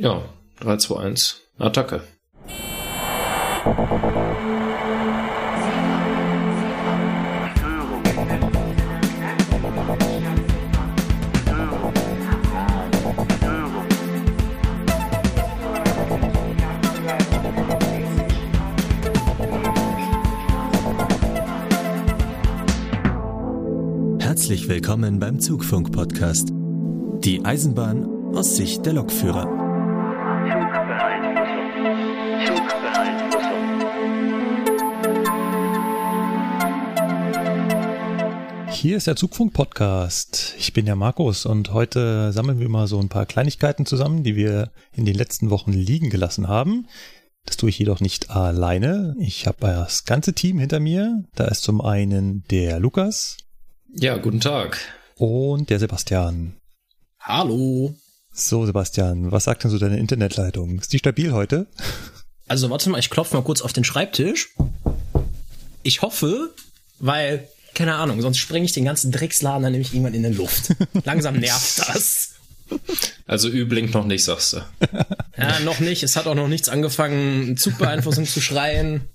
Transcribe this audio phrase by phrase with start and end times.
[0.00, 0.22] Ja,
[0.60, 2.02] 3, 2, 1, Attacke.
[24.20, 26.50] Herzlich willkommen beim Zugfunk-Podcast.
[27.24, 28.06] Die Eisenbahn
[28.36, 29.67] aus Sicht der Lokführer.
[38.80, 40.54] Hier ist der Zugfunk-Podcast.
[40.56, 44.36] Ich bin der Markus und heute sammeln wir mal so ein paar Kleinigkeiten zusammen, die
[44.36, 46.86] wir in den letzten Wochen liegen gelassen haben.
[47.44, 49.16] Das tue ich jedoch nicht alleine.
[49.18, 51.24] Ich habe das ganze Team hinter mir.
[51.34, 53.38] Da ist zum einen der Lukas.
[53.96, 54.78] Ja, guten Tag.
[55.16, 56.54] Und der Sebastian.
[57.18, 57.96] Hallo.
[58.32, 60.78] So, Sebastian, was sagt denn so deine Internetleitung?
[60.78, 61.66] Ist die stabil heute?
[62.46, 64.54] Also warte mal, ich klopfe mal kurz auf den Schreibtisch.
[65.82, 66.54] Ich hoffe,
[67.00, 67.48] weil,
[67.78, 70.74] keine Ahnung, sonst sprenge ich den ganzen Drecksladen dann nämlich irgendwann in die Luft.
[71.04, 72.30] Langsam nervt das.
[73.26, 74.60] Also Ü blinkt noch nicht, sagst du.
[75.38, 76.02] Ja, noch nicht.
[76.02, 79.08] Es hat auch noch nichts angefangen, Zugbeeinflussung zu schreien.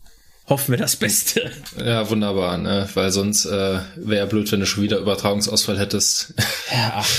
[0.50, 1.52] Hoffen wir das Beste.
[1.78, 2.90] Ja, wunderbar, ne?
[2.96, 6.34] Weil sonst äh, wäre ja blöd, wenn du schon wieder Übertragungsausfall hättest.
[6.72, 7.10] Ja, ach,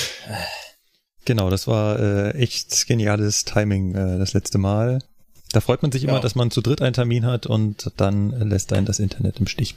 [1.24, 4.98] Genau, das war äh, echt geniales Timing äh, das letzte Mal.
[5.52, 6.20] Da freut man sich immer, Ja.
[6.20, 9.76] dass man zu dritt einen Termin hat und dann lässt einen das Internet im Stich.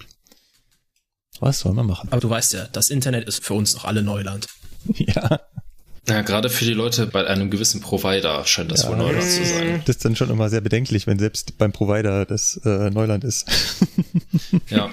[1.39, 2.07] Was soll man machen?
[2.11, 4.47] aber du weißt ja, das Internet ist für uns noch alle Neuland.
[4.97, 5.39] Ja,
[6.07, 8.89] Ja, gerade für die Leute bei einem gewissen Provider scheint das Ja.
[8.89, 9.81] wohl Neuland zu sein.
[9.85, 13.45] das ist dann schon immer sehr bedenklich, wenn selbst beim Provider das äh, Neuland ist.
[14.69, 14.89] Ja.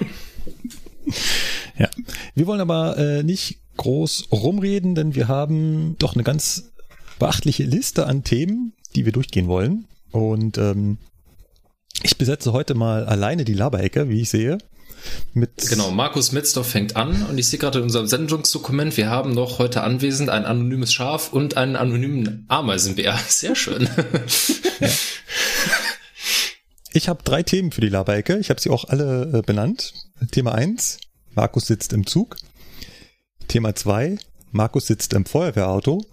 [1.77, 1.89] Ja.
[2.33, 6.71] Wir wollen aber äh, nicht groß rumreden, denn wir haben doch eine ganz
[7.19, 9.85] beachtliche Liste an Themen, die wir durchgehen wollen.
[10.11, 10.97] Und ähm,
[12.03, 14.57] ich besetze heute mal alleine die Laberecke, wie ich sehe.
[15.33, 19.33] Mit Genau, Markus Metzdorf fängt an und ich sehe gerade in unserem Sendungsdokument, wir haben
[19.33, 23.19] noch heute anwesend ein anonymes Schaf und einen anonymen Ameisenbär.
[23.27, 23.89] Sehr schön.
[26.93, 28.37] Ich habe drei Themen für die Laberecke.
[28.37, 29.93] Ich habe sie auch alle äh, benannt.
[30.31, 30.99] Thema eins:
[31.33, 32.37] Markus sitzt im Zug.
[33.49, 34.17] Thema zwei:
[34.51, 36.05] Markus sitzt im Feuerwehrauto.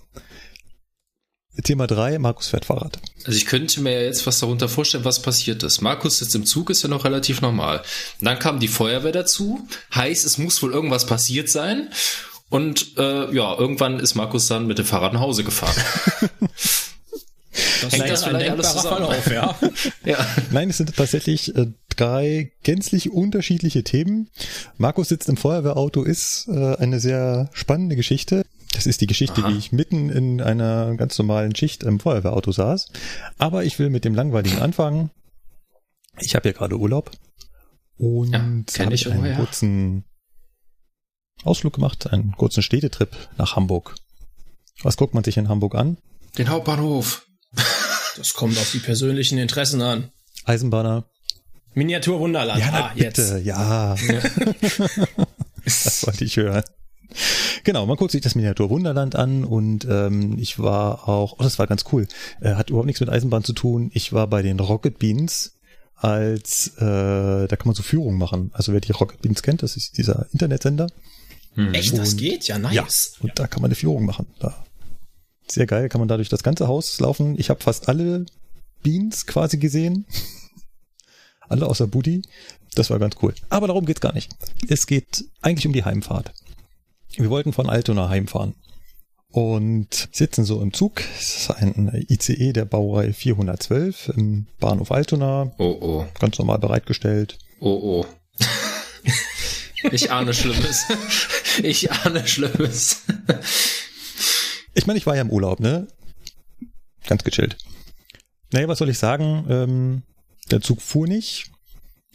[1.62, 2.98] Thema drei: Markus fährt Fahrrad.
[3.24, 5.80] Also ich könnte mir ja jetzt was darunter vorstellen, was passiert ist.
[5.80, 7.82] Markus sitzt im Zug, ist ja noch relativ normal.
[8.20, 11.90] Dann kam die Feuerwehr dazu, heißt, es muss wohl irgendwas passiert sein.
[12.48, 15.74] Und äh, ja, irgendwann ist Markus dann mit dem Fahrrad nach Hause gefahren.
[17.82, 19.06] Das Hängt das vielleicht alles zusammen?
[19.06, 19.58] Verlauf, ja.
[20.04, 20.26] ja.
[20.50, 24.28] Nein, es sind tatsächlich äh, drei gänzlich unterschiedliche Themen.
[24.78, 28.44] Markus sitzt im Feuerwehrauto ist äh, eine sehr spannende Geschichte.
[28.72, 29.50] Das ist die Geschichte, Aha.
[29.50, 32.86] wie ich mitten in einer ganz normalen Schicht im Feuerwehrauto saß.
[33.38, 35.10] Aber ich will mit dem langweiligen anfangen.
[36.20, 37.10] Ich habe ja gerade Urlaub
[37.98, 39.36] und Ja, habe ich einen woher.
[39.36, 40.04] kurzen
[41.44, 43.94] Ausflug gemacht, einen kurzen Städtetrip nach Hamburg.
[44.82, 45.98] Was guckt man sich in Hamburg an?
[46.38, 47.26] Den Hauptbahnhof.
[48.18, 50.10] Das kommt auf die persönlichen Interessen an.
[50.44, 51.04] Eisenbahner.
[51.72, 52.60] Miniatur Wunderland.
[52.60, 53.46] Ja, ah, bitte, jetzt.
[53.46, 53.94] ja.
[55.64, 56.62] das wollte ich hören.
[57.64, 61.58] Genau, man guckt sich das Miniatur Wunderland an und ähm, ich war auch, oh, das
[61.58, 62.06] war ganz cool,
[62.40, 63.90] äh, hat überhaupt nichts mit Eisenbahn zu tun.
[63.94, 65.54] Ich war bei den Rocket Beans
[65.96, 66.80] als, äh,
[67.46, 68.50] da kann man so Führungen machen.
[68.54, 70.88] Also wer die Rocket Beans kennt, das ist dieser Internetsender.
[71.54, 71.74] Hm.
[71.74, 72.48] Echt, das Und- geht?
[72.48, 72.74] Ja, nice.
[72.74, 72.84] Ja,
[73.22, 74.26] und da kann man eine Führung machen.
[74.40, 74.64] Da.
[75.48, 77.38] Sehr geil, kann man dadurch das ganze Haus laufen.
[77.38, 78.26] Ich habe fast alle
[78.82, 80.06] Beans quasi gesehen.
[81.48, 82.22] alle außer Booty.
[82.74, 83.34] Das war ganz cool.
[83.50, 84.32] Aber darum geht's gar nicht.
[84.66, 86.32] Es geht eigentlich um die Heimfahrt.
[87.16, 88.54] Wir wollten von Altona heimfahren.
[89.30, 91.02] Und sitzen so im Zug.
[91.18, 95.52] Es ist ein ICE der Baureihe 412 im Bahnhof Altona.
[95.56, 96.06] Oh, oh.
[96.20, 97.38] Ganz normal bereitgestellt.
[97.60, 98.06] Oh, oh.
[99.90, 100.84] ich ahne Schlimmes.
[101.62, 103.02] Ich ahne Schlimmes.
[104.74, 105.88] Ich meine, ich war ja im Urlaub, ne?
[107.06, 107.56] Ganz gechillt.
[108.52, 109.46] Naja, was soll ich sagen?
[109.48, 110.02] Ähm,
[110.50, 111.50] der Zug fuhr nicht.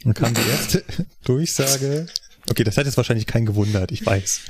[0.04, 0.84] Dann kam die erste
[1.24, 2.08] Durchsage.
[2.50, 4.42] Okay, das hat jetzt wahrscheinlich keinen gewundert, ich weiß.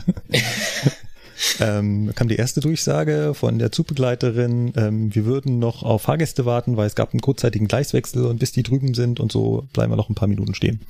[1.59, 6.77] ähm, kam die erste Durchsage von der Zugbegleiterin, ähm, wir würden noch auf Fahrgäste warten,
[6.77, 9.97] weil es gab einen kurzzeitigen Gleiswechsel und bis die drüben sind und so bleiben wir
[9.97, 10.81] noch ein paar Minuten stehen.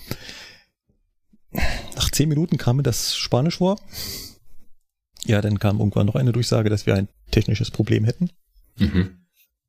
[1.96, 3.80] Nach zehn Minuten kam mir das Spanisch vor.
[5.26, 8.30] Ja, dann kam irgendwann noch eine Durchsage, dass wir ein technisches Problem hätten.
[8.78, 9.18] Mhm.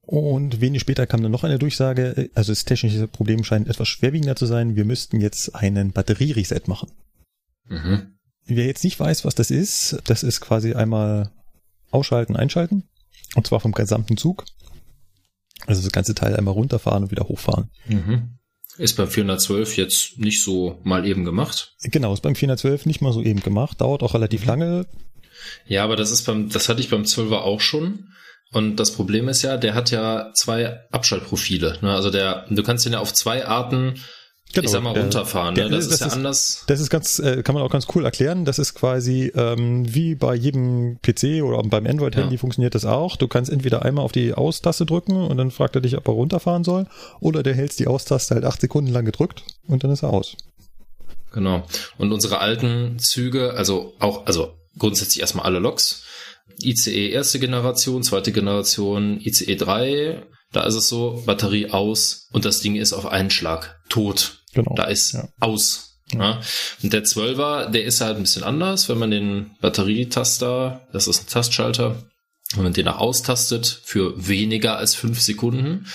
[0.02, 3.88] Und wenig später kam dann noch eine Durchsage, äh, also das technische Problem scheint etwas
[3.88, 6.90] schwerwiegender zu sein, wir müssten jetzt einen Batteriereset machen.
[7.68, 8.18] Mhm.
[8.44, 11.30] Wer jetzt nicht weiß, was das ist, das ist quasi einmal
[11.90, 12.88] ausschalten, einschalten.
[13.34, 14.44] Und zwar vom gesamten Zug.
[15.66, 17.70] Also das ganze Teil einmal runterfahren und wieder hochfahren.
[17.86, 18.38] Mhm.
[18.78, 21.74] Ist beim 412 jetzt nicht so mal eben gemacht.
[21.82, 24.86] Genau, ist beim 412 nicht mal so eben gemacht, dauert auch relativ lange.
[25.66, 28.08] Ja, aber das ist beim, das hatte ich beim 12er auch schon.
[28.52, 31.78] Und das Problem ist ja, der hat ja zwei Abschaltprofile.
[31.82, 31.92] Ne?
[31.92, 34.00] Also der, du kannst den ja auf zwei Arten
[34.54, 35.54] Genau, ich sag mal, runterfahren.
[35.54, 35.76] der- ne?
[35.76, 36.64] Das, das ist ja ist- anders.
[36.68, 38.44] Das ist ganz, äh, kann man auch ganz cool erklären.
[38.46, 42.40] Das ist quasi ähm, wie bei jedem PC oder beim Android-Handy Ja.
[42.40, 43.16] funktioniert das auch.
[43.16, 46.14] Du kannst entweder einmal auf die Aus-Taste drücken und dann fragt er dich, ob er
[46.14, 46.86] runterfahren soll,
[47.20, 50.34] oder der hältst die Aus-Taste halt acht Sekunden lang gedrückt und dann ist er aus.
[51.32, 51.62] Genau.
[51.98, 56.04] Und unsere alten Züge, also auch, also grundsätzlich erstmal alle Loks.
[56.62, 60.22] ICE erste Generation, zweite Generation, ICE 3,
[60.52, 64.37] da ist es so, Batterie aus und das Ding ist auf einen Schlag tot.
[64.54, 64.74] Genau.
[64.74, 65.28] Da ist Ja.
[65.40, 65.84] aus.
[66.14, 66.40] Ja.
[66.82, 71.22] Und der 12er, der ist halt ein bisschen anders, wenn man den Batterietaster, das ist
[71.24, 72.02] ein Tastschalter,
[72.54, 75.86] wenn man den nach austastet für weniger als fünf Sekunden,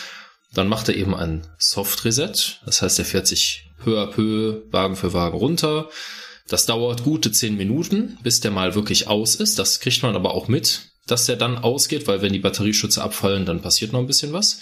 [0.53, 2.59] dann macht er eben ein Soft Reset.
[2.65, 5.89] Das heißt, er fährt sich peu à peu, Wagen für Wagen runter.
[6.47, 9.57] Das dauert gute zehn Minuten, bis der mal wirklich aus ist.
[9.57, 13.45] Das kriegt man aber auch mit, dass der dann ausgeht, weil wenn die Batterieschütze abfallen,
[13.45, 14.59] dann passiert noch ein bisschen was.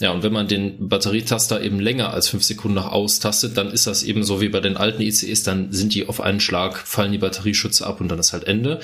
[0.00, 3.88] Ja, und wenn man den Batterietaster eben länger als fünf Sekunden nach austastet, dann ist
[3.88, 7.10] das eben so wie bei den alten ICEs, dann sind die auf einen Schlag, fallen
[7.10, 8.80] die Batterieschütze ab und dann ist halt Ende.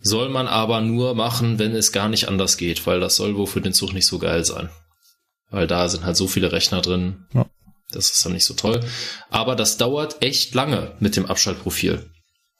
[0.00, 3.46] Soll man aber nur machen, wenn es gar nicht anders geht, weil das soll wohl
[3.46, 4.70] für den Zug nicht so geil sein.
[5.50, 7.26] Weil da sind halt so viele Rechner drin.
[7.34, 7.46] Ja.
[7.92, 8.80] Das ist dann nicht so toll.
[9.28, 12.08] Aber das dauert echt lange mit dem Abschaltprofil.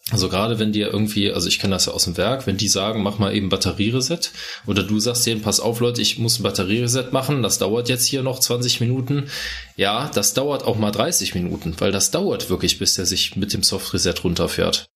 [0.09, 2.69] Also gerade wenn dir irgendwie, also ich kenne das ja aus dem Werk, wenn die
[2.69, 4.33] sagen, mach mal eben Batteriereset
[4.67, 8.07] oder du sagst denen, pass auf Leute, ich muss ein Batteriereset machen, das dauert jetzt
[8.07, 9.29] hier noch 20 Minuten.
[9.77, 13.53] Ja, das dauert auch mal 30 Minuten, weil das dauert wirklich, bis der sich mit
[13.53, 14.87] dem Soft-Reset runterfährt.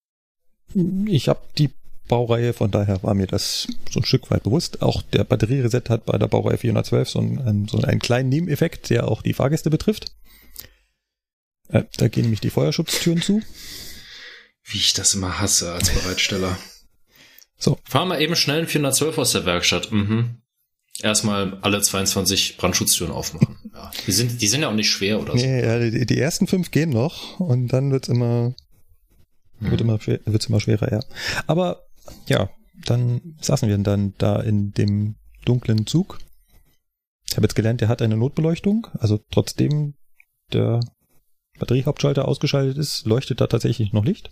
[1.06, 1.70] Ich habe die
[2.08, 4.82] Baureihe, von daher war mir das so ein Stück weit bewusst.
[4.82, 9.08] Auch der Batteriereset hat bei der Baureihe 412 so einen, so einen kleinen Nebeneffekt, der
[9.08, 10.12] auch die Fahrgäste betrifft.
[11.68, 13.40] Äh, da gehen nämlich die Feuerschutztüren zu.
[14.64, 16.56] Wie ich das immer hasse als Bereitsteller.
[17.58, 17.78] So.
[17.84, 19.92] Fahr mal eben schnell einen 412 aus der Werkstatt.
[19.92, 20.36] Mhm.
[21.00, 23.58] Erstmal alle 22 Brandschutztüren aufmachen.
[23.74, 23.90] Ja.
[24.06, 25.44] Die sind, die sind ja auch nicht schwer oder so.
[25.44, 28.54] Nee, ja, die, die ersten fünf gehen noch und dann wird's immer,
[29.58, 31.00] wird immer, wird's immer schwerer, ja.
[31.48, 31.82] Aber
[32.28, 32.50] ja,
[32.86, 36.18] dann saßen wir dann da in dem dunklen Zug.
[37.28, 39.94] Ich habe jetzt gelernt, der hat eine Notbeleuchtung, also trotzdem
[40.52, 40.78] der
[41.58, 44.30] Batteriehauptschalter ausgeschaltet ist, leuchtet da tatsächlich noch Licht.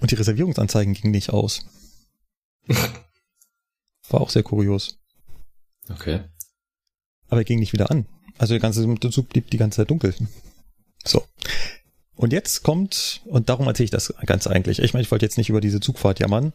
[0.00, 1.66] Und die Reservierungsanzeigen gingen nicht aus.
[4.08, 4.98] War auch sehr kurios.
[5.88, 6.20] Okay.
[7.28, 8.06] Aber er ging nicht wieder an.
[8.38, 10.14] Also der ganze Zug blieb die ganze Zeit dunkel.
[11.04, 11.26] So.
[12.14, 14.78] Und jetzt kommt, und darum erzähle ich das Ganze eigentlich.
[14.78, 16.52] Ich meine, ich wollte jetzt nicht über diese Zugfahrt jammern.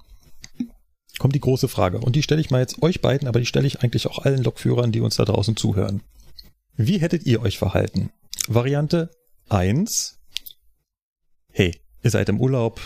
[1.19, 1.99] Kommt die große Frage.
[1.99, 4.43] Und die stelle ich mal jetzt euch beiden, aber die stelle ich eigentlich auch allen
[4.43, 6.01] Lokführern, die uns da draußen zuhören.
[6.75, 8.11] Wie hättet ihr euch verhalten?
[8.47, 9.11] Variante
[9.49, 10.19] 1.
[11.51, 12.81] Hey, ihr seid im Urlaub,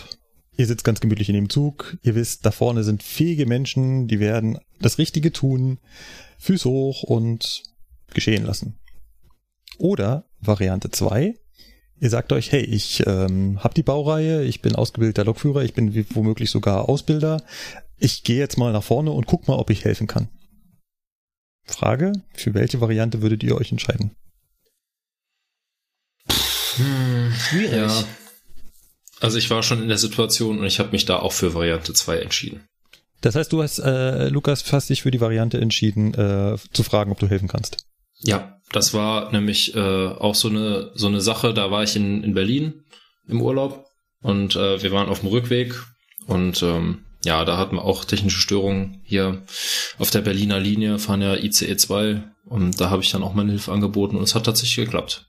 [0.58, 4.20] ihr sitzt ganz gemütlich in dem Zug, ihr wisst, da vorne sind fähige Menschen, die
[4.20, 5.80] werden das Richtige tun,
[6.40, 7.64] Füße hoch und
[8.14, 8.78] geschehen lassen.
[9.78, 11.36] Oder Variante 2,
[12.00, 16.06] ihr sagt euch, hey, ich ähm, habe die Baureihe, ich bin ausgebildeter Lokführer, ich bin
[16.12, 17.44] womöglich sogar Ausbilder,
[17.98, 20.30] ich gehe jetzt mal nach vorne und guck mal, ob ich helfen kann.
[21.64, 24.12] Frage, für welche Variante würdet ihr euch entscheiden?
[26.30, 27.72] Schwierig.
[27.72, 28.06] Ja.
[29.26, 31.94] Also ich war schon in der Situation und ich habe mich da auch für Variante
[31.94, 32.68] 2 entschieden.
[33.22, 37.12] Das heißt, du hast, äh, Lukas, fast dich für die Variante entschieden, äh, zu fragen,
[37.12, 37.78] ob du helfen kannst.
[38.20, 41.56] Ja, das war nämlich äh, auch so eine so eine Sache.
[41.56, 42.84] Da war ich in, in Berlin
[43.28, 43.88] im Urlaub
[44.22, 45.74] und äh, wir waren auf dem Rückweg
[46.28, 49.42] und ähm, ja, da hatten wir auch technische Störungen hier
[49.98, 53.52] auf der Berliner Linie, fahren ja ICE 2 und da habe ich dann auch meine
[53.52, 55.26] Hilfe angeboten und es hat tatsächlich geklappt.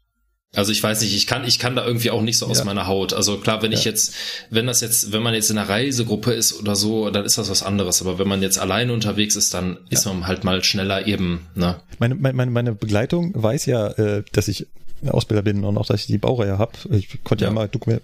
[0.55, 2.65] Also ich weiß nicht, ich kann, ich kann da irgendwie auch nicht so aus Ja.
[2.65, 3.13] meiner Haut.
[3.13, 3.91] Also klar, wenn ich Ja.
[3.91, 4.15] jetzt,
[4.49, 7.51] wenn das jetzt, wenn man jetzt in einer Reisegruppe ist oder so, dann ist das
[7.51, 8.01] was anderes.
[8.01, 11.81] Aber wenn man jetzt alleine unterwegs ist, dann ist man halt mal schneller eben, ne?
[11.99, 14.67] Meine, meine, meine Begleitung weiß ja, äh, dass ich
[15.07, 16.73] Ausbilder bin und auch, dass ich die Baureihe habe.
[16.91, 17.55] Ich konnte ja, Ja.
[17.55, 18.01] mal dokum-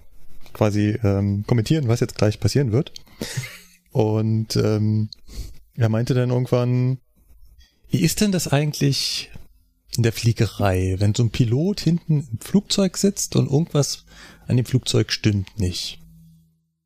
[0.53, 2.93] quasi ähm, kommentieren, was jetzt gleich passieren wird.
[3.93, 5.09] Und ähm,
[5.77, 6.99] er meinte dann irgendwann,
[7.91, 9.31] wie ist denn das eigentlich
[9.97, 14.05] in der Fliegerei, wenn so ein Pilot hinten im Flugzeug sitzt und irgendwas
[14.47, 15.99] an dem Flugzeug stimmt nicht?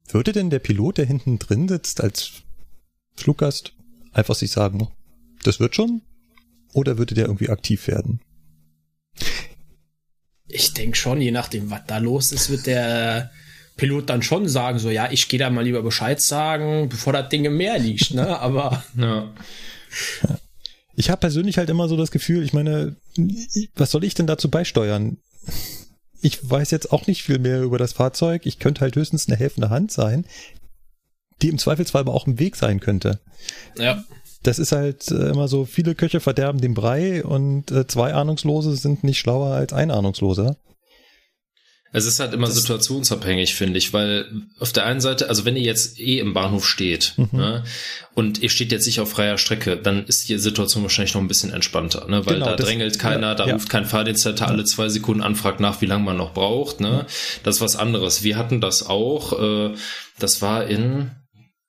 [0.08, 2.42] Würde denn der Pilot, der hinten drin sitzt, als
[3.16, 3.72] Fluggast
[4.12, 4.88] einfach sich sagen,
[5.42, 6.02] das wird schon?
[6.72, 8.20] Oder würde der irgendwie aktiv werden?
[10.48, 13.30] Ich denke schon, je nachdem, was da los ist, wird der
[13.76, 17.28] Pilot dann schon sagen, so, ja, ich gehe da mal lieber Bescheid sagen, bevor das
[17.28, 18.38] Ding im Meer liegt, ne?
[18.38, 19.32] Aber Ja.
[20.96, 22.96] ich habe persönlich halt immer so das Gefühl, ich meine,
[23.76, 25.18] was soll ich denn dazu beisteuern?
[26.22, 28.46] Ich weiß jetzt auch nicht viel mehr über das Fahrzeug.
[28.46, 30.24] Ich könnte halt höchstens eine helfende Hand sein,
[31.42, 33.20] die im Zweifelsfall aber auch im Weg sein könnte.
[33.78, 34.02] Ja.
[34.42, 38.74] Das ist halt äh, immer so, viele Köche verderben den Brei und äh, zwei Ahnungslose
[38.76, 40.56] sind nicht schlauer als ein Ahnungsloser.
[41.96, 44.26] Es ist halt immer situationsabhängig, finde ich, weil
[44.58, 47.28] auf der einen Seite, also wenn ihr jetzt eh im Bahnhof steht Mhm.
[47.32, 47.64] ne,
[48.14, 51.28] und ihr steht jetzt nicht auf freier Strecke, dann ist die Situation wahrscheinlich noch ein
[51.28, 53.54] bisschen entspannter, ne, weil Genau, da das- drängelt keiner, ja, da ja.
[53.54, 56.80] ruft kein Fahrdienstleiter alle zwei Sekunden an, fragt nach, wie lange man noch braucht.
[56.80, 57.06] Ne,
[57.44, 58.22] das ist was anderes.
[58.22, 59.32] Wir hatten das auch.
[59.70, 59.74] Äh,
[60.18, 61.12] das war in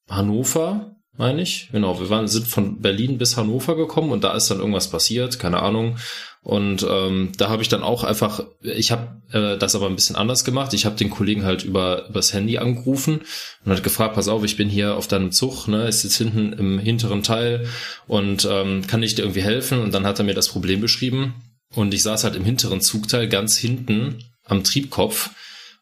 [0.10, 1.70] Hannover, meine ich.
[1.72, 5.40] Genau, wir waren, sind von Berlin bis Hannover gekommen und da ist dann irgendwas passiert,
[5.40, 5.98] keine Ahnung.
[6.42, 10.16] Und ähm, da habe ich dann auch einfach, ich habe äh, das aber ein bisschen
[10.16, 10.74] anders gemacht.
[10.74, 13.22] Ich habe den Kollegen halt über übers Handy angerufen
[13.66, 16.54] und hat gefragt, pass auf, ich bin hier auf deinem Zug, ne, ist jetzt hinten
[16.54, 17.68] im hinteren Teil
[18.08, 19.80] und ähm, kann ich dir irgendwie helfen?
[19.80, 21.34] Und dann hat er mir das Problem beschrieben
[21.76, 25.32] und ich saß halt im hinteren Zugteil ganz hinten am Triebkopf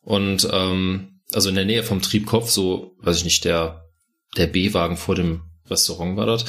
[0.02, 3.85] und ähm, also in der Nähe vom Triebkopf, so, weiß ich nicht, der
[4.38, 6.46] der B-Wagen vor dem Restaurant war dort.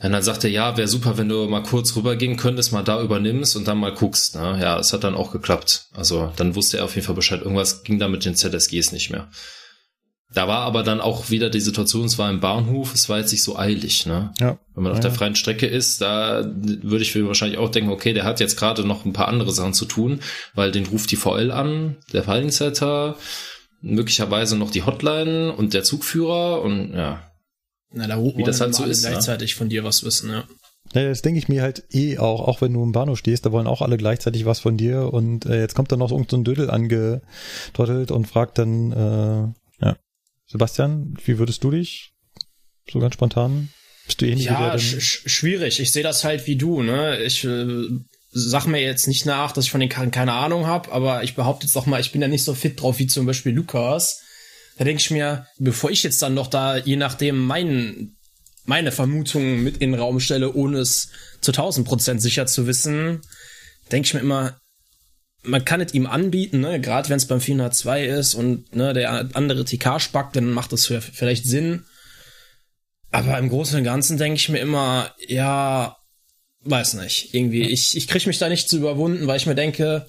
[0.00, 3.02] Und dann sagte er, ja, wäre super, wenn du mal kurz rübergehen könntest, mal da
[3.02, 4.36] übernimmst und dann mal guckst.
[4.36, 4.58] Ne?
[4.60, 5.88] Ja, es hat dann auch geklappt.
[5.92, 7.42] Also dann wusste er auf jeden Fall Bescheid.
[7.42, 9.28] Irgendwas ging da mit den ZSGs nicht mehr.
[10.32, 13.32] Da war aber dann auch wieder die Situation, es war im Bahnhof, es war jetzt
[13.32, 14.04] nicht so eilig.
[14.04, 14.32] Ne?
[14.38, 14.58] Ja.
[14.74, 18.12] Wenn man auf der freien Strecke ist, da würde ich mir wahrscheinlich auch denken, okay,
[18.12, 20.20] der hat jetzt gerade noch ein paar andere Sachen zu tun,
[20.54, 23.16] weil den ruft die VL an, der Fahrdienstleiter,
[23.80, 27.30] möglicherweise noch die Hotline und der Zugführer und ja,
[27.92, 29.10] Na, da Wie das halt so ist, ne?
[29.10, 30.44] gleichzeitig von dir was wissen, ja.
[30.94, 33.52] Naja, das denke ich mir halt eh auch, auch wenn du im Bahnhof stehst, da
[33.52, 36.36] wollen auch alle gleichzeitig was von dir und äh, jetzt kommt dann noch irgendein so
[36.38, 39.96] ein Dödel angetrottelt und fragt dann, äh, ja,
[40.46, 42.12] Sebastian, wie würdest du dich
[42.90, 43.68] so ganz spontan?
[44.06, 45.78] Bist du ähnlich wie Ja, sch- schwierig.
[45.80, 47.18] Ich sehe das halt wie du, ne?
[47.22, 47.88] Ich äh,
[48.38, 51.34] sag mir jetzt nicht nach, dass ich von den Karren keine Ahnung habe, aber ich
[51.34, 54.22] behaupte jetzt auch mal, ich bin ja nicht so fit drauf wie zum Beispiel Lukas.
[54.76, 58.16] Da denke ich mir, bevor ich jetzt dann noch da, je nachdem, mein,
[58.64, 63.20] meine Vermutungen mit in den Raum stelle, ohne es zu 1000 Prozent sicher zu wissen,
[63.90, 64.60] denke ich mir immer,
[65.42, 66.80] man kann es ihm anbieten, ne?
[66.80, 70.86] gerade wenn es beim 402 ist und ne, der andere TK spackt, dann macht das
[70.86, 71.84] vielleicht Sinn.
[73.10, 75.97] Aber im Großen und Ganzen denke ich mir immer, ja,
[76.64, 77.34] weiß nicht.
[77.34, 80.06] Irgendwie, ich, ich kriege mich da nicht zu überwunden, weil ich mir denke,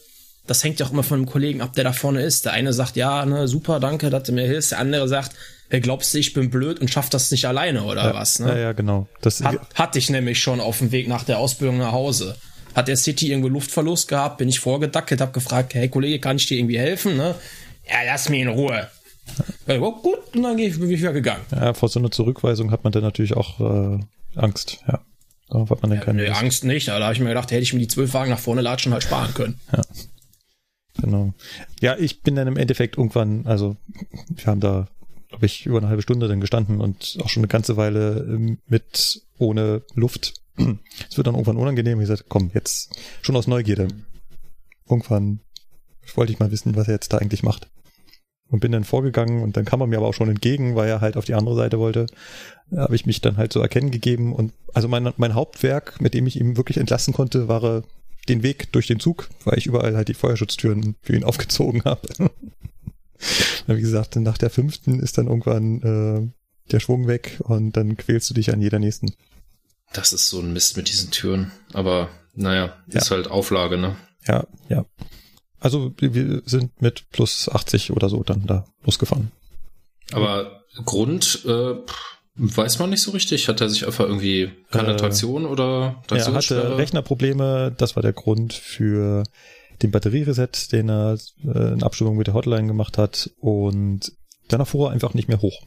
[0.48, 2.46] das hängt ja auch immer von dem Kollegen ab, der da vorne ist.
[2.46, 4.72] Der eine sagt, ja, ne, super, danke, dass du mir hilfst.
[4.72, 5.34] Der andere sagt,
[5.70, 8.50] wer glaubst du, ich bin blöd und schaff das nicht alleine oder was, ne?
[8.50, 9.08] Ja, ja, genau.
[9.22, 12.36] Das, Hat, hatte ich nämlich schon auf dem Weg nach der Ausbildung nach Hause.
[12.76, 16.48] Hat der City irgendwo Luftverlust gehabt, bin ich vorgedackelt, hab gefragt, hey Kollege, kann ich
[16.48, 17.16] dir irgendwie helfen?
[17.16, 17.36] Ne?
[17.88, 18.88] Ja, lass mich in Ruhe.
[19.68, 21.44] Ja, oh, gut, und dann bin ich wieder gegangen.
[21.52, 24.00] ja, vor so einer Zurückweisung hat man dann natürlich auch äh,
[24.36, 25.00] Angst, ja.
[25.50, 26.42] Darauf hat man dann keine Nee, Lust.
[26.42, 28.62] Angst nicht, da habe ich mir gedacht, hätte ich mir die zwölf Wagen nach vorne
[28.62, 29.60] latschen halt sparen können.
[31.02, 31.34] Genau.
[31.80, 33.78] Ja, ich bin dann im Endeffekt irgendwann, also
[34.30, 34.88] wir haben da,
[35.30, 38.60] glaube ich, über eine halbe Stunde dann gestanden und auch schon eine ganze Weile ähm,
[38.68, 40.34] mit ohne Luft.
[41.10, 42.02] Es wird dann irgendwann unangenehm.
[42.02, 43.88] Ich gesagt, komm, jetzt schon aus Neugierde.
[44.90, 45.40] Irgendwann
[46.16, 47.70] wollte ich mal wissen, was er jetzt da eigentlich macht.
[48.52, 51.02] Und bin dann vorgegangen und dann kam er mir aber auch schon entgegen, weil er
[51.02, 52.08] halt auf die andere Seite wollte.
[52.72, 56.16] Da habe ich mich dann halt so erkennen gegeben und also mein, mein Hauptwerk, mit
[56.16, 57.84] dem ich ihm wirklich entlassen konnte, war
[58.28, 62.08] den Weg durch den Zug, weil ich überall halt die Feuerschutztüren für ihn aufgezogen habe.
[63.68, 68.30] Wie gesagt, nach der fünften ist dann irgendwann äh, der Schwung weg und dann quälst
[68.30, 69.14] du dich an jeder nächsten.
[69.94, 71.52] das ist so ein Mist mit diesen Türen.
[71.74, 73.00] Aber naja, Ja.
[73.00, 73.96] ist halt Auflage, ne?
[74.26, 74.86] Ja, ja.
[75.60, 79.32] Also wir- sind mit plus 80 oder so dann da losgefahren.
[80.12, 81.76] Aber Grund äh,
[82.36, 83.48] weiß man nicht so richtig.
[83.48, 86.64] Hat er sich einfach irgendwie keine Äh, Traktion oder Er Traktionssperre?
[86.64, 89.24] hatte Rechnerprobleme, das war der Grund für
[89.82, 94.12] den Batteriereset, den er äh, in Abstimmung mit der Hotline gemacht hat und
[94.48, 95.62] danach fuhr er einfach nicht mehr hoch.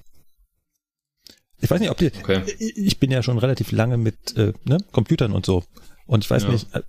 [1.61, 2.43] Ich weiß nicht, ob die, Okay.
[2.59, 5.63] ich bin ja schon relativ lange mit äh, ne, Computern und so
[6.07, 6.49] und ich weiß Ja.
[6.51, 6.83] nicht, äh,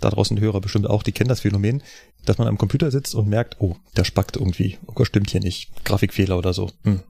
[0.00, 1.82] da draußen Hörer bestimmt auch, die kennen das Phänomen,
[2.24, 5.84] dass man am Computer sitzt und merkt, oh, der spackt irgendwie, oh, stimmt hier nicht,
[5.84, 6.70] Grafikfehler oder so.
[6.84, 7.02] Hm.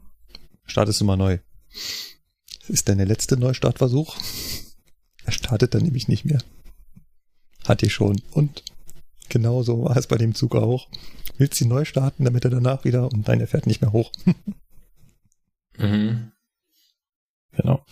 [0.65, 1.39] Startest du mal neu.
[2.61, 4.17] Das ist deine letzte Neustartversuch.
[5.25, 6.41] Er startet dann nämlich nicht mehr.
[7.67, 8.21] Hatte ich schon.
[8.33, 8.63] Und
[9.29, 10.89] genauso war es bei dem Zug auch.
[11.39, 13.93] Willst du ihn neu starten, damit er danach wieder und nein, er fährt nicht mehr
[13.93, 14.13] hoch.
[15.79, 16.33] Mhm.
[17.53, 17.85] Genau.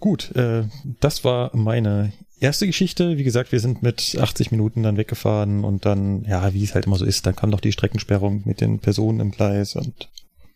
[0.00, 0.66] Gut, äh,
[1.00, 2.12] das war meine
[2.44, 3.18] erste Geschichte.
[3.18, 6.86] Wie gesagt, wir sind mit 80 Minuten dann weggefahren und dann, ja, wie es halt
[6.86, 10.10] immer so ist, dann kam noch die Streckensperrung mit den Personen im Gleis und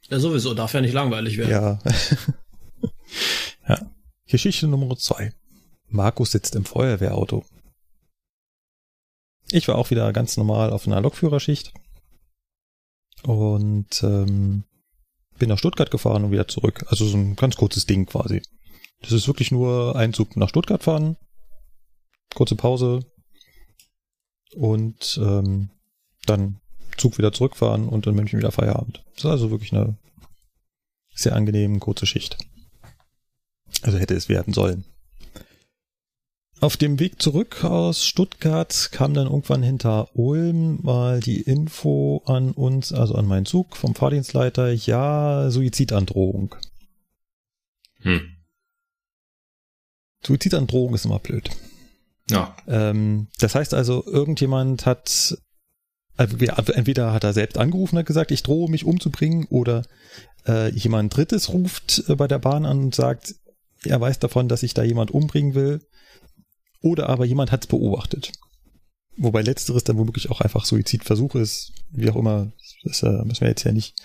[0.08, 1.50] Ja, sowieso, darf ja nicht langweilig werden.
[1.50, 1.78] ja.
[3.68, 3.90] ja.
[4.26, 5.32] Geschichte Nummer zwei.
[5.88, 7.44] Markus sitzt im Feuerwehrauto.
[9.50, 11.72] Ich war auch wieder ganz normal auf einer Lokführerschicht
[13.22, 14.64] und ähm,
[15.38, 16.84] bin nach Stuttgart gefahren und wieder zurück.
[16.88, 18.42] Also so ein ganz kurzes Ding quasi.
[19.00, 21.16] Das ist wirklich nur ein Zug nach Stuttgart fahren,
[22.34, 23.00] kurze Pause
[24.54, 25.70] und ähm,
[26.26, 26.60] dann
[26.96, 29.04] Zug wieder zurückfahren und in München wieder Feierabend.
[29.14, 29.96] Das ist also wirklich eine
[31.14, 32.38] sehr angenehm kurze Schicht.
[33.82, 34.84] Also hätte es werden sollen.
[36.60, 42.50] Auf dem Weg zurück aus Stuttgart kam dann irgendwann hinter Ulm mal die Info an
[42.50, 46.56] uns, also an meinen Zug vom Fahrdienstleiter, ja, Suizidandrohung.
[48.00, 48.36] Hm.
[50.24, 51.48] Suizidandrohung ist immer blöd.
[52.30, 52.56] Ja.
[52.66, 55.38] Ähm, das heißt also, irgendjemand hat,
[56.16, 59.84] also entweder hat er selbst angerufen und hat gesagt, ich drohe mich umzubringen, oder
[60.46, 63.34] äh, jemand Drittes ruft äh, bei der Bahn an und sagt,
[63.84, 65.80] er weiß davon, dass ich da jemand umbringen will
[66.80, 68.32] oder aber jemand hat es beobachtet.
[69.16, 72.52] Wobei letzteres dann womöglich auch einfach Suizidversuch ist, wie auch immer,
[72.84, 73.96] das äh, müssen wir jetzt ja nicht.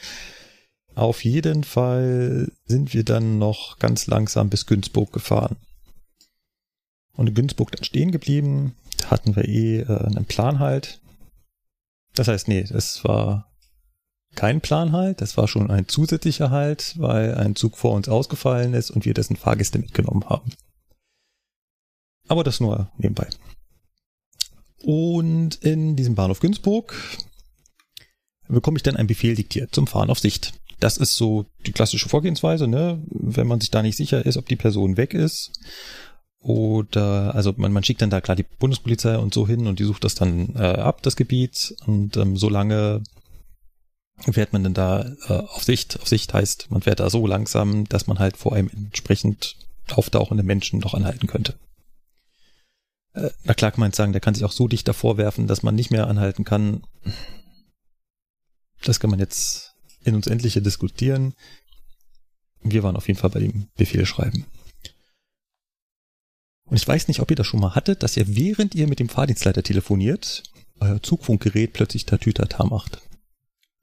[0.95, 5.57] Auf jeden Fall sind wir dann noch ganz langsam bis Günzburg gefahren.
[7.15, 11.01] Und in Günzburg dann stehen geblieben, da hatten wir eh äh, einen Plan halt.
[12.15, 13.51] Das heißt, nee, es war
[14.35, 18.73] kein Plan halt, das war schon ein zusätzlicher Halt, weil ein Zug vor uns ausgefallen
[18.73, 20.51] ist und wir dessen Fahrgäste mitgenommen haben.
[22.27, 23.27] Aber das nur nebenbei.
[24.81, 26.95] Und in diesem Bahnhof Günzburg
[28.47, 30.53] bekomme ich dann einen Befehl diktiert zum Fahren auf Sicht.
[30.79, 33.01] Das ist so die klassische Vorgehensweise, ne?
[33.07, 35.51] Wenn man sich da nicht sicher ist, ob die Person weg ist.
[36.43, 39.85] Oder, also man, man schickt dann da klar die Bundespolizei und so hin und die
[39.85, 41.73] sucht das dann äh, ab, das Gebiet.
[41.85, 43.01] Und ähm, so lange
[44.29, 46.01] fährt man dann da äh, auf Sicht.
[46.01, 49.55] Auf Sicht heißt, man fährt da so langsam, dass man halt vor einem entsprechend
[49.89, 51.55] auftauchenden Menschen noch anhalten könnte.
[53.13, 55.47] Äh, na klar kann man jetzt sagen, der kann sich auch so dicht davor werfen,
[55.47, 56.83] dass man nicht mehr anhalten kann.
[58.83, 61.35] Das kann man jetzt in uns Endliche diskutieren.
[62.61, 64.45] Wir waren auf jeden Fall bei dem Befehl schreiben.
[66.73, 68.97] Und ich weiß nicht, ob ihr das schon mal hattet, dass ihr während ihr mit
[68.97, 70.41] dem Fahrdienstleiter telefoniert,
[70.79, 72.99] euer Zugfunkgerät plötzlich Tatütata macht.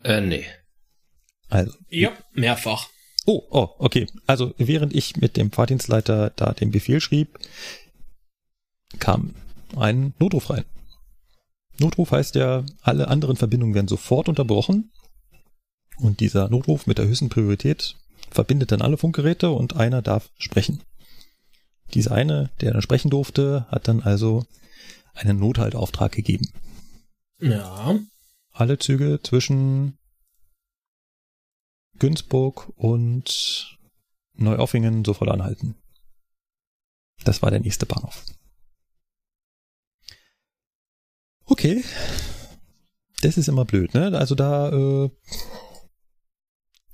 [0.03, 0.45] Äh, nee.
[1.49, 1.73] Also.
[1.89, 2.89] Ja, mehrfach.
[3.27, 4.09] Oh, oh, okay.
[4.27, 7.39] Also während ich mit dem Fahrdienstleiter da den Befehl schrieb,
[8.99, 9.37] kam
[9.77, 10.65] ein Notruf rein.
[11.79, 14.91] Notruf heißt ja, alle anderen Verbindungen werden sofort unterbrochen.
[15.97, 17.95] Und dieser Notruf mit der höchsten Priorität
[18.33, 20.83] verbindet dann alle Funkgeräte und einer darf sprechen.
[21.95, 24.45] Dieser eine, der dann sprechen durfte, hat dann also
[25.15, 26.49] einen Nothaltauftrag gegeben.
[27.41, 27.99] Ja.
[28.53, 29.99] Alle Züge zwischen
[31.99, 33.79] Günzburg und
[34.35, 35.77] Neuoffingen sofort anhalten.
[37.25, 38.25] Das war der nächste Bahnhof.
[41.45, 41.85] Okay.
[43.21, 44.17] Das ist immer blöd, ne?
[44.17, 45.11] Also da, äh,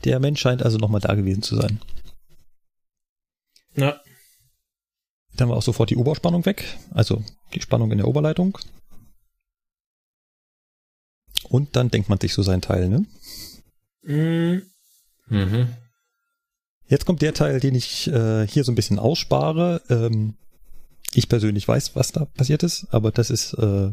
[0.05, 1.81] der Mensch scheint also nochmal da gewesen zu sein.
[3.75, 4.01] Ja.
[5.37, 7.23] Dann war auch sofort die Oberspannung weg, also
[7.55, 8.59] die Spannung in der Oberleitung.
[11.49, 13.07] Und dann denkt man sich so sein Teil, ne?
[14.03, 14.63] Mhm.
[15.29, 15.69] Mhm.
[16.89, 19.83] Jetzt kommt der Teil, den ich äh, hier so ein bisschen ausspare.
[19.89, 20.35] Ähm,
[21.13, 23.93] ich persönlich weiß, was da passiert ist, aber das ist äh,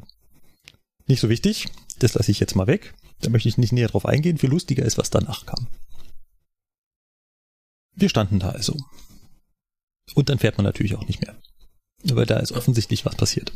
[1.08, 1.67] nicht so wichtig.
[1.99, 2.93] Das lasse ich jetzt mal weg.
[3.21, 4.38] Da möchte ich nicht näher drauf eingehen.
[4.38, 5.67] Viel lustiger ist, was danach kam.
[7.95, 8.75] Wir standen da also.
[10.16, 11.36] Und dann fährt man natürlich auch nicht mehr.
[12.04, 13.52] Weil da ist offensichtlich was passiert.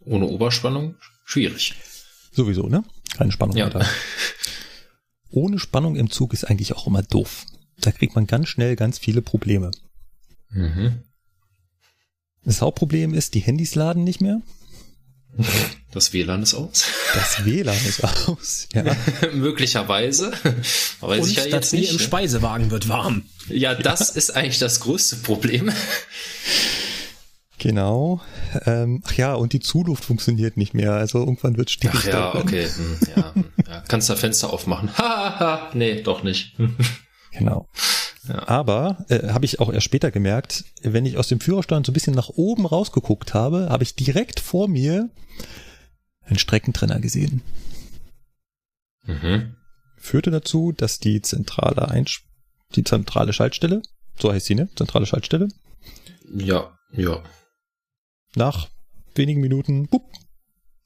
[0.00, 1.74] Ohne Oberspannung schwierig.
[2.32, 2.84] Sowieso, ne?
[3.16, 3.66] Keine Spannung Ja.
[3.68, 3.86] mehr da.
[5.30, 7.46] Ohne Spannung im Zug ist eigentlich auch immer doof.
[7.80, 9.70] Da kriegt man ganz schnell ganz viele Probleme.
[10.50, 11.02] Mhm.
[12.44, 14.40] Das Hauptproblem ist, die Handys laden nicht mehr.
[15.92, 16.84] Das WLAN ist aus.
[17.14, 18.68] Das WLAN ist aus.
[18.74, 18.84] Ja.
[19.34, 20.32] Möglicherweise.
[21.00, 21.90] Aber weiß ich ja Und jetzt das Bier nicht.
[21.92, 22.02] im ne?
[22.02, 23.22] Speisewagen wird warm.
[23.48, 25.70] Ja, das ist eigentlich das größte Problem.
[27.58, 28.20] Genau.
[28.66, 30.92] Ähm, ach ja, und die Zuluft funktioniert nicht mehr.
[30.92, 32.00] Also irgendwann wird stickig.
[32.02, 32.68] Ach ja, okay.
[32.68, 33.80] Hm, ja, hm, ja.
[33.88, 34.90] Kannst da Fenster aufmachen.
[34.98, 35.70] Ha, ha, ha.
[35.74, 36.54] Nee, doch nicht.
[37.32, 37.68] Genau.
[38.28, 38.48] Ja.
[38.48, 41.94] Aber äh, habe ich auch erst später gemerkt, wenn ich aus dem Führerstand so ein
[41.94, 45.10] bisschen nach oben rausgeguckt habe, habe ich direkt vor mir
[46.24, 47.42] einen Streckentrenner gesehen.
[49.04, 49.56] Mhm.
[49.96, 52.24] Führte dazu, dass die zentrale Einsch
[52.74, 53.82] die zentrale Schaltstelle,
[54.18, 54.68] so heißt sie, ne?
[54.74, 55.48] Zentrale Schaltstelle,
[56.34, 57.22] Ja, ja.
[58.34, 58.68] nach
[59.14, 60.02] wenigen Minuten bup,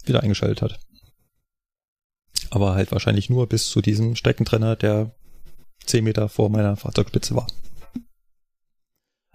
[0.04, 0.78] wieder eingeschaltet hat.
[2.50, 5.14] Aber halt wahrscheinlich nur bis zu diesem Streckentrenner, der
[5.86, 7.46] 10 Meter vor meiner Fahrzeugspitze war.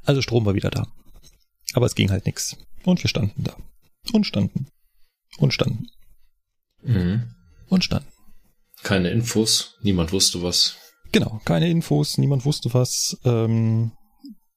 [0.03, 0.87] Also Strom war wieder da.
[1.73, 2.57] Aber es ging halt nix.
[2.83, 3.55] Und wir standen da.
[4.13, 4.67] Und standen.
[5.37, 5.87] Und standen.
[6.83, 7.33] Mhm.
[7.67, 8.07] Und standen.
[8.83, 10.77] Keine Infos, niemand wusste was.
[11.11, 13.17] Genau, keine Infos, niemand wusste was.
[13.23, 13.91] Ähm,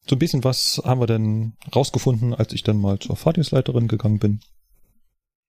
[0.06, 4.18] so ein bisschen was haben wir dann rausgefunden, als ich dann mal zur Fahrdienstleiterin gegangen
[4.18, 4.40] bin.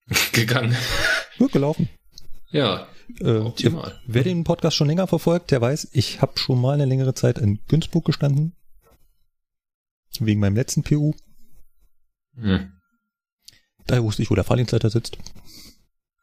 [0.32, 0.76] Gegangen.
[1.38, 1.88] Wird gelaufen.
[2.52, 2.88] Ja,
[3.20, 4.00] Äh, optimal.
[4.06, 7.38] wer den Podcast schon länger verfolgt, der weiß, ich habe schon mal eine längere Zeit
[7.38, 8.54] in Günzburg gestanden.
[10.18, 11.12] Wegen meinem letzten PU.
[12.34, 12.72] Hm.
[13.86, 15.16] Daher wusste ich, wo der Fahrdienstleiter sitzt.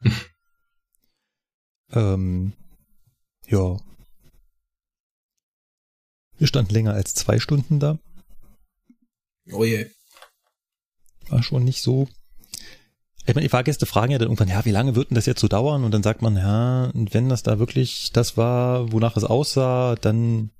[1.92, 2.54] ähm,
[3.48, 3.78] ja.
[6.38, 7.98] Wir standen länger als zwei Stunden da.
[9.52, 9.90] Oh je.
[11.30, 12.08] War schon nicht so.
[13.28, 15.42] Ich meine, die Fahrgäste fragen ja dann irgendwann, ja, wie lange wird denn das jetzt
[15.42, 15.84] so dauern?
[15.84, 20.52] Und dann sagt man, ja, wenn das da wirklich das war, wonach es aussah, dann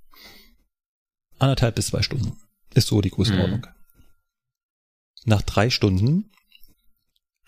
[1.40, 2.38] anderthalb bis zwei Stunden.
[2.74, 3.68] Ist so die Größenordnung.
[5.24, 6.30] Nach drei Stunden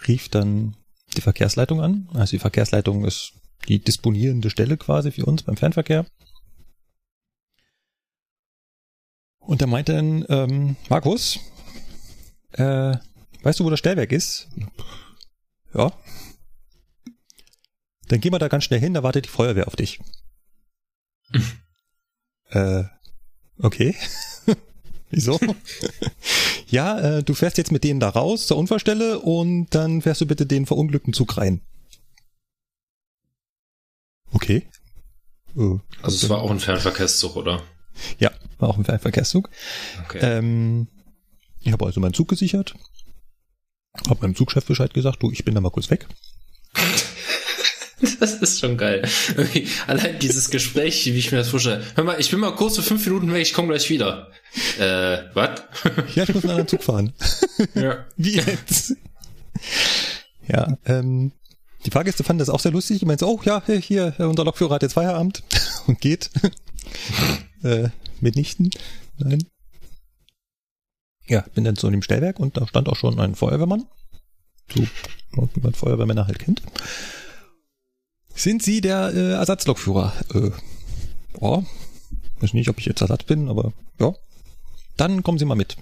[0.07, 0.77] rief dann
[1.17, 2.07] die Verkehrsleitung an.
[2.13, 3.33] Also die Verkehrsleitung ist
[3.67, 6.05] die disponierende Stelle quasi für uns beim Fernverkehr.
[9.39, 11.39] Und er meinte dann, ähm, Markus,
[12.53, 12.95] äh,
[13.43, 14.47] weißt du, wo das Stellwerk ist?
[15.73, 15.91] Ja.
[18.07, 19.99] Dann gehen wir da ganz schnell hin, da wartet die Feuerwehr auf dich.
[22.49, 22.83] äh,
[23.59, 23.95] okay.
[25.11, 25.39] Wieso?
[26.67, 30.25] ja, äh, du fährst jetzt mit denen da raus zur Unfallstelle und dann fährst du
[30.25, 31.61] bitte den verunglückten Zug rein.
[34.31, 34.67] Okay.
[35.55, 37.63] Äh, Also es war auch ein Fernverkehrszug, oder?
[38.19, 39.49] ja, war auch ein Fernverkehrszug.
[40.05, 40.19] Okay.
[40.21, 40.87] Ähm,
[41.61, 42.75] ich habe also meinen Zug gesichert.
[44.07, 46.07] Hab meinem Zugchef Bescheid gesagt, du, ich bin da mal kurz weg.
[48.19, 49.07] Das ist schon geil.
[49.35, 51.83] Irgendwie Allein dieses Gespräch, wie ich mir das vorstelle.
[51.95, 54.31] Hör mal, ich bin mal kurz für fünf Minuten weg, ich komme gleich wieder.
[54.79, 55.61] Äh, was?
[56.15, 57.13] Ja, ich muss einen anderen Zug fahren.
[57.75, 58.05] ja.
[58.15, 58.95] Wie jetzt?
[60.47, 61.33] ja, ähm,
[61.85, 62.97] die Fahrgäste fanden das auch sehr lustig.
[62.97, 65.43] Ich meinte, so, oh ja, hier, unser Lokführer hat jetzt Feierabend
[65.87, 66.29] und geht.
[67.63, 67.89] äh,
[68.21, 68.69] mitnichten.
[69.17, 69.43] Nein.
[71.29, 73.85] Ja, bin dann zu dem Stellwerk und da stand auch schon ein Feuerwehrmann.
[74.73, 76.61] So, wie man Feuerwehrmänner halt kennt.
[78.33, 80.13] Sind Sie der äh, Ersatzlokführer?
[80.33, 80.51] Äh,
[81.41, 81.63] ja,
[82.41, 84.13] weiß nicht, ob ich jetzt Ersatz bin, aber ja.
[84.97, 85.77] Dann kommen Sie mal mit.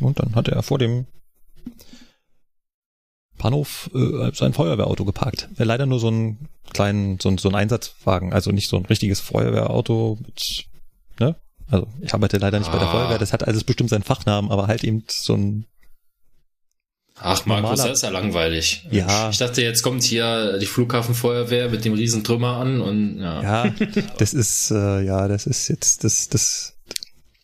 [0.00, 1.06] Und dann hat er vor dem
[3.38, 5.48] Bahnhof äh, sein Feuerwehrauto geparkt.
[5.58, 8.86] Äh, leider nur so einen kleinen, so, ein- so ein Einsatzwagen, also nicht so ein
[8.86, 10.66] richtiges Feuerwehrauto mit,
[11.18, 11.36] ne?
[11.72, 12.92] Also ich arbeite leider nicht bei der Ah.
[12.92, 15.66] Feuerwehr, das hat alles bestimmt seinen Fachnamen, aber halt eben so ein,
[17.18, 18.86] Ach, Markus, das ist ja langweilig.
[18.90, 19.30] Ja.
[19.30, 23.42] Ich dachte, jetzt kommt hier die Flughafenfeuerwehr mit dem riesen Trümmer an und ja.
[23.64, 23.74] ja,
[24.18, 26.74] das ist, äh, ja, das ist jetzt das, das,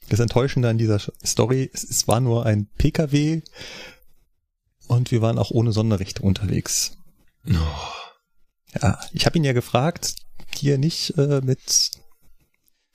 [0.08, 1.70] das Enttäuschende an dieser Story.
[1.72, 3.42] Es, es war nur ein PKW
[4.88, 6.98] und wir waren auch ohne Sonderrechte unterwegs.
[7.48, 7.54] Oh.
[8.82, 10.16] Ja, ich habe ihn ja gefragt,
[10.54, 11.92] hier nicht äh, mit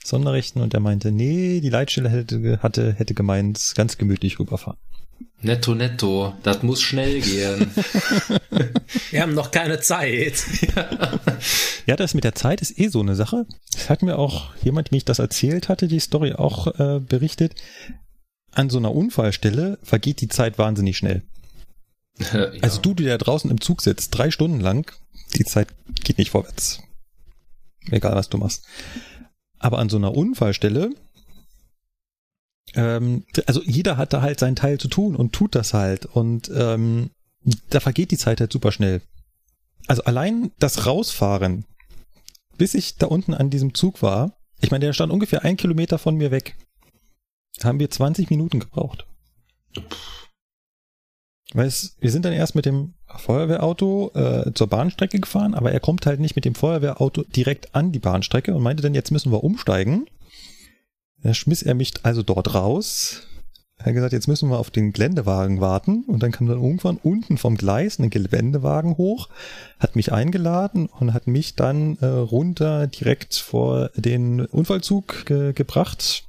[0.04, 4.78] Sonderrechten und er meinte, nee, die Leitstelle hätte, hatte, hätte gemeint, ganz gemütlich rüberfahren.
[5.42, 7.70] Netto, netto, das muss schnell gehen.
[9.12, 10.44] Wir haben noch keine Zeit.
[11.86, 13.46] Ja, das mit der Zeit ist eh so eine Sache.
[13.74, 17.56] Das hat mir auch jemand, dem ich das erzählt hatte, die Story auch äh, berichtet.
[18.54, 21.24] An so einer Unfallstelle vergeht die Zeit wahnsinnig schnell.
[22.34, 22.52] ja.
[22.62, 24.94] Also du, die da draußen im Zug sitzt, drei Stunden lang,
[25.36, 25.68] die Zeit
[26.06, 26.82] geht nicht vorwärts.
[27.92, 28.66] Egal, was du machst.
[29.64, 30.90] Aber an so einer Unfallstelle,
[32.76, 36.06] ähm, also jeder hat da halt seinen Teil zu tun und tut das halt.
[36.06, 37.12] Und ähm,
[37.70, 39.02] da vergeht die Zeit halt super schnell.
[39.88, 41.64] Also allein das Rausfahren,
[42.58, 45.98] bis ich da unten an diesem Zug war, ich meine, der stand ungefähr ein Kilometer
[45.98, 46.58] von mir weg,
[47.64, 49.08] haben wir 20 Minuten gebraucht.
[51.54, 56.06] Weil wir sind dann erst mit dem Feuerwehrauto äh, zur Bahnstrecke gefahren, aber er kommt
[56.06, 59.44] halt nicht mit dem Feuerwehrauto direkt an die Bahnstrecke und meinte dann, jetzt müssen wir
[59.44, 60.06] umsteigen.
[61.22, 63.28] Da schmiss er mich also dort raus.
[63.78, 66.98] Er hat gesagt, jetzt müssen wir auf den Geländewagen warten und dann kam dann irgendwann
[66.98, 69.30] unten vom Gleis ein Geländewagen hoch,
[69.80, 76.24] hat mich eingeladen und hat mich dann äh, runter direkt vor den Unfallzug ge gebracht.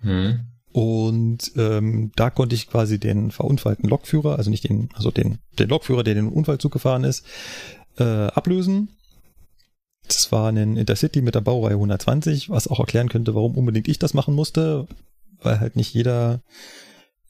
[0.00, 0.46] Hm.
[0.78, 5.68] Und ähm, da konnte ich quasi den verunfallten Lokführer, also nicht den, also den, den
[5.68, 7.26] Lokführer, der den Unfallzug gefahren ist,
[7.96, 8.96] äh, ablösen.
[10.06, 13.98] Das war ein Intercity mit der Baureihe 120, was auch erklären könnte, warum unbedingt ich
[13.98, 14.86] das machen musste,
[15.40, 16.42] weil halt nicht jeder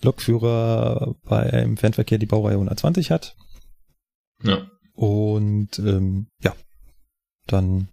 [0.02, 3.34] Lokführer bei einem Fernverkehr die Baureihe 120 hat.
[4.42, 4.70] Ja.
[4.92, 6.54] Und ähm, ja,
[7.46, 7.88] dann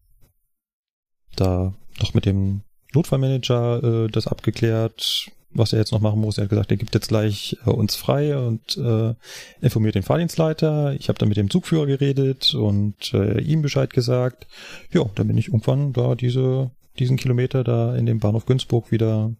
[1.37, 2.63] da noch mit dem
[2.93, 5.31] Notfallmanager äh, das abgeklärt.
[5.55, 6.37] Was er jetzt noch machen muss.
[6.37, 9.13] Er hat gesagt, er gibt jetzt gleich äh, uns frei und äh,
[9.61, 10.93] informiert den Fahrdienstleiter.
[10.93, 14.47] Ich habe dann mit dem Zugführer geredet und äh, ihm Bescheid gesagt.
[14.91, 19.35] Ja, dann bin ich irgendwann da diese diesen Kilometer da in dem Bahnhof Günzburg wieder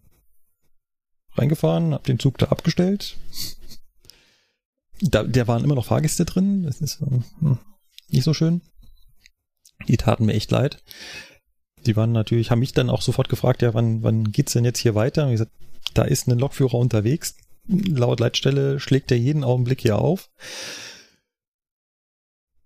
[1.34, 3.16] reingefahren, habe den Zug da abgestellt.
[5.00, 6.62] Da, der waren immer noch Fahrgäste drin.
[6.62, 7.58] Das ist hm,
[8.08, 8.62] nicht so schön.
[9.88, 10.82] Die taten mir echt leid.
[11.84, 14.78] Die waren natürlich, haben mich dann auch sofort gefragt, ja, wann, wann geht's denn jetzt
[14.78, 15.24] hier weiter?
[15.24, 15.52] Und ich gesagt,
[15.94, 17.36] da ist ein Lokführer unterwegs.
[17.66, 20.30] Laut Leitstelle schlägt er jeden Augenblick hier auf.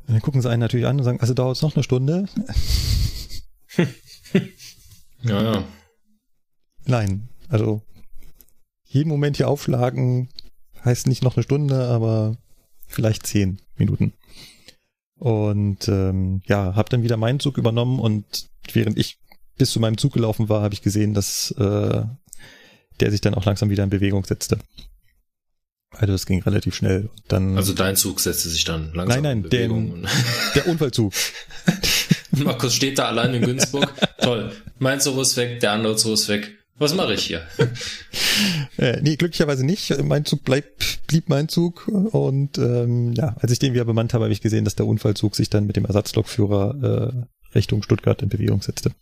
[0.07, 2.27] Und dann gucken sie einen natürlich an und sagen, also dauert es noch eine Stunde.
[5.23, 5.65] ja, ja.
[6.85, 7.83] Nein, also
[8.85, 10.29] jeden Moment hier aufschlagen
[10.85, 12.37] heißt nicht noch eine Stunde, aber
[12.87, 14.13] vielleicht zehn Minuten.
[15.19, 19.19] Und ähm, ja, habe dann wieder meinen Zug übernommen und während ich
[19.57, 22.03] bis zu meinem Zug gelaufen war, habe ich gesehen, dass äh,
[23.01, 24.59] der sich dann auch langsam wieder in Bewegung setzte.
[25.91, 27.11] Also das ging relativ schnell.
[27.29, 30.03] Dann, also dein Zug setzte sich dann langsam nein, nein, in Bewegung.
[30.03, 30.09] Den,
[30.55, 31.13] der Unfallzug.
[32.31, 33.93] Markus steht da allein in Günzburg.
[34.19, 34.53] Toll.
[34.79, 36.57] Mein Zug ist weg, der andere Zug ist weg.
[36.79, 37.47] Was mache ich hier?
[38.79, 40.03] äh, nee, glücklicherweise nicht.
[40.03, 41.89] Mein Zug bleibt, blieb mein Zug.
[41.89, 45.37] Und ähm, ja, als ich den wieder bemannt habe, habe ich gesehen, dass der Unfallzug
[45.37, 48.93] sich dann mit dem Ersatzlokführer äh, Richtung Stuttgart in Bewegung setzte.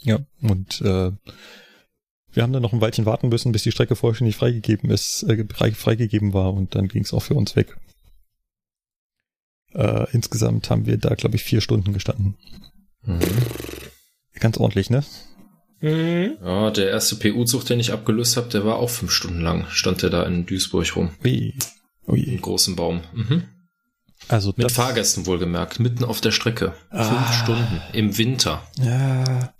[0.00, 1.12] Ja, und äh,
[2.32, 5.44] wir haben dann noch ein Weilchen warten müssen, bis die Strecke vollständig freigegeben ist, äh,
[5.74, 7.76] freigegeben war und dann ging es auch für uns weg.
[9.74, 12.36] Äh, insgesamt haben wir da, glaube ich, vier Stunden gestanden.
[13.04, 13.20] Mhm.
[14.34, 15.02] Ganz ordentlich, ne?
[15.80, 16.38] Mhm.
[16.42, 19.66] Ja, der erste PU-Zug, den ich abgelöst habe, der war auch fünf Stunden lang.
[19.70, 21.10] Stand der da in Duisburg rum.
[21.24, 21.54] Ui.
[22.06, 22.20] Ui.
[22.20, 23.02] Im großen Baum.
[23.14, 23.44] Mhm.
[24.28, 26.74] Also Mit Fahrgästen wohlgemerkt, mitten auf der Strecke.
[26.90, 27.04] Ah.
[27.04, 28.62] Fünf Stunden im Winter.
[28.82, 29.52] Ja.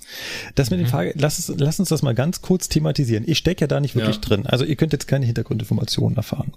[0.54, 0.84] Das mit mhm.
[0.84, 3.24] den Fahrgästen, lass, uns, lass uns das mal ganz kurz thematisieren.
[3.26, 4.22] Ich stecke ja da nicht wirklich ja.
[4.22, 4.46] drin.
[4.46, 6.52] Also ihr könnt jetzt keine Hintergrundinformationen erfahren.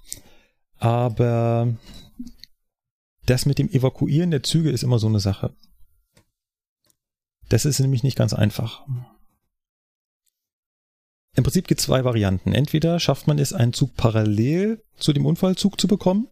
[0.78, 1.74] Aber
[3.26, 5.54] das mit dem Evakuieren der Züge ist immer so eine Sache.
[7.50, 8.86] Das ist nämlich nicht ganz einfach.
[11.36, 12.54] Im Prinzip gibt es zwei Varianten.
[12.54, 16.28] Entweder schafft man es, einen Zug parallel zu dem Unfallzug zu bekommen,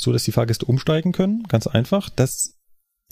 [0.00, 1.44] so dass die Fahrgäste umsteigen können.
[1.44, 2.10] Ganz einfach.
[2.10, 2.56] Das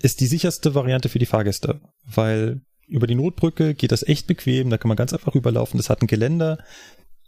[0.01, 4.71] ist die sicherste Variante für die Fahrgäste, weil über die Notbrücke geht das echt bequem.
[4.71, 5.79] Da kann man ganz einfach rüberlaufen.
[5.79, 6.59] Das hat ein Geländer,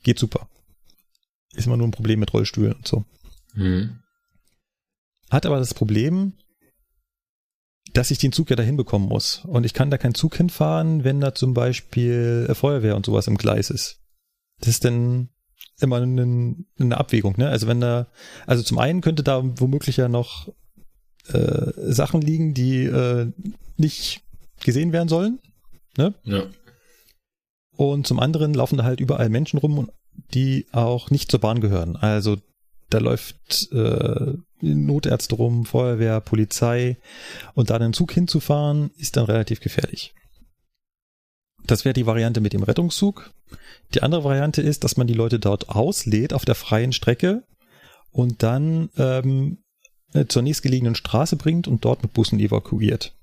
[0.02, 0.48] geht super.
[1.54, 3.04] Ist immer nur ein Problem mit Rollstühlen und so.
[3.54, 4.00] Mhm.
[5.30, 6.34] Hat aber das Problem,
[7.92, 9.44] dass ich den Zug ja dahin bekommen muss.
[9.44, 13.26] Und ich kann da keinen Zug hinfahren, wenn da zum Beispiel äh, Feuerwehr und sowas
[13.26, 14.00] im Gleis ist.
[14.58, 15.30] Das ist dann
[15.80, 17.48] immer eine, eine Abwägung, ne?
[17.48, 18.08] Also wenn da,
[18.46, 20.48] also zum einen könnte da womöglich ja noch
[21.28, 23.32] äh, Sachen liegen, die äh,
[23.76, 24.22] nicht
[24.62, 25.40] gesehen werden sollen,
[25.96, 26.14] ne?
[26.24, 26.44] Ja.
[27.76, 29.90] Und zum anderen laufen da halt überall Menschen rum,
[30.34, 31.96] die auch nicht zur Bahn gehören.
[31.96, 32.36] Also
[32.90, 36.98] da läuft äh, Notärzte rum, Feuerwehr, Polizei
[37.54, 40.12] und da den Zug hinzufahren, ist dann relativ gefährlich.
[41.70, 43.32] Das wäre die Variante mit dem Rettungszug.
[43.94, 47.44] Die andere Variante ist, dass man die Leute dort auslädt auf der freien Strecke
[48.10, 49.58] und dann ähm,
[50.12, 53.14] äh, zur nächstgelegenen Straße bringt und dort mit Bussen evakuiert.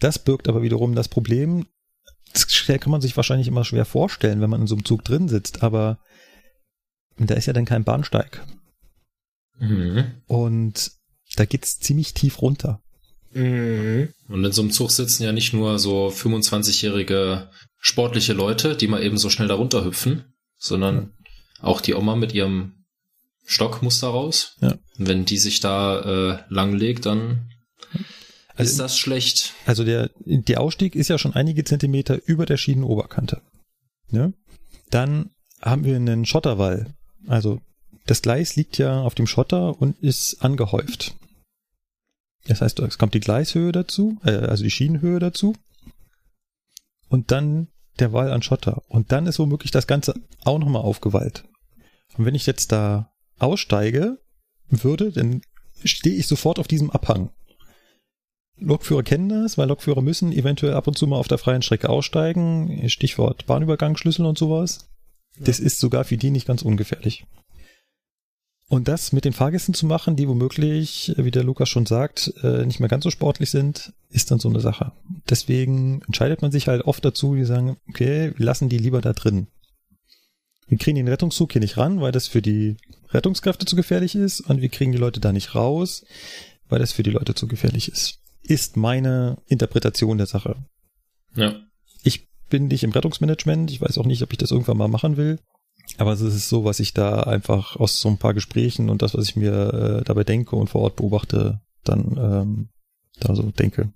[0.00, 1.66] Das birgt aber wiederum das Problem,
[2.32, 5.28] das kann man sich wahrscheinlich immer schwer vorstellen, wenn man in so einem Zug drin
[5.28, 5.98] sitzt, aber
[7.18, 8.46] da ist ja dann kein Bahnsteig.
[9.58, 10.22] Mhm.
[10.26, 10.92] Und
[11.36, 12.82] da geht's ziemlich tief runter.
[13.34, 14.08] Mhm.
[14.28, 19.02] Und in so einem Zug sitzen ja nicht nur so 25-jährige sportliche Leute, die mal
[19.02, 20.24] eben so schnell da runterhüpfen,
[20.56, 21.12] sondern
[21.58, 21.64] ja.
[21.64, 22.84] auch die Oma mit ihrem
[23.44, 24.56] Stock muss da raus.
[24.60, 24.72] Ja.
[24.98, 27.50] Und wenn die sich da äh, langlegt, dann
[28.56, 29.52] also, ist das schlecht.
[29.66, 33.42] Also der, der Ausstieg ist ja schon einige Zentimeter über der Schienenoberkante.
[34.10, 34.32] Ja?
[34.90, 36.94] Dann haben wir einen Schotterwall.
[37.26, 37.60] Also
[38.06, 41.14] das Gleis liegt ja auf dem Schotter und ist angehäuft.
[42.46, 45.54] Das heißt, es kommt die Gleishöhe dazu, äh, also die Schienenhöhe dazu.
[47.08, 48.82] Und dann der Wall an Schotter.
[48.88, 51.44] Und dann ist womöglich das Ganze auch nochmal aufgewallt.
[52.16, 54.18] Und wenn ich jetzt da aussteige
[54.68, 55.42] würde, dann
[55.84, 57.30] stehe ich sofort auf diesem Abhang.
[58.56, 61.88] Lokführer kennen das, weil Lokführer müssen eventuell ab und zu mal auf der freien Strecke
[61.88, 62.88] aussteigen.
[62.88, 64.88] Stichwort Bahnübergangsschlüssel und sowas.
[65.36, 65.46] Ja.
[65.46, 67.26] Das ist sogar für die nicht ganz ungefährlich.
[68.68, 72.64] Und das mit den Fahrgästen zu machen, die womöglich, wie der Lukas schon sagt, äh,
[72.64, 74.92] nicht mehr ganz so sportlich sind, ist dann so eine Sache.
[75.28, 79.12] Deswegen entscheidet man sich halt oft dazu, die sagen, okay, wir lassen die lieber da
[79.12, 79.48] drin.
[80.66, 82.76] Wir kriegen den Rettungszug hier nicht ran, weil das für die
[83.10, 86.06] Rettungskräfte zu gefährlich ist und wir kriegen die Leute da nicht raus,
[86.68, 88.20] weil das für die Leute zu gefährlich ist.
[88.42, 90.56] Ist meine Interpretation der Sache.
[91.36, 91.54] Ja.
[92.02, 93.70] Ich bin nicht im Rettungsmanagement.
[93.70, 95.38] Ich weiß auch nicht, ob ich das irgendwann mal machen will.
[95.98, 99.14] Aber es ist so, was ich da einfach aus so ein paar Gesprächen und das,
[99.14, 102.68] was ich mir äh, dabei denke und vor Ort beobachte, dann ähm,
[103.20, 103.92] da so denke.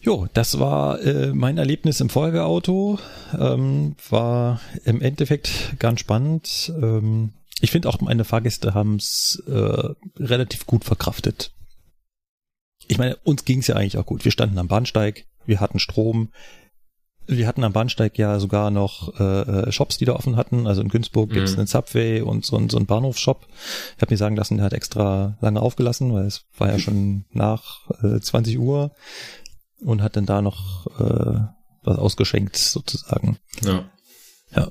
[0.00, 2.98] Jo, das war äh, mein Erlebnis im Feuerwehrauto.
[3.38, 6.72] Ähm, war im Endeffekt ganz spannend.
[6.76, 11.52] Ähm, ich finde auch meine Fahrgäste haben es äh, relativ gut verkraftet.
[12.86, 14.26] Ich meine, uns ging es ja eigentlich auch gut.
[14.26, 16.30] Wir standen am Bahnsteig, wir hatten Strom,
[17.26, 20.66] wir hatten am Bahnsteig ja sogar noch äh, äh Shops, die da offen hatten.
[20.66, 21.34] Also in Günzburg mhm.
[21.34, 23.46] gibt's einen Subway und so, so einen Bahnhofshop.
[23.96, 27.24] Ich habe mir sagen lassen, der hat extra lange aufgelassen, weil es war ja schon
[27.30, 28.92] nach äh, 20 Uhr
[29.80, 31.40] und hat dann da noch äh,
[31.82, 33.38] was ausgeschenkt sozusagen.
[33.62, 33.90] Ja.
[34.54, 34.70] Ja.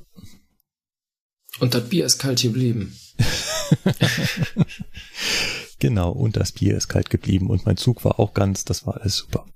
[1.60, 2.96] Und das Bier ist kalt geblieben.
[5.78, 9.00] genau, und das Bier ist kalt geblieben und mein Zug war auch ganz, das war
[9.00, 9.46] alles super.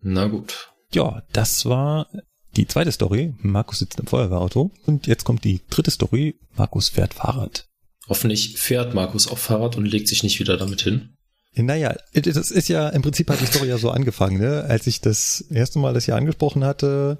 [0.00, 0.75] Na gut.
[0.92, 2.08] Ja, das war
[2.56, 3.34] die zweite Story.
[3.38, 4.70] Markus sitzt im Feuerwehrauto.
[4.86, 6.38] Und jetzt kommt die dritte Story.
[6.56, 7.68] Markus fährt Fahrrad.
[8.08, 11.16] Hoffentlich fährt Markus auf Fahrrad und legt sich nicht wieder damit hin.
[11.54, 14.64] Naja, das ist ja im Prinzip hat die Story ja so angefangen, ne?
[14.68, 17.18] Als ich das erste Mal das hier angesprochen hatte,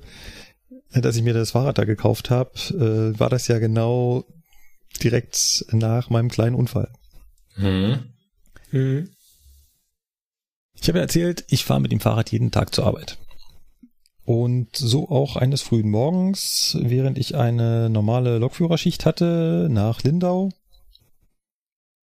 [0.93, 4.25] dass ich mir das Fahrrad da gekauft habe, äh, war das ja genau
[5.03, 6.91] direkt nach meinem kleinen Unfall.
[7.55, 8.01] Hm.
[8.71, 9.11] Hm.
[10.81, 13.19] Ich habe ja erzählt, ich fahre mit dem Fahrrad jeden Tag zur Arbeit.
[14.27, 20.51] Und so auch eines frühen Morgens, während ich eine normale Lokführerschicht hatte, nach Lindau.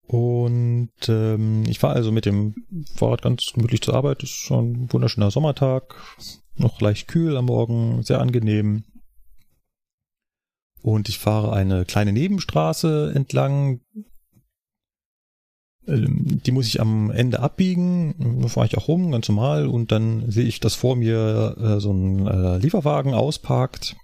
[0.06, 2.56] Und ähm, ich fahre also mit dem
[2.94, 4.22] Fahrrad ganz gemütlich zur Arbeit.
[4.22, 5.96] Ist schon ein wunderschöner Sommertag,
[6.58, 8.84] noch leicht kühl am Morgen, sehr angenehm.
[10.82, 13.80] Und ich fahre eine kleine Nebenstraße entlang,
[15.89, 20.30] die muss ich am Ende abbiegen, da fahre ich auch rum, ganz normal, und dann
[20.30, 23.95] sehe ich, dass vor mir äh, so ein äh, Lieferwagen ausparkt.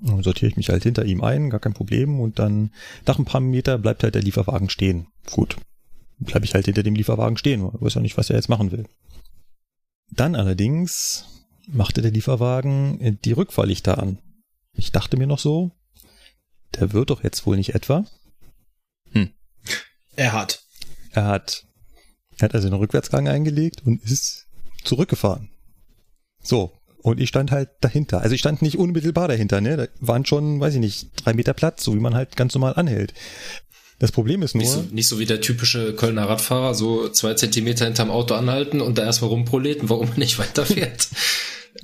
[0.00, 2.70] Dann sortiere ich mich halt hinter ihm ein, gar kein Problem, und dann
[3.06, 5.08] nach ein paar Meter bleibt halt der Lieferwagen stehen.
[5.30, 5.56] Gut,
[6.18, 8.86] bleibe ich halt hinter dem Lieferwagen stehen, weiß ja nicht, was er jetzt machen will.
[10.10, 11.26] Dann allerdings
[11.66, 14.18] machte der Lieferwagen die Rückfahrlichter an.
[14.72, 15.72] Ich dachte mir noch so,
[16.74, 18.06] der wird doch jetzt wohl nicht etwa.
[19.12, 19.30] Hm.
[20.16, 20.67] Er hat.
[21.12, 21.66] Er hat,
[22.38, 24.46] er hat also einen Rückwärtsgang eingelegt und ist
[24.84, 25.50] zurückgefahren.
[26.42, 26.72] So.
[27.00, 28.20] Und ich stand halt dahinter.
[28.20, 29.76] Also ich stand nicht unmittelbar dahinter, ne?
[29.76, 32.74] Da waren schon, weiß ich nicht, drei Meter Platz, so wie man halt ganz normal
[32.74, 33.14] anhält.
[33.98, 34.62] Das Problem ist nur.
[34.62, 38.80] Nicht so, nicht so wie der typische Kölner Radfahrer, so zwei Zentimeter hinterm Auto anhalten
[38.80, 41.08] und da erstmal rumproleten, warum man nicht weiterfährt.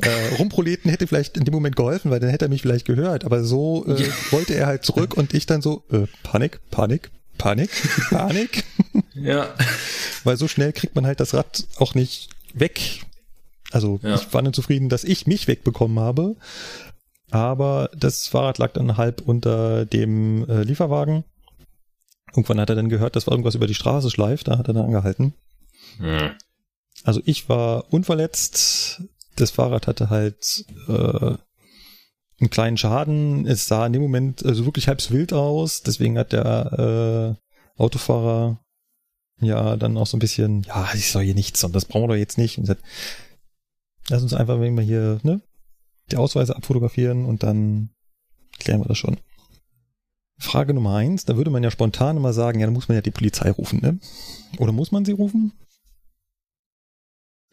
[0.00, 3.24] äh, rumproleten hätte vielleicht in dem Moment geholfen, weil dann hätte er mich vielleicht gehört.
[3.24, 4.08] Aber so äh, ja.
[4.30, 7.70] wollte er halt zurück und ich dann so, äh, Panik, Panik, Panik,
[8.11, 8.64] Panik.
[9.14, 9.55] ja.
[10.25, 13.05] Weil so schnell kriegt man halt das Rad auch nicht weg.
[13.70, 14.14] Also ja.
[14.14, 16.37] ich war dann zufrieden, dass ich mich wegbekommen habe.
[17.31, 21.25] Aber das Fahrrad lag dann halb unter dem äh, Lieferwagen.
[22.31, 24.49] Irgendwann hat er dann gehört, dass irgendwas über die Straße schleift.
[24.49, 25.35] Da hat er dann angehalten.
[25.99, 26.33] Hm.
[27.03, 29.03] Also ich war unverletzt.
[29.37, 31.35] Das Fahrrad hatte halt äh,
[32.40, 33.47] einen kleinen Schaden.
[33.47, 35.83] Es sah in dem Moment also wirklich halb wild aus.
[35.83, 37.37] Deswegen hat der
[37.79, 38.61] äh, Autofahrer
[39.40, 42.09] ja dann auch so ein bisschen, ja, ich soll hier nichts und das brauchen wir
[42.09, 42.59] doch jetzt nicht.
[42.59, 42.83] Und gesagt,
[44.09, 45.40] lass uns einfach wenn wir hier ne,
[46.11, 47.90] die Ausweise abfotografieren und dann
[48.59, 49.18] klären wir das schon.
[50.38, 53.03] Frage Nummer eins, da würde man ja spontan immer sagen, ja, dann muss man ja
[53.03, 53.99] die Polizei rufen, ne?
[54.59, 55.53] Oder muss man sie rufen?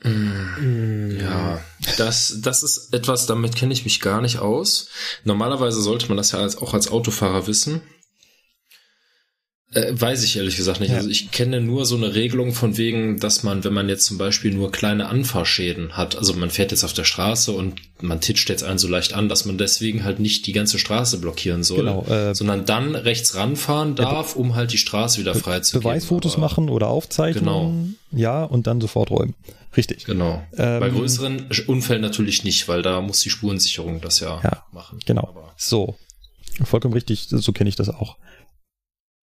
[0.03, 1.61] Mm, ja,
[1.97, 4.87] das, das ist etwas, damit kenne ich mich gar nicht aus.
[5.23, 7.81] Normalerweise sollte man das ja als, auch als Autofahrer wissen.
[9.73, 10.89] Äh, weiß ich ehrlich gesagt nicht.
[10.89, 10.97] Ja.
[10.97, 14.17] Also ich kenne nur so eine Regelung von wegen, dass man, wenn man jetzt zum
[14.17, 18.49] Beispiel nur kleine Anfahrschäden hat, also man fährt jetzt auf der Straße und man titscht
[18.49, 21.85] jetzt einen so leicht an, dass man deswegen halt nicht die ganze Straße blockieren soll,
[21.85, 26.37] genau, äh, sondern dann rechts ranfahren darf, um halt die Straße wieder frei zu Beweisfotos
[26.37, 27.45] machen oder aufzeichnen.
[27.45, 27.73] Genau.
[28.11, 29.35] Ja, und dann sofort räumen.
[29.75, 30.05] Richtig.
[30.05, 30.43] Genau.
[30.57, 34.99] Ähm, Bei größeren Unfällen natürlich nicht, weil da muss die Spurensicherung das ja, ja machen.
[35.05, 35.27] Genau.
[35.27, 35.95] Aber so.
[36.63, 38.17] Vollkommen richtig, so kenne ich das auch.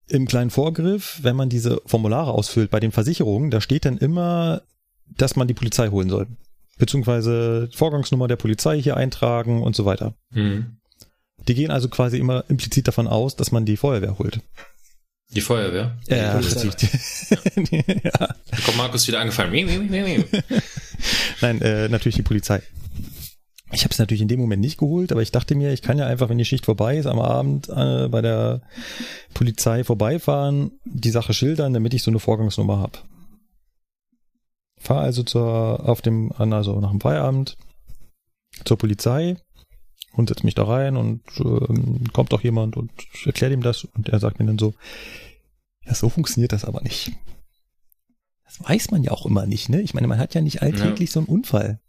[0.09, 4.63] Im kleinen Vorgriff, wenn man diese Formulare ausfüllt bei den Versicherungen, da steht dann immer,
[5.17, 6.29] dass man die Polizei holen soll.
[6.79, 10.15] Beziehungsweise Vorgangsnummer der Polizei hier eintragen und so weiter.
[10.31, 10.79] Mhm.
[11.49, 14.41] Die gehen also quasi immer implizit davon aus, dass man die Feuerwehr holt.
[15.37, 15.99] Die Feuerwehr?
[16.09, 17.79] Ja, die ja.
[18.05, 18.11] ja.
[18.11, 19.53] Da kommt Markus wieder angefallen.
[21.43, 22.63] Nein, äh, natürlich die Polizei.
[23.71, 25.99] Ich habe es natürlich in dem Moment nicht geholt, aber ich dachte mir, ich kann
[25.99, 28.63] ja einfach, wenn die Schicht vorbei ist, am Abend äh, bei der
[29.35, 32.99] Polizei vorbeifahren, die Sache schildern, damit ich so eine Vorgangsnummer habe.
[34.81, 37.59] Fahr also zur, auf dem, also nach dem Feierabend
[38.65, 39.37] zur Polizei
[40.15, 42.91] und setze mich da rein und ähm, kommt auch jemand und
[43.27, 44.73] erklärt ihm das und er sagt mir dann so,
[45.87, 47.13] ja, so funktioniert das aber nicht.
[48.45, 49.81] Das weiß man ja auch immer nicht, ne?
[49.81, 51.15] Ich meine, man hat ja nicht alltäglich ja.
[51.15, 51.81] so einen Unfall.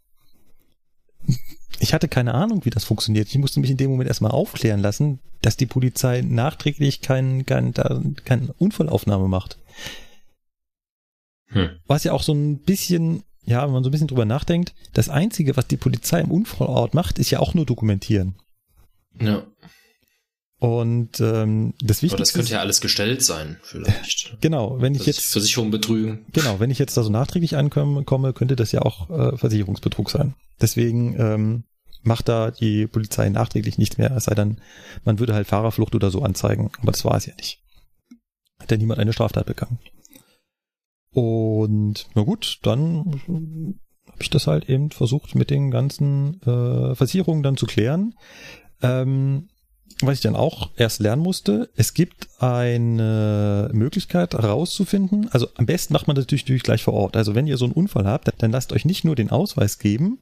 [1.80, 3.28] Ich hatte keine Ahnung, wie das funktioniert.
[3.28, 7.72] Ich musste mich in dem Moment erstmal aufklären lassen, dass die Polizei nachträglich keinen kein,
[8.24, 9.58] kein Unfallaufnahme macht.
[11.46, 11.70] Hm.
[11.86, 15.08] Was ja auch so ein bisschen, ja, wenn man so ein bisschen drüber nachdenkt, das
[15.08, 18.34] Einzige, was die Polizei im Unfallort macht, ist ja auch nur dokumentieren.
[19.20, 19.46] Ja.
[20.60, 22.14] Und ähm, das Wichtigste.
[22.14, 24.36] Aber das könnte ja alles gestellt sein, vielleicht.
[24.40, 26.26] Genau, wenn ich jetzt Versicherung betrügen.
[26.32, 30.10] Genau, wenn ich jetzt da so nachträglich ankomme, komme, könnte das ja auch äh, Versicherungsbetrug
[30.10, 30.34] sein.
[30.60, 31.64] Deswegen ähm,
[32.02, 34.60] macht da die Polizei nachträglich nichts mehr, es sei denn,
[35.04, 36.70] man würde halt Fahrerflucht oder so anzeigen.
[36.80, 37.62] Aber das war es ja nicht.
[38.58, 39.78] Hat ja niemand eine Straftat begangen.
[41.12, 43.20] Und na gut, dann
[44.08, 48.14] habe ich das halt eben versucht mit den ganzen äh, Versicherungen dann zu klären.
[48.82, 49.48] Ähm,
[50.00, 55.92] was ich dann auch erst lernen musste, es gibt eine Möglichkeit herauszufinden, also am besten
[55.92, 57.16] macht man das natürlich gleich vor Ort.
[57.16, 60.20] Also wenn ihr so einen Unfall habt, dann lasst euch nicht nur den Ausweis geben,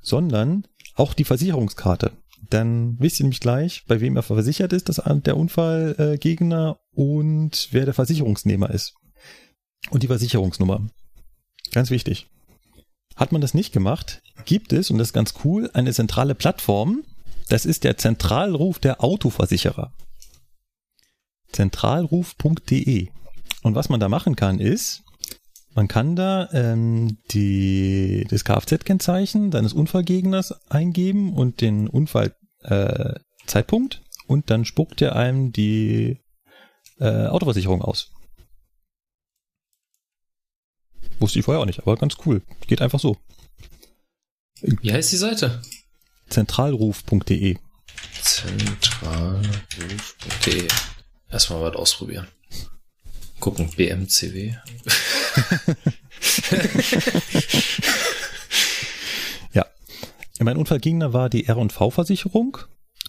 [0.00, 2.12] sondern auch die Versicherungskarte.
[2.50, 7.84] Dann wisst ihr nämlich gleich, bei wem er versichert ist, dass der Unfallgegner und wer
[7.84, 8.94] der Versicherungsnehmer ist.
[9.90, 10.86] Und die Versicherungsnummer.
[11.72, 12.26] Ganz wichtig.
[13.16, 17.04] Hat man das nicht gemacht, gibt es, und das ist ganz cool, eine zentrale Plattform,
[17.48, 19.92] das ist der Zentralruf der Autoversicherer.
[21.52, 23.08] Zentralruf.de.
[23.62, 25.04] Und was man da machen kann, ist,
[25.74, 34.50] man kann da ähm, die, das Kfz-Kennzeichen deines Unfallgegners eingeben und den Unfallzeitpunkt äh, und
[34.50, 36.20] dann spuckt er einem die
[36.98, 38.12] äh, Autoversicherung aus.
[41.18, 42.42] Wusste ich vorher auch nicht, aber ganz cool.
[42.66, 43.16] Geht einfach so.
[44.60, 45.60] Wie heißt die Seite?
[46.28, 47.56] Zentralruf.de.
[48.22, 50.68] Zentralruf.de.
[51.30, 52.26] Erstmal was ausprobieren.
[53.40, 54.54] Gucken, BMCW.
[59.52, 59.66] ja.
[60.40, 62.56] Mein Unfallgegner war die R&V-Versicherung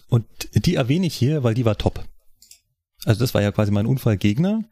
[0.08, 2.04] und die erwähne ich hier, weil die war top.
[3.04, 4.64] Also das war ja quasi mein Unfallgegner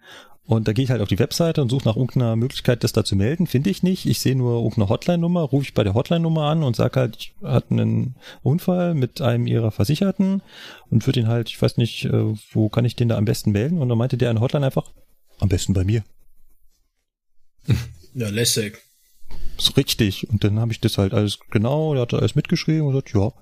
[0.46, 3.02] und da gehe ich halt auf die Webseite und suche nach irgendeiner Möglichkeit, das da
[3.02, 3.46] zu melden.
[3.46, 4.04] Finde ich nicht.
[4.04, 7.34] Ich sehe nur irgendeine Hotline-Nummer, rufe ich bei der Hotline-Nummer an und sage halt, ich
[7.42, 10.42] hatte einen Unfall mit einem ihrer Versicherten
[10.90, 13.52] und würde ihn halt, ich weiß nicht, äh, wo kann ich den da am besten
[13.52, 13.78] melden?
[13.78, 14.92] Und dann meinte der eine Hotline einfach,
[15.40, 16.04] am besten bei mir.
[18.12, 18.78] Ja, lässig.
[19.56, 20.28] So richtig.
[20.28, 23.32] Und dann habe ich das halt alles genau, der hat alles mitgeschrieben und gesagt, ja,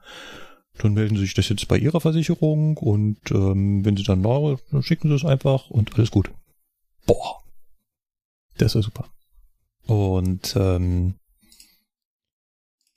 [0.78, 4.56] dann melden Sie sich das jetzt bei Ihrer Versicherung und ähm, wenn Sie dann neu,
[4.70, 6.30] dann schicken Sie es einfach und alles gut.
[7.06, 7.42] Boah.
[8.58, 9.08] Das war super.
[9.86, 11.14] Und ähm,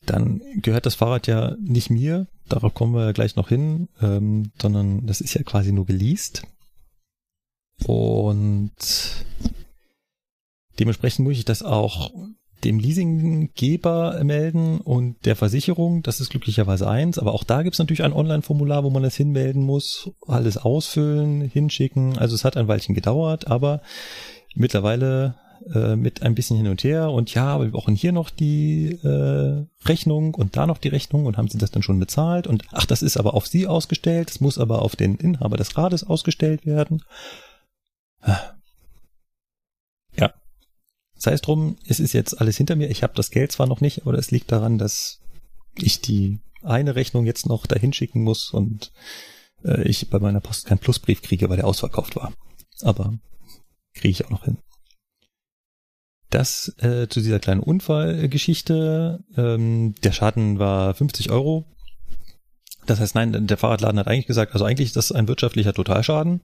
[0.05, 4.51] dann gehört das Fahrrad ja nicht mir, darauf kommen wir ja gleich noch hin, ähm,
[4.61, 6.43] sondern das ist ja quasi nur geleast.
[7.85, 8.71] Und
[10.79, 12.11] dementsprechend muss ich das auch
[12.66, 16.01] dem Leasinggeber melden und der Versicherung.
[16.01, 17.20] Das ist glücklicherweise eins.
[17.20, 21.41] Aber auch da gibt es natürlich ein Online-Formular, wo man das hinmelden muss, alles ausfüllen,
[21.41, 22.18] hinschicken.
[22.18, 23.82] Also es hat ein Weilchen gedauert, aber
[24.55, 25.36] mittlerweile
[25.74, 28.99] äh, mit ein bisschen hin und her und ja, aber wir brauchen hier noch die
[29.03, 32.63] äh, Rechnung und da noch die Rechnung und haben sie das dann schon bezahlt und
[32.72, 36.03] ach, das ist aber auf sie ausgestellt, es muss aber auf den Inhaber des Rades
[36.03, 37.01] ausgestellt werden.
[41.18, 42.89] Sei es drum, es ist jetzt alles hinter mir.
[42.89, 45.20] Ich habe das Geld zwar noch nicht, aber es liegt daran, dass
[45.78, 48.91] ich die eine Rechnung jetzt noch dahin schicken muss und
[49.63, 52.34] äh, ich bei meiner Post keinen Plusbrief kriege, weil der ausverkauft war.
[52.82, 53.18] Aber
[53.93, 54.57] kriege ich auch noch hin.
[56.30, 59.24] Das äh, zu dieser kleinen Unfallgeschichte.
[59.38, 61.66] Ähm, der Schaden war 50 Euro.
[62.86, 66.41] Das heißt, nein, der Fahrradladen hat eigentlich gesagt, also eigentlich ist das ein wirtschaftlicher Totalschaden,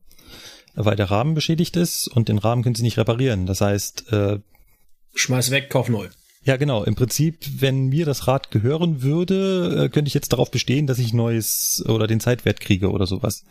[0.74, 3.46] weil der Rahmen beschädigt ist und den Rahmen können sie nicht reparieren.
[3.46, 4.40] Das heißt, äh,
[5.14, 6.08] Schmeiß weg, kauf neu.
[6.44, 6.84] Ja, genau.
[6.84, 10.98] Im Prinzip, wenn mir das Rad gehören würde, äh, könnte ich jetzt darauf bestehen, dass
[10.98, 13.44] ich neues oder den Zeitwert kriege oder sowas.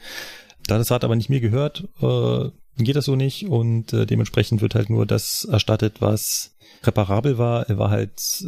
[0.67, 2.51] Da das Rad aber nicht mir gehört, äh,
[2.83, 7.69] geht das so nicht und äh, dementsprechend wird halt nur das erstattet, was reparabel war.
[7.69, 8.43] Er war halt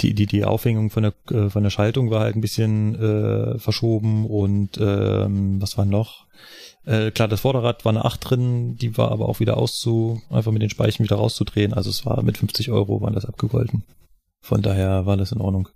[0.00, 4.26] die die die Aufhängung von der von der Schaltung war halt ein bisschen äh, verschoben
[4.26, 6.26] und ähm, was war noch?
[6.86, 10.52] Äh, klar, das Vorderrad war eine 8 drin, die war aber auch wieder auszu, einfach
[10.52, 11.72] mit den Speichen wieder rauszudrehen.
[11.72, 13.84] Also es war mit 50 Euro waren das abgegolten.
[14.42, 15.68] Von daher war das in Ordnung.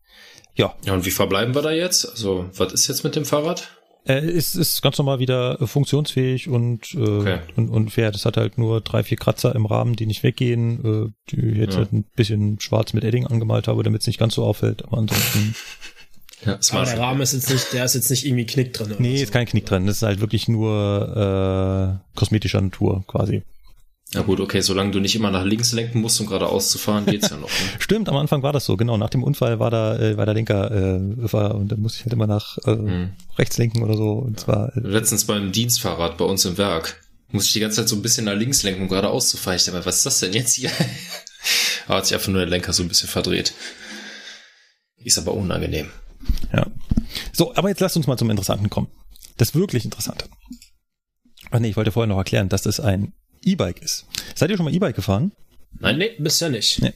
[0.54, 0.74] Ja.
[0.84, 2.09] Ja, und wie verbleiben wir da jetzt?
[2.11, 3.70] Also, was ist jetzt mit dem Fahrrad?
[4.06, 7.38] Äh, ist, ist ganz normal wieder funktionsfähig und, äh, Okay.
[7.56, 8.14] und, und fährt.
[8.14, 11.56] Es hat halt nur drei, vier Kratzer im Rahmen, die nicht weggehen, äh, die ich
[11.56, 11.78] jetzt Ja.
[11.80, 14.84] halt ein bisschen schwarz mit Edding angemalt habe, damit es nicht ganz so auffällt.
[14.84, 15.54] Aber ansonsten,
[16.45, 16.89] Ja, Aber smart.
[16.89, 18.89] der Rahmen ist jetzt nicht, der ist jetzt nicht irgendwie Knick drin.
[18.93, 19.22] oder nee, so.
[19.24, 19.86] ist kein Knick drin.
[19.86, 23.43] Das ist halt wirklich nur äh, kosmetischer Natur quasi.
[24.14, 27.05] Ja gut, okay, solange du nicht immer nach links lenken musst, um geradeaus zu fahren,
[27.05, 27.49] geht's ja noch.
[27.51, 27.55] Ne?
[27.78, 28.97] Stimmt, am Anfang war das so, genau.
[28.97, 32.05] Nach dem Unfall war da, äh, war der Lenker, äh, war, und dann musste ich
[32.07, 33.11] halt immer nach äh, Hm.
[33.36, 34.12] rechts lenken oder so.
[34.12, 37.89] Und zwar, äh, Letztens beim Dienstfahrrad bei uns im Werk musste ich die ganze Zeit
[37.91, 39.57] so ein bisschen nach links lenken, um geradeaus zu fahren.
[39.57, 40.70] Ich dachte mir, was ist das denn jetzt hier?
[41.86, 43.53] Aber hat sich einfach nur der Lenker so ein bisschen verdreht.
[45.05, 45.89] Ist aber unangenehm.
[46.52, 46.66] Ja.
[47.32, 48.88] So, aber jetzt lasst uns mal zum Interessanten kommen.
[49.36, 50.26] Das wirklich Interessante.
[51.50, 53.12] Ach nee, ich wollte vorher noch erklären, dass das ein
[53.42, 54.06] E-Bike ist.
[54.34, 55.32] Seid ihr schon mal E-Bike gefahren?
[55.80, 56.80] Nein, Nee, bisher nicht.
[56.82, 56.92] Nee.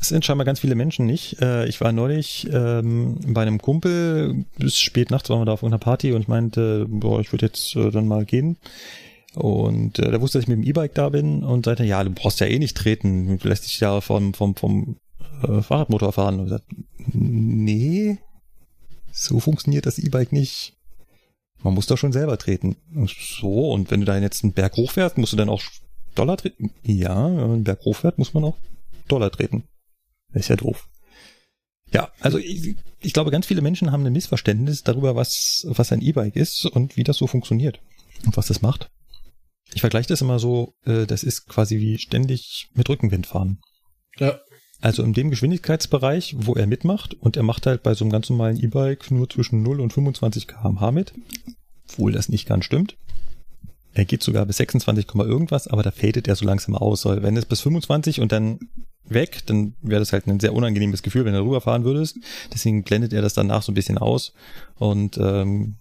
[0.00, 1.40] Es sind scheinbar ganz viele Menschen nicht.
[1.40, 5.62] Äh, Ich war neulich ähm, bei einem Kumpel, bis spät nachts waren wir da auf
[5.62, 8.56] einer Party und ich meinte, boah, ich würde jetzt äh, dann mal gehen.
[9.34, 12.10] Und äh, der wusste, dass ich mit dem E-Bike da bin und sagte, ja, du
[12.10, 14.96] brauchst ja eh nicht treten, du lässt dich ja vom, vom, vom
[15.46, 16.40] äh, Fahrradmotor fahren.
[16.40, 16.74] Und ich sagte,
[17.12, 18.18] nee,
[19.12, 20.74] so funktioniert das E-Bike nicht.
[21.62, 22.76] Man muss doch schon selber treten.
[23.40, 25.62] So, und wenn du da jetzt einen Berg hochfährst, musst du dann auch
[26.14, 26.72] Dollar treten?
[26.82, 28.56] Ja, wenn man einen Berg hochfährt, muss man auch
[29.08, 29.64] Dollar treten.
[30.32, 30.88] Ist ja doof.
[31.92, 36.02] Ja, also ich, ich glaube, ganz viele Menschen haben ein Missverständnis darüber, was, was ein
[36.02, 37.80] E-Bike ist und wie das so funktioniert
[38.26, 38.90] und was das macht.
[39.72, 43.60] Ich vergleiche das immer so, äh, das ist quasi wie ständig mit Rückenwind fahren.
[44.18, 44.40] Ja.
[44.80, 48.30] Also in dem Geschwindigkeitsbereich, wo er mitmacht, und er macht halt bei so einem ganz
[48.30, 51.14] normalen E-Bike nur zwischen 0 und 25 km/h mit,
[51.88, 52.96] obwohl das nicht ganz stimmt.
[53.94, 57.04] Er geht sogar bis 26, Komma irgendwas, aber da fadet er so langsam aus.
[57.04, 58.60] Weil wenn es bis 25 und dann
[59.04, 62.18] weg, dann wäre das halt ein sehr unangenehmes Gefühl, wenn du rüberfahren würdest.
[62.52, 64.32] Deswegen blendet er das danach so ein bisschen aus.
[64.76, 65.78] Und ähm,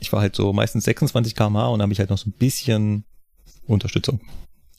[0.00, 3.04] ich war halt so meistens 26 km/h und habe ich halt noch so ein bisschen
[3.66, 4.20] Unterstützung.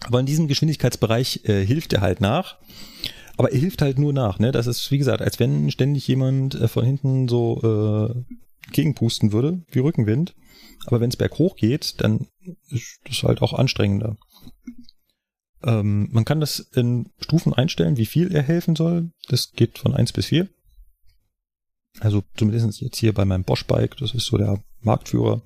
[0.06, 2.58] Aber in diesem Geschwindigkeitsbereich äh, hilft er halt nach.
[3.38, 4.52] Aber er hilft halt nur nach, ne?
[4.52, 8.36] Das ist, wie gesagt, als wenn ständig jemand äh, von hinten so äh,
[8.72, 10.36] gegenpusten würde, wie Rückenwind.
[10.86, 12.28] Aber wenn es berghoch geht, dann
[12.70, 14.18] ist das halt auch anstrengender.
[15.64, 19.12] Ähm, man kann das in Stufen einstellen, wie viel er helfen soll.
[19.28, 20.48] Das geht von 1 bis 4.
[22.00, 25.42] Also zumindest jetzt hier bei meinem Bosch-Bike, das ist so der Marktführer.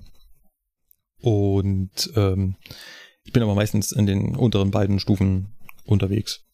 [1.21, 2.55] Und ähm,
[3.23, 5.53] ich bin aber meistens in den unteren beiden Stufen
[5.85, 6.45] unterwegs.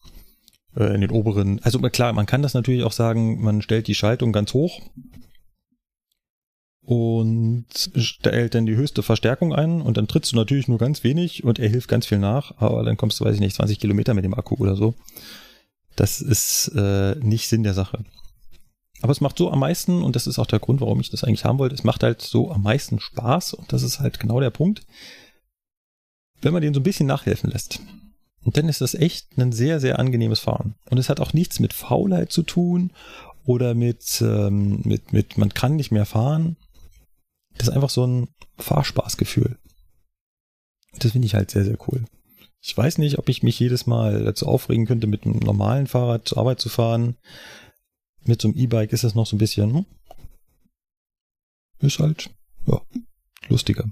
[0.76, 1.60] Äh, in den oberen.
[1.62, 4.82] Also klar, man kann das natürlich auch sagen, man stellt die Schaltung ganz hoch
[6.82, 7.66] und
[7.96, 11.58] stellt dann die höchste Verstärkung ein und dann trittst du natürlich nur ganz wenig und
[11.58, 14.24] er hilft ganz viel nach, aber dann kommst du, weiß ich nicht, 20 Kilometer mit
[14.24, 14.94] dem Akku oder so.
[15.96, 18.04] Das ist äh, nicht Sinn der Sache.
[19.00, 21.24] Aber es macht so am meisten, und das ist auch der Grund, warum ich das
[21.24, 24.40] eigentlich haben wollte, es macht halt so am meisten Spaß und das ist halt genau
[24.40, 24.82] der Punkt,
[26.42, 27.80] wenn man den so ein bisschen nachhelfen lässt.
[28.46, 30.76] Und dann ist das echt ein sehr, sehr angenehmes Fahren.
[30.88, 32.92] Und es hat auch nichts mit Faulheit zu tun
[33.44, 36.56] oder mit, ähm, mit, mit man kann nicht mehr fahren.
[37.56, 39.58] Das ist einfach so ein Fahrspaßgefühl.
[41.00, 42.04] Das finde ich halt sehr, sehr cool.
[42.60, 46.28] Ich weiß nicht, ob ich mich jedes Mal dazu aufregen könnte, mit einem normalen Fahrrad
[46.28, 47.16] zur Arbeit zu fahren.
[48.22, 49.86] Mit so einem E-Bike ist das noch so ein bisschen, hm?
[51.80, 52.30] ist halt,
[52.66, 52.80] ja,
[53.48, 53.86] lustiger.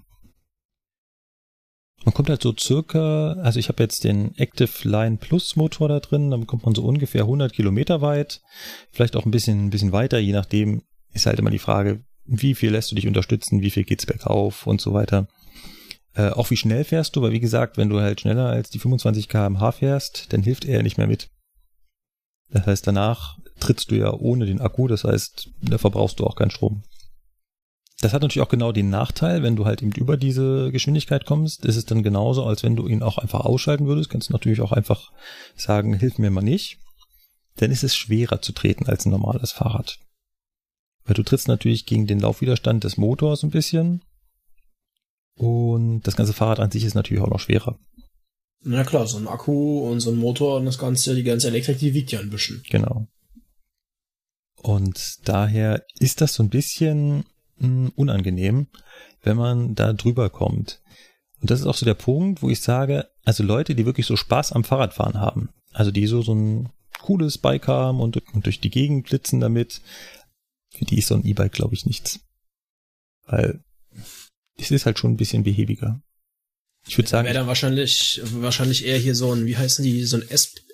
[2.04, 6.00] Man kommt halt so circa, also ich habe jetzt den Active Line Plus Motor da
[6.00, 8.42] drin, dann kommt man so ungefähr 100 Kilometer weit,
[8.92, 10.82] vielleicht auch ein bisschen, ein bisschen weiter, je nachdem
[11.12, 14.66] ist halt immer die Frage, wie viel lässt du dich unterstützen, wie viel geht's bergauf
[14.66, 15.28] und so weiter.
[16.14, 18.78] Äh, auch wie schnell fährst du, weil wie gesagt, wenn du halt schneller als die
[18.78, 21.30] 25 km/h fährst, dann hilft er nicht mehr mit.
[22.50, 26.36] Das heißt, danach trittst du ja ohne den Akku, das heißt, da verbrauchst du auch
[26.36, 26.82] keinen Strom.
[28.04, 31.64] Das hat natürlich auch genau den Nachteil, wenn du halt eben über diese Geschwindigkeit kommst,
[31.64, 34.10] ist es dann genauso, als wenn du ihn auch einfach ausschalten würdest.
[34.10, 35.10] Kannst du natürlich auch einfach
[35.56, 36.76] sagen, hilf mir mal nicht.
[37.56, 40.00] Dann ist es schwerer zu treten als ein normales Fahrrad.
[41.06, 44.02] Weil du trittst natürlich gegen den Laufwiderstand des Motors ein bisschen.
[45.34, 47.78] Und das ganze Fahrrad an sich ist natürlich auch noch schwerer.
[48.60, 51.78] Na klar, so ein Akku und so ein Motor und das ganze, die ganze Elektrik,
[51.78, 52.62] die wiegt ja ein bisschen.
[52.68, 53.06] Genau.
[54.56, 57.24] Und daher ist das so ein bisschen
[57.58, 58.66] mh, unangenehm,
[59.22, 60.80] wenn man da drüber kommt.
[61.40, 64.16] Und das ist auch so der Punkt, wo ich sage, also Leute, die wirklich so
[64.16, 68.60] Spaß am Fahrradfahren haben, also die so, so ein cooles Bike haben und, und durch
[68.60, 69.82] die Gegend blitzen damit,
[70.70, 72.20] für die ist so ein E-Bike, glaube ich, nichts.
[73.26, 73.62] Weil
[74.56, 76.00] es ist halt schon ein bisschen behäbiger.
[76.86, 80.16] Ich würde sagen, Wäre dann wahrscheinlich, wahrscheinlich eher hier so ein, wie heißen die, so
[80.16, 80.24] ein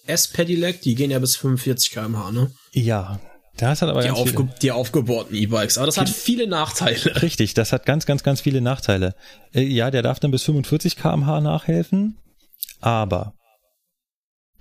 [0.07, 2.53] S-Pedelec, die gehen ja bis 45 km/h, ne?
[2.73, 3.21] ja,
[3.61, 5.77] Das hat aber Die, aufge viele, die aufgebohrten E-Bikes.
[5.77, 6.99] Aber das hat viele Nachteile.
[7.23, 9.15] Richtig, das hat ganz, ganz, ganz viele Nachteile.
[9.53, 12.17] Äh, ja, der darf dann bis 45 km/h nachhelfen,
[12.81, 13.35] aber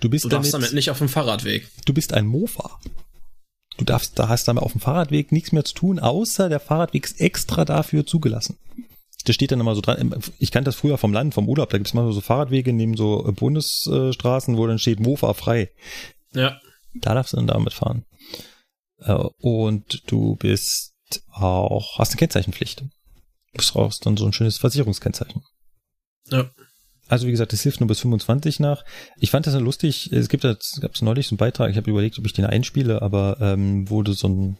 [0.01, 1.69] du bist Du darfst damit, damit nicht auf dem Fahrradweg.
[1.85, 2.77] du bist ein Mofa.
[3.77, 7.05] Du darfst, da hast damit auf dem Fahrradweg nichts mehr zu tun, außer der Fahrradweg
[7.05, 8.57] ist extra dafür zugelassen.
[9.23, 10.13] Das steht dann immer so dran.
[10.39, 11.69] Ich kannte das früher vom Land, vom Urlaub.
[11.69, 15.69] Da gibt es mal so Fahrradwege neben so äh, Bundesstraßen, wo dann steht Mofa frei.
[16.33, 16.59] Ja.
[16.95, 18.03] Da darfst du dann damit fahren.
[19.01, 20.93] Äh, Und du bist
[21.31, 22.81] auch, hast eine Kennzeichenpflicht.
[22.81, 25.41] Du brauchst dann so ein schönes Versicherungskennzeichen.
[26.29, 26.49] Ja.
[27.07, 28.85] Also wie gesagt, es hilft nur bis 25 nach.
[29.17, 30.11] Ich fand das ja lustig.
[30.11, 31.71] Es gibt es gab neulich so einen Beitrag.
[31.71, 34.57] Ich habe überlegt, ob ich den einspiele, aber ähm, wurde so ein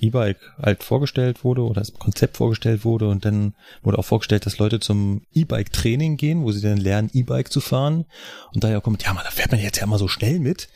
[0.00, 4.58] E-Bike halt vorgestellt wurde oder das Konzept vorgestellt wurde und dann wurde auch vorgestellt, dass
[4.58, 8.06] Leute zum E-Bike-Training gehen, wo sie dann lernen, E-Bike zu fahren.
[8.54, 10.68] Und daher kommt, ja, man, da fährt man jetzt ja mal so schnell mit.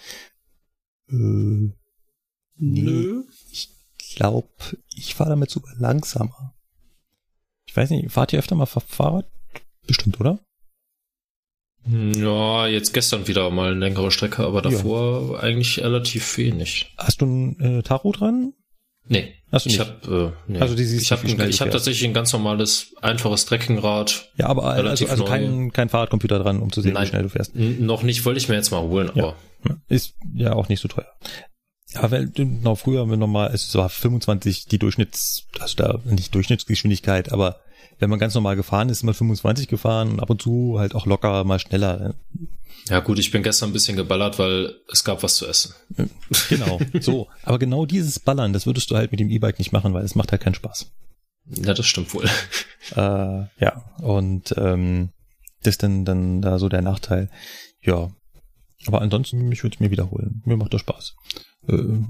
[1.09, 1.72] Äh,
[2.65, 3.25] Nö.
[3.51, 3.69] ich
[4.15, 4.49] glaube,
[4.95, 6.55] ich fahre damit sogar langsamer.
[7.67, 9.27] Ich weiß nicht, fahrt ihr öfter mal Fahr- Fahrrad?
[9.87, 10.39] Bestimmt, oder?
[11.85, 16.95] Hm, Ja, jetzt gestern wieder mal eine längere Strecke, aber davor eigentlich relativ wenig.
[16.99, 18.53] Hast du ein äh, Tacho dran?
[19.09, 19.35] Nee.
[19.51, 19.89] Hast du ich nicht?
[20.05, 20.61] habe äh, nee.
[20.61, 21.59] Also die ich ich hab fährst.
[21.59, 24.31] tatsächlich ein ganz normales, einfaches Trekkingrad.
[24.37, 27.05] Ja, aber also, also kein, kein Fahrradcomputer dran, um zu sehen, Nein.
[27.05, 27.57] wie schnell du fährst.
[27.57, 29.35] Noch nicht, wollte ich mir jetzt mal holen, aber
[29.89, 31.13] Ist ja auch nicht so teuer.
[31.95, 36.34] Aber weil, genau, früher haben wir nochmal, es war 25 die Durchschnitts, also da nicht
[36.34, 37.61] Durchschnittsgeschwindigkeit, aber
[37.99, 40.95] wenn man ganz normal gefahren ist, ist man 25 gefahren und ab und zu halt
[40.95, 42.14] auch locker mal schneller.
[42.88, 45.74] ja gut, ich bin gestern ein bisschen geballert, weil es gab was zu essen.
[46.49, 47.28] Genau, so.
[47.45, 50.14] Aber genau dieses Ballern, das würdest du halt mit dem E-Bike nicht machen, weil es
[50.14, 50.90] macht halt keinen Spaß.
[51.47, 52.28] Ja, das stimmt wohl.
[52.97, 55.11] Äh, ja, und ähm,
[55.62, 57.30] das ist dann, dann da so der Nachteil.
[57.80, 58.11] Ja,
[58.86, 60.43] aber ansonsten, ich würde es mir wiederholen.
[60.45, 61.14] Mir macht das Spaß.
[61.69, 62.03] Äh,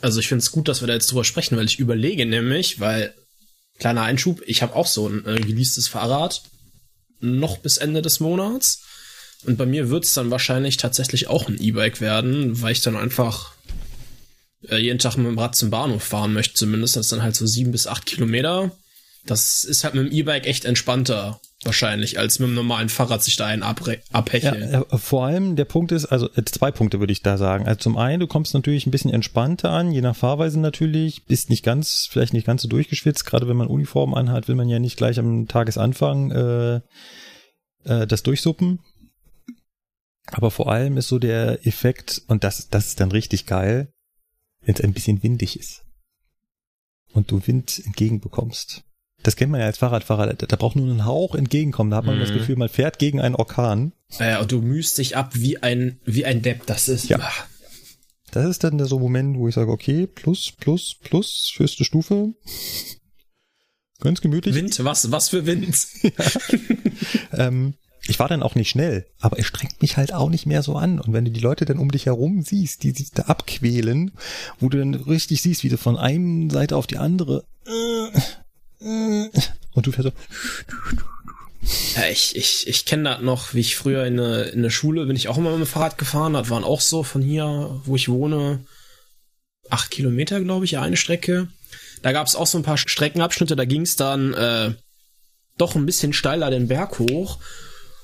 [0.00, 2.80] Also ich finde es gut, dass wir da jetzt drüber sprechen, weil ich überlege nämlich,
[2.80, 3.14] weil,
[3.78, 6.42] kleiner Einschub, ich habe auch so ein äh, geleastes Fahrrad
[7.20, 8.82] noch bis Ende des Monats.
[9.44, 12.96] Und bei mir wird es dann wahrscheinlich tatsächlich auch ein E-Bike werden, weil ich dann
[12.96, 13.52] einfach
[14.68, 16.96] äh, jeden Tag mit dem Rad zum Bahnhof fahren möchte, zumindest.
[16.96, 18.72] Das ist dann halt so sieben bis acht Kilometer.
[19.24, 23.36] Das ist halt mit dem E-Bike echt entspannter, wahrscheinlich, als mit dem normalen Fahrrad sich
[23.36, 24.62] da einen abre- Ja, abhecheln.
[24.74, 27.66] äh, vor allem der Punkt ist, also äh, zwei Punkte würde ich da sagen.
[27.68, 31.50] Also zum einen, du kommst natürlich ein bisschen entspannter an, je nach Fahrweise natürlich, bist
[31.50, 33.24] nicht ganz, vielleicht nicht ganz so durchgeschwitzt.
[33.24, 36.74] Gerade wenn man Uniform anhat, will man ja nicht gleich am Tagesanfang äh,
[37.84, 38.80] äh, das durchsuppen.
[40.26, 43.92] Aber vor allem ist so der Effekt, und das, das ist dann richtig geil,
[44.62, 45.82] wenn es ein bisschen windig ist.
[47.12, 48.82] Und du Wind entgegenbekommst.
[49.22, 51.90] Das kennt man ja als Fahrradfahrer, da, da braucht nur ein Hauch entgegenkommen.
[51.90, 52.20] Da hat man Mhm.
[52.20, 53.92] das Gefühl, man fährt gegen einen Orkan.
[54.18, 56.66] Ja, und du mühst dich ab wie ein, wie ein Depp.
[56.66, 57.20] Das ist, Ja.
[58.32, 62.32] Das ist dann der so Moment, wo ich sage, okay, plus, plus, plus, höchste Stufe.
[64.00, 64.54] Ganz gemütlich.
[64.54, 65.86] Wind, was, was für Wind?
[67.32, 67.74] Ähm,
[68.06, 70.74] ich war dann auch nicht schnell, aber es strengt mich halt auch nicht mehr so
[70.76, 70.98] an.
[71.00, 74.12] Und wenn du die Leute dann um dich herum siehst, die sich da abquälen,
[74.58, 78.18] wo du dann richtig siehst, wie du von einem Seite auf die andere äh,
[79.72, 80.12] und du fährst so,
[81.96, 85.06] Ja, ich, ich, ich kenne das noch, wie ich früher in der, in der Schule
[85.06, 86.32] bin ich auch immer mit dem Fahrrad gefahren.
[86.32, 88.64] Das waren auch so von hier, wo ich wohne,
[89.70, 91.48] acht Kilometer, glaube ich, eine Strecke.
[92.02, 94.74] Da gab es auch so ein paar Streckenabschnitte, da ging es dann äh,
[95.56, 97.38] doch ein bisschen steiler den Berg hoch.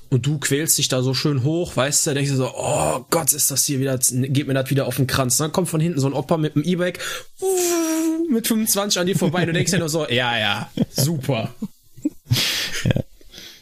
[0.09, 3.31] Und du quälst dich da so schön hoch, weißt du, denkst du so, oh Gott,
[3.31, 5.37] ist das hier wieder, geht mir das wieder auf den Kranz.
[5.37, 6.99] Dann kommt von hinten so ein Opa mit dem E-Bike
[7.41, 9.45] uh, mit 25 an dir vorbei.
[9.45, 11.53] Du denkst ja nur so, ja, ja, super.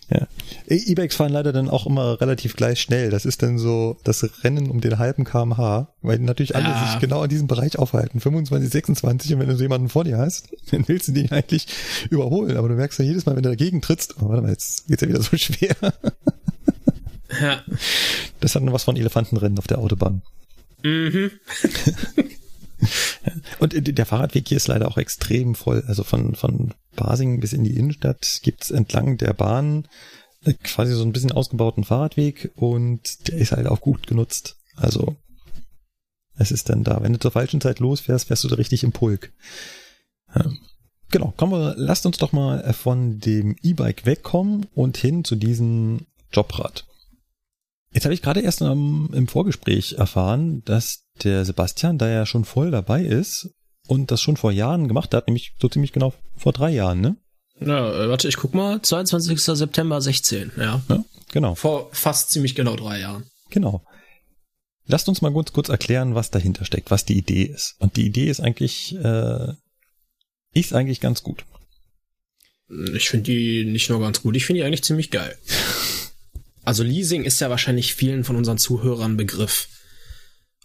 [0.09, 0.25] Ja.
[0.69, 3.09] E- E-Bikes fahren leider dann auch immer relativ gleich schnell.
[3.09, 6.91] Das ist dann so das Rennen um den halben kmh, weil natürlich alle Ja.
[6.91, 8.19] sich genau in diesem Bereich aufhalten.
[8.19, 11.67] 25, 26 und wenn du so jemanden vor dir hast, dann willst du den eigentlich
[12.09, 12.55] überholen.
[12.57, 15.01] Aber du merkst ja jedes Mal, wenn du dagegen trittst, oh, warte mal, jetzt geht's
[15.01, 15.75] ja wieder so schwer.
[17.41, 17.63] Ja.
[18.39, 20.21] Das hat noch was von Elefantenrennen auf der Autobahn.
[20.83, 21.31] Mhm.
[23.59, 25.83] Und der Fahrradweg hier ist leider auch extrem voll.
[25.88, 29.88] Also von, von Basing bis in die Innenstadt gibt's entlang der Bahn
[30.45, 34.57] äh, quasi so ein bisschen ausgebauten Fahrradweg und der ist halt auch gut genutzt.
[34.75, 35.15] Also
[36.38, 37.01] es ist dann da.
[37.01, 39.33] Wenn du zur falschen Zeit losfährst, fährst du da richtig im Pulk.
[40.35, 40.45] Ja.
[41.09, 46.05] Genau, kommen wir, lasst uns doch mal von dem E-Bike wegkommen und hin zu diesem
[46.33, 46.85] Jobrad.
[47.97, 52.69] Jetzt habe ich gerade erst im Vorgespräch erfahren, dass der Sebastian da ja schon voll
[52.69, 53.49] dabei ist
[53.87, 57.15] und das schon vor Jahren gemacht hat, nämlich so ziemlich genau vor drei Jahren, ne?
[57.59, 58.79] Ja, äh, warte, ich guck mal.
[58.83, 59.41] 22.
[59.41, 60.79] September 16, ja.
[60.87, 63.23] Ja, genau, Vor fast ziemlich genau drei Jahren.
[63.49, 63.83] genau.
[64.85, 67.77] Lasst uns mal kurz, kurz erklären, was dahinter steckt, was die Idee ist.
[67.79, 69.53] Und die Idee ist eigentlich, äh,
[70.53, 71.45] ist eigentlich ganz gut.
[72.93, 75.35] Ich finde die nicht nur ganz gut, ich finde die eigentlich ziemlich geil.
[76.68, 79.70] Also Leasing ist ja wahrscheinlich vielen von unseren Zuhörern Begriff.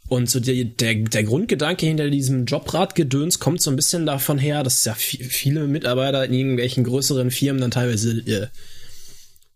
[0.08, 4.64] Und so der, der, der Grundgedanke hinter diesem Jobratgedöns kommt so ein bisschen davon her,
[4.64, 8.48] dass ja viele Mitarbeiter in irgendwelchen größeren Firmen dann teilweise äh,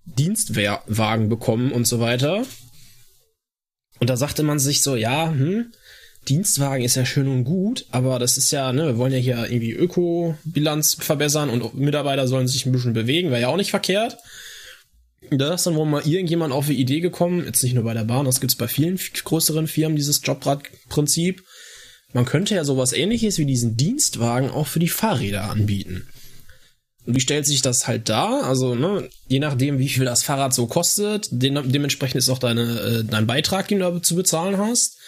[0.04, 2.46] Dienstwagen bekommen und so weiter.
[3.98, 5.72] Und da sagte man sich so, ja, hm,
[6.28, 9.50] Dienstwagen ist ja schön und gut, aber das ist ja, ne, wir wollen ja hier
[9.50, 14.16] irgendwie Ökobilanz verbessern und Mitarbeiter sollen sich ein bisschen bewegen, wäre ja auch nicht verkehrt.
[15.30, 18.04] Da ist dann wohl mal irgendjemand auf die Idee gekommen, jetzt nicht nur bei der
[18.04, 21.42] Bahn, das gibt's bei vielen größeren Firmen, dieses Jobradprinzip.
[22.12, 26.06] Man könnte ja sowas ähnliches wie diesen Dienstwagen auch für die Fahrräder anbieten.
[27.06, 28.44] Und wie stellt sich das halt dar?
[28.44, 32.80] Also, ne, je nachdem, wie viel das Fahrrad so kostet, den, dementsprechend ist auch deine,
[32.80, 34.98] äh, dein Beitrag, den du zu bezahlen hast.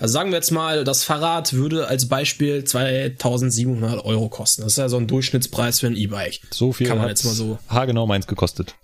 [0.00, 4.62] Also sagen wir jetzt mal, das Fahrrad würde als Beispiel 2700 Euro kosten.
[4.62, 6.40] Das ist ja so ein Durchschnittspreis für ein E-Bike.
[6.50, 7.58] So viel kann man jetzt mal so.
[7.68, 8.74] Haargenau meins gekostet.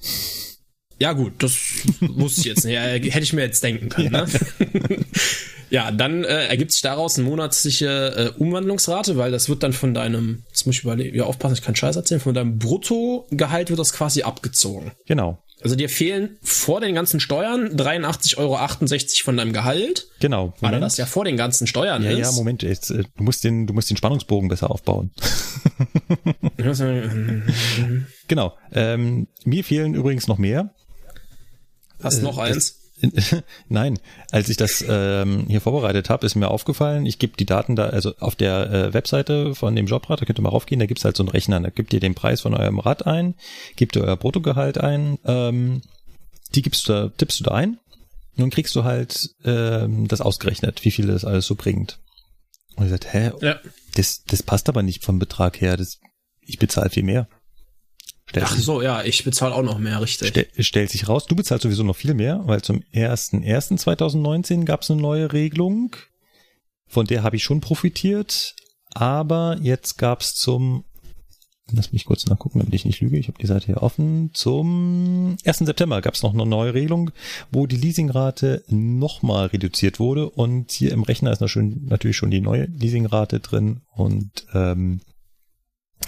[0.98, 1.54] Ja gut, das
[2.00, 2.76] wusste ich jetzt nicht.
[2.78, 4.12] Hätte ich mir jetzt denken können.
[4.12, 5.04] Ja, ne?
[5.70, 9.94] ja dann äh, ergibt sich daraus eine monatliche äh, Umwandlungsrate, weil das wird dann von
[9.94, 13.78] deinem, jetzt muss ich überlegen, ja aufpassen, ich kann Scheiß erzählen, von deinem Bruttogehalt wird
[13.78, 14.92] das quasi abgezogen.
[15.06, 15.38] Genau.
[15.62, 18.58] Also dir fehlen vor den ganzen Steuern 83,68 Euro
[19.24, 20.08] von deinem Gehalt.
[20.20, 20.54] Genau.
[20.60, 20.60] Moment.
[20.60, 22.18] Weil das ja vor den ganzen Steuern ja, ist.
[22.18, 25.12] Ja, Moment, jetzt, äh, du musst den, du musst den Spannungsbogen besser aufbauen.
[28.28, 28.56] genau.
[28.72, 30.74] Ähm, mir fehlen übrigens noch mehr.
[32.02, 32.85] Hast äh, noch eins?
[33.68, 33.98] Nein,
[34.30, 37.86] als ich das ähm, hier vorbereitet habe, ist mir aufgefallen, ich gebe die Daten da,
[37.86, 41.04] also auf der äh, Webseite von dem Jobrad, da könnt ihr mal raufgehen, da gibt's
[41.04, 43.34] halt so einen Rechner, da gebt ihr den Preis von eurem Rad ein,
[43.76, 45.82] gebt ihr euer Bruttogehalt ein, ähm,
[46.54, 47.78] die gibst du da, tippst du da ein,
[48.36, 51.98] und dann kriegst du halt ähm, das ausgerechnet, wie viel das alles so bringt.
[52.76, 53.58] Und ich sagte, hä, ja.
[53.94, 56.00] das, das passt aber nicht vom Betrag her, das,
[56.40, 57.28] ich bezahle viel mehr.
[58.36, 60.28] Stellt Ach so, ja, ich bezahle auch noch mehr, richtig.
[60.28, 64.90] Stell, stellt sich raus, du bezahlst sowieso noch viel mehr, weil zum 1.1.2019 gab es
[64.90, 65.96] eine neue Regelung,
[66.86, 68.54] von der habe ich schon profitiert,
[68.92, 70.84] aber jetzt gab es zum,
[71.72, 75.38] lass mich kurz nachgucken, damit ich nicht lüge, ich habe die Seite hier offen, zum
[75.46, 75.58] 1.
[75.60, 77.12] September gab es noch eine neue Regelung,
[77.50, 80.28] wo die Leasingrate nochmal reduziert wurde.
[80.28, 83.80] Und hier im Rechner ist natürlich schon die neue Leasingrate drin.
[83.94, 85.00] Und ähm,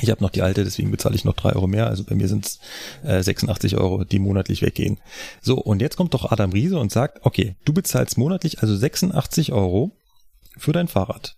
[0.01, 1.87] ich habe noch die alte, deswegen bezahle ich noch drei Euro mehr.
[1.87, 2.61] Also bei mir sind es
[3.05, 4.99] äh, 86 Euro, die monatlich weggehen.
[5.41, 9.53] So, und jetzt kommt doch Adam Riese und sagt, okay, du bezahlst monatlich also 86
[9.53, 9.93] Euro
[10.57, 11.37] für dein Fahrrad.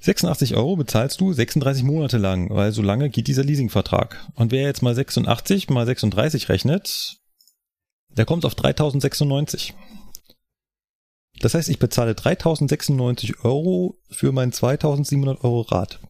[0.00, 4.28] 86 Euro bezahlst du 36 Monate lang, weil so lange geht dieser Leasingvertrag.
[4.34, 7.16] Und wer jetzt mal 86 mal 36 rechnet,
[8.08, 9.74] der kommt auf 3096.
[11.40, 16.00] Das heißt, ich bezahle 3096 Euro für mein 2700 Euro Rad.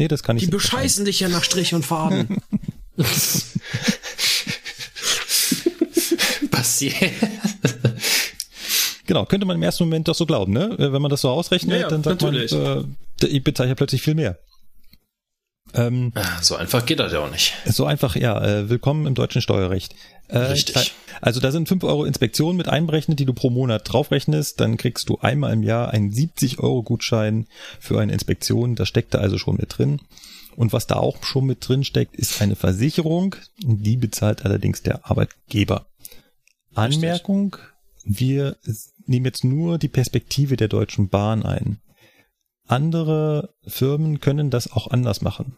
[0.00, 2.38] Nee, das kann ich Die bescheißen dich ja nach Strich und Faden.
[6.50, 6.94] Passiert.
[9.04, 10.74] Genau, könnte man im ersten Moment doch so glauben, ne?
[10.78, 12.50] Wenn man das so ausrechnet, ja, ja, dann sagt natürlich.
[12.52, 14.38] man, äh, ich bezahle ja plötzlich viel mehr.
[15.74, 16.12] Ähm,
[16.42, 17.54] so einfach geht das ja auch nicht.
[17.66, 18.42] So einfach, ja.
[18.42, 19.94] Äh, willkommen im deutschen Steuerrecht.
[20.28, 20.94] Äh, Richtig.
[21.20, 24.60] Also da sind fünf Euro Inspektion mit einberechnet, die du pro Monat draufrechnest.
[24.60, 27.46] Dann kriegst du einmal im Jahr einen 70 Euro Gutschein
[27.78, 28.74] für eine Inspektion.
[28.74, 30.00] Das steckt da also schon mit drin.
[30.56, 33.36] Und was da auch schon mit drin steckt, ist eine Versicherung.
[33.62, 35.86] Die bezahlt allerdings der Arbeitgeber.
[36.74, 37.56] Anmerkung,
[38.04, 38.56] wir
[39.06, 41.80] nehmen jetzt nur die Perspektive der Deutschen Bahn ein.
[42.70, 45.56] Andere Firmen können das auch anders machen.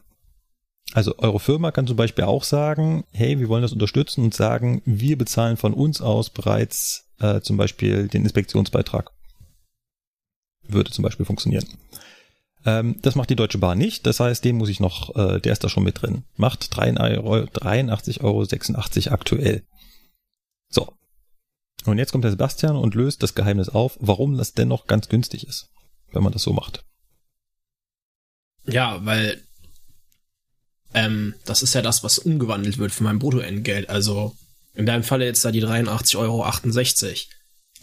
[0.95, 4.81] Also eure Firma kann zum Beispiel auch sagen, hey, wir wollen das unterstützen und sagen,
[4.87, 9.11] wir bezahlen von uns aus bereits äh, zum Beispiel den Inspektionsbeitrag.
[10.67, 11.67] Würde zum Beispiel funktionieren.
[12.65, 15.53] Ähm, das macht die Deutsche Bahn nicht, das heißt, den muss ich noch, äh, der
[15.53, 16.25] ist da schon mit drin.
[16.37, 18.47] Macht 83,86 Euro
[19.13, 19.65] aktuell.
[20.71, 20.95] So.
[21.85, 25.47] Und jetzt kommt der Sebastian und löst das Geheimnis auf, warum das dennoch ganz günstig
[25.47, 25.69] ist,
[26.13, 26.87] wenn man das so macht.
[28.67, 29.43] Ja, weil
[30.95, 33.89] ähm, das ist ja das, was umgewandelt wird für mein Bruttoentgelt.
[33.89, 34.37] Also
[34.75, 36.47] in deinem Falle jetzt da die 83,68 Euro.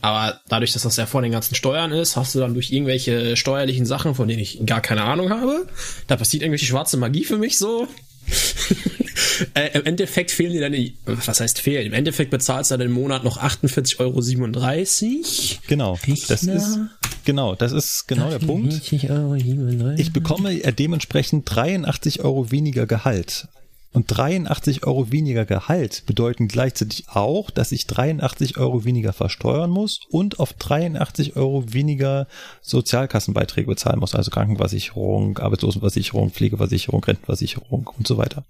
[0.02, 3.36] Aber dadurch, dass das ja vor den ganzen Steuern ist, hast du dann durch irgendwelche
[3.36, 5.68] steuerlichen Sachen, von denen ich gar keine Ahnung habe,
[6.08, 7.88] da passiert irgendwelche schwarze Magie für mich so.
[9.56, 10.76] äh, Im Endeffekt fehlen dir dann,
[11.06, 11.88] was heißt fehlen?
[11.88, 15.60] Im Endeffekt bezahlst du dann im Monat noch 48,37 Euro.
[15.68, 15.94] Genau.
[15.94, 16.16] Rechner.
[16.28, 16.80] Das ist,
[17.30, 18.92] genau, das ist genau der Punkt.
[19.10, 19.36] Euro
[19.98, 23.48] Ich bekomme dementsprechend 83 Euro weniger Gehalt.
[23.92, 30.02] Und 83 Euro weniger Gehalt bedeuten gleichzeitig auch, dass ich 83 Euro weniger versteuern muss
[30.10, 32.28] und auf 83 Euro weniger
[32.62, 34.14] Sozialkassenbeiträge bezahlen muss.
[34.14, 38.44] Also Krankenversicherung, Arbeitslosenversicherung, Pflegeversicherung, Rentenversicherung und so weiter.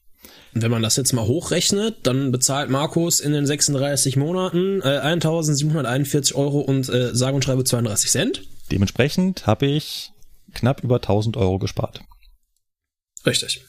[0.52, 6.36] Wenn man das jetzt mal hochrechnet, dann bezahlt Markus in den 36 Monaten äh, 1741
[6.36, 8.42] Euro und äh, sage und schreibe 32 Cent.
[8.72, 10.12] Dementsprechend habe ich
[10.54, 12.04] knapp über 1000 Euro gespart.
[13.26, 13.66] Richtig.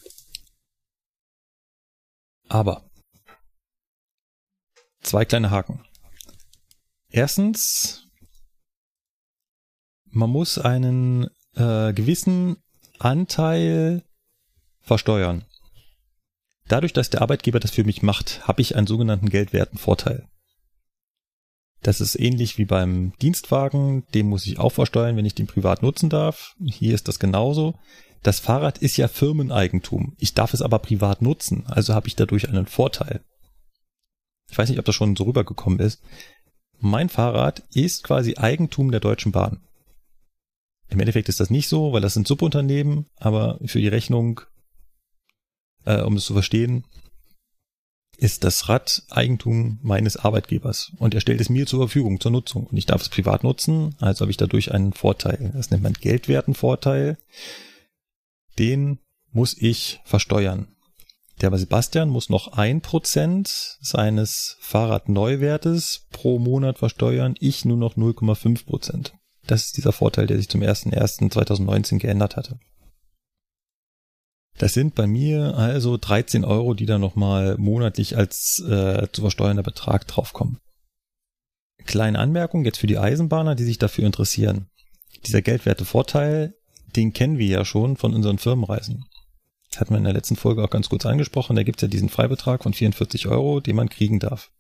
[2.48, 2.90] Aber
[5.01, 5.84] zwei kleine Haken.
[7.09, 8.07] Erstens,
[10.05, 12.57] man muss einen äh, gewissen
[12.98, 14.05] Anteil
[14.80, 15.44] versteuern.
[16.68, 20.28] Dadurch, dass der Arbeitgeber das für mich macht, habe ich einen sogenannten geldwerten Vorteil.
[21.82, 25.82] Das ist ähnlich wie beim Dienstwagen, den muss ich auch versteuern, wenn ich den privat
[25.82, 26.54] nutzen darf.
[26.62, 27.74] Hier ist das genauso.
[28.22, 30.14] Das Fahrrad ist ja Firmeneigentum.
[30.18, 33.22] Ich darf es aber privat nutzen, also habe ich dadurch einen Vorteil.
[34.50, 36.02] Ich weiß nicht, ob das schon so rübergekommen ist.
[36.78, 39.60] Mein Fahrrad ist quasi Eigentum der Deutschen Bahn.
[40.88, 44.40] Im Endeffekt ist das nicht so, weil das sind Subunternehmen, aber für die Rechnung,
[45.84, 46.84] äh, um es zu verstehen,
[48.20, 52.66] ist das Rad Eigentum meines Arbeitgebers und er stellt es mir zur Verfügung zur Nutzung
[52.66, 55.52] und ich darf es privat nutzen, also habe ich dadurch einen Vorteil.
[55.54, 57.18] Das nennt man geldwerten Vorteil
[58.60, 58.98] den
[59.32, 60.68] muss ich versteuern.
[61.40, 68.66] Der Sebastian muss noch ein Prozent seines Fahrradneuwertes pro Monat versteuern, ich nur noch 0,5%.
[68.66, 69.14] Prozent.
[69.46, 72.58] Das ist dieser Vorteil, der sich zum 01.01.2019 geändert hatte.
[74.61, 79.62] Das sind bei mir also 13 Euro, die da nochmal monatlich als äh, zu versteuernder
[79.62, 80.58] Betrag draufkommen.
[81.86, 84.68] Kleine Anmerkung jetzt für die Eisenbahner, die sich dafür interessieren.
[85.26, 86.54] Dieser geldwerte Vorteil
[86.96, 89.04] den kennen wir ja schon von unseren Firmenreisen.
[89.70, 91.56] Das hatten wir in der letzten Folge auch ganz kurz angesprochen.
[91.56, 94.50] Da gibt's ja diesen Freibetrag von 44 Euro, den man kriegen darf.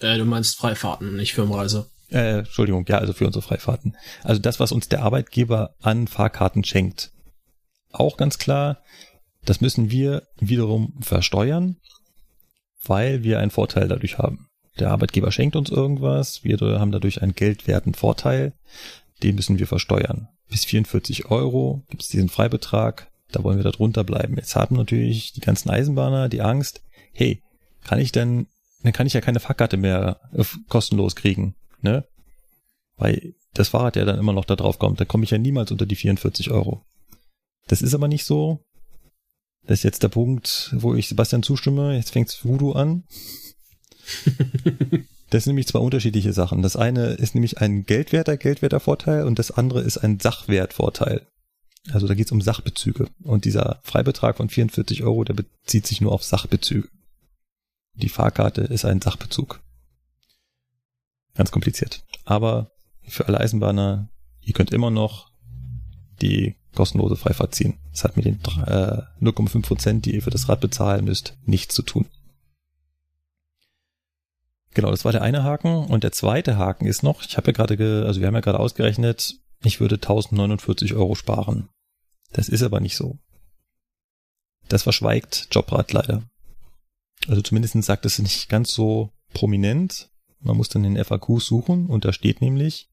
[0.00, 1.90] Äh, du meinst Freifahrten, nicht Firmenreise.
[2.10, 3.96] Äh, Entschuldigung, ja, also für unsere Freifahrten.
[4.22, 7.10] Also das, was uns der Arbeitgeber an Fahrkarten schenkt.
[7.90, 8.78] Auch ganz klar,
[9.44, 11.76] das müssen wir wiederum versteuern,
[12.84, 14.48] weil wir einen Vorteil dadurch haben.
[14.78, 18.54] Der Arbeitgeber schenkt uns irgendwas, wir haben dadurch einen geldwerten Vorteil,
[19.22, 23.10] den müssen wir versteuern bis 44 Euro gibt es diesen Freibetrag.
[23.32, 24.36] Da wollen wir da drunter bleiben.
[24.36, 26.82] Jetzt haben natürlich die ganzen Eisenbahner die Angst,
[27.12, 27.42] hey,
[27.82, 28.46] kann ich denn,
[28.82, 32.04] dann kann ich ja keine Fahrkarte mehr äh, kostenlos kriegen, ne?
[32.96, 35.72] Weil das Fahrrad ja dann immer noch da drauf kommt, dann komme ich ja niemals
[35.72, 36.84] unter die 44 Euro.
[37.66, 38.60] Das ist aber nicht so.
[39.66, 41.94] Das ist jetzt der Punkt, wo ich Sebastian zustimme.
[41.94, 43.04] Jetzt fängt's Voodoo an.
[45.32, 46.60] Das sind nämlich zwei unterschiedliche Sachen.
[46.60, 51.26] Das eine ist nämlich ein Geldwerter, Geldwertervorteil und das andere ist ein Sachwertvorteil.
[51.90, 53.08] Also da geht es um Sachbezüge.
[53.22, 56.86] Und dieser Freibetrag von 44 Euro, der bezieht sich nur auf Sachbezüge.
[57.94, 59.62] Die Fahrkarte ist ein Sachbezug.
[61.34, 62.04] Ganz kompliziert.
[62.26, 62.72] Aber
[63.08, 64.10] für alle Eisenbahner,
[64.42, 65.31] ihr könnt immer noch
[66.22, 67.78] die kostenlose Freifahrt ziehen.
[67.90, 71.74] Das hat mit den äh, 0,5 Prozent, die ihr für das Rad bezahlen müsst, nichts
[71.74, 72.06] zu tun.
[74.74, 75.84] Genau, das war der eine Haken.
[75.84, 78.60] Und der zweite Haken ist noch, ich habe ja gerade, also wir haben ja gerade
[78.60, 81.68] ausgerechnet, ich würde 1049 Euro sparen.
[82.32, 83.18] Das ist aber nicht so.
[84.68, 86.22] Das verschweigt Jobrat leider.
[87.28, 90.10] Also zumindest sagt es nicht ganz so prominent.
[90.40, 92.88] Man muss dann den FAQ suchen und da steht nämlich,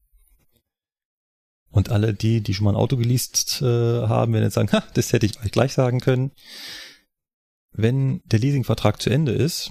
[1.70, 4.82] und alle die, die schon mal ein Auto geleast äh, haben, werden jetzt sagen, ha,
[4.94, 6.32] das hätte ich euch gleich sagen können.
[7.72, 9.70] Wenn der Leasingvertrag zu Ende ist,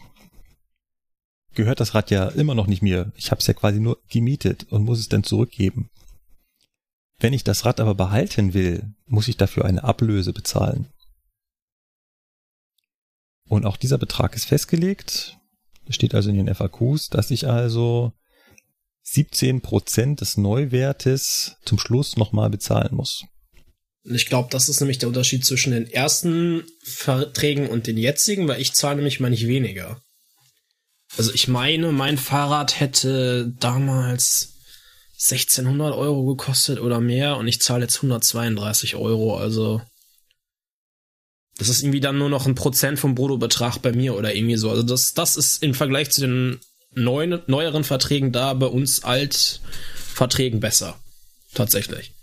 [1.53, 3.11] gehört das Rad ja immer noch nicht mir.
[3.15, 5.89] Ich habe es ja quasi nur gemietet und muss es dann zurückgeben.
[7.19, 10.87] Wenn ich das Rad aber behalten will, muss ich dafür eine Ablöse bezahlen.
[13.49, 15.37] Und auch dieser Betrag ist festgelegt.
[15.85, 18.13] Das steht also in den FAQs, dass ich also
[19.13, 23.23] 17% des Neuwertes zum Schluss nochmal bezahlen muss.
[24.03, 28.61] Ich glaube, das ist nämlich der Unterschied zwischen den ersten Verträgen und den jetzigen, weil
[28.61, 30.01] ich zahle nämlich mal nicht weniger.
[31.17, 34.53] Also ich meine, mein Fahrrad hätte damals
[35.15, 39.37] 1600 Euro gekostet oder mehr und ich zahle jetzt 132 Euro.
[39.37, 39.81] Also
[41.57, 44.69] das ist irgendwie dann nur noch ein Prozent vom Bruttobetrag bei mir oder irgendwie so.
[44.69, 46.61] Also das, das ist im Vergleich zu den
[47.03, 50.99] neuen, neueren Verträgen da bei uns Altverträgen besser.
[51.53, 52.13] Tatsächlich.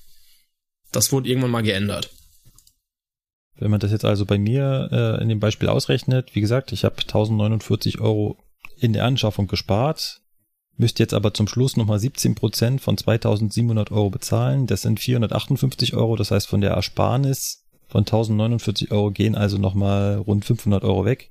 [0.93, 2.11] Das wurde irgendwann mal geändert.
[3.59, 6.85] Wenn man das jetzt also bei mir äh, in dem Beispiel ausrechnet, wie gesagt, ich
[6.85, 8.37] habe 1049 Euro
[8.79, 10.21] in der Anschaffung gespart,
[10.77, 14.67] müsst jetzt aber zum Schluss nochmal 17 Prozent von 2700 Euro bezahlen.
[14.67, 16.17] Das sind 458 Euro.
[16.17, 21.31] Das heißt, von der Ersparnis von 1049 Euro gehen also nochmal rund 500 Euro weg.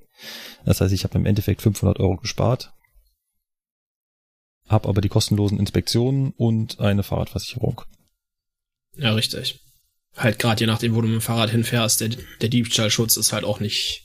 [0.64, 2.72] Das heißt, ich habe im Endeffekt 500 Euro gespart,
[4.68, 7.82] habe aber die kostenlosen Inspektionen und eine Fahrradversicherung.
[8.96, 9.60] Ja, richtig.
[10.16, 12.10] Halt gerade je nachdem, wo du mit dem Fahrrad hinfährst, der,
[12.40, 14.04] der Diebstahlschutz ist halt auch nicht,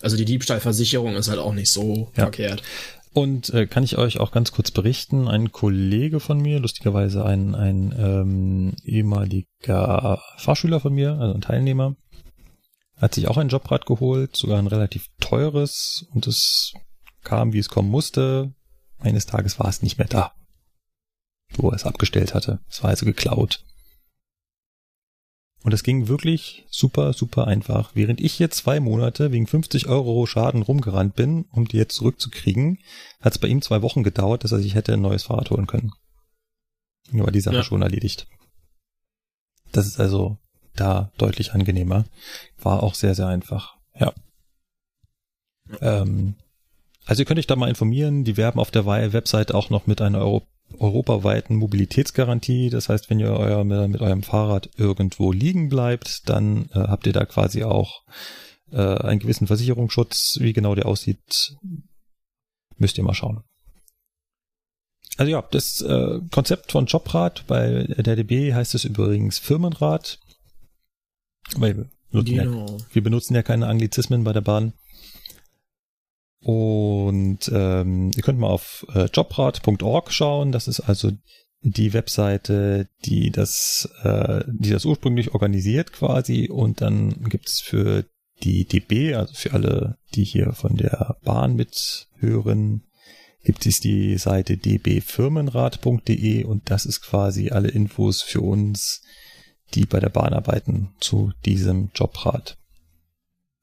[0.00, 2.24] also die Diebstahlversicherung ist halt auch nicht so Ja.
[2.24, 2.62] verkehrt.
[3.14, 7.54] Und äh, kann ich euch auch ganz kurz berichten, ein Kollege von mir, lustigerweise ein,
[7.54, 11.94] ein ähm, ehemaliger Fahrschüler von mir, also ein Teilnehmer,
[12.96, 16.72] hat sich auch ein Jobrad geholt, sogar ein relativ teures und es
[17.22, 18.54] kam, wie es kommen musste.
[19.02, 20.32] Eines Tages war es nicht mehr da,
[21.54, 22.60] wo er es abgestellt hatte.
[22.68, 23.64] Es war also geklaut.
[25.64, 27.94] Und es ging wirklich super, super einfach.
[27.94, 32.78] Während ich hier zwei Monate wegen 50 Euro Schaden rumgerannt bin, um die jetzt zurückzukriegen,
[33.20, 35.68] hat es bei ihm zwei Wochen gedauert, dass er sich hätte ein neues Fahrrad holen
[35.68, 35.92] können.
[37.12, 37.62] Nur war die Sache Ja.
[37.62, 38.26] schon erledigt.
[39.70, 40.38] Das ist also
[40.74, 42.06] da deutlich angenehmer.
[42.58, 43.76] War auch sehr, sehr einfach.
[43.94, 44.12] Ja.
[45.80, 46.34] Ähm,
[47.06, 48.24] also ihr könnt euch da mal informieren.
[48.24, 50.46] Die werben auf der Website auch noch mit einer Euro
[50.78, 52.70] europaweiten Mobilitätsgarantie.
[52.70, 57.12] Das heißt, wenn ihr euer, mit eurem Fahrrad irgendwo liegen bleibt, dann äh, habt ihr
[57.12, 58.04] da quasi auch
[58.70, 60.38] äh, einen gewissen Versicherungsschutz.
[60.40, 61.56] Wie genau der aussieht,
[62.78, 63.42] müsst ihr mal schauen.
[65.18, 70.18] Also ja, das äh, Konzept von Jobrad, bei der DB heißt es übrigens Firmenrad.
[71.56, 72.78] Weil wir benutzen, ja, Genau.
[72.92, 74.72] wir benutzen ja keine Anglizismen bei der Bahn.
[76.42, 80.52] Und ähm, ihr könnt mal auf äh, jobrad.org schauen.
[80.52, 81.12] Das ist also
[81.62, 86.48] die Webseite, die das, äh, die das ursprünglich organisiert quasi.
[86.50, 88.04] Und dann gibt es für
[88.42, 92.82] die DB, also für alle, die hier von der Bahn mithören,
[93.44, 99.02] gibt es die Seite dbfirmenrat.de und das ist quasi alle Infos für uns,
[99.74, 102.56] die bei der Bahn arbeiten, zu diesem Jobrad.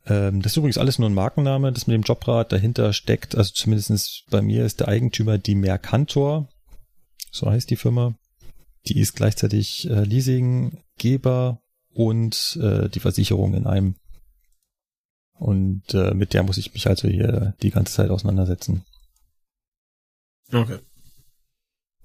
[0.10, 3.54] Ähm, das ist übrigens alles nur ein Markenname, das mit dem Jobrad dahinter steckt, also
[3.54, 6.50] zumindestens bei mir ist der Eigentümer die Mercantor,
[7.32, 8.16] so heißt die Firma.
[8.88, 11.62] Die ist gleichzeitig äh, Leasinggeber
[11.94, 13.96] und äh, die Versicherung in einem.
[15.34, 18.84] Und äh, mit der muss ich mich also hier die ganze Zeit auseinandersetzen.
[20.52, 20.80] Okay.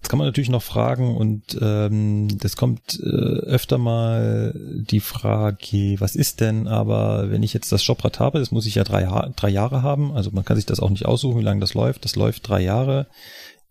[0.04, 5.96] Jetzt kann man natürlich noch fragen und ähm, das kommt äh, öfter mal die Frage,
[5.98, 9.04] was ist denn, aber wenn ich jetzt das Jobrad habe, das muss ich ja drei,
[9.34, 12.04] drei Jahre haben, also man kann sich das auch nicht aussuchen, wie lange das läuft,
[12.04, 13.08] das läuft drei Jahre.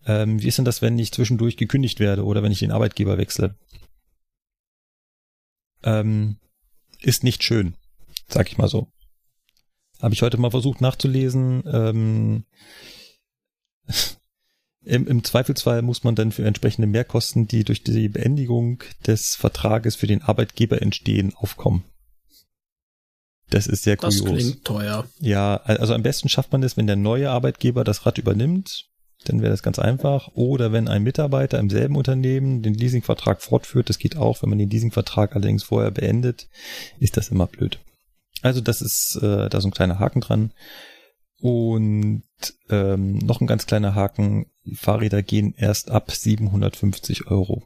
[0.06, 3.16] Ähm, wie ist denn das, wenn ich zwischendurch gekündigt werde oder wenn ich den Arbeitgeber
[3.16, 3.54] wechsle?
[5.84, 6.38] Ähm,
[7.00, 7.76] ist nicht schön,
[8.26, 8.88] sag ich mal so.
[10.02, 11.62] Habe ich heute mal versucht nachzulesen.
[11.72, 12.44] Ähm,
[14.84, 19.96] im, Im Zweifelsfall muss man dann für entsprechende Mehrkosten, die durch die Beendigung des Vertrages
[19.96, 21.84] für den Arbeitgeber entstehen, aufkommen.
[23.50, 24.38] Das ist sehr Das kurios.
[24.38, 25.06] klingt teuer.
[25.20, 28.86] Ja, also am besten schafft man es, wenn der neue Arbeitgeber das Rad übernimmt.
[29.26, 30.28] Dann wäre das ganz einfach.
[30.34, 34.42] Oder wenn ein Mitarbeiter im selben Unternehmen den Leasingvertrag fortführt, das geht auch.
[34.42, 36.48] Wenn man den Leasingvertrag allerdings vorher beendet,
[36.98, 37.78] ist das immer blöd.
[38.42, 40.52] Also das ist äh, da so ein kleiner Haken dran.
[41.40, 42.22] Und
[42.70, 44.46] ähm, noch ein ganz kleiner Haken.
[44.74, 47.64] Fahrräder gehen erst ab 750 Euro.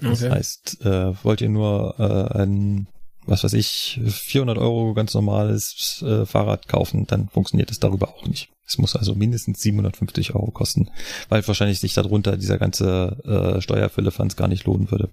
[0.00, 0.30] Das Okay.
[0.30, 2.88] heißt, äh, wollt ihr nur äh, ein,
[3.26, 8.26] was weiß ich, 400 Euro ganz normales äh, Fahrrad kaufen, dann funktioniert es darüber auch
[8.26, 8.48] nicht.
[8.66, 10.90] Es muss also mindestens 750 Euro kosten,
[11.28, 13.18] weil wahrscheinlich sich darunter dieser ganze
[13.56, 15.12] äh, Steuerfüllefanz gar nicht lohnen würde.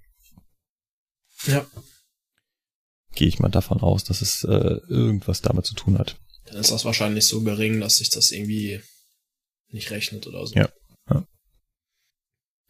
[1.46, 1.66] Ja.
[3.14, 6.16] Gehe ich mal davon aus, dass es äh, irgendwas damit zu tun hat.
[6.46, 8.80] Dann ist das wahrscheinlich so gering, dass sich das irgendwie
[9.68, 10.54] nicht rechnet oder so.
[10.54, 10.68] Ja.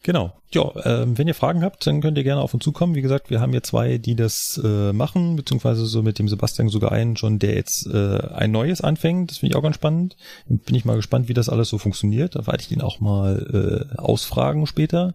[0.03, 0.33] Genau.
[0.51, 2.95] Ja, ähm, wenn ihr Fragen habt, dann könnt ihr gerne auf uns zukommen.
[2.95, 6.69] Wie gesagt, wir haben hier zwei, die das äh, machen, beziehungsweise so mit dem Sebastian
[6.69, 9.29] sogar einen schon, der jetzt äh, ein neues anfängt.
[9.29, 10.17] Das finde ich auch ganz spannend.
[10.47, 12.35] Bin ich mal gespannt, wie das alles so funktioniert.
[12.35, 15.13] Da werde ich ihn auch mal äh, ausfragen später.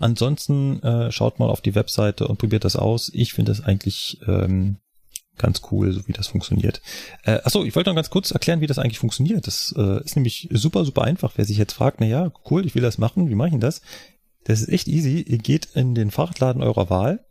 [0.00, 3.12] Ansonsten äh, schaut mal auf die Webseite und probiert das aus.
[3.14, 4.78] Ich finde das eigentlich ähm,
[5.38, 6.80] ganz cool, so wie das funktioniert.
[7.24, 9.46] Äh, achso, ich wollte noch ganz kurz erklären, wie das eigentlich funktioniert.
[9.46, 11.32] Das äh, ist nämlich super, super einfach.
[11.36, 13.60] Wer sich jetzt fragt, na ja, cool, ich will das machen, wie mache ich denn
[13.60, 13.80] das?
[14.44, 15.20] Das ist echt easy.
[15.20, 17.24] Ihr geht in den Fahrradladen eurer Wahl,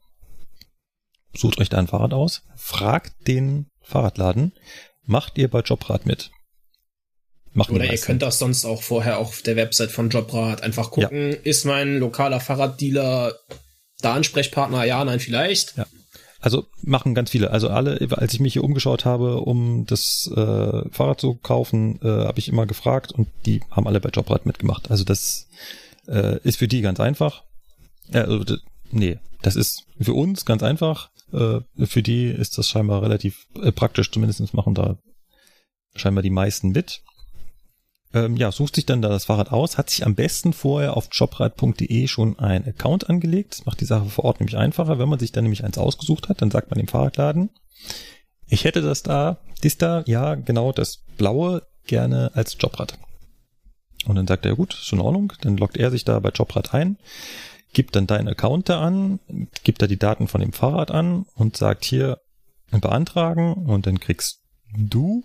[1.36, 4.54] sucht euch da ein Fahrrad aus, fragt den Fahrradladen,
[5.06, 6.32] macht ihr bei Jobrad mit.
[7.54, 11.34] Machen Oder ihr könnt das sonst auch vorher auf der Website von Jobrad einfach gucken,
[11.44, 13.36] ist mein lokaler Fahrraddealer
[14.02, 14.84] da Ansprechpartner?
[14.86, 15.76] Ja, nein, vielleicht.
[16.40, 17.52] Also machen ganz viele.
[17.52, 22.08] Also alle, als ich mich hier umgeschaut habe, um das äh, Fahrrad zu kaufen, äh,
[22.08, 24.90] habe ich immer gefragt und die haben alle bei Jobrad mitgemacht.
[24.90, 25.48] Also das
[26.08, 27.44] äh, ist für die ganz einfach.
[28.12, 28.58] Äh, also,
[28.92, 31.10] nee, das ist für uns ganz einfach.
[31.32, 34.12] Äh, für die ist das scheinbar relativ äh, praktisch.
[34.12, 34.98] Zumindest machen da
[35.96, 37.02] scheinbar die meisten mit.
[38.14, 41.10] Ähm, ja, sucht sich dann da das Fahrrad aus, hat sich am besten vorher auf
[41.12, 43.54] jobrad.de schon ein Account angelegt.
[43.54, 45.00] Das macht die Sache vor Ort nämlich einfacher.
[45.00, 47.50] Wenn man sich dann nämlich eins ausgesucht hat, dann sagt man dem Fahrradladen,
[48.46, 53.00] ich hätte das da, dies da, ja, genau, das blaue gerne als Jobrad.
[54.06, 55.34] Und dann sagt er, gut, ist in Ordnung.
[55.42, 56.98] Dann loggt er sich da bei Jobrad ein,
[57.74, 59.20] gibt dann deinen Account da an,
[59.64, 62.20] gibt da die Daten von dem Fahrrad an und sagt hier
[62.72, 64.42] beantragen und dann kriegst
[64.76, 65.24] du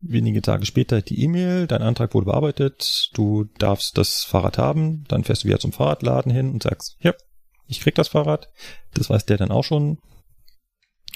[0.00, 5.24] wenige Tage später die E-Mail, dein Antrag wurde bearbeitet, du darfst das Fahrrad haben, dann
[5.24, 7.12] fährst du wieder zum Fahrradladen hin und sagst, ja,
[7.66, 8.48] ich krieg das Fahrrad,
[8.94, 9.98] das weiß der dann auch schon,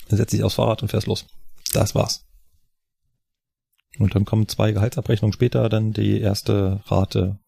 [0.09, 1.27] dann setzt dich aufs Fahrrad und fährst los.
[1.73, 2.25] Das war's.
[3.99, 7.39] Und dann kommen zwei Gehaltsabrechnungen später dann die erste Rate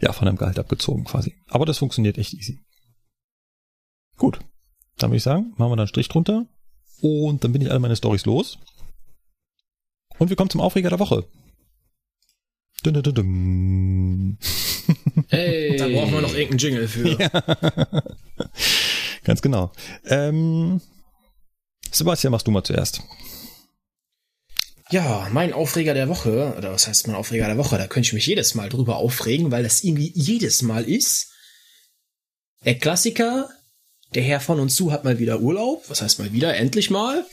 [0.00, 1.36] ja von einem Gehalt abgezogen quasi.
[1.48, 2.60] Aber das funktioniert echt easy.
[4.16, 4.40] Gut.
[4.96, 6.46] Dann würde ich sagen, machen wir dann einen Strich drunter.
[7.02, 8.58] Und dann bin ich alle meine Stories los.
[10.18, 11.24] Und wir kommen zum Aufreger der Woche.
[12.82, 14.38] Dun, dun, dun, dun.
[15.28, 15.76] Hey.
[15.76, 17.20] Da brauchen wir noch irgendeinen Jingle für.
[17.20, 17.28] Ja.
[19.24, 19.72] Ganz genau.
[20.04, 20.80] Ähm,
[21.90, 23.02] Sebastian, machst du mal zuerst.
[24.90, 27.76] Ja, mein Aufreger der Woche, oder was heißt mein Aufreger der Woche?
[27.76, 31.32] Da könnte ich mich jedes Mal drüber aufregen, weil das irgendwie jedes Mal ist.
[32.64, 33.50] Der Klassiker,
[34.14, 35.84] der Herr von uns zu hat mal wieder Urlaub.
[35.88, 36.56] Was heißt mal wieder?
[36.56, 37.26] Endlich mal.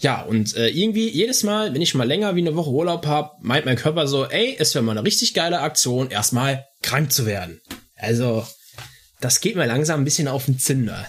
[0.00, 3.32] Ja, und äh, irgendwie jedes Mal, wenn ich mal länger wie eine Woche Urlaub habe,
[3.40, 7.26] meint mein Körper so, ey, es wäre mal eine richtig geile Aktion, erstmal krank zu
[7.26, 7.60] werden.
[7.96, 8.46] Also,
[9.20, 11.06] das geht mir langsam ein bisschen auf den Zinder.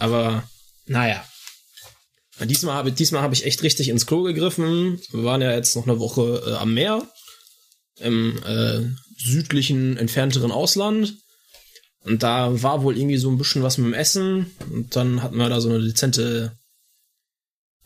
[0.00, 0.42] Aber,
[0.86, 1.24] naja.
[2.44, 5.00] Diesmal habe diesmal hab ich echt richtig ins Klo gegriffen.
[5.10, 7.02] Wir waren ja jetzt noch eine Woche äh, am Meer.
[7.98, 8.82] Im äh,
[9.18, 11.14] südlichen, entfernteren Ausland.
[12.04, 14.54] Und da war wohl irgendwie so ein bisschen was mit dem Essen.
[14.70, 16.52] Und dann hatten wir da so eine dezente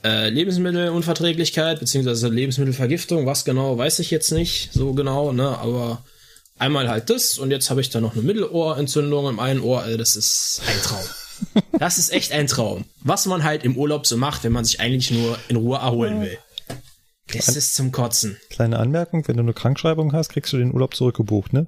[0.03, 3.27] äh, Lebensmittelunverträglichkeit, beziehungsweise Lebensmittelvergiftung.
[3.27, 5.59] Was genau, weiß ich jetzt nicht so genau, ne?
[5.59, 6.05] Aber
[6.59, 7.39] einmal halt das.
[7.39, 9.83] Und jetzt habe ich da noch eine Mittelohrentzündung im einen Ohr.
[9.83, 11.05] Also das ist ein Traum.
[11.79, 12.85] Das ist echt ein Traum.
[13.03, 16.23] Was man halt im Urlaub so macht, wenn man sich eigentlich nur in Ruhe erholen
[16.23, 16.39] will.
[17.33, 18.37] Das ist zum Kotzen.
[18.51, 21.67] Kleine Anmerkung, wenn du eine Krankschreibung hast, kriegst du den Urlaub zurückgebucht, ne?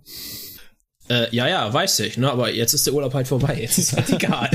[1.09, 2.31] Äh, ja, ja, weiß ich, ne?
[2.31, 3.59] Aber jetzt ist der Urlaub halt vorbei.
[3.61, 4.51] Jetzt ist halt egal.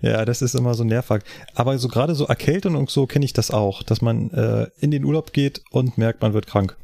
[0.00, 1.22] ja, das ist immer so nervig.
[1.54, 4.90] Aber so gerade so Erkältung und so kenne ich das auch, dass man äh, in
[4.90, 6.76] den Urlaub geht und merkt, man wird krank.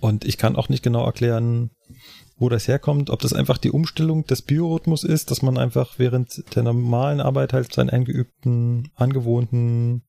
[0.00, 1.70] Und ich kann auch nicht genau erklären,
[2.38, 6.44] wo das herkommt, ob das einfach die Umstellung des Biorhythmus ist, dass man einfach während
[6.54, 10.02] der normalen Arbeit halt seinen eingeübten, angewohnten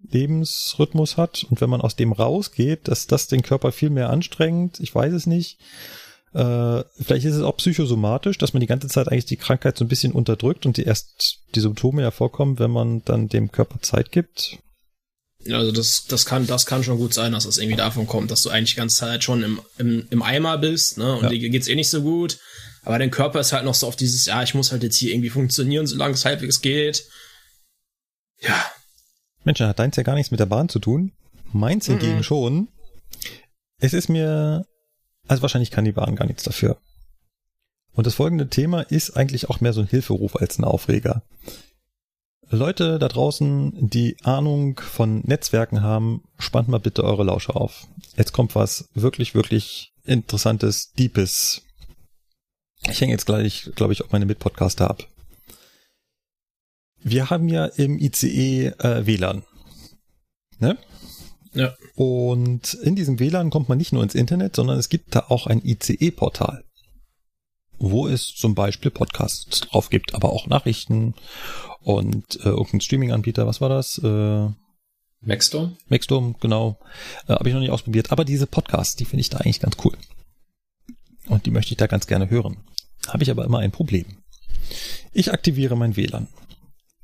[0.00, 4.80] Lebensrhythmus hat und wenn man aus dem rausgeht, dass das den Körper viel mehr anstrengt,
[4.80, 5.58] ich weiß es nicht.
[6.34, 9.84] Äh, vielleicht ist es auch psychosomatisch, dass man die ganze Zeit eigentlich die Krankheit so
[9.84, 13.80] ein bisschen unterdrückt und die erst die Symptome ja vorkommen, wenn man dann dem Körper
[13.80, 14.58] Zeit gibt.
[15.50, 18.42] Also das, das kann, das kann schon gut sein, dass das irgendwie davon kommt, dass
[18.42, 21.14] du eigentlich die ganze Zeit schon im, im, im Eimer bist, ne?
[21.16, 21.28] Und ja.
[21.28, 22.38] dir geht's eh nicht so gut.
[22.82, 25.12] Aber dein Körper ist halt noch so auf dieses, ja, ich muss halt jetzt hier
[25.12, 27.06] irgendwie funktionieren, solange es halbwegs geht.
[28.40, 28.64] Ja.
[29.44, 31.12] Mensch, hat deins ja gar nichts mit der Bahn zu tun.
[31.52, 32.22] Meins hingegen mhm.
[32.22, 32.68] schon.
[33.78, 34.66] Es ist mir,
[35.26, 36.78] also wahrscheinlich kann die Bahn gar nichts dafür.
[37.92, 41.22] Und das folgende Thema ist eigentlich auch mehr so ein Hilferuf als ein Aufreger.
[42.54, 47.86] Leute da draußen, die Ahnung von Netzwerken haben, spannt mal bitte eure Lausche auf.
[48.16, 51.62] Jetzt kommt was wirklich, wirklich interessantes, deepes.
[52.90, 55.06] Ich hänge jetzt gleich, glaube ich, auch meine Mitpodcaster ab.
[57.02, 59.44] Wir haben ja im ICE äh, WLAN.
[60.58, 60.78] Ne?
[61.52, 61.74] Ja.
[61.94, 65.46] Und in diesem WLAN kommt man nicht nur ins Internet, sondern es gibt da auch
[65.46, 66.64] ein ICE-Portal,
[67.78, 71.14] wo es zum Beispiel Podcasts drauf gibt, aber auch Nachrichten
[71.80, 73.98] und äh, irgendein Streaming-Anbieter, was war das?
[73.98, 74.48] Äh,
[75.20, 75.76] Maxstorm?
[75.88, 76.78] Maxstorm, genau.
[77.26, 78.12] Äh, Habe ich noch nicht ausprobiert.
[78.12, 79.96] Aber diese Podcasts, die finde ich da eigentlich ganz cool.
[81.28, 82.58] Und die möchte ich da ganz gerne hören.
[83.08, 84.04] Habe ich aber immer ein Problem.
[85.12, 86.28] Ich aktiviere mein WLAN.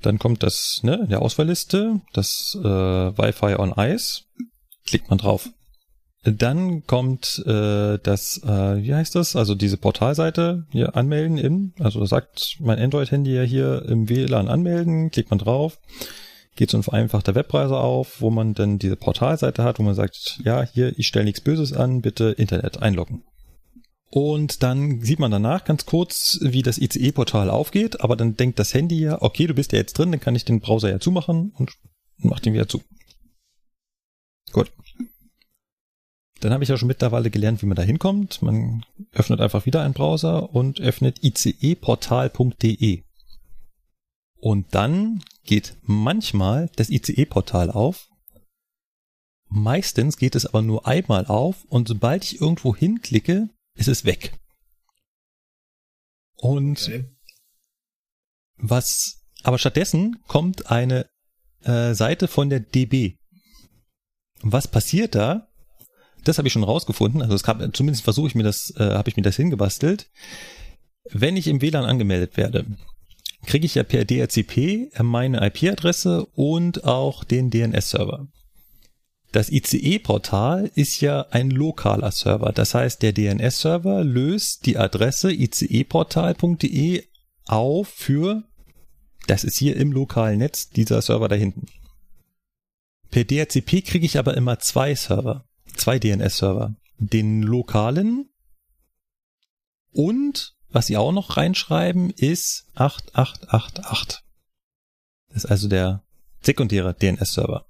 [0.03, 4.23] Dann kommt das, ne, in der Auswahlliste, das äh, Wi-Fi on Ice.
[4.87, 5.51] Klickt man drauf.
[6.23, 9.37] Dann kommt äh, das, äh, wie heißt das?
[9.37, 15.11] Also diese Portalseite hier anmelden in, also sagt mein Android-Handy ja hier im WLAN anmelden,
[15.11, 15.79] klickt man drauf,
[16.57, 20.41] geht so ein vereinfachter Webbrowser auf, wo man dann diese Portalseite hat, wo man sagt,
[20.45, 23.25] ja, hier, ich stelle nichts Böses an, bitte Internet einloggen.
[24.11, 28.75] Und dann sieht man danach ganz kurz, wie das ICE-Portal aufgeht, aber dann denkt das
[28.75, 31.53] Handy ja, okay, du bist ja jetzt drin, dann kann ich den Browser ja zumachen
[31.57, 31.71] und
[32.19, 32.83] mach den wieder zu.
[34.53, 34.71] Gut.
[36.41, 38.41] Dann habe ich ja schon mittlerweile gelernt, wie man da hinkommt.
[38.43, 43.03] Man öffnet einfach wieder einen Browser und öffnet iceportal.de.
[44.41, 48.09] Und dann geht manchmal das ICE-Portal auf.
[49.49, 54.39] Meistens geht es aber nur einmal auf und sobald ich irgendwo hinklicke, ist es weg.
[56.37, 57.05] Und Okay.
[58.57, 61.07] was, aber stattdessen kommt eine
[61.65, 63.17] äh, Seite von der DB.
[64.43, 65.49] Und was passiert da?
[66.25, 67.23] Das habe ich schon rausgefunden.
[67.23, 70.11] Also es kam, zumindest versuche ich mir das, äh, habe ich mir das hingebastelt.
[71.05, 72.67] Wenn ich im WLAN angemeldet werde,
[73.47, 78.29] kriege ich ja per DHCP meine IP-Adresse und auch den DNS-Server.
[79.33, 82.53] Das ICE-Portal ist ja ein lokaler Server.
[82.53, 87.05] Das heißt, der DNS-Server löst die Adresse iceportal.de
[87.47, 88.43] auf für,
[89.27, 91.67] das ist hier im lokalen Netz, dieser Server da hinten.
[93.11, 96.75] Per DHCP kriege ich aber immer zwei Server, zwei DNS-Server.
[96.99, 98.29] Den lokalen
[99.93, 104.21] und was sie auch noch reinschreiben, ist 8888.
[105.29, 106.03] Das ist also der
[106.43, 107.67] sekundäre DNS-Server.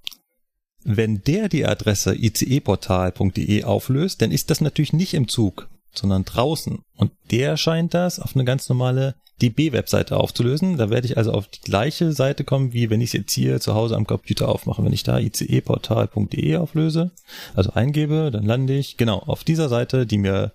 [0.82, 6.80] Wenn der die Adresse iceportal.de auflöst, dann ist das natürlich nicht im Zug, sondern draußen.
[6.96, 10.76] Und der scheint das auf eine ganz normale DB-Webseite aufzulösen.
[10.76, 13.60] Da werde ich also auf die gleiche Seite kommen, wie wenn ich es jetzt hier
[13.60, 14.84] zu Hause am Computer aufmache.
[14.84, 17.10] Wenn ich da iceportal.de auflöse,
[17.54, 20.52] also eingebe, dann lande ich genau auf dieser Seite, die mir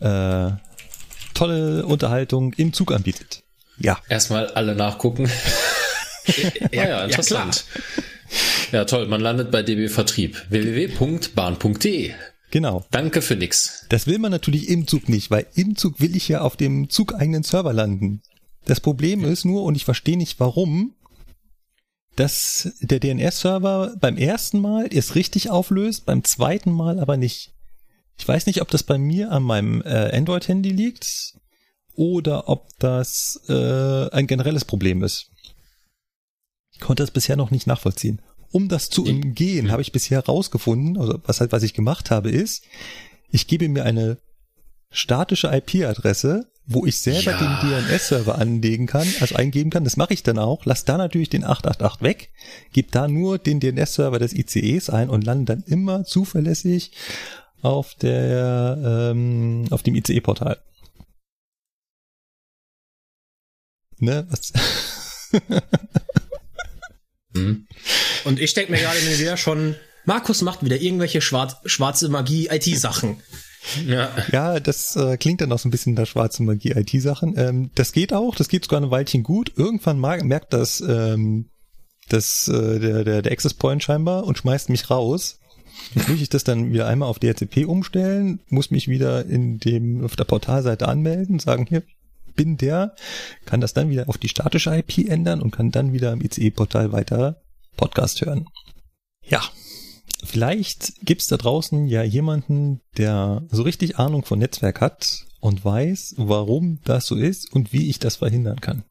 [0.00, 0.50] äh,
[1.34, 3.44] tolle Unterhaltung im Zug anbietet.
[3.78, 5.30] Ja, Erstmal alle nachgucken.
[6.72, 7.64] ja, ja, interessant.
[8.72, 9.06] Ja, toll.
[9.06, 10.44] Man landet bei DB Vertrieb.
[10.50, 12.12] www.bahn.de.
[12.50, 12.84] genau.
[12.90, 13.86] Danke für nix.
[13.88, 16.90] Das will man natürlich im Zug nicht, weil im Zug will ich ja auf dem
[16.90, 18.22] zugeigenen Server landen.
[18.64, 20.94] Das Problem ist nur, und ich verstehe nicht warum,
[22.16, 27.54] dass der DNS-Server beim ersten Mal es richtig auflöst, beim zweiten Mal aber nicht.
[28.18, 31.34] Ich weiß nicht, ob das bei mir an meinem äh, Android-Handy liegt
[31.94, 35.30] oder ob das äh, ein generelles Problem ist.
[36.72, 38.20] Ich konnte das bisher noch nicht nachvollziehen.
[38.50, 42.30] Um das zu umgehen, habe ich bisher rausgefunden, also was halt, was ich gemacht habe,
[42.30, 42.64] ist,
[43.30, 44.18] ich gebe mir eine
[44.90, 47.38] statische IP-Adresse, wo ich selber Ja.
[47.60, 49.84] den DNS-Server anlegen kann, also eingeben kann.
[49.84, 50.64] Das mache ich dann auch.
[50.64, 52.30] Lass da natürlich den 888 weg,
[52.72, 56.92] gebe da nur den DNS-Server des ICEs ein und lande dann immer zuverlässig
[57.62, 60.58] auf der ähm, auf dem ICE-Portal.
[63.98, 64.26] Ne?
[64.30, 64.52] Was?
[67.38, 67.66] Hm.
[68.24, 73.18] Und ich denke mir gerade mir wieder schon, Markus macht wieder irgendwelche schwarz, schwarze Magie-IT-Sachen.
[73.86, 74.10] Ja.
[74.32, 77.34] Ja, das äh, klingt dann auch so ein bisschen nach schwarze Magie IT-Sachen.
[77.36, 79.52] Ähm, das geht auch, das geht sogar ein Weilchen gut.
[79.56, 81.50] Irgendwann mag, merkt das, ähm,
[82.08, 85.40] das äh, der, der, der Access Point scheinbar und schmeißt mich raus.
[85.94, 90.04] Jetzt muss ich das dann wieder einmal auf DHCP umstellen, muss mich wieder in dem
[90.04, 91.82] auf der Portalseite anmelden, sagen hier
[92.38, 92.94] bin der,
[93.44, 96.92] kann das dann wieder auf die statische IP ändern und kann dann wieder im ICE-Portal
[96.92, 97.42] weiter
[97.76, 98.46] Podcast hören.
[99.22, 99.42] Ja,
[100.24, 106.16] Vielleicht gibt's da draußen ja jemanden, der so richtig Ahnung von Netzwerk hat und weiß,
[106.18, 108.84] warum das so ist und wie ich das verhindern kann.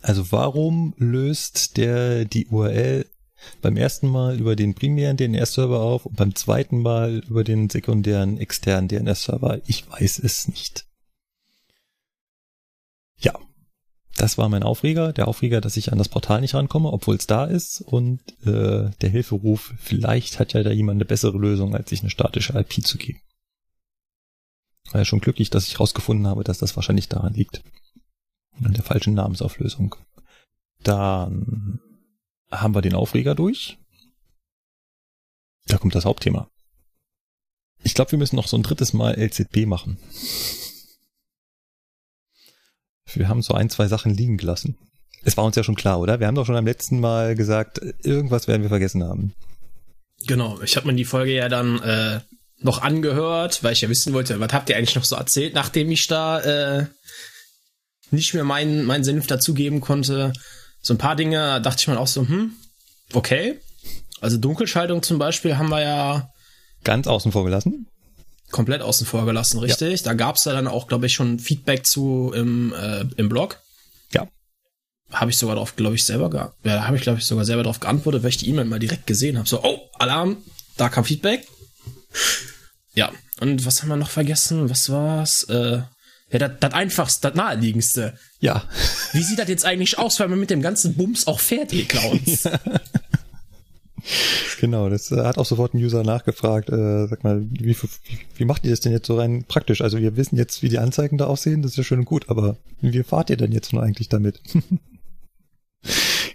[0.00, 3.06] Also warum löst der die URL
[3.60, 8.38] beim ersten Mal über den primären DNS-Server auf und beim zweiten Mal über den sekundären
[8.38, 9.60] externen DNS-Server?
[9.66, 10.86] Ich weiß es nicht.
[13.22, 13.38] Ja,
[14.16, 15.12] das war mein Aufreger.
[15.12, 17.80] Der Aufreger, dass ich an das Portal nicht rankomme, obwohl es da ist.
[17.80, 22.10] Und äh, der Hilferuf, vielleicht hat ja da jemand eine bessere Lösung, als sich eine
[22.10, 23.20] statische IP zu geben.
[24.90, 27.62] War ja schon glücklich, dass ich rausgefunden habe, dass das wahrscheinlich daran liegt.
[28.62, 29.96] An der falschen Namensauflösung.
[30.82, 31.80] Dann
[32.50, 33.78] haben wir den Aufreger durch.
[35.66, 36.50] Da kommt das Hauptthema.
[37.82, 39.98] Ich glaube, wir müssen noch so ein drittes Mal LZB machen.
[43.16, 44.76] Wir haben so ein, zwei Sachen liegen gelassen.
[45.24, 46.20] Es war uns ja schon klar, oder?
[46.20, 49.34] Wir haben doch schon am letzten Mal gesagt, irgendwas werden wir vergessen haben.
[50.26, 52.20] Genau, ich habe mir die Folge ja dann äh,
[52.58, 55.90] noch angehört, weil ich ja wissen wollte, was habt ihr eigentlich noch so erzählt, nachdem
[55.90, 56.86] ich da äh,
[58.10, 60.32] nicht mehr meinen meinen Senf dazugeben konnte.
[60.80, 62.52] So ein paar Dinge dachte ich mir auch so, hm,
[63.12, 63.60] okay.
[64.20, 66.32] Also Dunkelschaltung zum Beispiel haben wir ja
[66.84, 67.86] Ganz außen vor gelassen.
[68.52, 70.02] Komplett außen vor gelassen, richtig?
[70.04, 73.58] Da gab's ja dann auch, glaube ich, schon Feedback zu im, äh, im Blog.
[74.12, 74.28] Ja.
[75.10, 77.44] Habe ich sogar drauf, glaube ich, selber ge ja, da habe ich, glaube ich, sogar
[77.44, 79.48] selber drauf geantwortet, weil ich die E-Mail mal direkt gesehen habe.
[79.48, 80.36] So, oh, Alarm,
[80.76, 81.46] da kam Feedback.
[82.94, 83.10] Ja,
[83.40, 84.70] und was haben wir noch vergessen?
[84.70, 85.44] Was war's?
[85.44, 85.82] Äh,
[86.30, 88.18] ja, das das einfachste, das naheliegendste.
[88.40, 88.68] Ja.
[89.12, 92.44] Wie sieht das jetzt eigentlich aus, weil wir mit dem ganzen Bums auch Pferd-Clowns?
[94.60, 97.88] Genau, das äh, hat auch sofort ein User nachgefragt, äh, sag mal, wie, wie,
[98.36, 99.80] wie macht ihr das denn jetzt so rein praktisch?
[99.80, 102.28] Also wir wissen jetzt, wie die Anzeigen da aussehen, das ist ja schön und gut,
[102.28, 104.40] aber wie fahrt ihr denn jetzt nun eigentlich damit?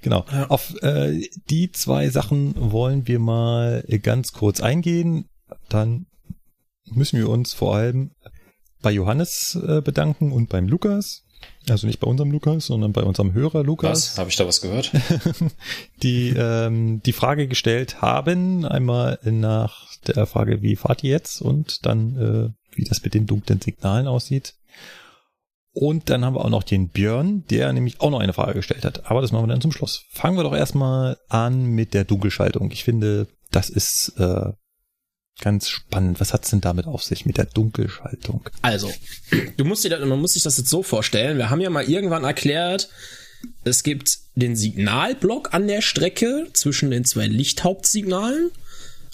[0.01, 0.25] Genau.
[0.31, 0.47] Ja.
[0.47, 5.25] Auf äh, die zwei Sachen wollen wir mal ganz kurz eingehen.
[5.69, 6.05] Dann
[6.85, 8.11] müssen wir uns vor allem
[8.81, 11.25] bei Johannes äh, bedanken und beim Lukas.
[11.69, 14.11] Also nicht bei unserem Lukas, sondern bei unserem Hörer Lukas.
[14.11, 14.17] Was?
[14.17, 14.91] Habe ich da was gehört?
[16.03, 18.65] die ähm, die Frage gestellt haben.
[18.65, 21.41] Einmal nach der Frage, wie fahrt ihr jetzt?
[21.41, 24.55] Und dann, äh, wie das mit den dunklen Signalen aussieht.
[25.73, 28.83] Und dann haben wir auch noch den Björn, der nämlich auch noch eine Frage gestellt
[28.83, 29.11] hat.
[29.11, 30.05] Aber das machen wir dann zum Schluss.
[30.09, 32.71] Fangen wir doch erstmal an mit der Dunkelschaltung.
[32.71, 34.53] Ich finde, das ist äh,
[35.41, 36.19] ganz spannend.
[36.19, 38.41] Was hat's denn damit auf sich mit der Dunkelschaltung?
[38.61, 38.91] Also,
[39.57, 41.37] du musst dir, das- man muss sich das jetzt so vorstellen.
[41.37, 42.89] Wir haben ja mal irgendwann erklärt,
[43.63, 48.49] es gibt den Signalblock an der Strecke zwischen den zwei Lichthauptsignalen.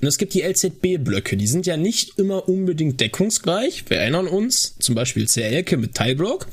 [0.02, 1.38] Und es gibt die LZB-Blöcke.
[1.38, 3.86] Die sind ja nicht immer unbedingt deckungsgleich.
[3.90, 6.48] Wir erinnern uns, zum Beispiel CLK mit Teilblock.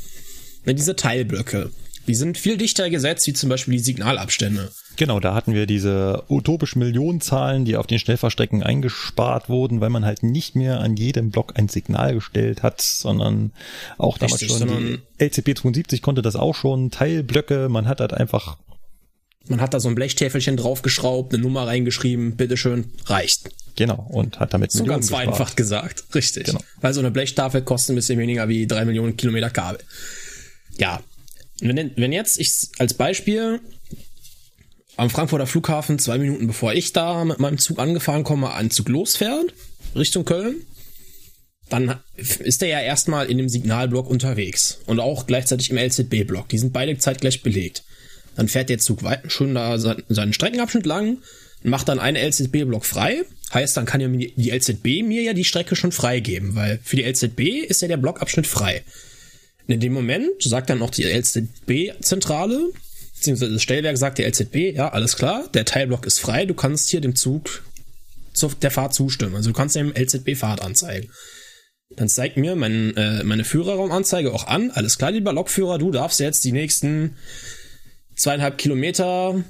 [0.66, 1.70] Und diese Teilblöcke,
[2.06, 4.70] die sind viel dichter gesetzt, wie zum Beispiel die Signalabstände.
[5.00, 10.04] Genau, da hatten wir diese utopischen Millionenzahlen, die auf den Schnellfahrstrecken eingespart wurden, weil man
[10.04, 13.52] halt nicht mehr an jedem Block ein Signal gestellt hat, sondern
[13.96, 18.12] auch damals Richtig, schon die LCP 72 konnte das auch schon, Teilblöcke, man hat halt
[18.12, 18.58] einfach,
[19.48, 23.48] Man hat da so ein Blechtäfelchen draufgeschraubt, eine Nummer reingeschrieben, bitteschön, reicht.
[23.76, 25.22] genau, und hat damit So Millionen ganz gespart.
[25.22, 26.04] vereinfacht gesagt.
[26.14, 26.44] Richtig.
[26.44, 26.60] Genau.
[26.82, 29.80] Weil so eine Blechtafel kostet ein bisschen weniger wie drei Millionen Kilometer Kabel.
[30.76, 31.00] Ja.
[31.62, 33.60] Wenn, wenn jetzt ich als Beispiel
[34.96, 38.88] am Frankfurter Flughafen zwei Minuten bevor ich da mit meinem Zug angefahren komme, ein Zug
[38.88, 39.54] losfährt,
[39.96, 40.56] Richtung Köln,
[41.68, 46.48] dann ist der ja erstmal in dem Signalblock unterwegs und auch gleichzeitig im LZB-Block.
[46.48, 47.84] Die sind beide zeitgleich belegt.
[48.36, 51.18] Dann fährt der Zug weit, schön da se- seinen Streckenabschnitt lang,
[51.62, 53.22] macht dann einen LZB-Block frei.
[53.54, 57.02] Heißt, dann kann ja die LZB mir ja die Strecke schon freigeben, weil für die
[57.04, 58.82] LZB ist ja der Blockabschnitt frei.
[59.66, 62.70] Und in dem Moment sagt dann auch die LZB-Zentrale,
[63.20, 66.88] beziehungsweise das Stellwerk sagt der LZB, ja, alles klar, der Teilblock ist frei, du kannst
[66.88, 67.62] hier dem Zug
[68.32, 69.36] zur, der Fahrt zustimmen.
[69.36, 71.10] Also du kannst dem LZB Fahrt anzeigen.
[71.90, 76.20] Dann zeigt mir mein, äh, meine Führerraumanzeige auch an, alles klar, lieber Lokführer, du darfst
[76.20, 77.16] jetzt die nächsten
[78.16, 79.44] zweieinhalb Kilometer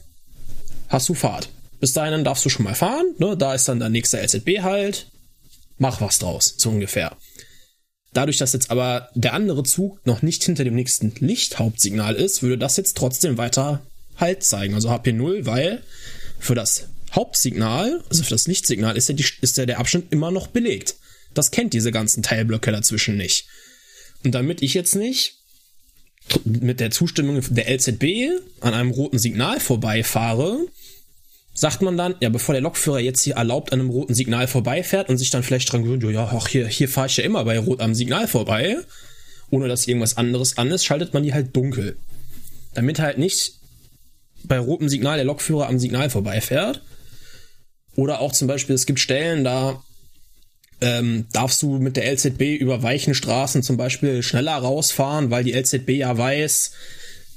[0.89, 1.51] hast du Fahrt.
[1.79, 3.37] Bis dahin darfst du schon mal fahren, ne?
[3.37, 5.07] da ist dann der nächste LZB halt,
[5.79, 7.17] mach was draus, so ungefähr.
[8.13, 12.59] Dadurch, dass jetzt aber der andere Zug noch nicht hinter dem nächsten Lichthauptsignal ist, würde
[12.59, 13.83] das jetzt trotzdem weiter
[14.17, 15.83] Halt zeigen, also HP0, weil
[16.39, 20.31] für das Hauptsignal, also für das Lichtsignal, ist ja, die, ist ja der Abschnitt immer
[20.31, 20.97] noch belegt.
[21.33, 23.47] Das kennt diese ganzen Teilblöcke dazwischen nicht.
[24.25, 25.37] Und damit ich jetzt nicht
[26.45, 28.29] mit der Zustimmung der LZB
[28.61, 30.67] an einem roten Signal vorbeifahre,
[31.61, 35.11] sagt man dann, ja, bevor der Lokführer jetzt hier erlaubt an einem roten Signal vorbeifährt
[35.11, 37.59] und sich dann vielleicht dran gewöhnt, ja, ach, hier, hier fahre ich ja immer bei
[37.59, 38.79] Rot am Signal vorbei,
[39.51, 41.99] ohne dass irgendwas anderes an ist, schaltet man die halt dunkel.
[42.73, 43.57] Damit halt nicht
[44.45, 46.81] bei rotem Signal der Lokführer am Signal vorbeifährt.
[47.95, 49.83] Oder auch zum Beispiel, es gibt Stellen, da
[50.81, 55.53] ähm, darfst du mit der LZB über weichen Straßen zum Beispiel schneller rausfahren, weil die
[55.53, 56.73] LZB ja weiß,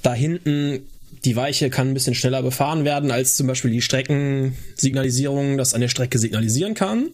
[0.02, 0.88] da hinten
[1.26, 5.82] die Weiche kann ein bisschen schneller befahren werden, als zum Beispiel die Streckensignalisierung das an
[5.82, 7.12] der Strecke signalisieren kann.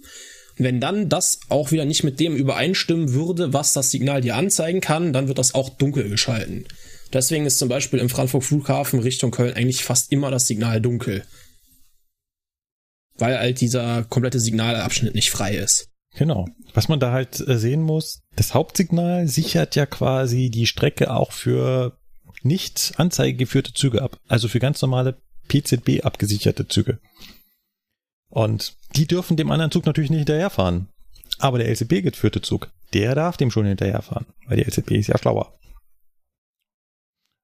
[0.57, 4.81] Wenn dann das auch wieder nicht mit dem übereinstimmen würde, was das Signal dir anzeigen
[4.81, 6.65] kann, dann wird das auch dunkel geschalten.
[7.13, 11.23] Deswegen ist zum Beispiel im Frankfurt Flughafen Richtung Köln eigentlich fast immer das Signal dunkel.
[13.17, 15.87] Weil halt dieser komplette Signalabschnitt nicht frei ist.
[16.15, 16.47] Genau.
[16.73, 21.31] Was man da halt äh, sehen muss, das Hauptsignal sichert ja quasi die Strecke auch
[21.31, 21.97] für
[22.41, 24.19] nicht anzeigegeführte Züge ab.
[24.27, 26.99] Also für ganz normale PZB abgesicherte Züge.
[28.29, 30.89] Und die dürfen dem anderen Zug natürlich nicht hinterherfahren.
[31.39, 35.17] Aber der LCB geführte Zug, der darf dem schon hinterherfahren, weil die LCB ist ja
[35.17, 35.57] schlauer.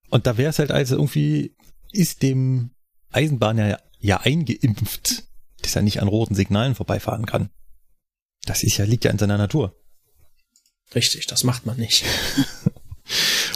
[0.10, 1.56] Und da wäre es halt also irgendwie,
[1.92, 2.72] ist dem
[3.12, 5.24] Eisenbahner ja eingeimpft,
[5.62, 7.50] dass er nicht an roten Signalen vorbeifahren kann.
[8.46, 9.76] Das ist ja, liegt ja in seiner Natur.
[10.94, 12.06] Richtig, das macht man nicht.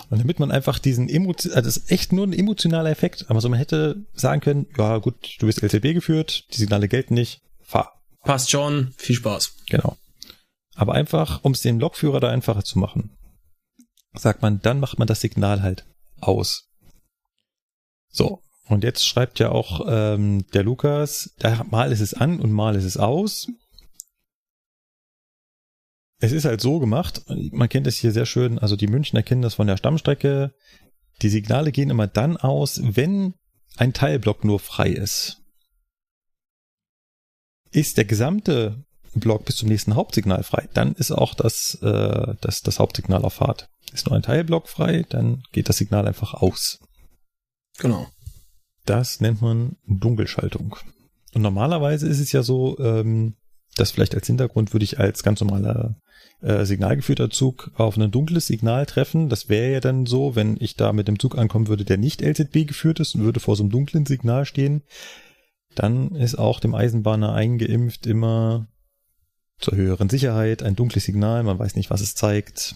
[0.09, 3.41] Und damit man einfach diesen Emotion, also das ist echt nur ein emotionaler Effekt, aber
[3.41, 7.41] so man hätte sagen können, ja gut, du bist LCB geführt, die Signale gelten nicht,
[7.61, 8.01] fahr.
[8.23, 9.55] Passt schon, viel Spaß.
[9.69, 9.97] Genau.
[10.76, 13.17] Aber einfach, um es dem Lokführer da einfacher zu machen,
[14.13, 15.85] sagt man, dann macht man das Signal halt
[16.19, 16.69] aus.
[18.09, 18.41] So.
[18.67, 22.76] Und jetzt schreibt ja auch ähm, der Lukas, da, mal ist es an und mal
[22.76, 23.47] ist es aus.
[26.19, 29.41] Es ist halt so gemacht, man kennt es hier sehr schön, also die Münchner kennen
[29.41, 30.53] das von der Stammstrecke.
[31.21, 33.35] Die Signale gehen immer dann aus, wenn
[33.77, 35.41] ein Teilblock nur frei ist.
[37.71, 38.83] Ist der gesamte
[39.13, 43.35] Block bis zum nächsten Hauptsignal frei, dann ist auch das, äh, das, das Hauptsignal auf
[43.35, 43.69] Fahrt.
[43.93, 46.79] Ist nur ein Teilblock frei, dann geht das Signal einfach aus.
[47.79, 48.07] Genau.
[48.85, 50.75] Das nennt man Dunkelschaltung.
[51.33, 53.35] Und normalerweise ist es ja so, ähm,
[53.80, 55.95] das vielleicht als Hintergrund würde ich als ganz normaler
[56.41, 59.30] äh, signalgeführter Zug auf ein dunkles Signal treffen.
[59.30, 62.22] Das wäre ja dann so, wenn ich da mit dem Zug ankommen würde, der nicht
[62.22, 64.84] LZB geführt ist und würde vor so einem dunklen Signal stehen,
[65.76, 68.68] dann ist auch dem Eisenbahner eingeimpft immer
[69.60, 72.76] zur höheren Sicherheit ein dunkles Signal, man weiß nicht, was es zeigt,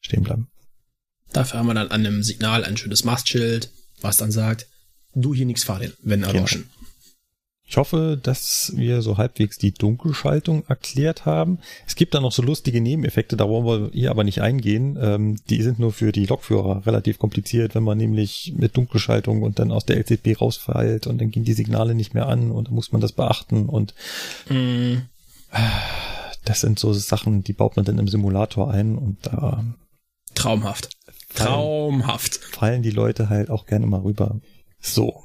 [0.00, 0.48] stehen bleiben.
[1.32, 3.70] Dafür haben wir dann an einem Signal ein schönes Mastschild,
[4.00, 4.66] was dann sagt,
[5.14, 6.62] du hier nichts fahren, wenn erloschen.
[6.62, 6.83] Genau.
[7.66, 11.58] Ich hoffe, dass wir so halbwegs die Dunkelschaltung erklärt haben.
[11.86, 14.98] Es gibt da noch so lustige Nebeneffekte, da wollen wir hier aber nicht eingehen.
[15.00, 19.58] Ähm, die sind nur für die Lokführer relativ kompliziert, wenn man nämlich mit Dunkelschaltung und
[19.58, 22.74] dann aus der LZB rausfällt und dann gehen die Signale nicht mehr an und dann
[22.74, 23.94] muss man das beachten und
[24.50, 24.96] mm.
[26.44, 29.64] das sind so Sachen, die baut man dann im Simulator ein und da
[30.34, 30.90] Traumhaft.
[31.34, 32.36] Traumhaft.
[32.36, 34.40] Fallen die Leute halt auch gerne mal rüber.
[34.80, 35.22] So,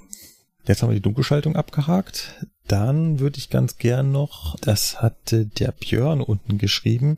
[0.69, 2.45] Jetzt haben wir die Dunkelschaltung abgehakt.
[2.67, 7.17] Dann würde ich ganz gern noch, das hatte der Björn unten geschrieben,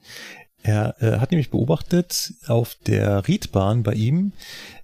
[0.64, 4.32] er äh, hat nämlich beobachtet auf der Riedbahn bei ihm,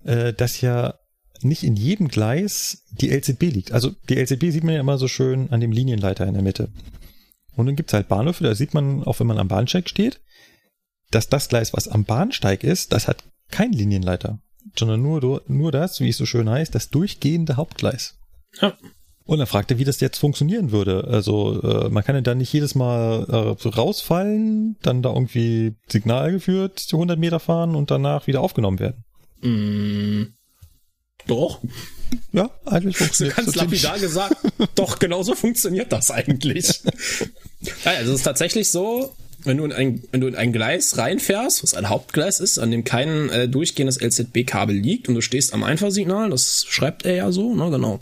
[0.04, 0.96] äh, dass ja
[1.42, 3.72] nicht in jedem Gleis die LZB liegt.
[3.72, 6.70] Also die LZB sieht man ja immer so schön an dem Linienleiter in der Mitte.
[7.56, 10.20] Und dann gibt's halt Bahnhöfe, da sieht man, auch wenn man am Bahnsteig steht,
[11.10, 14.40] dass das Gleis, was am Bahnsteig ist, das hat kein Linienleiter,
[14.76, 18.18] sondern nur, nur das, wie es so schön heißt, das durchgehende Hauptgleis.
[18.62, 18.74] Ja.
[19.26, 21.06] Und er fragte, wie das jetzt funktionieren würde.
[21.06, 26.32] Also äh, man kann ja dann nicht jedes Mal äh, rausfallen, dann da irgendwie Signal
[26.32, 29.04] geführt, 100 Meter fahren und danach wieder aufgenommen werden.
[29.42, 30.34] Mm,
[31.28, 31.60] doch.
[32.32, 33.46] Ja, eigentlich funktioniert das.
[33.48, 34.38] Du kannst lapidar gesagt,
[34.76, 36.82] doch, genauso funktioniert das eigentlich.
[37.84, 39.14] ja, also es ist tatsächlich so,
[39.44, 42.72] wenn du in ein, wenn du in ein Gleis reinfährst, was ein Hauptgleis ist, an
[42.72, 47.32] dem kein äh, durchgehendes LZB-Kabel liegt und du stehst am Einfahrsignal, das schreibt er ja
[47.34, 48.00] so, ne, genau.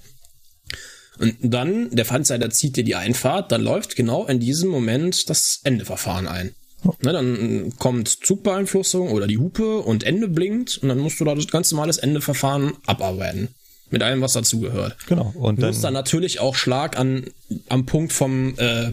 [1.19, 5.61] Und dann, der Pfandseiter zieht dir die Einfahrt, dann läuft genau in diesem Moment das
[5.63, 6.55] Endeverfahren ein.
[7.01, 11.33] Ne, dann kommt Zugbeeinflussung oder die Hupe und Ende blinkt und dann musst du da
[11.33, 13.49] das ganz normales Endeverfahren abarbeiten.
[13.91, 14.97] Mit allem, was dazugehört.
[15.07, 15.31] Genau.
[15.35, 17.25] Und du musst dann natürlich auch Schlag an,
[17.69, 18.91] am Punkt vom äh,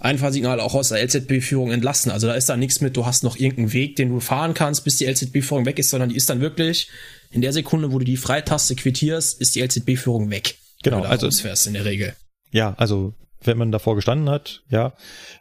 [0.00, 2.10] Einfahrsignal auch aus der LZB-Führung entlassen.
[2.10, 4.84] Also da ist da nichts mit, du hast noch irgendeinen Weg, den du fahren kannst,
[4.84, 6.88] bis die LZB-Führung weg ist, sondern die ist dann wirklich
[7.30, 10.56] in der Sekunde, wo du die Freitaste quittierst, ist die LZB-Führung weg.
[10.84, 12.14] Genau, also fährst in der Regel.
[12.52, 14.92] Ja, also wenn man davor gestanden hat, ja,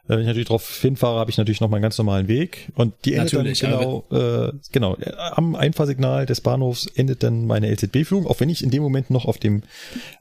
[0.08, 2.72] wenn ich natürlich drauf hinfahre, habe ich natürlich noch meinen ganz normalen Weg.
[2.76, 4.98] Und die endet natürlich, dann genau, äh, genau
[5.32, 9.26] am Einfahrsignal des Bahnhofs endet dann meine LZB-Führung, auch wenn ich in dem Moment noch
[9.26, 9.64] auf dem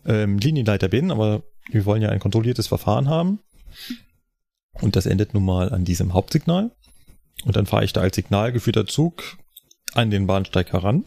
[0.07, 3.41] ähm, Linienleiter bin, aber wir wollen ja ein kontrolliertes Verfahren haben.
[4.81, 6.71] Und das endet nun mal an diesem Hauptsignal.
[7.45, 9.39] Und dann fahre ich da als signalgeführter Zug
[9.95, 11.05] an den Bahnsteig heran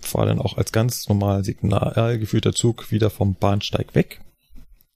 [0.00, 4.20] fahre dann auch als ganz normal Signal geführter Zug wieder vom Bahnsteig weg,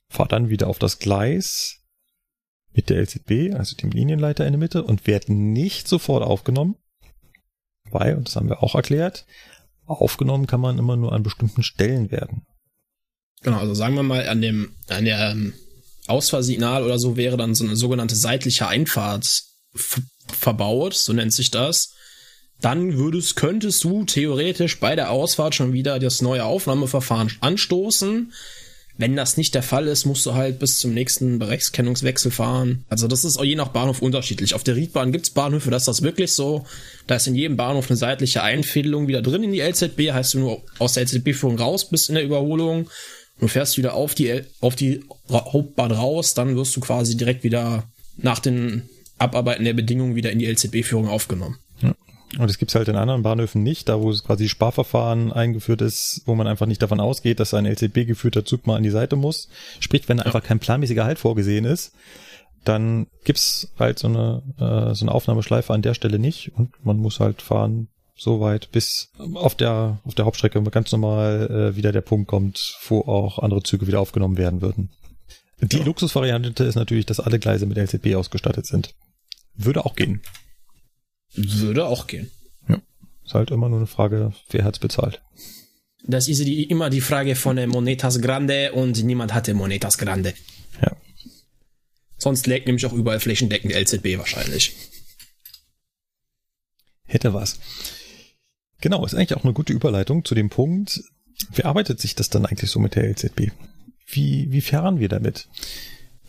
[0.08, 1.80] fahre dann wieder auf das Gleis
[2.72, 6.76] mit der LZB, also dem Linienleiter in der Mitte und werde nicht sofort aufgenommen,
[7.90, 9.26] weil, und das haben wir auch erklärt,
[9.86, 12.46] aufgenommen kann man immer nur an bestimmten Stellen werden.
[13.42, 15.52] Genau, also sagen wir mal an dem, an der ähm,
[16.06, 19.42] Ausfahrsignal oder so wäre dann so eine sogenannte seitliche Einfahrt
[20.28, 21.93] verbaut, so nennt sich das
[22.64, 28.32] dann würdest, könntest du theoretisch bei der Ausfahrt schon wieder das neue Aufnahmeverfahren anstoßen.
[28.96, 32.84] Wenn das nicht der Fall ist, musst du halt bis zum nächsten Bereichskennungswechsel fahren.
[32.88, 34.54] Also das ist auch je nach Bahnhof unterschiedlich.
[34.54, 36.64] Auf der Riedbahn gibt's Bahnhöfe, da ist das wirklich so.
[37.06, 40.12] Da ist in jedem Bahnhof eine seitliche Einfädelung wieder drin in die LZB.
[40.12, 42.88] Heißt du nur aus der LZB-Führung raus bist in der Überholung.
[43.40, 47.90] Du fährst wieder auf die, auf die Hauptbahn raus, dann wirst du quasi direkt wieder
[48.16, 48.88] nach den
[49.18, 51.58] Abarbeiten der Bedingungen wieder in die LZB-Führung aufgenommen.
[52.38, 56.22] Und es gibt's halt in anderen Bahnhöfen nicht, da wo es quasi Sparverfahren eingeführt ist,
[56.26, 59.48] wo man einfach nicht davon ausgeht, dass ein LCB-geführter Zug mal an die Seite muss.
[59.80, 60.24] Sprich, wenn ja.
[60.24, 61.92] einfach kein planmäßiger Halt vorgesehen ist,
[62.64, 66.96] dann gibt's halt so eine, äh, so eine Aufnahmeschleife an der Stelle nicht und man
[66.96, 71.92] muss halt fahren so weit, bis auf der, auf der Hauptstrecke ganz normal äh, wieder
[71.92, 74.90] der Punkt kommt, wo auch andere Züge wieder aufgenommen werden würden.
[75.60, 75.84] Die ja.
[75.84, 78.94] Luxusvariante ist natürlich, dass alle Gleise mit LCB ausgestattet sind.
[79.56, 80.20] Würde auch gehen.
[81.34, 82.30] Würde auch gehen.
[82.68, 82.80] Ja.
[83.24, 85.22] Ist halt immer nur eine Frage, wer hat's bezahlt.
[86.06, 90.34] Das ist die, immer die Frage von der Monetas Grande und niemand hatte Monetas Grande.
[90.82, 90.94] Ja.
[92.18, 94.74] Sonst legt nämlich auch überall flächendeckend LZB wahrscheinlich.
[97.06, 97.58] Hätte was.
[98.80, 101.02] Genau, ist eigentlich auch eine gute Überleitung zu dem Punkt,
[101.52, 103.50] wie arbeitet sich das dann eigentlich so mit der LZB?
[104.06, 105.48] Wie, wie fahren wir damit?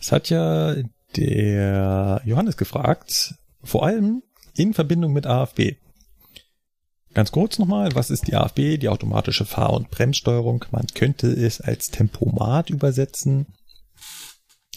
[0.00, 0.76] Es hat ja
[1.16, 4.22] der Johannes gefragt, vor allem
[4.58, 5.76] in Verbindung mit AFB.
[7.14, 10.66] Ganz kurz nochmal, was ist die AFB, die automatische Fahr- und Bremssteuerung?
[10.70, 13.46] Man könnte es als Tempomat übersetzen.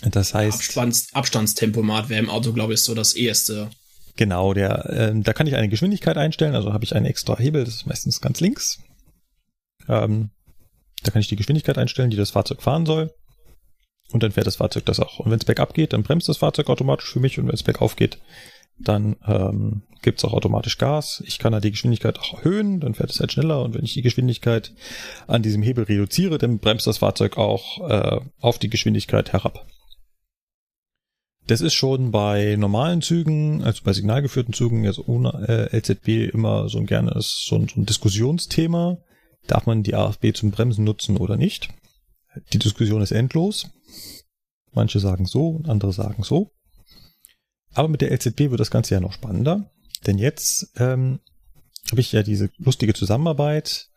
[0.02, 0.56] Das heißt.
[0.56, 3.70] Abstands, Abstandstempomat wäre im Auto, glaube ich, so das erste.
[4.16, 7.66] Genau, der, äh, da kann ich eine Geschwindigkeit einstellen, also habe ich einen extra Hebel,
[7.66, 8.80] das ist meistens ganz links.
[9.88, 10.30] Ähm,
[11.04, 13.14] da kann ich die Geschwindigkeit einstellen, die das Fahrzeug fahren soll.
[14.12, 15.20] Und dann fährt das Fahrzeug das auch.
[15.20, 17.38] Und wenn es bergab geht, dann bremst das Fahrzeug automatisch für mich.
[17.38, 18.18] Und wenn es bergauf geht,
[18.80, 21.24] dann ähm, gibt es auch automatisch Gas.
[21.26, 23.62] Ich kann da die Geschwindigkeit auch erhöhen, dann fährt es halt schneller.
[23.64, 24.74] Und wenn ich die Geschwindigkeit
[25.28, 29.66] an diesem Hebel reduziere, dann bremst das Fahrzeug auch äh, auf die Geschwindigkeit herab.
[31.48, 36.70] Das ist schon bei normalen Zügen, also bei signalgeführten Zügen, jetzt ohne äh, LZB immer
[36.70, 39.00] so ein gernes so ein, so ein Diskussionsthema.
[39.48, 41.70] Darf man die AFB zum Bremsen nutzen oder nicht?
[42.54, 43.68] Die Diskussion ist endlos.
[44.72, 46.52] Manche sagen so, andere sagen so.
[47.74, 49.70] Aber mit der LZB wird das Ganze ja noch spannender.
[50.08, 51.20] Denn jetzt ähm,
[51.92, 53.90] habe ich ja diese lustige Zusammenarbeit,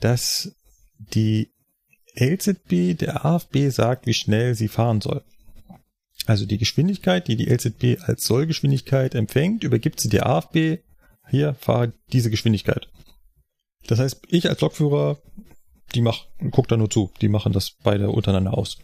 [0.00, 0.54] dass
[0.98, 1.50] die
[2.18, 5.22] LZB der AFB sagt, wie schnell sie fahren soll.
[6.24, 10.78] Also die Geschwindigkeit, die die LZB als Sollgeschwindigkeit empfängt, übergibt sie der AFB.
[11.28, 12.88] Hier, fahre diese Geschwindigkeit.
[13.86, 15.18] Das heißt, ich als Lokführer,
[15.94, 17.12] die mach, guck da nur zu.
[17.20, 18.78] Die machen das beide untereinander aus.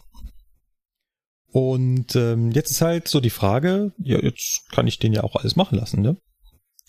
[1.53, 5.35] Und ähm, jetzt ist halt so die Frage, ja, jetzt kann ich den ja auch
[5.35, 6.17] alles machen lassen, ne?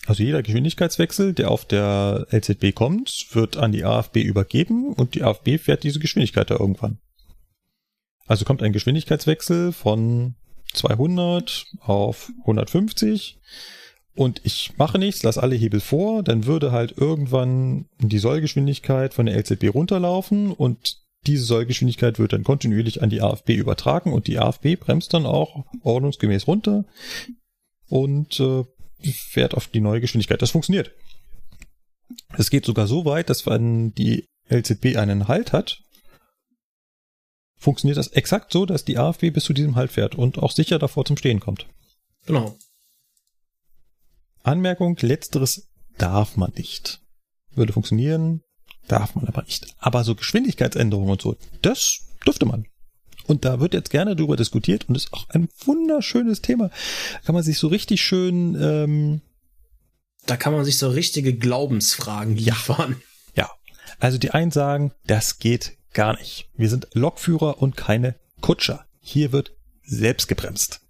[0.07, 5.21] Also jeder Geschwindigkeitswechsel, der auf der LZB kommt, wird an die AFB übergeben und die
[5.21, 6.97] AFB fährt diese Geschwindigkeit da irgendwann.
[8.25, 10.33] Also kommt ein Geschwindigkeitswechsel von
[10.73, 13.37] 200 auf 150
[14.15, 19.27] und ich mache nichts, lasse alle Hebel vor, dann würde halt irgendwann die Sollgeschwindigkeit von
[19.27, 24.39] der LZB runterlaufen und diese Sollgeschwindigkeit wird dann kontinuierlich an die AFB übertragen und die
[24.39, 26.85] AFB bremst dann auch ordnungsgemäß runter
[27.87, 28.63] und äh,
[29.11, 30.41] fährt auf die neue Geschwindigkeit.
[30.41, 30.91] Das funktioniert.
[32.37, 35.81] Es geht sogar so weit, dass wenn die LZB einen Halt hat,
[37.57, 40.79] funktioniert das exakt so, dass die AFB bis zu diesem Halt fährt und auch sicher
[40.79, 41.67] davor zum Stehen kommt.
[42.25, 42.57] Genau.
[44.43, 47.01] Anmerkung, letzteres darf man nicht.
[47.51, 48.41] Würde funktionieren,
[48.87, 49.67] Darf man aber nicht.
[49.79, 52.65] Aber so Geschwindigkeitsänderungen und so, das dürfte man.
[53.27, 56.69] Und da wird jetzt gerne drüber diskutiert und ist auch ein wunderschönes Thema.
[57.25, 58.55] Kann man sich so richtig schön.
[58.61, 59.21] Ähm,
[60.27, 63.01] da kann man sich so richtige Glaubensfragen liefern.
[63.35, 63.49] Ja.
[63.99, 66.49] Also die einen sagen, das geht gar nicht.
[66.55, 68.85] Wir sind Lokführer und keine Kutscher.
[68.99, 69.53] Hier wird
[69.83, 70.81] selbst gebremst.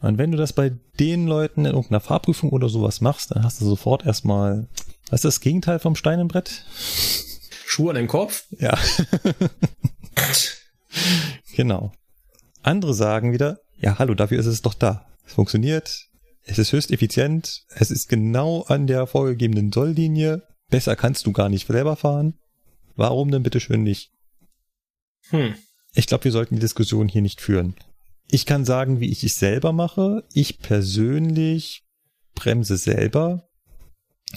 [0.00, 3.60] Und wenn du das bei den Leuten in irgendeiner Fahrprüfung oder sowas machst, dann hast
[3.60, 4.68] du sofort erstmal
[5.10, 6.64] was ist das Gegenteil vom Stein im Brett?
[7.64, 8.46] Schuhe an den Kopf?
[8.58, 8.78] Ja.
[11.54, 11.92] genau.
[12.62, 15.06] Andere sagen wieder, ja, hallo, dafür ist es doch da.
[15.24, 16.06] Es funktioniert,
[16.42, 20.42] es ist höchst effizient, es ist genau an der vorgegebenen Solllinie.
[20.68, 22.38] Besser kannst du gar nicht selber fahren.
[22.96, 24.10] Warum denn bitte schön nicht?
[25.30, 25.54] Hm.
[25.94, 27.74] Ich glaube, wir sollten die Diskussion hier nicht führen.
[28.28, 30.24] Ich kann sagen, wie ich es selber mache.
[30.32, 31.84] Ich persönlich
[32.34, 33.48] bremse selber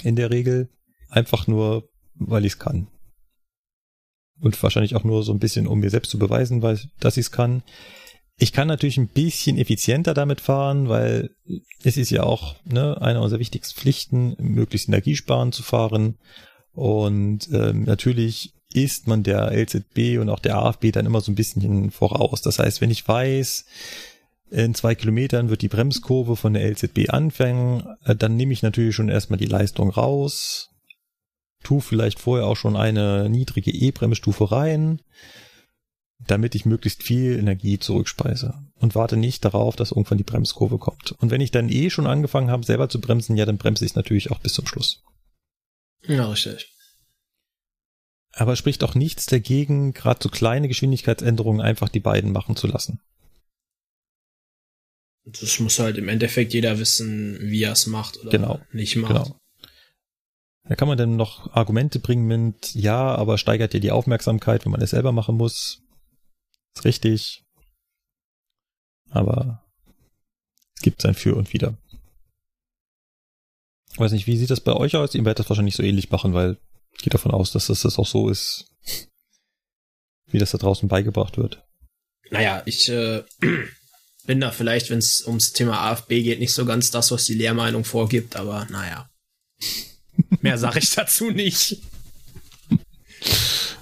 [0.03, 0.69] in der Regel.
[1.09, 2.87] Einfach nur, weil ich es kann.
[4.39, 7.25] Und wahrscheinlich auch nur so ein bisschen, um mir selbst zu beweisen, weil, dass ich
[7.25, 7.63] es kann.
[8.37, 11.31] Ich kann natürlich ein bisschen effizienter damit fahren, weil
[11.83, 16.17] es ist ja auch ne, eine unserer wichtigsten Pflichten, möglichst energiesparend zu fahren.
[16.71, 21.35] Und ähm, natürlich ist man der LZB und auch der AFB dann immer so ein
[21.35, 22.41] bisschen voraus.
[22.41, 23.65] Das heißt, wenn ich weiß,
[24.51, 27.95] in zwei Kilometern wird die Bremskurve von der LZB anfangen.
[28.03, 30.69] Äh, dann nehme ich natürlich schon erstmal die Leistung raus.
[31.63, 35.01] Tu vielleicht vorher auch schon eine niedrige E-Bremsstufe rein,
[36.19, 41.11] damit ich möglichst viel Energie zurückspeise und warte nicht darauf, dass irgendwann die Bremskurve kommt.
[41.13, 43.95] Und wenn ich dann eh schon angefangen habe, selber zu bremsen, ja, dann bremse ich
[43.95, 45.03] natürlich auch bis zum Schluss.
[46.07, 46.73] Ja, richtig.
[48.31, 52.67] Aber es spricht auch nichts dagegen, gerade so kleine Geschwindigkeitsänderungen einfach die beiden machen zu
[52.67, 53.01] lassen.
[55.41, 58.59] Das muss halt im Endeffekt jeder wissen, wie er es macht oder genau.
[58.71, 59.13] nicht macht.
[59.13, 59.39] Genau.
[60.67, 64.71] Da kann man dann noch Argumente bringen mit, ja, aber steigert dir die Aufmerksamkeit, wenn
[64.71, 65.81] man es selber machen muss.
[66.75, 67.43] Ist richtig.
[69.09, 69.65] Aber
[70.75, 71.75] es gibt sein Für und Wider.
[73.91, 75.15] Ich weiß nicht, wie sieht das bei euch aus?
[75.15, 76.57] Ihr werdet das wahrscheinlich so ähnlich machen, weil
[76.93, 78.71] ich gehe davon aus, dass das, das auch so ist,
[80.27, 81.65] wie das da draußen beigebracht wird.
[82.29, 83.23] Naja, ich äh,
[84.29, 87.33] bin da vielleicht, wenn es ums Thema AfB geht, nicht so ganz das, was die
[87.33, 89.09] Lehrmeinung vorgibt, aber naja.
[90.41, 91.77] Mehr sage ich dazu nicht.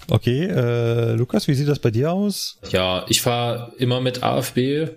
[0.07, 2.60] Okay, äh, Lukas, wie sieht das bei dir aus?
[2.69, 4.88] Ja, ich fahre immer mit AfB,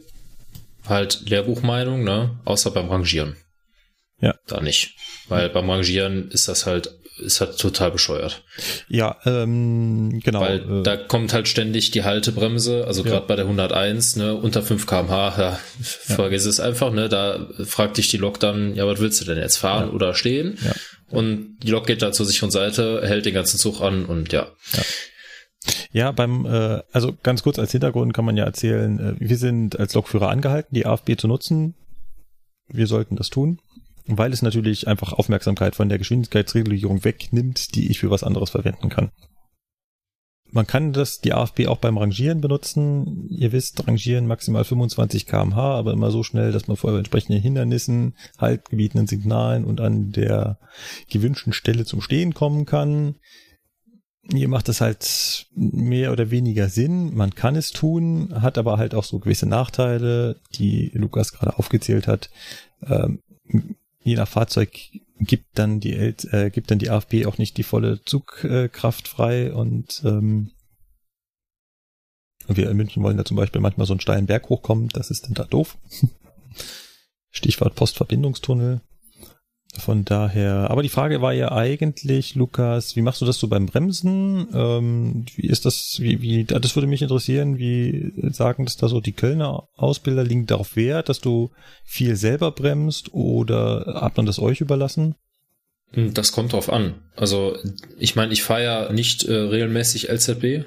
[0.86, 2.38] halt Lehrbuchmeinung, ne?
[2.44, 3.34] Außer beim Rangieren.
[4.20, 4.36] Ja.
[4.46, 4.94] Da nicht.
[5.26, 8.42] Weil beim Rangieren ist das halt, ist halt total bescheuert.
[8.88, 10.40] Ja, ähm, genau.
[10.40, 13.10] Weil äh, da kommt halt ständig die Haltebremse, also Ja.
[13.10, 17.96] gerade bei der 101, ne, unter 5 kmh, ja, vergiss es einfach, ne, da fragt
[17.98, 19.94] dich die Lok dann, ja, was willst du denn jetzt, fahren Ja.
[19.94, 20.58] oder stehen?
[20.64, 20.72] Ja.
[21.10, 24.48] Und die Lok geht da zur sicheren Seite, hält den ganzen Zug an und ja.
[25.92, 29.78] Ja, beim, äh, also ganz kurz als Hintergrund kann man ja erzählen, äh, wir sind
[29.78, 31.74] als Lokführer angehalten, die AFB zu nutzen.
[32.68, 33.58] Wir sollten das tun,
[34.18, 38.88] weil es natürlich einfach Aufmerksamkeit von der Geschwindigkeitsregulierung wegnimmt, die ich für was anderes verwenden
[38.88, 39.10] kann.
[40.52, 43.28] Man kann das, die AFB auch beim Rangieren benutzen.
[43.30, 48.14] Ihr wisst, Rangieren maximal 25 kmh, aber immer so schnell, dass man vor entsprechenden Hindernissen,
[48.38, 50.58] haltgebietenden Signalen und an der
[51.08, 53.14] gewünschten Stelle zum Stehen kommen kann.
[54.32, 57.14] Hier macht es halt mehr oder weniger Sinn.
[57.14, 62.06] Man kann es tun, hat aber halt auch so gewisse Nachteile, die Lukas gerade aufgezählt
[62.06, 62.30] hat.
[62.84, 63.20] Ähm,
[64.10, 64.70] je nach Fahrzeug
[65.18, 70.02] gibt dann die äh, gibt dann die AFB auch nicht die volle Zugkraft frei und
[70.04, 70.50] ähm,
[72.48, 75.26] wir in München wollen da zum Beispiel manchmal so einen steilen Berg hochkommen, das ist
[75.26, 75.78] dann da doof.
[77.30, 78.80] Stichwort Postverbindungstunnel.
[79.78, 83.66] Von daher, aber die Frage war ja eigentlich, Lukas, wie machst du das so beim
[83.66, 84.48] Bremsen?
[84.52, 89.00] Ähm, wie ist das, wie, wie, das würde mich interessieren, wie sagen das da so
[89.00, 91.50] die Kölner Ausbilder, liegen darauf Wert, dass du
[91.84, 95.14] viel selber bremst oder hat man das euch überlassen?
[95.92, 96.94] Das kommt drauf an.
[97.16, 97.56] Also,
[97.98, 100.66] ich meine, ich fahre ja nicht äh, regelmäßig LZB.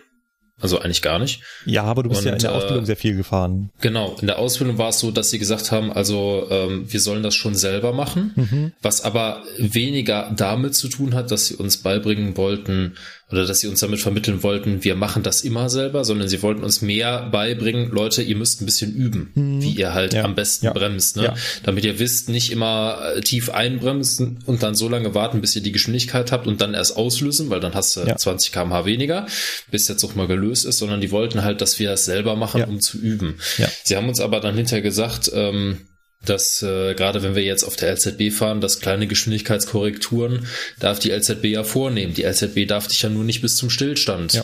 [0.61, 1.41] Also eigentlich gar nicht.
[1.65, 3.71] Ja, aber du bist Und, ja in der äh, Ausbildung sehr viel gefahren.
[3.81, 7.23] Genau, in der Ausbildung war es so, dass sie gesagt haben, also ähm, wir sollen
[7.23, 8.71] das schon selber machen, Mhm.
[8.81, 12.95] was aber weniger damit zu tun hat, dass sie uns beibringen wollten
[13.33, 16.63] oder dass sie uns damit vermitteln wollten, wir machen das immer selber, sondern sie wollten
[16.63, 20.13] uns mehr beibringen, Leute, ihr müsst ein bisschen üben, wie ihr halt.
[20.13, 21.23] Ja, am besten ja, bremst, ne?
[21.23, 21.35] ja.
[21.63, 25.63] damit ihr wisst, nicht immer äh, tief einbremsen und dann so lange warten, bis ihr
[25.63, 28.15] die Geschwindigkeit habt und dann erst auslösen, weil dann hast du Ja.
[28.15, 29.25] 20 km/h weniger,
[29.71, 32.63] bis der Zug mal gelöst ist, sondern die wollten halt, dass wir das selber machen,
[32.65, 33.39] um zu üben.
[33.83, 35.79] Sie haben uns aber dann hinterher gesagt, ähm,
[36.25, 40.47] dass äh, gerade wenn wir jetzt auf der LZB fahren, dass kleine Geschwindigkeitskorrekturen
[40.79, 42.13] darf die LZB ja vornehmen.
[42.13, 44.43] Die LZB darf dich ja nur nicht bis zum Stillstand Ja.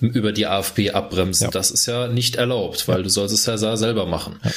[0.00, 1.44] über die AFB abbremsen.
[1.44, 1.50] Ja.
[1.50, 4.40] Das ist ja nicht erlaubt, weil du sollst es ja selber machen.
[4.44, 4.50] Ja.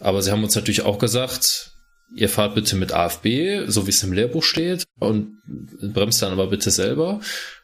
[0.00, 1.72] Aber sie haben uns natürlich auch gesagt,
[2.14, 5.38] ihr fahrt bitte mit AFB, so wie es im Lehrbuch steht, und
[5.80, 7.20] bremst dann aber bitte selber.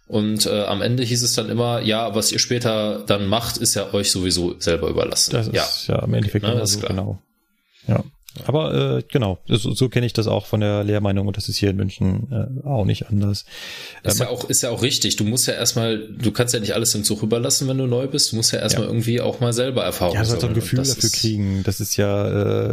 [0.06, 3.74] Und äh, am Ende hieß es dann immer, ja, was ihr später dann macht, ist
[3.74, 5.32] ja euch sowieso selber überlassen.
[5.32, 5.62] Das ja.
[5.62, 6.62] ist ja, im Endeffekt klar.
[6.86, 7.22] genau.
[7.86, 8.05] Ja.
[8.47, 11.56] Aber äh, genau, so, so kenne ich das auch von der Lehrmeinung und das ist
[11.56, 13.44] hier in München äh, auch nicht anders.
[14.02, 15.15] Ist Äh, ja auch, ist ja auch richtig.
[15.16, 18.09] Du musst ja erstmal, du kannst ja nicht alles im Zug überlassen, wenn du neu
[18.09, 18.32] bist.
[18.32, 18.90] Du musst ja erstmal Ja.
[18.90, 20.55] irgendwie auch mal selber Erfahrung Ja, du sollst ein.
[20.55, 21.62] Gefühl dafür ist- kriegen.
[21.62, 22.28] Das ist ja,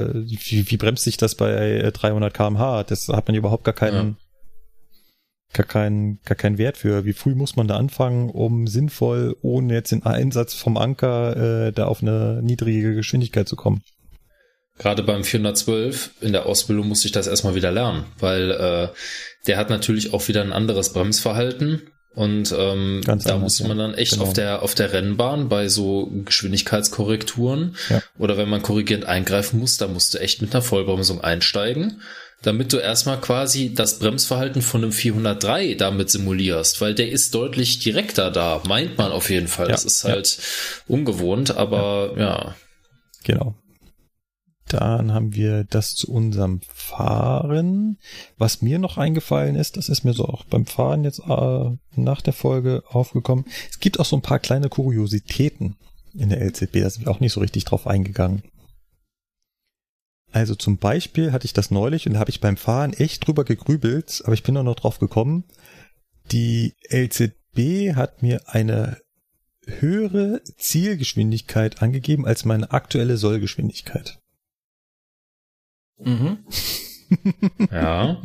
[0.08, 2.84] äh, wie, wie bremst sich das bei äh, 300 kmh?
[2.86, 4.18] Das hat man überhaupt gar keinen,
[5.54, 7.06] gar keinen, gar keinen Wert für.
[7.06, 11.72] Wie früh muss man da anfangen, um sinnvoll, ohne jetzt den Einsatz vom Anker, äh,
[11.72, 13.82] da auf eine niedrige Geschwindigkeit zu kommen?
[14.82, 18.88] Gerade beim 412 in der Ausbildung musste ich das erstmal wieder lernen, weil äh,
[19.46, 21.84] der hat natürlich auch wieder ein anderes Bremsverhalten.
[22.14, 23.86] Und ähm, Ganz da anders, musste man ja.
[23.88, 24.24] dann echt Genau.
[24.26, 28.02] auf der auf der Rennbahn bei so Geschwindigkeitskorrekturen Ja.
[28.18, 32.02] oder wenn man korrigierend eingreifen muss, da musst du echt mit einer Vollbremsung einsteigen,
[32.42, 37.80] damit du erstmal quasi das Bremsverhalten von einem 403 damit simulierst, weil der ist deutlich
[37.80, 39.68] direkter da, meint man auf jeden Fall.
[39.68, 40.10] Ja, Das ist ja.
[40.10, 40.38] halt
[40.88, 42.56] ungewohnt, aber ja.
[43.24, 43.56] Genau.
[44.68, 47.98] Dann haben wir das zu unserem Fahren.
[48.38, 52.22] Was mir noch eingefallen ist, das ist mir so auch beim Fahren jetzt äh, nach
[52.22, 53.46] der Folge aufgekommen.
[53.70, 55.76] Es gibt auch so ein paar kleine Kuriositäten
[56.14, 56.82] in der LZB.
[56.82, 58.44] Da sind wir auch nicht so richtig drauf eingegangen.
[60.32, 63.44] Also zum Beispiel hatte ich das neulich und da habe ich beim Fahren echt drüber
[63.44, 65.44] gegrübelt, aber ich bin auch noch drauf gekommen.
[66.32, 68.98] Die LZB hat mir eine
[69.66, 74.21] höhere Zielgeschwindigkeit angegeben als meine aktuelle Sollgeschwindigkeit.
[76.04, 76.40] Mhm.
[77.72, 78.22] Ja.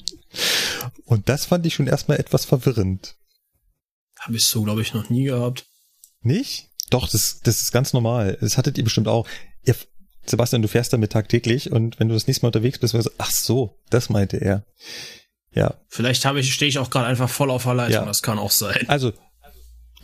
[1.04, 3.16] Und das fand ich schon erstmal etwas verwirrend.
[4.20, 5.66] Habe ich so, glaube ich, noch nie gehabt.
[6.22, 6.68] Nicht?
[6.90, 8.38] Doch, das, das ist ganz normal.
[8.40, 9.26] Das hattet ihr bestimmt auch.
[9.64, 9.74] Ihr,
[10.24, 13.12] Sebastian, du fährst damit tagtäglich und wenn du das nächste Mal unterwegs bist, wirst du,
[13.18, 14.64] ach so, das meinte er.
[15.52, 17.94] Ja, Vielleicht habe ich, stehe ich auch gerade einfach voll auf der Leitung.
[17.94, 18.04] Ja.
[18.04, 18.84] Das kann auch sein.
[18.88, 19.12] also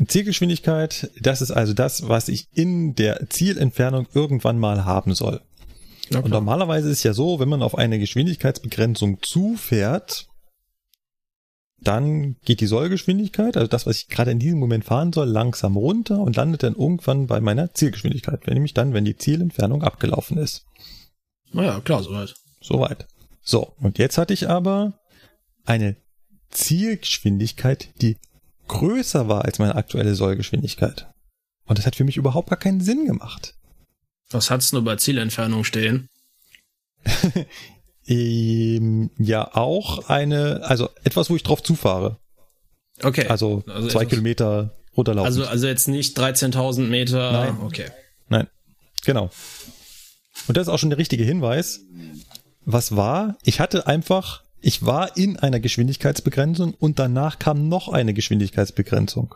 [0.07, 5.43] Zielgeschwindigkeit, das ist also das, was ich in der Zielentfernung irgendwann mal haben soll.
[6.13, 10.29] Ja, Und normalerweise ist es ja so, wenn man auf eine Geschwindigkeitsbegrenzung zufährt,
[11.81, 15.77] dann geht die Sollgeschwindigkeit, also das, was ich gerade in diesem Moment fahren soll, langsam
[15.77, 20.39] runter und landet dann irgendwann bei meiner Zielgeschwindigkeit, wenn nämlich dann, wenn die Zielentfernung abgelaufen
[20.39, 20.65] ist.
[21.53, 22.35] Naja, klar, soweit.
[22.61, 23.07] Soweit.
[23.43, 25.01] So, und jetzt hatte ich aber
[25.65, 25.97] eine
[26.51, 28.17] Zielgeschwindigkeit, die
[28.69, 31.09] größer war als meine aktuelle Sollgeschwindigkeit.
[31.67, 33.55] Und das hat für mich überhaupt gar keinen Sinn gemacht.
[34.33, 36.09] Was hat's nur bei Zielentfernung stehen?
[38.07, 42.19] ähm, ja, auch eine, also etwas, wo ich drauf zufahre.
[43.03, 43.27] Okay.
[43.27, 45.27] Also, Also zwei Kilometer runterlaufen.
[45.27, 47.33] Also, also jetzt nicht 13.000 Meter.
[47.33, 47.61] Nein.
[47.63, 47.91] Okay.
[48.29, 48.49] Nein,
[49.05, 49.31] genau.
[50.49, 51.81] Und das ist auch schon der richtige Hinweis.
[52.65, 53.37] Was war?
[53.43, 59.35] Ich hatte einfach, ich war in einer Geschwindigkeitsbegrenzung und danach kam noch eine Geschwindigkeitsbegrenzung.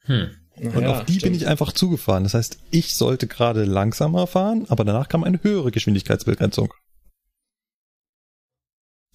[0.00, 0.30] Hm.
[0.60, 2.24] Und auf die bin ich einfach zugefahren.
[2.24, 6.72] Das heißt, ich sollte gerade langsamer fahren, aber danach kam eine höhere Geschwindigkeitsbegrenzung.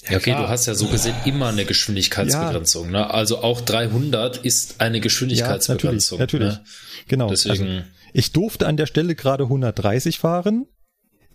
[0.04, 0.44] Ja, okay, klar.
[0.44, 2.90] du hast ja so gesehen immer eine Geschwindigkeitsbegrenzung.
[2.90, 3.12] Ne?
[3.12, 6.18] Also auch 300 ist eine Geschwindigkeitsbegrenzung.
[6.18, 6.64] Ja, natürlich, Ne?
[7.08, 7.30] Genau.
[7.30, 10.66] Deswegen, Also, ich durfte an der Stelle gerade 130 fahren.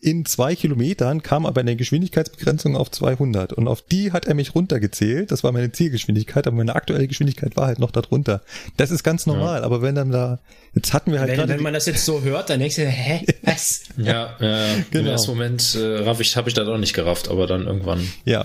[0.07, 4.55] In zwei Kilometern kam aber eine Geschwindigkeitsbegrenzung auf 200 und auf die hat er mich
[4.55, 5.33] runtergezählt.
[5.33, 8.41] Das war meine Zielgeschwindigkeit, aber meine aktuelle Geschwindigkeit war halt noch darunter.
[8.77, 10.39] Das ist ganz normal, aber wenn dann da,
[10.77, 12.87] jetzt hatten wir halt Wenn, gerade, wenn man das jetzt so hört, dann denkst du,
[12.87, 13.81] hä, was?
[13.97, 15.11] ja, ja im Genau.
[15.11, 18.07] ersten Moment äh, raff ich, habe ich das auch nicht gerafft, aber dann irgendwann.
[18.25, 18.45] ja,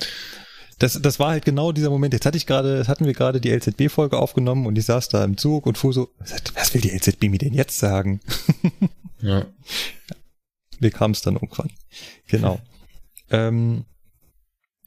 [0.79, 2.15] das, das war halt genau dieser Moment.
[2.15, 5.23] Jetzt hatte ich gerade, jetzt hatten wir gerade die LZB-Folge aufgenommen und ich saß da
[5.23, 6.09] im Zug und fuhr so,
[6.55, 8.19] was will die LZB mir denn jetzt sagen?
[9.21, 9.45] Ja.
[10.81, 11.71] wir kamen es dann irgendwann.
[12.27, 12.59] Genau.
[13.29, 13.85] ähm,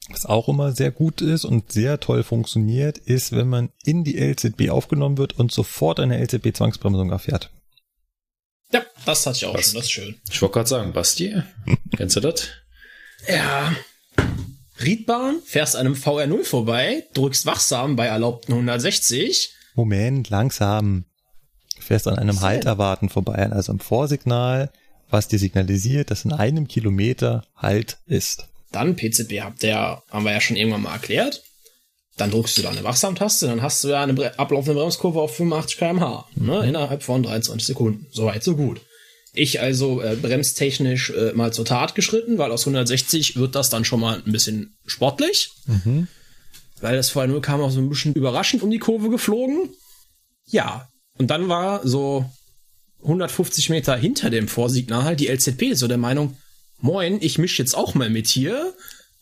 [0.09, 4.19] was auch immer sehr gut ist und sehr toll funktioniert, ist, wenn man in die
[4.19, 7.49] LZB aufgenommen wird und sofort eine LZB-Zwangsbremsung erfährt.
[8.71, 9.65] Ja, das hatte ich auch Was?
[9.65, 10.15] schon, das ist schön.
[10.29, 11.41] Ich wollte gerade sagen, Basti,
[11.97, 12.49] kennst du das?
[13.27, 13.75] Ja.
[14.83, 19.53] Riedbahn, fährst an einem VR0 vorbei, drückst wachsam bei erlaubten 160.
[19.73, 21.05] Moment, langsam.
[21.79, 22.69] Fährst an einem Was Halt denn?
[22.69, 24.71] erwarten vorbei, also am Vorsignal,
[25.15, 28.47] was dir signalisiert, dass in einem Kilometer Halt ist.
[28.73, 31.41] Dann PZB habt ihr, haben wir ja schon irgendwann mal erklärt.
[32.17, 35.35] Dann drückst du da eine Wachsamtaste, dann hast du ja eine Bre ablaufende Bremskurve auf
[35.37, 38.07] 85 km/h, ne, innerhalb von 23 Sekunden.
[38.11, 38.81] Soweit, so gut.
[39.33, 43.85] Ich also äh, bremstechnisch äh, mal zur Tat geschritten, weil aus 160 wird das dann
[43.85, 45.51] schon mal ein bisschen sportlich.
[46.81, 49.69] Weil das VR0 kam auch so ein bisschen überraschend um die Kurve geflogen.
[50.45, 52.25] Ja, und dann war so
[53.05, 56.37] 150 Meter hinter dem Vorsignal die LZB so der Meinung,
[56.79, 58.73] moin, ich misch jetzt auch mal mit hier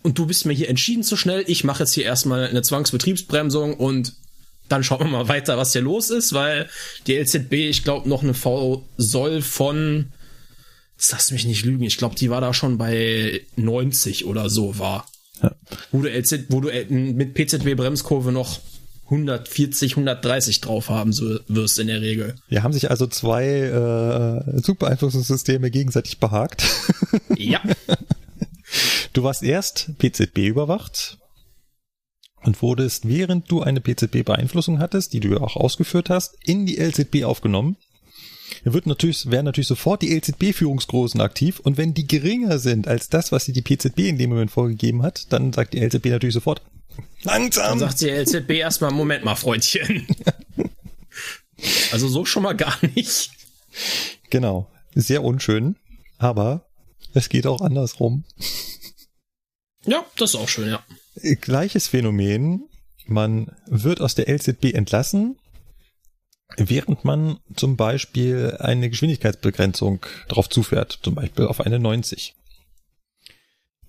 [0.01, 3.76] und du bist mir hier entschieden zu schnell, ich mache jetzt hier erstmal eine Zwangsbetriebsbremsung
[3.76, 4.14] und
[4.69, 6.69] dann schauen wir mal weiter, was hier los ist, weil
[7.07, 10.11] die LZB, ich glaube, noch eine V soll von,
[10.97, 14.80] jetzt lass mich nicht lügen, ich glaube, die war da schon bei 90 oder so
[14.80, 15.05] war.
[15.41, 15.53] Ja.
[15.91, 18.60] Wo du, LZ, wo du äh, mit PZB-Bremskurve noch
[19.05, 22.35] 140, 130 drauf haben so wirst in der Regel.
[22.47, 26.65] Hier haben sich also zwei äh, Zugbeeinflussungssysteme gegenseitig behagt.
[27.35, 27.61] Ja.
[29.11, 31.17] Du warst erst PZB überwacht
[32.43, 36.77] und wurdest, während du eine PZB-Beeinflussung hattest, die du ja auch ausgeführt hast, in die
[36.77, 37.77] LZB aufgenommen.
[38.63, 43.31] Wird natürlich, werden natürlich sofort die LZB-Führungsgrößen aktiv und wenn die geringer sind als das,
[43.31, 46.61] was dir die PZB in dem Moment vorgegeben hat, dann sagt die LZB natürlich sofort,
[47.23, 47.79] Dann langsam!
[47.79, 50.07] sagt die LZB erstmal, Moment mal, Freundchen.
[51.93, 53.31] Also so schon mal gar nicht.
[54.29, 54.69] Genau.
[54.95, 55.77] Sehr unschön,
[56.17, 56.67] aber
[57.13, 58.25] es geht auch andersrum.
[59.85, 60.83] Ja, das ist auch schön, ja.
[61.41, 62.69] Gleiches Phänomen.
[63.05, 65.37] Man wird aus der LZB entlassen,
[66.57, 72.33] während man zum Beispiel eine Geschwindigkeitsbegrenzung drauf zufährt, zum Beispiel auf eine 90.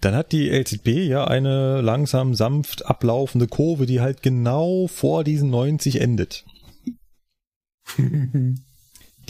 [0.04, 5.48] Dann hat die LZB ja eine langsam sanft ablaufende Kurve, die halt genau vor diesen
[5.48, 6.44] 90 endet.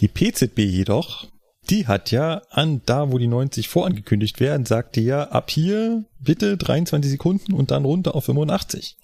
[0.01, 1.29] Die PZB jedoch,
[1.71, 6.05] die hat ja an da, wo die 90 vorangekündigt werden, sagt die ja ab hier
[6.19, 8.97] bitte 23 Sekunden und dann runter auf 85.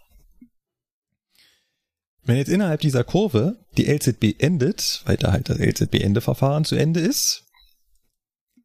[2.24, 6.98] Wenn jetzt innerhalb dieser Kurve die LZB endet, weil da halt das LZB-Endeverfahren zu Ende
[6.98, 7.44] ist,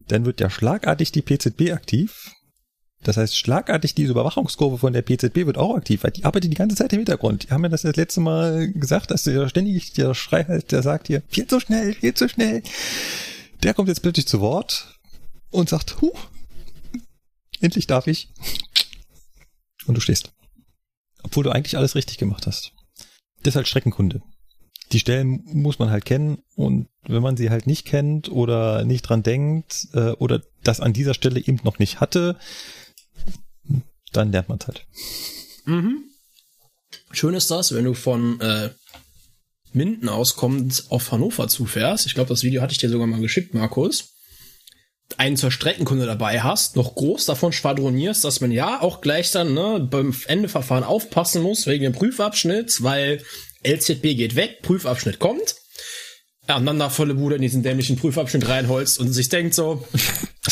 [0.08, 2.32] dann wird ja schlagartig die PZB aktiv.
[3.06, 6.56] Das heißt, schlagartig diese Überwachungskurve von der PZB wird auch aktiv, weil die arbeitet die
[6.56, 7.44] ganze Zeit im Hintergrund.
[7.44, 10.82] Die haben ja das das letzte Mal gesagt, dass der ständig der Schrei halt, der
[10.82, 12.64] sagt hier, viel zu schnell, viel zu schnell.
[13.62, 15.00] Der kommt jetzt plötzlich zu Wort
[15.52, 16.14] und sagt, huh,
[17.62, 18.30] endlich darf ich.
[19.86, 20.34] Und du stehst.
[21.22, 22.72] Obwohl du eigentlich alles richtig gemacht hast.
[23.44, 24.24] Das ist halt Streckenkunde.
[24.94, 29.04] Die Stellen muss man halt kennen und wenn man sie halt nicht kennt oder nicht
[29.04, 32.38] dran denkt äh, oder das an dieser Stelle eben noch nicht hatte,
[34.16, 34.86] dann lernt man es halt.
[35.66, 36.04] Mhm.
[37.12, 38.70] Schön ist das, wenn du von äh,
[39.74, 42.06] Minden aus kommend auf Hannover zufährst.
[42.06, 44.16] Ich glaube, das Video hatte ich dir sogar mal geschickt, Markus.
[45.18, 49.54] einen zur Streckenkunde dabei hast, noch groß davon schwadronierst, dass man ja auch gleich dann
[49.54, 53.22] ne, beim Endeverfahren aufpassen muss wegen dem Prüfabschnitt, weil
[53.66, 55.56] LZB geht weg, Prüfabschnitt kommt.
[56.48, 59.86] Ja, und dann da volle Bude in diesen dämlichen Prüfabschnitt reinholst und sich denkt so,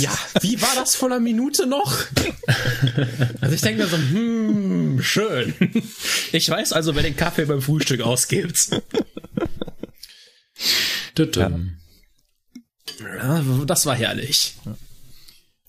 [0.00, 1.98] ja, wie war das vor einer Minute noch?
[3.40, 5.54] Also ich denke mir so, hm, schön.
[6.32, 8.70] Ich weiß also, wer den Kaffee beim Frühstück ausgibt.
[13.00, 14.54] Ja, das war herrlich.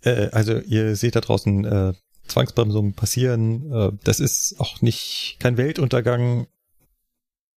[0.02, 1.94] Äh, also ihr seht da draußen äh,
[2.28, 3.72] Zwangsbremsungen passieren.
[3.72, 6.48] Äh, das ist auch nicht kein Weltuntergang.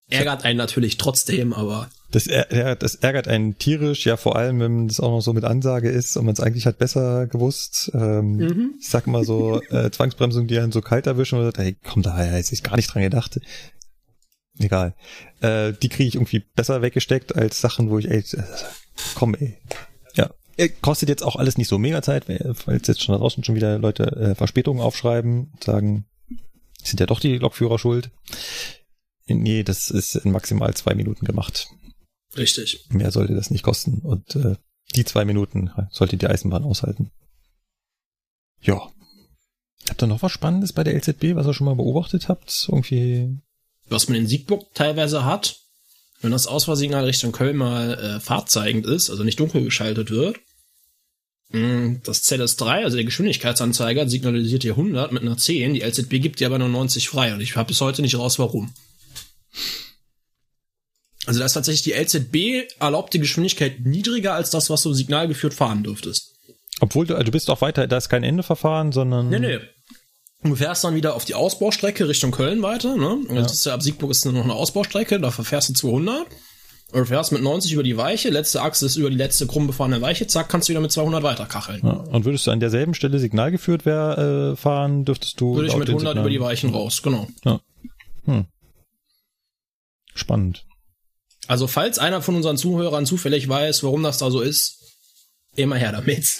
[0.09, 4.61] Ärgert einen natürlich trotzdem, aber Das, är- ja, das ärgert einen tierisch, ja vor allem,
[4.61, 7.91] wenn das auch noch so mit Ansage ist und man es eigentlich hat besser gewusst.
[7.95, 12.03] Ähm, Ich sag mal so, äh, Zwangsbremsungen, die einen so kalt erwischen oder hey, komm
[12.03, 13.41] da, jetzt ich gar nicht dran gedacht.
[14.59, 14.95] Egal.
[15.41, 18.43] Äh, die kriege ich irgendwie besser weggesteckt als Sachen, wo ich ey, äh,
[19.15, 19.59] komm ey.
[20.15, 20.31] Ja.
[20.57, 23.45] Äh, Kostet jetzt auch alles nicht so mega Zeit, weil weil jetzt schon da draußen
[23.45, 26.07] schon wieder Leute äh, Verspätungen aufschreiben und sagen,
[26.83, 28.11] sind ja doch die Lokführer schuld.
[29.29, 31.69] Nee, das ist in maximal zwei Minuten gemacht.
[32.37, 32.87] richtig.
[32.91, 34.01] Mehr sollte das nicht kosten.
[34.01, 34.57] Und äh,
[34.95, 37.11] die zwei Minuten sollte die Eisenbahn aushalten.
[38.61, 38.91] Ja.
[39.89, 42.67] Habt ihr noch was Spannendes bei der LZB, was ihr schon mal beobachtet habt?
[42.69, 43.39] Irgendwie.
[43.89, 45.61] Was man in Siegburg teilweise hat,
[46.21, 50.39] wenn das Ausfahrsignal Richtung Köln mal äh, fahrzeigend ist, also nicht dunkel geschaltet wird,
[51.51, 56.41] mh, das ZS3, also der Geschwindigkeitsanzeiger, signalisiert hier 100 mit einer 10, die LZB gibt
[56.41, 58.73] dir aber nur 90 frei und ich habe bis heute nicht raus, warum.
[61.27, 65.55] Also da ist tatsächlich die LZB erlaubt die Geschwindigkeit niedriger als das, was du signalgeführt
[65.55, 66.37] fahren dürftest.
[66.81, 69.29] Obwohl du, also du bist auch weiter, da ist kein Endeverfahren, sondern.
[69.29, 69.59] Nee, nee.
[70.43, 73.15] Du fährst dann wieder auf die Ausbaustrecke Richtung Köln weiter, ne?
[73.15, 76.27] Und das ist ja ab Siegburg ist noch eine Ausbaustrecke, da verfährst du 200.
[76.93, 79.67] Und du fährst mit 90 über die Weiche, letzte Achse ist über die letzte krumm
[79.67, 81.81] befahrene Weiche, zack, kannst du wieder mit 200 weiterkacheln.
[81.83, 85.57] Ja, und würdest du an derselben Stelle Signal geführt wär, äh, fahren, dürftest du.
[85.57, 87.27] Würde ich mit den 100 über die Weichen raus, genau.
[90.17, 90.67] Spannend.
[91.47, 94.83] Also falls einer von unseren Zuhörern zufällig weiß, warum das da so ist,
[95.55, 96.39] immer her damit.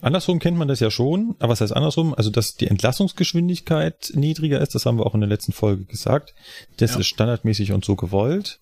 [0.00, 2.14] Andersrum kennt man das ja schon, aber was heißt andersrum?
[2.14, 6.34] Also, dass die Entlassungsgeschwindigkeit niedriger ist, das haben wir auch in der letzten Folge gesagt.
[6.76, 7.00] Das Ja.
[7.00, 8.60] ist standardmäßig und so gewollt.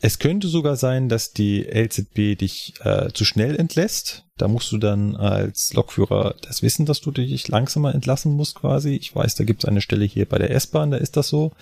[0.00, 4.24] Es könnte sogar sein, dass die LZB dich äh, zu schnell entlässt.
[4.36, 8.96] Da musst du dann als Lokführer das wissen, dass du dich langsamer entlassen musst quasi.
[8.96, 11.52] Ich weiß, da gibt es eine Stelle hier bei der S-Bahn, da ist das so.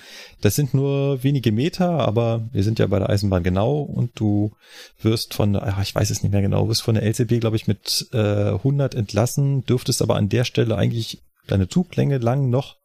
[0.40, 4.52] Das sind nur wenige Meter, aber wir sind ja bei der Eisenbahn genau und du
[5.00, 7.68] wirst von, ach, ich weiß es nicht mehr genau, wirst von der LCB, glaube ich,
[7.68, 12.76] mit äh, 100 entlassen, dürftest aber an der Stelle eigentlich deine Zuglänge lang noch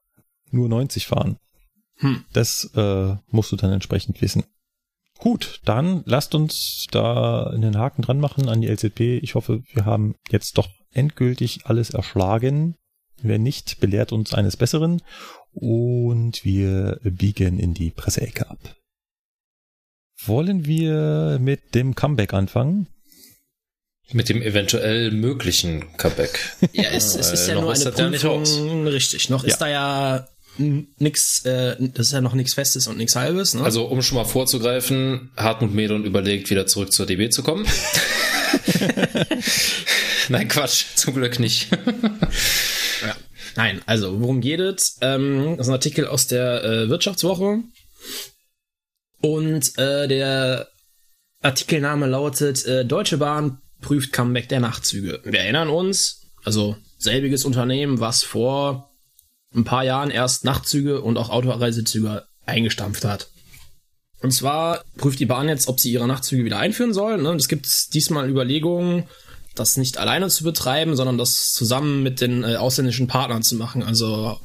[0.52, 1.38] nur 90 fahren.
[1.96, 2.26] Hm.
[2.34, 4.44] Das äh, musst du dann entsprechend wissen.
[5.20, 9.22] Gut, dann lasst uns da einen Haken dran machen an die LZB.
[9.24, 12.76] Ich hoffe, wir haben jetzt doch endgültig alles erschlagen.
[13.22, 15.02] Wenn nicht, belehrt uns eines Besseren
[15.54, 18.60] und wir biegen in die Presseecke ab.
[20.26, 22.88] Wollen wir mit dem Comeback anfangen?
[24.12, 26.40] Mit dem eventuell möglichen Comeback.
[26.74, 27.84] Ja, es, es ist Äh, ja noch nur eine
[28.18, 29.30] ja Prüfung, richtig.
[29.30, 30.28] Noch ist da ja
[30.58, 33.64] nix, äh, das ist ja noch nichts Festes und nichts Halbes, ne?
[33.64, 37.66] Also, um schon mal vorzugreifen, Hartmut Medon überlegt, wieder zurück zur DB zu kommen.
[40.30, 41.68] Nein, Quatsch, zum Glück nicht.
[43.06, 43.16] Ja.
[43.56, 44.98] Nein, also worum geht es?
[45.02, 47.60] Ähm, das ist ein Artikel aus der äh, Wirtschaftswoche.
[49.22, 50.68] Und äh, der
[51.44, 55.22] Artikelname lautet äh, Deutsche Bahn prüft Comeback der Nachtzüge.
[55.24, 58.87] Wir erinnern uns, also selbiges Unternehmen, was vor
[59.56, 63.30] ein paar Jahren erst Nachtzüge und auch Autoreisezüge eingestampft hat.
[64.22, 67.22] Und zwar prüft die Bahn jetzt, ob sie ihre Nachtzüge wieder einführen soll.
[67.22, 67.34] Ne?
[67.36, 69.04] Es gibt diesmal Überlegungen,
[69.56, 73.84] das nicht alleine zu betreiben, sondern das zusammen mit den äh, ausländischen Partnern zu machen.
[73.84, 74.40] Also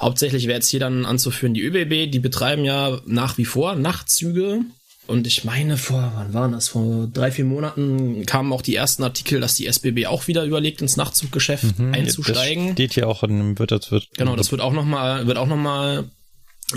[0.00, 4.60] hauptsächlich wäre jetzt hier dann anzuführen die ÖBB, die betreiben ja nach wie vor Nachtzüge.
[5.08, 6.68] Und ich meine, vor, wann waren das?
[6.68, 10.80] Vor drei, vier Monaten kamen auch die ersten Artikel, dass die SBB auch wieder überlegt,
[10.80, 12.66] ins Nachtzuggeschäft einzusteigen.
[12.68, 14.08] Das steht hier auch in dem Wirtschaftswirt.
[14.16, 16.08] Genau, das wird auch noch mal, wird auch noch mal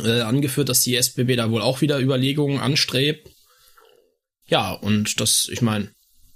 [0.03, 3.29] äh, angeführt, dass die SBB da wohl auch wieder Überlegungen anstrebt.
[4.47, 5.91] Ja, und das, ich meine,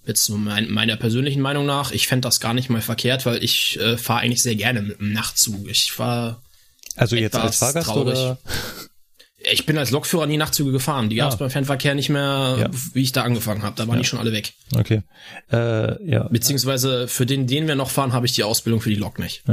[0.06, 3.44] jetzt so mein, meiner persönlichen Meinung nach, ich fänd das gar nicht mal verkehrt, weil
[3.44, 5.68] ich äh, fahre eigentlich sehr gerne mit dem Nachtzug.
[5.70, 6.42] Ich fahr,
[6.96, 8.18] Also jetzt als Fahrgast traurig.
[8.18, 8.38] oder?
[9.52, 11.10] ich bin als Lokführer nie Nachtzüge gefahren.
[11.10, 11.38] Die gab's Ah.
[11.38, 12.70] beim Fernverkehr nicht mehr, Ja.
[12.94, 13.76] wie ich da angefangen habe.
[13.76, 14.54] Da waren die schon alle weg.
[14.76, 15.02] Okay.
[15.52, 16.28] Äh, ja.
[16.30, 19.44] Beziehungsweise für den, den wir noch fahren, habe ich die Ausbildung für die Lok nicht.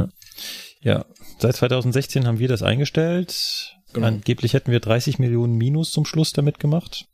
[0.83, 1.05] Ja,
[1.39, 3.73] seit 2016 haben wir das eingestellt.
[3.93, 4.07] Genau.
[4.09, 7.07] Angeblich hätten wir 30 Millionen Minus zum Schluss damit gemacht.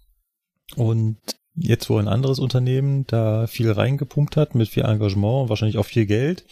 [0.75, 1.19] Und
[1.55, 6.07] jetzt wo ein anderes Unternehmen da viel reingepumpt hat, mit viel Engagement, wahrscheinlich auch viel
[6.07, 6.45] Geld,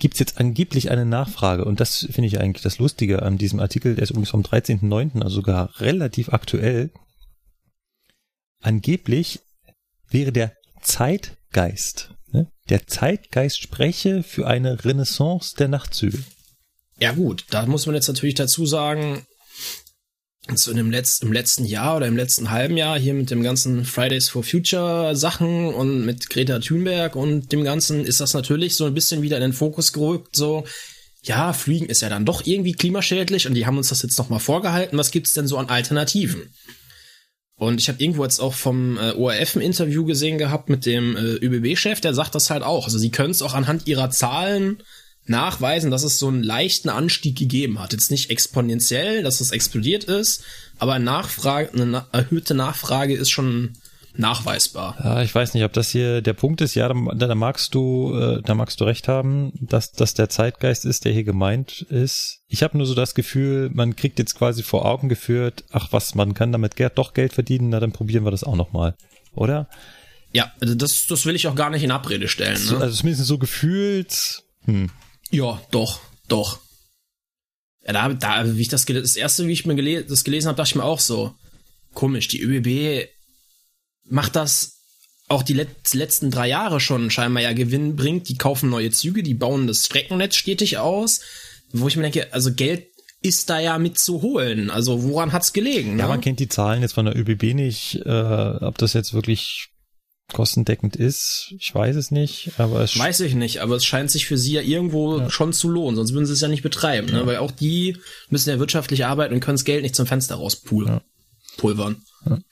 [0.00, 1.64] gibt es jetzt angeblich eine Nachfrage.
[1.64, 5.22] Und das finde ich eigentlich das Lustige an diesem Artikel, der ist übrigens vom 13.09.,
[5.22, 6.90] also sogar relativ aktuell.
[8.60, 9.40] Angeblich
[10.08, 10.52] wäre der
[10.82, 12.50] Zeitgeist, ne?
[12.68, 16.24] der Zeitgeist spreche für eine Renaissance der Nachtzüge.
[16.98, 19.24] Ja gut, da muss man jetzt natürlich dazu sagen,
[20.54, 23.42] so in dem Letz-, im letzten Jahr oder im letzten halben Jahr hier mit dem
[23.42, 28.74] ganzen Fridays for Future Sachen und mit Greta Thunberg und dem Ganzen ist das natürlich
[28.74, 30.64] so ein bisschen wieder in den Fokus gerückt, so,
[31.22, 34.40] ja, Fliegen ist ja dann doch irgendwie klimaschädlich und die haben uns das jetzt nochmal
[34.40, 34.96] vorgehalten.
[34.96, 36.54] Was gibt's denn so an Alternativen?
[37.56, 41.14] Und ich habe irgendwo jetzt auch vom äh, ORF ein Interview gesehen gehabt mit dem
[41.14, 42.86] äh, ÖBB-Chef, der sagt das halt auch.
[42.86, 44.82] Also sie können es auch anhand ihrer Zahlen
[45.26, 47.92] nachweisen, dass es so einen leichten Anstieg gegeben hat.
[47.92, 50.44] Jetzt nicht exponentiell, dass es explodiert ist,
[50.78, 53.74] aber Nachfrage, eine erhöhte Nachfrage ist schon
[54.16, 54.96] nachweisbar.
[55.02, 56.74] Ja, ich weiß nicht, ob das hier der Punkt ist.
[56.74, 60.84] Ja, da, da magst du, äh, da magst du recht haben, dass das der Zeitgeist
[60.84, 62.40] ist, der hier gemeint ist.
[62.48, 66.14] Ich habe nur so das Gefühl, man kriegt jetzt quasi vor Augen geführt, ach was,
[66.14, 68.96] man kann damit doch Geld verdienen, na dann probieren wir das auch noch mal,
[69.32, 69.68] oder?
[70.32, 72.64] Ja, das, das will ich auch gar nicht in Abrede stellen.
[72.66, 72.78] Ne?
[72.78, 74.42] Also zumindest so gefühlt.
[74.64, 74.90] Hm.
[75.30, 76.60] Ja, doch, doch.
[77.86, 80.56] Ja, da, da, wie ich das, das erste, wie ich mir gele das gelesen habe,
[80.56, 81.34] dachte ich mir auch so,
[81.94, 83.08] komisch, die ÖBB
[84.04, 84.76] macht das
[85.28, 88.28] auch die let letzten drei Jahre schon scheinbar ja Gewinn bringt.
[88.28, 91.20] Die kaufen neue Züge, die bauen das Streckennetz stetig aus,
[91.72, 92.88] wo ich mir denke, also Geld
[93.22, 94.70] ist da ja mit zu holen.
[94.70, 95.98] Also woran hat's gelegen?
[95.98, 96.08] Ja, ne?
[96.08, 99.68] man kennt die Zahlen jetzt von der ÖBB nicht, äh, ob das jetzt wirklich
[100.32, 101.54] kostendeckend ist.
[101.58, 104.54] Ich weiß es nicht, aber es weiß ich nicht, aber es scheint sich für sie
[104.54, 105.30] ja irgendwo ja.
[105.30, 107.12] schon zu lohnen, sonst würden sie es ja nicht betreiben, ne?
[107.12, 107.18] ja.
[107.20, 107.26] ne?
[107.26, 107.96] weil auch die
[108.28, 110.94] müssen ja wirtschaftlich arbeiten und können das Geld nicht zum Fenster rauspulvern.
[110.94, 111.02] Ja.
[111.56, 112.02] Pulvern.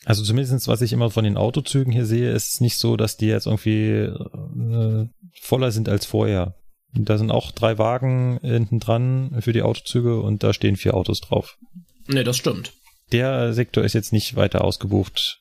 [0.04, 3.16] Also zumindestens was ich immer von den Autozügen hier sehe, ist es nicht so, dass
[3.16, 5.06] die jetzt irgendwie äh,
[5.40, 6.54] voller sind als vorher.
[6.94, 11.20] Da sind auch drei Wagen hinten dran für die Autozüge und da stehen vier Autos
[11.20, 11.58] drauf.
[12.06, 12.72] Nee, das stimmt.
[13.12, 15.40] Der Sektor ist jetzt nicht weiter ausgebucht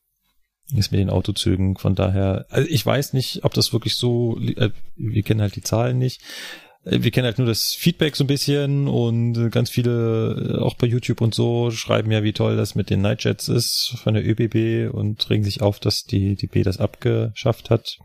[0.75, 1.77] ist mit den Autozügen.
[1.77, 5.61] Von daher, also ich weiß nicht, ob das wirklich so, äh, wir kennen halt die
[5.61, 6.21] Zahlen nicht.
[6.83, 10.75] Äh, wir kennen halt nur das Feedback so ein bisschen und ganz viele, äh, auch
[10.75, 14.27] bei YouTube und so, schreiben ja, wie toll das mit den Nightjets ist von der
[14.27, 17.97] ÖBB und regen sich auf, dass die, die B das abgeschafft hat.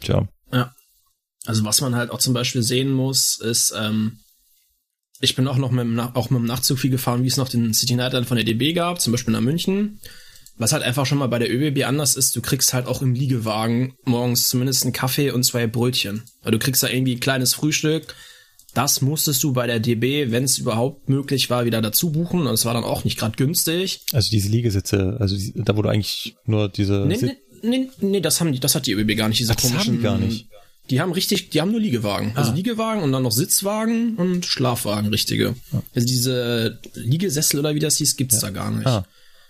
[0.00, 0.28] Tja.
[0.52, 0.72] Ja.
[1.46, 4.18] Also was man halt auch zum Beispiel sehen muss, ist, ähm,
[5.20, 7.48] ich bin auch noch mit dem, auch mit dem Nachtzug viel gefahren, wie es noch
[7.48, 10.00] den City Night von der DB gab, zum Beispiel nach München.
[10.58, 13.14] Was halt einfach schon mal bei der ÖBB anders ist, du kriegst halt auch im
[13.14, 16.22] Liegewagen morgens zumindest einen Kaffee und zwei Brötchen.
[16.42, 18.14] Weil du kriegst da irgendwie ein kleines Frühstück.
[18.72, 22.46] Das musstest du bei der DB, wenn es überhaupt möglich war, wieder dazu buchen.
[22.46, 24.00] Und es war dann auch nicht gerade günstig.
[24.12, 27.04] Also diese Liegesitze, also die, da wurde eigentlich nur diese.
[27.06, 29.56] Nee, nee, nee, nee, das haben die, das hat die ÖBB gar nicht, diese Ach,
[29.56, 29.72] das.
[29.72, 30.48] Haben die gar nicht.
[30.90, 32.28] Die haben richtig, die haben nur Liegewagen.
[32.28, 32.42] Also ah.
[32.42, 35.54] Also Liegewagen und dann noch Sitzwagen und Schlafwagen, richtige.
[35.72, 35.82] Ah.
[35.94, 38.40] Also diese Liegesessel oder wie das hieß, gibt's ja.
[38.42, 38.86] da gar nicht.
[38.86, 39.04] Ah.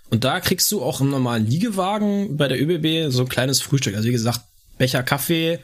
[0.09, 3.95] Und da kriegst du auch im normalen Liegewagen bei der ÖBB so ein kleines Frühstück.
[3.95, 4.41] Also wie gesagt,
[4.77, 5.59] Becher Kaffee,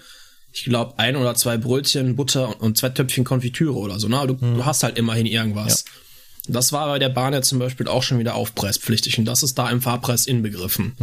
[0.51, 4.07] ich glaube ein oder zwei Brötchen, Butter und zwei Töpfchen Konfitüre oder so.
[4.07, 4.21] Ne?
[4.27, 4.55] Du, hm.
[4.55, 5.85] du hast halt immerhin irgendwas.
[5.85, 5.91] Ja.
[6.53, 9.57] Das war bei der Bahn ja zum Beispiel auch schon wieder aufpreispflichtig und das ist
[9.57, 10.93] da im Fahrpreis inbegriffen.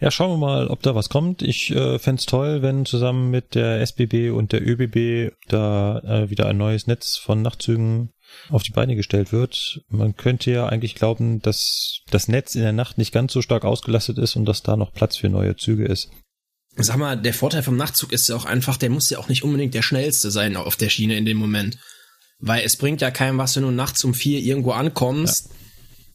[0.00, 1.42] Ja, schauen wir mal, ob da was kommt.
[1.42, 6.46] Ich äh, fände toll, wenn zusammen mit der SBB und der ÖBB da äh, wieder
[6.46, 8.12] ein neues Netz von Nachtzügen
[8.48, 9.80] auf die Beine gestellt wird.
[9.88, 13.64] Man könnte ja eigentlich glauben, dass das Netz in der Nacht nicht ganz so stark
[13.64, 16.10] ausgelastet ist und dass da noch Platz für neue Züge ist.
[16.76, 19.44] Sag mal, der Vorteil vom Nachtzug ist ja auch einfach, der muss ja auch nicht
[19.44, 21.78] unbedingt der schnellste sein auf der Schiene in dem Moment.
[22.38, 25.48] Weil es bringt ja keinem was, wenn du nachts um vier irgendwo ankommst.
[25.48, 25.56] Ja.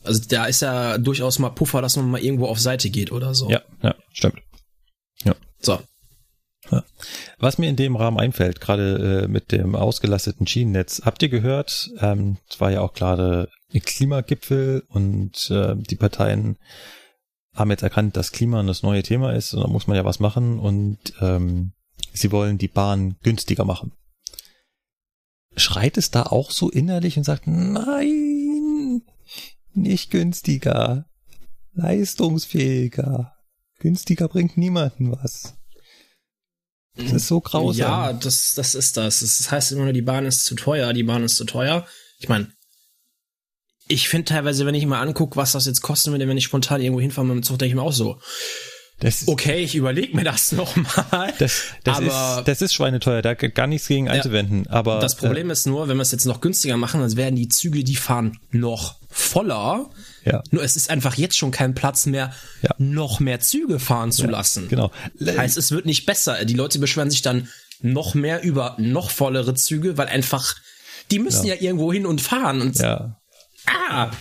[0.04, 3.36] Also da ist ja durchaus mal Puffer, dass man mal irgendwo auf Seite geht oder
[3.36, 3.50] so.
[3.50, 4.42] Ja, ja, stimmt.
[5.24, 5.36] Ja.
[5.60, 5.80] So,
[7.40, 11.92] was mir in dem Rahmen einfällt, gerade äh, mit dem ausgelasteten Schienennetz, habt ihr gehört,
[12.00, 16.58] ähm, es war ja auch gerade Klimagipfel und äh, die Parteien
[17.54, 20.20] haben jetzt erkannt, dass Klima das neue Thema ist und da muss man ja was
[20.20, 21.74] machen und ähm,
[22.14, 23.94] sie wollen die Bahn günstiger machen.
[25.56, 29.02] Schreit es da auch so innerlich und sagt, nein,
[29.74, 31.06] nicht günstiger,
[31.74, 33.34] leistungsfähiger,
[33.80, 35.57] günstiger bringt niemanden was.
[36.98, 37.80] Das ist so grausam.
[37.80, 39.20] Ja, das, das ist das.
[39.20, 41.86] Das heißt immer nur, die Bahn ist zu teuer, die Bahn ist zu teuer.
[42.20, 42.52] Ich meine,
[43.88, 46.82] ich finde teilweise, wenn ich mal angucke, was das jetzt kosten würde, wenn ich spontan
[46.82, 48.20] irgendwo hinfahre mit dem Zug, denke ich mir auch so.
[49.00, 51.34] Das okay, ich überlege mir das nochmal.
[51.38, 54.64] Das, das, aber, ist, das ist schweineteuer, da gar nichts gegen einzuwenden.
[54.66, 57.16] Ja, aber das Problem äh, ist nur, wenn wir es jetzt noch günstiger machen, dann
[57.16, 59.90] werden die Züge, die fahren noch voller.
[60.28, 60.44] Ja.
[60.52, 62.72] Nur es ist einfach jetzt schon kein Platz mehr, Ja.
[62.78, 64.68] noch mehr Züge fahren zu lassen.
[64.68, 64.92] Genau.
[65.26, 66.44] Heißt, es wird nicht besser.
[66.46, 67.50] Die Leute beschweren sich dann
[67.82, 70.56] noch mehr über noch vollere Züge, weil einfach,
[71.12, 73.20] die müssen ja, irgendwo hin und fahren und, Ja.
[73.90, 74.12] ah,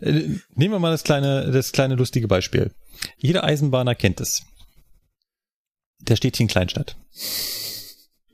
[0.00, 0.10] Äh,
[0.54, 2.72] Nehmen wir mal das kleine, das kleine lustige Beispiel.
[3.18, 4.42] Jeder Eisenbahner kennt es.
[6.00, 6.96] Der steht hier in Kleinstadt.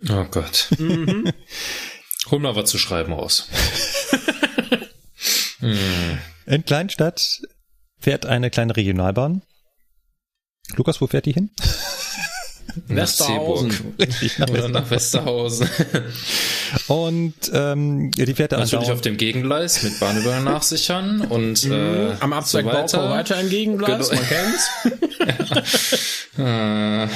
[0.09, 0.69] Oh Gott.
[2.31, 3.49] Hol mal was zu schreiben raus.
[6.47, 7.41] In Kleinstadt
[7.99, 9.43] fährt eine kleine Regionalbahn.
[10.77, 11.51] Lukas, wo fährt die hin?
[12.89, 13.71] Nach Westerhausen.
[13.71, 13.99] Seeburg.
[14.01, 15.67] Richtig, nach Oder nach Westerhausen.
[16.89, 22.17] Und ähm, ja, die fährt da Natürlich auf dem Gegengleis mit Bahnübergang nachsichern und äh,
[22.21, 23.09] am Abzweig so weiter.
[23.11, 24.23] weiter entgegenbleibst, Genau.
[24.23, 24.71] man kennt's.
[26.39, 27.09] Äh,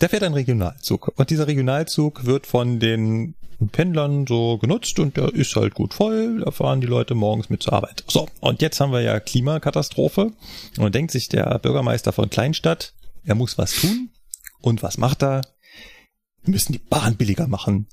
[0.00, 1.12] Da fährt ein Regionalzug.
[1.16, 3.34] Und dieser Regionalzug wird von den
[3.70, 6.40] Pendlern so genutzt und der ist halt gut voll.
[6.40, 8.04] Da fahren die Leute morgens mit zur Arbeit.
[8.08, 10.32] So, und jetzt haben wir ja Klimakatastrophe.
[10.78, 12.94] Und denkt sich der Bürgermeister von Kleinstadt,
[13.24, 14.08] er muss was tun.
[14.62, 15.42] Und was macht er?
[16.42, 17.86] Wir müssen die Bahn billiger machen.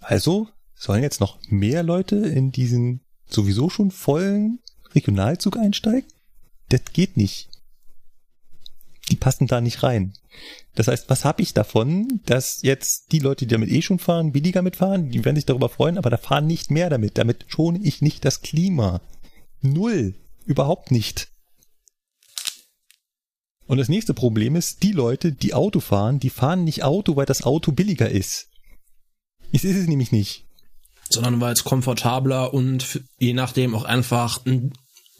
[0.00, 4.60] Also sollen jetzt noch mehr Leute in diesen sowieso schon vollen
[4.94, 6.08] Regionalzug einsteigen?
[6.70, 7.51] Das geht nicht.
[9.12, 10.14] Die passen da nicht rein.
[10.74, 14.32] Das heißt, was habe ich davon, dass jetzt die Leute, die damit eh schon fahren,
[14.32, 17.18] billiger mitfahren, die werden sich darüber freuen, aber da fahren nicht mehr damit.
[17.18, 19.02] Damit schone ich nicht das Klima.
[19.60, 20.14] Null.
[20.46, 21.28] Überhaupt nicht.
[23.66, 27.26] Und das nächste Problem ist, die Leute, die Auto fahren, die fahren nicht Auto, weil
[27.26, 28.48] das Auto billiger ist.
[29.52, 30.46] Es ist es nämlich nicht.
[31.10, 34.72] Sondern weil es komfortabler und je nachdem auch einfach in,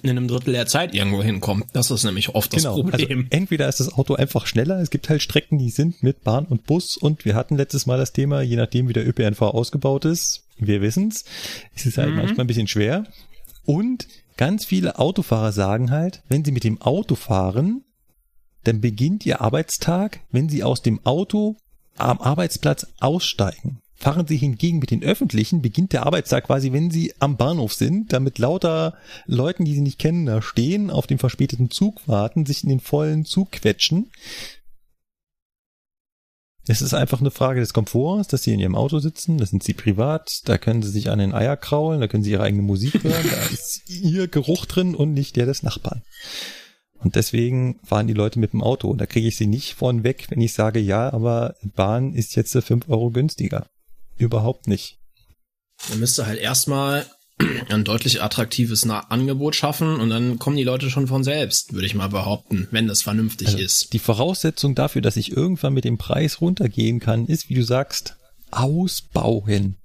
[0.02, 1.66] in einem Drittel der Zeit irgendwo hinkommt.
[1.72, 2.74] Das ist nämlich oft das genau.
[2.74, 3.26] Also Problem.
[3.30, 6.64] entweder ist das Auto einfach schneller, es gibt halt Strecken, die sind mit Bahn und
[6.64, 10.44] Bus und wir hatten letztes Mal das Thema, je nachdem wie der ÖPNV ausgebaut ist,
[10.58, 11.24] wir wissen's,
[11.74, 12.16] es ist halt Mhm.
[12.16, 13.04] manchmal ein bisschen schwer.
[13.64, 17.84] Und ganz viele Autofahrer sagen halt, wenn sie mit dem Auto fahren,
[18.64, 21.56] dann beginnt ihr Arbeitstag, wenn sie aus dem Auto
[21.96, 23.81] am Arbeitsplatz aussteigen.
[24.02, 28.12] Fahren sie hingegen mit den Öffentlichen, beginnt der Arbeitstag quasi, wenn sie am Bahnhof sind,
[28.12, 28.94] damit lauter
[29.26, 32.80] Leuten, die sie nicht kennen, da stehen, auf den verspäteten Zug warten, sich in den
[32.80, 34.10] vollen Zug quetschen.
[36.66, 39.62] Es ist einfach eine Frage des Komforts, dass sie in ihrem Auto sitzen, da sind
[39.62, 42.62] sie privat, da können sie sich an den Eier kraulen, da können sie ihre eigene
[42.62, 46.02] Musik hören, da ist ihr Geruch drin und nicht der des Nachbarn.
[46.98, 48.88] Und deswegen fahren die Leute mit dem Auto.
[48.88, 52.34] Und da kriege ich sie nicht von weg, wenn ich sage, ja, aber Bahn ist
[52.34, 53.68] jetzt 5 Euro günstiger.
[54.16, 54.98] Überhaupt nicht.
[55.88, 57.06] Man müsste halt erstmal
[57.68, 61.94] ein deutlich attraktives Angebot schaffen und dann kommen die Leute schon von selbst, würde ich
[61.94, 63.92] mal behaupten, wenn das vernünftig Also ist.
[63.92, 68.16] Die Voraussetzung dafür, dass ich irgendwann mit dem Preis runtergehen kann, ist, wie du sagst,
[68.50, 69.76] ausbauen.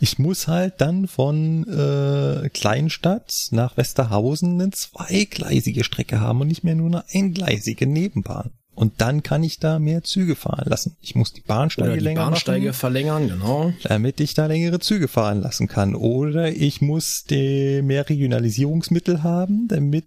[0.00, 6.62] Ich muss halt dann von äh, Kleinstadt nach Westerhausen eine zweigleisige Strecke haben und nicht
[6.62, 8.52] mehr nur eine eingleisige Nebenbahn.
[8.78, 10.96] Und dann kann ich da mehr Züge fahren lassen.
[11.00, 13.72] Ich muss die Bahnsteige Oder die länger Bahnsteige machen, verlängern, genau.
[13.82, 15.96] damit ich da längere Züge fahren lassen kann.
[15.96, 20.06] Oder ich muss die mehr Regionalisierungsmittel haben, damit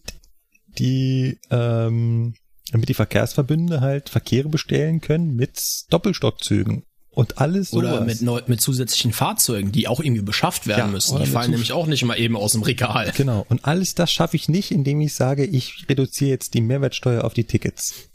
[0.79, 2.35] die ähm,
[2.71, 7.91] damit die Verkehrsverbünde halt Verkehre bestellen können mit Doppelstockzügen und alles sowas.
[7.91, 11.19] Oder mit, neu, mit zusätzlichen Fahrzeugen, die auch irgendwie beschafft werden Ja, müssen.
[11.19, 13.11] Die fallen nämlich auch nicht mal eben aus dem Regal.
[13.17, 13.45] Genau.
[13.49, 17.33] Und alles das schaffe ich nicht, indem ich sage, ich reduziere jetzt die Mehrwertsteuer auf
[17.33, 18.07] die Tickets.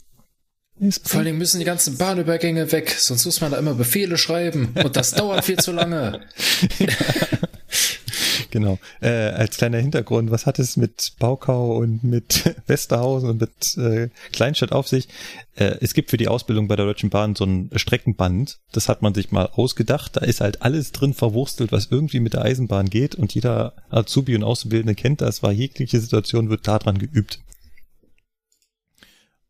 [1.03, 4.95] Vor Dingen müssen die ganzen Bahnübergänge weg, sonst muss man da immer Befehle schreiben und
[4.95, 6.21] das dauert viel zu lange.
[8.51, 8.79] Genau.
[9.01, 14.09] Äh, als kleiner Hintergrund, was hat es mit Baukau und mit Westerhausen und mit äh,
[14.31, 15.07] Kleinstadt auf sich?
[15.55, 18.59] Äh, es gibt für die Ausbildung bei der Deutschen Bahn so ein Streckenband.
[18.71, 20.15] Das hat man sich mal ausgedacht.
[20.15, 23.15] Da ist halt alles drin verwurstelt, was irgendwie mit der Eisenbahn geht.
[23.15, 27.39] Und jeder Azubi und Auszubildende kennt das, weil jegliche Situation wird daran geübt.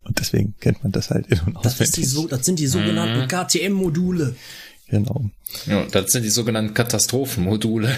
[0.07, 1.93] Und deswegen kennt man das halt in- und Das, ist auswendig.
[1.95, 4.35] die so, das sind die sogenannten KTM-Module.
[4.89, 5.29] genau.
[5.65, 7.95] Ja, das sind die sogenannten Katastrophenmodule.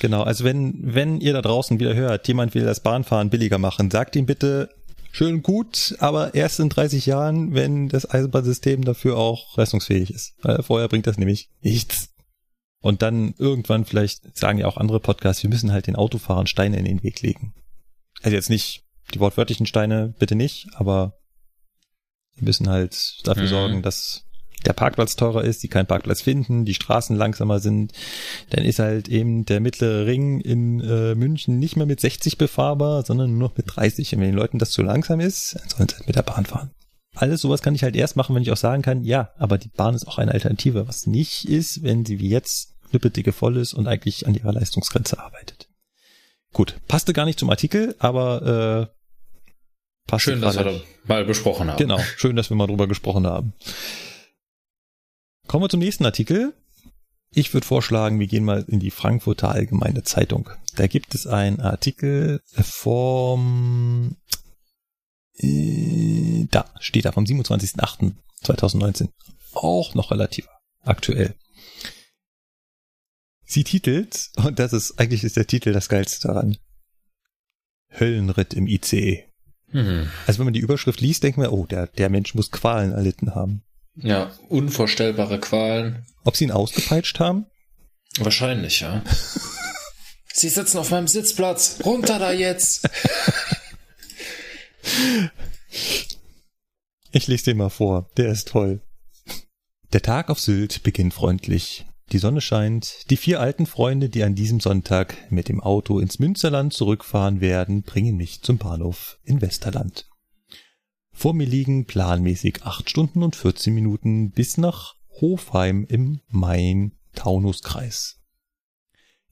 [0.00, 3.90] Genau, also wenn, wenn ihr da draußen wieder hört, jemand will das Bahnfahren billiger machen,
[3.90, 4.70] sagt ihm bitte,
[5.10, 10.34] schön gut, aber erst in 30 Jahren, wenn das Eisenbahnsystem dafür auch leistungsfähig ist.
[10.42, 12.10] Weil vorher bringt das nämlich nichts.
[12.80, 16.78] Und dann irgendwann vielleicht sagen ja auch andere Podcasts, wir müssen halt den Autofahrern Steine
[16.78, 17.54] in den Weg legen.
[18.22, 21.14] Also jetzt nicht die wortwörtlichen Steine, bitte nicht, aber
[22.34, 23.48] wir müssen halt dafür Mhm.
[23.48, 24.24] sorgen, dass
[24.66, 27.92] der Parkplatz teurer ist, die keinen Parkplatz finden, die Straßen langsamer sind,
[28.50, 33.04] dann ist halt eben der mittlere Ring in äh, München nicht mehr mit 60 befahrbar,
[33.04, 34.14] sondern nur noch mit 30.
[34.14, 36.44] Und wenn den Leuten das zu langsam ist, dann sollen sie halt mit der Bahn
[36.44, 36.72] fahren.
[37.14, 39.68] Alles sowas kann ich halt erst machen, wenn ich auch sagen kann, ja, aber die
[39.70, 43.74] Bahn ist auch eine Alternative, was nicht ist, wenn sie wie jetzt knüppeldicke voll ist
[43.74, 45.68] und eigentlich an ihrer Leistungsgrenze arbeitet.
[46.52, 48.97] Gut, passte gar nicht zum Artikel, aber äh,
[50.08, 51.78] passte Schön, dass wir da mal besprochen haben.
[51.78, 53.52] Genau, schön, dass wir mal drüber gesprochen haben.
[55.46, 56.52] Kommen wir zum nächsten Artikel.
[57.30, 60.50] Ich würde vorschlagen, wir gehen mal in die Frankfurter Allgemeine Zeitung.
[60.74, 64.16] Da gibt es einen Artikel vom,
[65.36, 69.10] äh, da steht da vom 27.08.2019.
[69.52, 70.48] Auch noch relativ
[70.82, 71.34] aktuell.
[73.44, 76.58] Sie titelt, und das ist, eigentlich ist der Titel das Geilste daran.
[77.90, 79.27] Höllenritt im ICE.
[79.70, 80.10] Mhm.
[80.26, 83.34] Also wenn man die Überschrift liest, denkt man, oh, der, der Mensch muss Qualen erlitten
[83.34, 83.62] haben.
[83.96, 86.06] Ja, unvorstellbare Qualen.
[86.24, 87.46] Ob sie ihn ausgepeitscht haben?
[88.18, 89.02] Wahrscheinlich, ja.
[90.32, 91.80] Sie sitzen auf meinem Sitzplatz.
[91.84, 92.88] Runter da jetzt.
[97.10, 98.80] Ich lese den mal vor, der ist toll.
[99.92, 101.87] Der Tag auf Sylt beginnt freundlich.
[102.12, 103.10] Die Sonne scheint.
[103.10, 107.82] Die vier alten Freunde, die an diesem Sonntag mit dem Auto ins Münsterland zurückfahren werden,
[107.82, 110.08] bringen mich zum Bahnhof in Westerland.
[111.12, 118.20] Vor mir liegen planmäßig acht Stunden und 14 Minuten bis nach Hofheim im Main-Taunus-Kreis.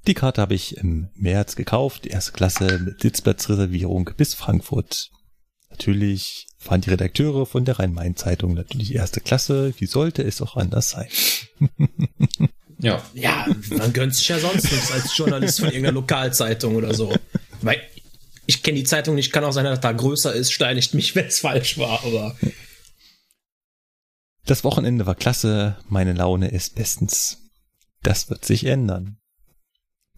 [0.07, 5.11] Die Karte habe ich im März gekauft, erste Klasse mit Sitzplatzreservierung bis Frankfurt.
[5.71, 9.73] Natürlich fahren die Redakteure von der Rhein-Main-Zeitung natürlich erste Klasse.
[9.79, 11.09] Wie sollte es auch anders sein?
[12.79, 13.03] Ja.
[13.15, 17.15] Ja, man gönnt sich ja sonst nichts als Journalist von irgendeiner Lokalzeitung oder so.
[17.63, 17.81] Weil
[18.47, 21.27] ich kenne die Zeitung nicht, kann auch sein, dass da größer ist, steinigt mich, wenn
[21.27, 22.37] es falsch war, aber
[24.45, 27.39] Das Wochenende war klasse, meine Laune ist bestens.
[28.03, 29.19] Das wird sich ändern.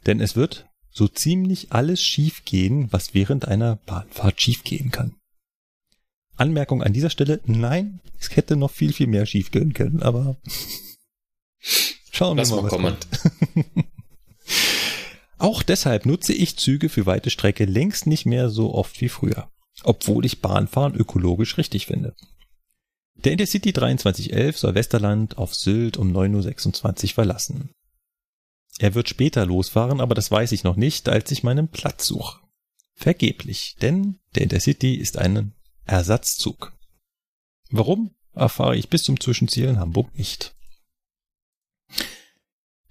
[0.07, 5.15] Denn es wird so ziemlich alles schiefgehen, was während einer Bahnfahrt schiefgehen kann.
[6.37, 10.37] Anmerkung an dieser Stelle, nein, es hätte noch viel, viel mehr schiefgehen können, aber
[12.19, 12.97] schauen Lass wir mal, mal was kommen.
[13.65, 13.87] kommt.
[15.39, 19.51] Auch deshalb nutze ich Züge für weite Strecke längst nicht mehr so oft wie früher,
[19.85, 22.15] obwohl ich Bahnfahren ökologisch richtig finde.
[23.25, 27.71] Der Intercity 2311 soll Westerland auf Sylt um 9.26 Uhr verlassen.
[28.79, 32.41] Er wird später losfahren, aber das weiß ich noch nicht, als ich meinen Platz suche.
[32.95, 35.53] Vergeblich, denn der Intercity ist ein
[35.85, 36.73] Ersatzzug.
[37.71, 40.55] Warum, erfahre ich bis zum Zwischenziel in Hamburg nicht.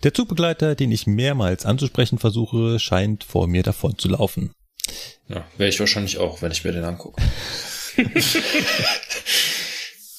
[0.03, 4.52] Der Zugbegleiter, den ich mehrmals anzusprechen versuche, scheint vor mir davon zu laufen.
[5.28, 7.22] Ja, wäre ich wahrscheinlich auch, wenn ich mir den angucke.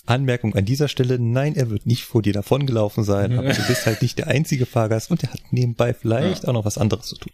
[0.06, 3.84] Anmerkung an dieser Stelle, nein, er wird nicht vor dir davongelaufen sein, aber du bist
[3.86, 7.16] halt nicht der einzige Fahrgast und er hat nebenbei vielleicht auch noch was anderes zu
[7.16, 7.32] tun.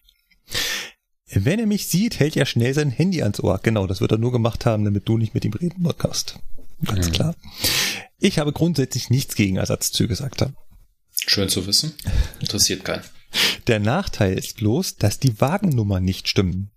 [1.31, 3.59] Wenn er mich sieht, hält er schnell sein Handy ans Ohr.
[3.63, 6.39] Genau, das wird er nur gemacht haben, damit du nicht mit ihm reden Podcast.
[6.85, 7.13] Ganz Mhm.
[7.13, 7.35] klar.
[8.19, 10.53] Ich habe grundsätzlich nichts gegen Ersatzzüge, sagt er.
[11.27, 11.95] Schön zu wissen.
[12.41, 13.05] Interessiert keinen.
[13.67, 16.71] Der Nachteil ist bloß, dass die Wagennummern nicht stimmen.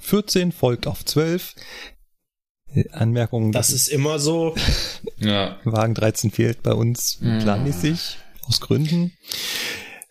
[0.00, 1.54] 14 folgt auf 12.
[2.74, 4.54] Äh, Anmerkung, das ist immer so.
[5.18, 5.58] Ja.
[5.64, 7.40] Wagen 13 fehlt bei uns Mhm.
[7.40, 9.12] planmäßig aus Gründen.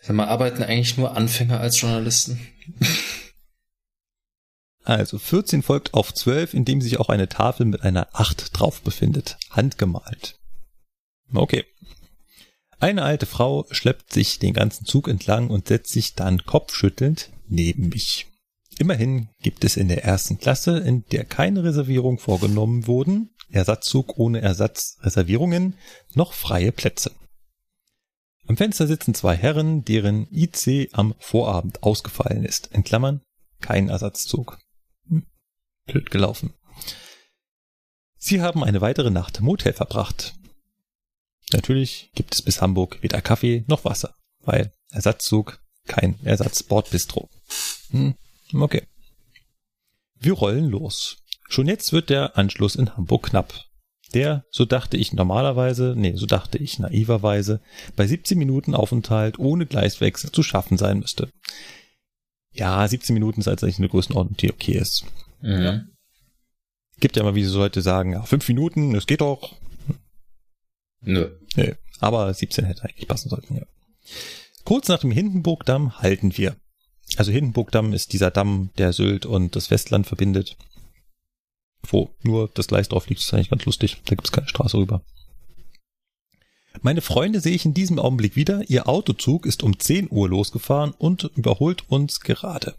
[0.00, 2.40] Sag mal, arbeiten eigentlich nur Anfänger als Journalisten?
[4.84, 8.80] Also 14 folgt auf 12, in dem sich auch eine Tafel mit einer 8 drauf
[8.82, 9.36] befindet.
[9.50, 10.38] Handgemalt.
[11.32, 11.64] Okay.
[12.82, 17.90] Eine alte Frau schleppt sich den ganzen Zug entlang und setzt sich dann kopfschüttelnd neben
[17.90, 18.26] mich.
[18.76, 24.40] Immerhin gibt es in der ersten Klasse, in der keine Reservierung vorgenommen wurden, Ersatzzug ohne
[24.40, 25.78] Ersatzreservierungen,
[26.14, 27.12] noch freie Plätze.
[28.48, 32.66] Am Fenster sitzen zwei Herren, deren IC am Vorabend ausgefallen ist.
[32.72, 33.20] In Klammern,
[33.60, 34.58] kein Ersatzzug.
[35.06, 35.24] Hm,
[35.86, 36.52] Blöd gelaufen.
[38.18, 40.34] Sie haben eine weitere Nacht im Hotel verbracht.
[41.52, 47.28] Natürlich gibt es bis Hamburg weder Kaffee noch Wasser, weil Ersatzzug, kein Ersatzbordbistro.
[47.90, 48.14] Hm,
[48.54, 48.86] okay.
[50.18, 51.18] Wir rollen los.
[51.48, 53.52] Schon jetzt wird der Anschluss in Hamburg knapp.
[54.14, 57.60] Der, so dachte ich normalerweise, nee, so dachte ich naiverweise,
[57.96, 61.30] bei 17 Minuten Aufenthalt ohne Gleiswechsel zu schaffen sein müsste.
[62.52, 65.06] Ja, 17 Minuten ist eigentlich eine Größenordnung, die okay ist.
[65.40, 65.88] Mhm.
[67.00, 69.56] Gibt ja mal, wie so Leute sagen, ja, fünf Minuten, das geht doch.
[71.02, 71.30] Nö.
[71.56, 73.66] Nee, aber 17 hätte eigentlich passen sollten, ja.
[74.64, 76.56] Kurz nach dem Hindenburgdamm halten wir.
[77.16, 80.56] Also Hindenburgdamm ist dieser Damm, der Sylt und das Festland verbindet.
[81.82, 84.00] Wo nur das Gleis drauf liegt, ist eigentlich ganz lustig.
[84.04, 85.04] Da gibt es keine Straße rüber.
[86.80, 88.68] Meine Freunde sehe ich in diesem Augenblick wieder.
[88.70, 92.74] Ihr Autozug ist um 10 Uhr losgefahren und überholt uns gerade.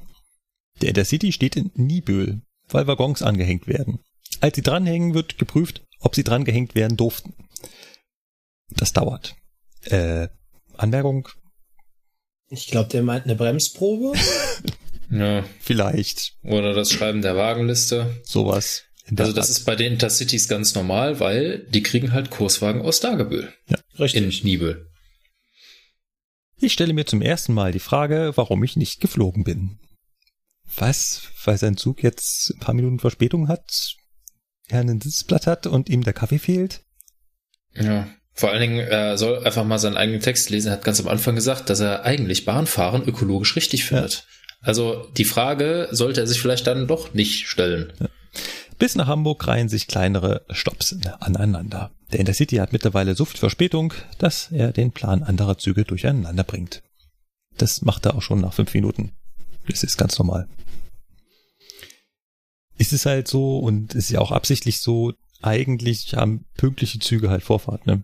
[0.81, 3.99] Der Intercity steht in Niebüll, weil Waggons angehängt werden.
[4.41, 7.33] Als sie dranhängen, wird geprüft, ob sie drangehängt werden durften.
[8.77, 9.35] Das dauert.
[9.85, 10.27] Äh,
[10.75, 11.27] Anmerkung,
[12.49, 14.17] Ich glaube, der meint eine Bremsprobe.
[15.09, 15.43] Ja.
[15.59, 16.37] Vielleicht.
[16.43, 18.19] Oder das Schreiben der Wagenliste.
[18.23, 18.85] Sowas.
[19.15, 19.57] Also das Art.
[19.57, 23.53] ist bei den Intercities ganz normal, weil die kriegen halt Kurswagen aus Dagebüll.
[23.97, 24.89] In Nibel.
[26.57, 29.77] Ich stelle mir zum ersten Mal die Frage, warum ich nicht geflogen bin.
[30.77, 31.27] Was?
[31.43, 33.95] Weil sein Zug jetzt ein paar Minuten Verspätung hat,
[34.69, 36.83] er einen Sitzblatt hat und ihm der Kaffee fehlt?
[37.75, 38.07] Ja.
[38.33, 40.69] Vor allen Dingen, er soll einfach mal seinen eigenen Text lesen.
[40.69, 44.25] Er hat ganz am Anfang gesagt, dass er eigentlich Bahnfahren ökologisch richtig findet.
[44.61, 47.93] Also die Frage sollte er sich vielleicht dann doch nicht stellen.
[48.79, 51.91] Bis nach Hamburg reihen sich kleinere Stops aneinander.
[52.11, 56.81] Der Intercity hat mittlerweile so viel Verspätung, dass er den Plan anderer Züge durcheinander bringt.
[57.57, 59.11] Das macht er auch schon nach fünf Minuten.
[59.67, 60.47] Das ist ganz normal.
[62.77, 67.43] Ist es halt so und ist ja auch absichtlich so, eigentlich haben pünktliche Züge halt
[67.43, 68.03] Vorfahrt, ne?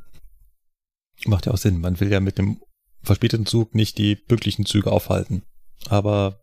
[1.26, 1.80] Macht ja auch Sinn.
[1.80, 2.60] Man will ja mit dem
[3.02, 5.44] verspäteten Zug nicht die pünktlichen Züge aufhalten.
[5.88, 6.42] Aber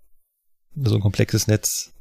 [0.74, 1.92] so ein komplexes Netz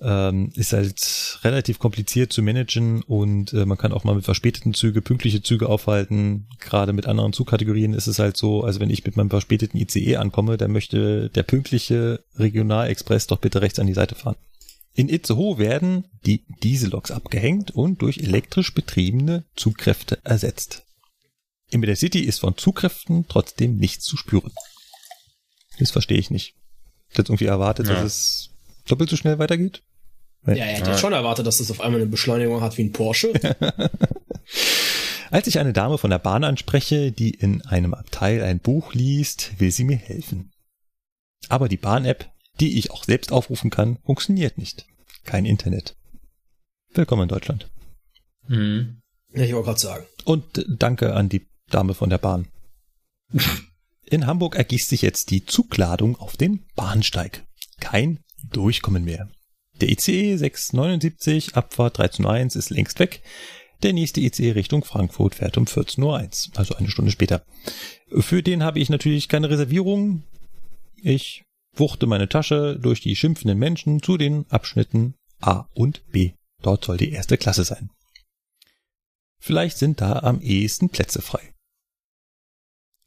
[0.00, 4.74] ähm, ist halt relativ kompliziert zu managen und äh, man kann auch mal mit verspäteten
[4.74, 6.48] Züge pünktliche Züge aufhalten.
[6.58, 10.16] Gerade mit anderen Zugkategorien ist es halt so, also wenn ich mit meinem verspäteten ICE
[10.16, 14.36] ankomme, dann möchte der pünktliche Regionalexpress doch bitte rechts an die Seite fahren.
[14.94, 20.84] In Itzehoe werden die Dieselloks abgehängt und durch elektrisch betriebene Zugkräfte ersetzt.
[21.72, 24.52] Im City ist von Zugkräften trotzdem nichts zu spüren.
[25.78, 26.54] Das verstehe ich nicht.
[27.10, 27.94] Ich hätte irgendwie erwartet, Ja.
[27.94, 28.50] dass es
[28.86, 29.82] doppelt so schnell weitergeht.
[30.46, 32.92] Ja, er hätte jetzt schon erwartet, dass das auf einmal eine Beschleunigung hat wie ein
[32.92, 33.32] Porsche.
[35.30, 39.58] Als ich eine Dame von der Bahn anspreche, die in einem Abteil ein Buch liest,
[39.58, 40.52] will sie mir helfen.
[41.48, 42.30] Aber die Bahn-App,
[42.60, 44.84] die ich auch selbst aufrufen kann, funktioniert nicht.
[45.24, 45.96] Kein Internet.
[46.92, 47.70] Willkommen in Deutschland.
[48.48, 49.00] Mhm.
[49.32, 50.06] Ja, ich wollte gerade sagen.
[50.24, 52.48] Und danke an die Dame von der Bahn.
[54.04, 57.44] In Hamburg ergießt sich jetzt die Zugladung auf den Bahnsteig.
[57.80, 58.20] Kein
[58.50, 59.30] Durchkommen mehr.
[59.80, 63.22] Der ICE 679 Abfahrt 13.01 ist längst weg.
[63.82, 66.00] Der nächste ICE Richtung Frankfurt fährt um 14.01
[66.50, 67.44] Uhr, also eine Stunde später.
[68.10, 70.22] Für den habe ich natürlich keine Reservierung.
[71.02, 71.42] Ich
[71.74, 76.32] wuchte meine Tasche durch die schimpfenden Menschen zu den Abschnitten A und B.
[76.62, 77.90] Dort soll die erste Klasse sein.
[79.40, 81.52] Vielleicht sind da am ehesten Plätze frei.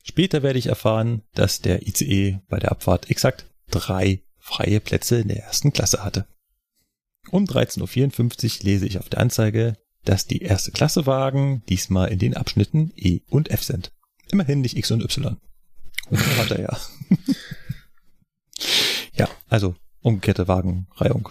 [0.08, 5.30] Später werde ich erfahren, dass der ICE bei der Abfahrt exakt drei freie Plätze in
[5.30, 6.28] der ersten Klasse hatte.
[7.32, 12.20] Um 13.54 Uhr lese ich auf der Anzeige, dass die erste Klasse Wagen diesmal in
[12.20, 13.94] den Abschnitten E und F sind.
[14.30, 15.38] Immerhin nicht X und Y.
[16.12, 16.78] Und hat er ja.
[19.14, 21.30] ja, also umgekehrte Wagenreihung.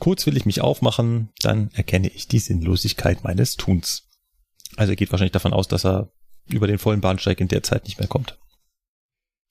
[0.00, 4.08] Kurz will ich mich aufmachen, dann erkenne ich die Sinnlosigkeit meines Tuns.
[4.74, 6.10] Also er geht wahrscheinlich davon aus, dass er
[6.46, 8.38] über den vollen Bahnsteig in der Zeit nicht mehr kommt.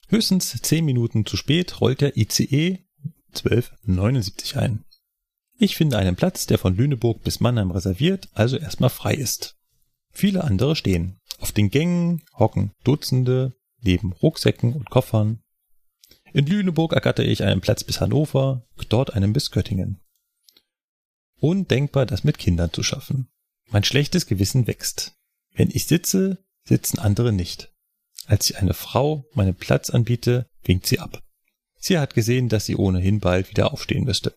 [0.08, 2.84] Höchstens zehn Minuten zu spät rollt der ICE
[3.34, 4.84] 1279 ein.
[5.58, 9.56] Ich finde einen Platz, der von Lüneburg bis Mannheim reserviert, also erstmal frei ist.
[10.10, 11.18] Viele andere stehen.
[11.38, 15.42] Auf den Gängen hocken Dutzende neben Rucksäcken und Koffern.
[16.32, 20.00] In Lüneburg ergatter ich einen Platz bis Hannover, dort einen bis Göttingen.
[21.40, 23.28] Undenkbar, das mit Kindern zu schaffen.
[23.70, 25.14] Mein schlechtes Gewissen wächst.
[25.54, 27.72] Wenn ich sitze, sitzen andere nicht.
[28.26, 31.22] Als ich eine Frau meinen Platz anbiete, winkt sie ab.
[31.78, 34.34] Sie hat gesehen, dass sie ohnehin bald wieder aufstehen müsste.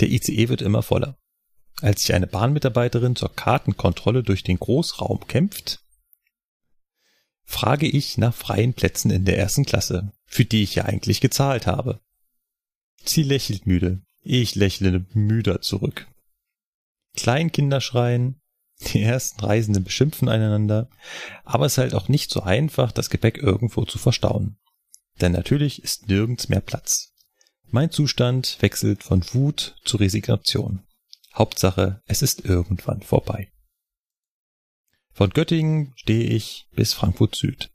[0.00, 1.16] Der ICE wird immer voller.
[1.80, 5.80] Als sich eine Bahnmitarbeiterin zur Kartenkontrolle durch den Großraum kämpft,
[7.44, 11.66] frage ich nach freien Plätzen in der ersten Klasse, für die ich ja eigentlich gezahlt
[11.66, 12.00] habe.
[13.04, 14.02] Sie lächelt müde.
[14.22, 16.08] Ich lächle müder zurück.
[17.14, 18.40] Kleinkinder schreien,
[18.92, 20.88] die ersten Reisenden beschimpfen einander,
[21.44, 24.56] aber es ist halt auch nicht so einfach, das Gepäck irgendwo zu verstauen.
[25.20, 27.12] Denn natürlich ist nirgends mehr Platz.
[27.70, 30.84] Mein Zustand wechselt von Wut zu Resignation.
[31.34, 33.50] Hauptsache, es ist irgendwann vorbei.
[35.12, 37.70] Von Göttingen stehe ich bis Frankfurt Süd.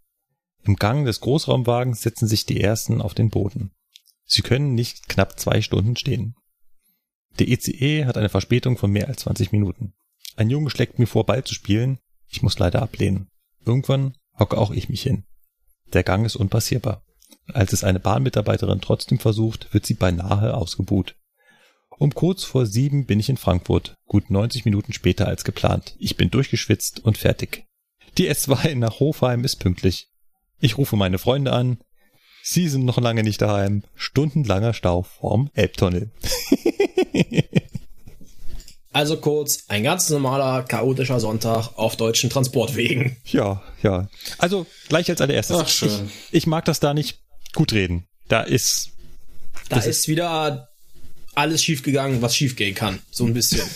[0.64, 3.72] Im Gang des Großraumwagens setzen sich die ersten auf den Boden.
[4.26, 6.36] Sie können nicht knapp zwei Stunden stehen.
[7.40, 9.94] Der ECE hat eine Verspätung von mehr als 20 Minuten.
[10.40, 12.00] Ein Junge schlägt mir vor, Ball zu spielen.
[12.30, 13.28] Ich muss leider ablehnen.
[13.66, 15.26] Irgendwann hocke auch ich mich hin.
[15.92, 17.04] Der Gang ist unpassierbar.
[17.48, 21.18] Als es eine Bahnmitarbeiterin trotzdem versucht, wird sie beinahe ausgebuht.
[21.98, 25.98] Um kurz vor sieben bin ich in Frankfurt, gut 90 Minuten später als geplant.
[26.00, 27.66] Ich bin durchgeschwitzt und fertig.
[28.18, 30.08] Die S2 nach Hofheim ist pünktlich.
[30.62, 31.80] Ich rufe meine Freunde an.
[32.44, 33.84] Sie sind noch lange nicht daheim.
[33.94, 36.12] Stundenlanger Stau vorm Elbtunnel.
[38.92, 43.18] Also kurz, ein ganz normaler, chaotischer Sonntag auf deutschen Transportwegen.
[43.26, 44.10] Ja, ja.
[44.40, 45.58] Also gleich als allererstes.
[45.58, 46.10] Ach, schön.
[46.32, 47.20] Ich, ich mag das da nicht
[47.54, 48.08] gut reden.
[48.28, 48.90] Da ist
[49.70, 50.70] Da Das ist wieder
[51.36, 53.00] alles schief gegangen, was schief gehen kann.
[53.12, 53.62] So ein bisschen.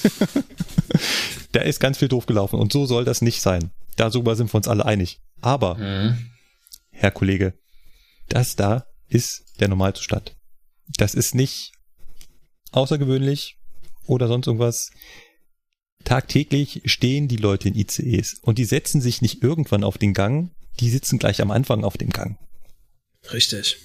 [1.52, 3.70] Da ist ganz viel doof gelaufen und so soll das nicht sein.
[3.96, 5.20] Darüber sind wir uns alle einig.
[5.40, 6.32] Aber, Mhm.
[6.90, 7.54] Herr Kollege,
[8.28, 10.36] das da ist der Normalzustand.
[10.98, 11.74] Das ist nicht
[12.72, 13.58] außergewöhnlich
[14.06, 14.92] oder sonst irgendwas.
[16.04, 20.52] Tagtäglich stehen die Leute in ICEs und die setzen sich nicht irgendwann auf den Gang,
[20.80, 22.38] die sitzen gleich am Anfang auf dem Gang.
[23.32, 23.78] Richtig.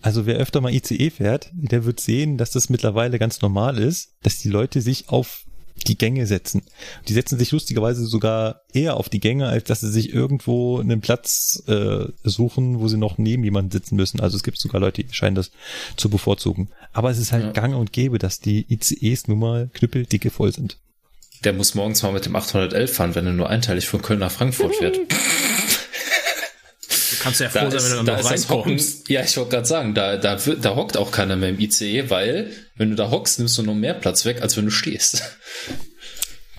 [0.00, 4.10] Also wer öfter mal ICE fährt, der wird sehen, dass das mittlerweile ganz normal ist,
[4.22, 5.44] dass die Leute sich auf
[5.84, 6.62] die Gänge setzen.
[7.08, 11.00] Die setzen sich lustigerweise sogar eher auf die Gänge, als dass sie sich irgendwo einen
[11.00, 14.20] Platz äh, suchen, wo sie noch neben jemanden sitzen müssen.
[14.20, 15.50] Also es gibt sogar Leute, die scheinen das
[15.96, 16.68] zu bevorzugen.
[16.92, 17.52] Aber es ist halt Ja.
[17.52, 20.78] gang und gäbe, dass die ICEs nun mal knüppeldicke voll sind.
[21.44, 24.32] Der muss morgens mal mit dem 811 fahren, wenn er nur einteilig von Köln nach
[24.32, 24.98] Frankfurt fährt.
[27.18, 29.08] Du kannst ja froh Da sein, ist, wenn du da noch reinkommst.
[29.08, 32.50] ja, ich wollte gerade sagen, da, da, da hockt auch keiner mehr im ICE, weil
[32.76, 35.22] wenn du da hockst, nimmst du noch mehr Platz weg, als wenn du stehst.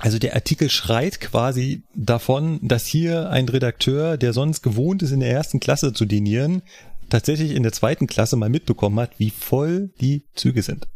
[0.01, 5.19] Also der Artikel schreit quasi davon, dass hier ein Redakteur, der sonst gewohnt ist, in
[5.19, 6.61] der ersten Klasse zu dinieren,
[7.09, 10.87] tatsächlich in der zweiten Klasse mal mitbekommen hat, wie voll die Züge sind.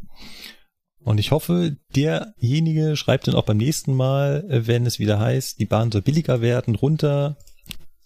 [1.00, 5.60] Und ich hoffe, derjenige schreibt dann auch beim nächsten Mal, äh, wenn es wieder heißt,
[5.60, 7.36] die Bahn soll billiger werden, runter.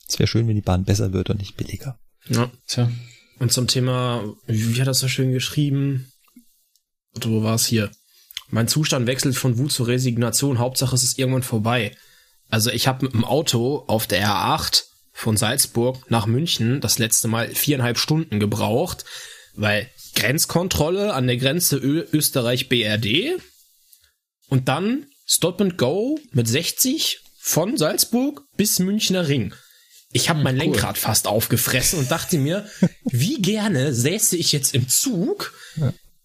[0.09, 1.99] Es wäre schön, wenn die Bahn besser wird und nicht billiger.
[2.29, 2.51] Ja.
[2.67, 2.91] Tja.
[3.39, 6.11] Und zum Thema, wie hat das so schön geschrieben?
[7.15, 7.91] Oder wo war es hier?
[8.51, 10.59] Mein Zustand wechselt von Wut zur Resignation.
[10.59, 11.95] Hauptsache, es ist irgendwann vorbei.
[12.49, 17.29] Also ich habe mit dem Auto auf der R8 von Salzburg nach München das letzte
[17.29, 19.05] Mal viereinhalb Stunden gebraucht,
[19.55, 23.41] weil Grenzkontrolle an der Grenze Ö Österreich BRD
[24.49, 29.53] und dann Stop and Go mit 60 von Salzburg bis Münchner Ring.
[30.13, 30.63] Ich habe mein cool.
[30.63, 32.69] Lenkrad fast aufgefressen und dachte mir,
[33.05, 35.53] wie gerne säße ich jetzt im Zug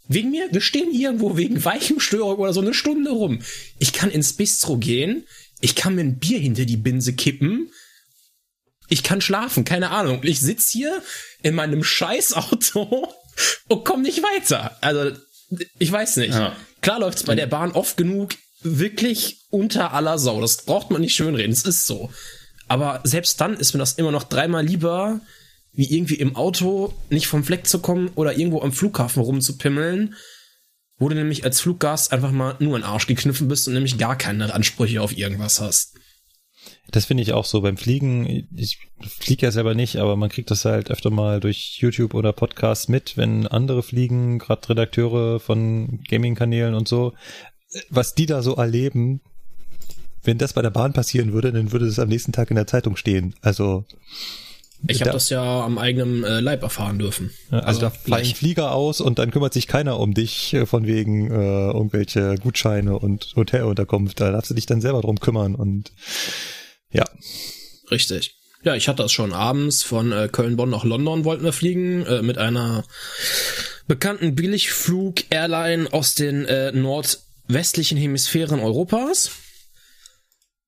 [0.08, 3.40] wegen mir, wir stehen irgendwo wegen Weichenstörung oder so eine Stunde rum.
[3.80, 5.26] Ich kann ins Bistro gehen,
[5.62, 7.72] ich kann mir ein Bier hinter die Binse kippen,
[8.90, 10.22] ich kann schlafen, keine Ahnung.
[10.24, 11.02] Ich sitz hier
[11.42, 13.14] in meinem Scheißauto
[13.70, 14.78] und komm nicht weiter.
[14.82, 15.18] Also,
[15.80, 16.34] ich weiß nicht.
[16.34, 16.56] Ja.
[16.82, 20.42] Klar läuft's bei der Bahn oft genug wirklich unter aller Sau.
[20.42, 22.12] Das braucht man nicht schönreden, es ist so.
[22.68, 25.20] Aber selbst dann ist mir das immer noch dreimal lieber,
[25.74, 30.16] wie irgendwie im Auto nicht vom Fleck zu kommen oder irgendwo am Flughafen rumzupimmeln,
[30.98, 33.98] wo du nämlich als Fluggast einfach mal nur in den Arsch gekniffen bist und nämlich
[33.98, 35.98] gar keine Ansprüche auf irgendwas hast.
[36.92, 38.48] Das finde ich auch so beim Fliegen.
[38.56, 42.34] Ich fliege ja selber nicht, aber man kriegt das halt öfter mal durch YouTube oder
[42.34, 47.14] Podcasts mit, wenn andere fliegen, gerade Redakteure von Gaming-Kanälen und so,
[47.90, 49.22] was die da so erleben.
[50.24, 52.68] Wenn das bei der Bahn passieren würde, dann würde es am nächsten Tag in der
[52.68, 53.36] Zeitung stehen.
[53.42, 53.86] Also,
[54.88, 57.32] Ich habe Da- das ja am eigenen äh, Leib erfahren dürfen.
[57.52, 58.36] also da fallen gleich.
[58.36, 63.00] Flieger aus und dann kümmert sich keiner um dich äh, von wegen äh, irgendwelche Gutscheine
[63.00, 64.20] und Hotelunterkunft.
[64.20, 65.92] Da darfst du dich dann selber drum kümmern und
[66.92, 67.06] ja.
[67.92, 68.36] Richtig.
[68.66, 72.22] Ja, ich hatte das schon abends von äh, Köln-Bonn nach London wollten wir fliegen äh,
[72.22, 72.84] mit einer
[73.88, 79.32] bekannten Billigflug-Airline aus den äh, nordwestlichen Hemisphären Europas.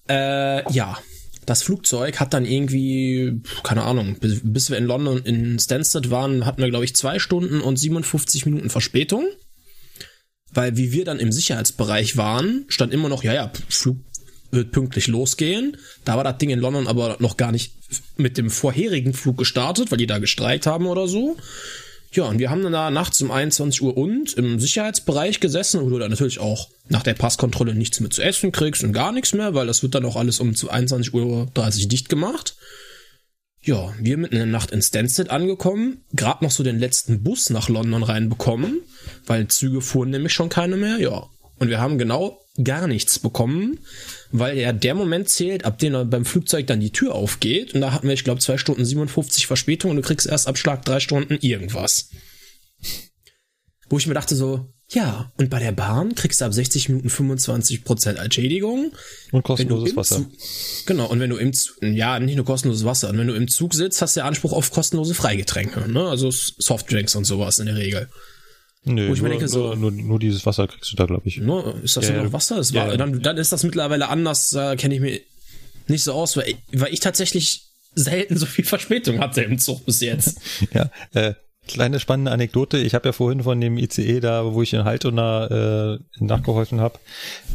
[0.07, 0.97] Äh, ja,
[1.45, 6.45] das Flugzeug hat dann irgendwie, keine Ahnung, bis, bis wir in London in Stansted waren,
[6.45, 9.27] hatten wir, glaube ich, zwei Stunden und 57 Minuten Verspätung.
[10.51, 13.97] Weil wie wir dann im Sicherheitsbereich waren, stand immer noch, ja, ja, Flug
[14.51, 15.77] wird pünktlich losgehen.
[16.05, 17.73] Da war das Ding in London aber noch gar nicht
[18.17, 21.37] mit dem vorherigen Flug gestartet, weil die da gestreikt haben oder so.
[22.15, 25.89] Ja, und wir haben dann da nachts um 21 Uhr und im Sicherheitsbereich gesessen, wo
[25.89, 29.33] du dann natürlich auch nach der Passkontrolle nichts mehr zu essen kriegst und gar nichts
[29.33, 32.55] mehr, weil das wird dann auch alles um 21 Uhr 30 dicht gemacht.
[33.61, 37.49] Ja, wir mitten in der Nacht in Stansted angekommen, gerade noch so den letzten Bus
[37.49, 38.81] nach London reinbekommen,
[39.25, 41.27] weil Züge fuhren nämlich schon keine mehr, ja.
[41.57, 43.79] Und wir haben genau gar nichts bekommen,
[44.31, 47.73] weil ja der Moment zählt, ab dem beim Flugzeug dann die Tür aufgeht.
[47.73, 50.57] Und da hatten wir, ich glaube, zwei Stunden 57 Verspätung und du kriegst erst ab
[50.57, 52.09] Schlag drei Stunden irgendwas.
[53.89, 57.07] Wo ich mir dachte so, ja, und bei der Bahn kriegst du ab 60 Minuten
[57.09, 58.91] 25% Entschädigung.
[59.31, 60.17] Und kostenloses Wasser.
[60.17, 63.33] Zug, genau, und wenn du im Zug, ja, nicht nur kostenloses Wasser, und wenn du
[63.33, 66.07] im Zug sitzt, hast du ja Anspruch auf kostenlose Freigetränke, ne?
[66.07, 68.09] Also Softdrinks und sowas in der Regel.
[68.85, 71.05] Nö, Wo ich mir nur, denke, so- nur, nur, nur dieses Wasser kriegst du da,
[71.05, 71.37] glaube ich.
[71.37, 71.73] Ne?
[71.83, 72.23] Ist das Ja, ja.
[72.23, 72.57] noch Wasser?
[72.57, 72.97] Das war, ja.
[72.97, 75.19] Dann, dann ist das mittlerweile anders, äh, kenne ich mir
[75.87, 77.63] nicht so aus, weil ich, weil ich tatsächlich
[77.95, 80.39] selten so viel Verspätung hatte im Zug bis jetzt.
[80.73, 81.33] Ja, äh,
[81.67, 82.77] kleine spannende Anekdote.
[82.77, 86.99] Ich habe ja vorhin von dem ICE da, wo ich in Altona äh, nachgeholfen habe,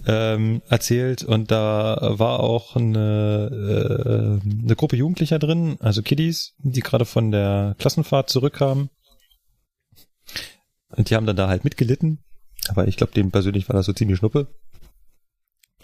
[0.07, 6.81] ähm, erzählt und da war auch eine, äh, eine Gruppe Jugendlicher drin, also Kiddies, die
[6.81, 8.91] gerade von der Klassenfahrt zurückkamen.
[10.91, 12.19] Und die haben dann da halt mitgelitten.
[12.69, 14.49] Aber ich glaube, dem persönlich war das so ziemlich schnuppe.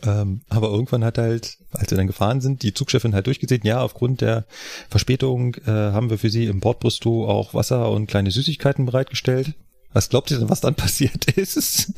[0.02, 3.80] Ähm, aber irgendwann hat halt, als wir dann gefahren sind, die Zugchefin halt durchgesehen, ja,
[3.80, 4.44] aufgrund der
[4.90, 9.54] Verspätung äh, haben wir für sie im Bordbistro auch Wasser und kleine Süßigkeiten bereitgestellt.
[9.94, 11.94] Was glaubt ihr denn, was dann passiert ist?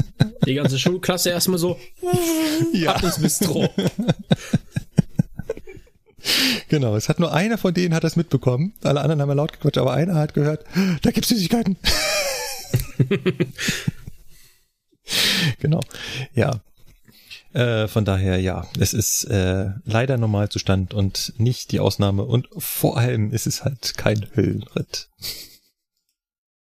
[0.46, 1.76] Die ganze Schulklasse erstmal so,
[2.72, 2.94] ja.
[2.94, 3.68] ab ins Bistro.
[6.68, 8.74] Genau, es hat nur einer von denen hat das mitbekommen.
[8.84, 10.64] Alle anderen haben ja laut gequatscht, aber einer hat gehört,
[11.02, 11.76] da gibt's Süßigkeiten.
[15.60, 15.80] genau.
[16.34, 16.60] Ja.
[17.52, 22.24] Äh, von daher, ja, es ist äh, leider Normalzustand und nicht die Ausnahme.
[22.24, 25.08] Und vor allem ist es halt kein Höllenritt.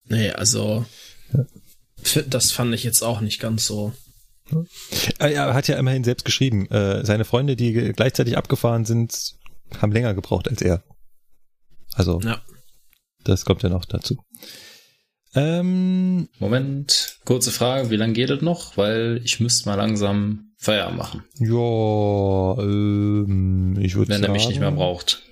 [0.05, 0.85] Nee, also
[2.27, 3.93] das fand ich jetzt auch nicht ganz so.
[5.19, 9.35] Äh, Er hat ja immerhin selbst geschrieben, äh, seine Freunde, die gleichzeitig abgefahren sind,
[9.79, 10.83] haben länger gebraucht als er.
[11.93, 12.41] Also, Ja.
[13.23, 14.17] das kommt ja noch dazu.
[15.35, 18.77] Ähm, Moment, kurze Frage, wie lange geht es noch?
[18.77, 24.47] Weil ich müsste mal langsam Feierabend machen, ja, ähm, ich würde wenn sagen, er mich
[24.47, 25.23] nicht mehr braucht.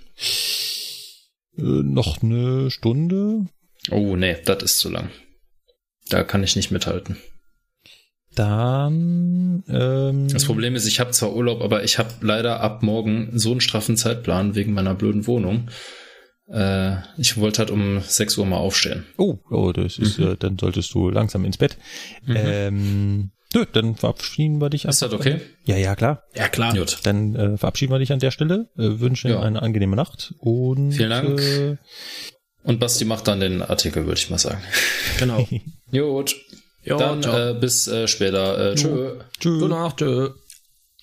[1.58, 3.46] Äh, noch eine Stunde.
[3.92, 5.10] Oh, nee, das ist zu lang.
[6.10, 7.18] Da kann ich nicht mithalten.
[8.36, 13.30] Dann, ähm, Das Problem ist, ich habe zwar Urlaub, aber ich habe leider ab morgen
[13.38, 15.70] so einen straffen Zeitplan wegen meiner blöden Wohnung.
[16.52, 19.06] Äh, ich wollte halt um 6 Uhr mal aufstehen.
[19.18, 20.28] oh, oh, das ist, Mhm.
[20.32, 21.78] äh, dann solltest du langsam ins Bett.
[22.28, 24.86] Ähm, nö, dann verabschieden wir dich.
[24.86, 25.42] Ist das okay?
[25.66, 26.24] Ja, ja, klar.
[26.36, 26.74] Ja, klar.
[26.76, 27.00] Gut.
[27.04, 29.42] Dann äh, verabschieden wir dich an der Stelle, äh, wünschen Ja.
[29.42, 31.40] eine angenehme Nacht und Vielen Dank.
[31.42, 31.78] Äh,
[32.64, 34.62] Und Basti macht dann den Artikel, würde ich mal sagen.
[35.20, 35.48] Genau.
[35.92, 36.36] Gut.
[36.84, 38.72] Ja, dann äh, bis äh, später.
[38.72, 39.20] Äh, tschö.
[39.40, 39.60] tschüss.
[39.62, 39.98] Gute Nacht.
[39.98, 40.30] Tschö.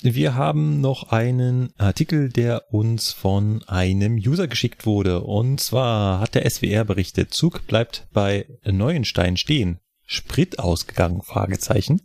[0.03, 5.23] Wir haben noch einen Artikel, der uns von einem User geschickt wurde.
[5.23, 9.81] Und zwar hat der SWR berichtet, Zug bleibt bei Neuenstein stehen.
[10.07, 11.23] Sprit ausgegangen?
[11.23, 12.01] Fragezeichen.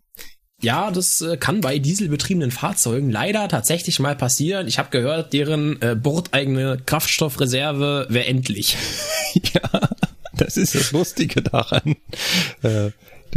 [0.64, 4.68] Ja, das äh, kann bei dieselbetriebenen Fahrzeugen leider tatsächlich mal passieren.
[4.68, 8.78] Ich habe gehört, deren äh, bordeigene Kraftstoffreserve wäre endlich.
[9.54, 9.90] ja,
[10.36, 11.96] das ist das Lustige daran.
[12.64, 12.92] Äh,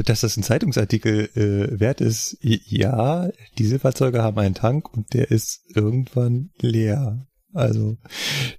[0.05, 3.29] dass das ein Zeitungsartikel äh, wert ist, ja,
[3.59, 7.27] diese Fahrzeuge haben einen Tank und der ist irgendwann leer.
[7.53, 7.97] Also,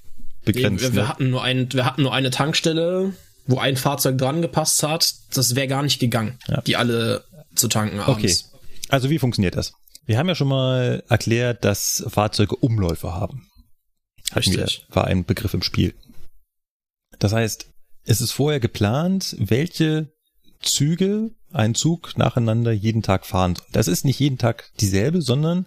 [0.46, 0.82] begrenzt.
[0.82, 1.08] Wir, wir, ne?
[1.08, 3.12] hatten nur ein, wir hatten nur eine Tankstelle,
[3.46, 5.14] wo ein Fahrzeug dran gepasst hat.
[5.34, 6.62] Das wäre gar nicht gegangen, Ja.
[6.62, 7.24] die alle
[7.54, 8.10] zu tanken Okay.
[8.12, 8.50] abends.
[8.88, 9.74] Also wie funktioniert das?
[10.06, 13.48] Wir haben ja schon mal erklärt, dass Fahrzeuge Umläufe haben.
[14.32, 15.94] Hatten wir, war ein Begriff im Spiel.
[17.18, 17.66] Das heißt,
[18.04, 20.12] es ist vorher geplant, welche
[20.60, 23.66] Züge ein Zug nacheinander jeden Tag fahren soll.
[23.72, 25.66] Das ist nicht jeden Tag dieselbe, sondern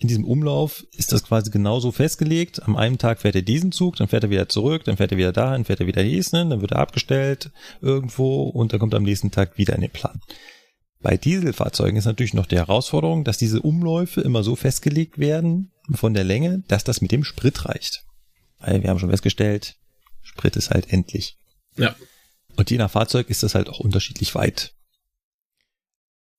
[0.00, 2.62] in diesem Umlauf ist das quasi genauso festgelegt.
[2.62, 5.18] Am einen Tag fährt er diesen Zug, dann fährt er wieder zurück, dann fährt er
[5.18, 7.50] wieder dahin, fährt er wieder diesen, dann wird er abgestellt
[7.80, 10.20] irgendwo und dann kommt er am nächsten Tag wieder in den Plan.
[11.00, 16.14] Bei Dieselfahrzeugen ist natürlich noch die Herausforderung, dass diese Umläufe immer so festgelegt werden von
[16.14, 18.04] der Länge, dass das mit dem Sprit reicht.
[18.58, 19.76] Weil wir haben schon festgestellt,
[20.22, 21.38] Sprit ist halt endlich.
[21.76, 21.94] Ja.
[22.56, 24.74] Und je nach Fahrzeug ist das halt auch unterschiedlich weit.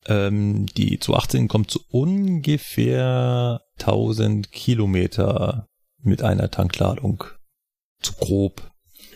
[0.10, 5.68] Ähm, die 218 kommt zu ungefähr 1000 Kilometer
[6.02, 7.24] mit einer Tankladung.
[8.02, 8.72] Zu grob.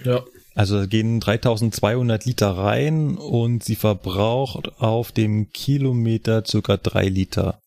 [0.06, 0.24] Ja.
[0.56, 7.60] Also da gehen 3200 Liter rein und sie verbraucht auf dem Kilometer circa drei Liter.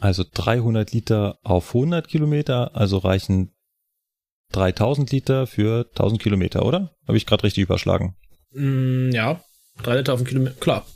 [0.00, 3.52] Also 300 Liter auf 100 Kilometer, also reichen
[4.52, 6.94] 3000 Liter für 1000 Kilometer, oder?
[7.06, 8.16] Habe ich gerade richtig überschlagen?
[8.52, 9.40] Mm, ja,
[9.82, 10.86] drei Liter auf den Kilometer, klar.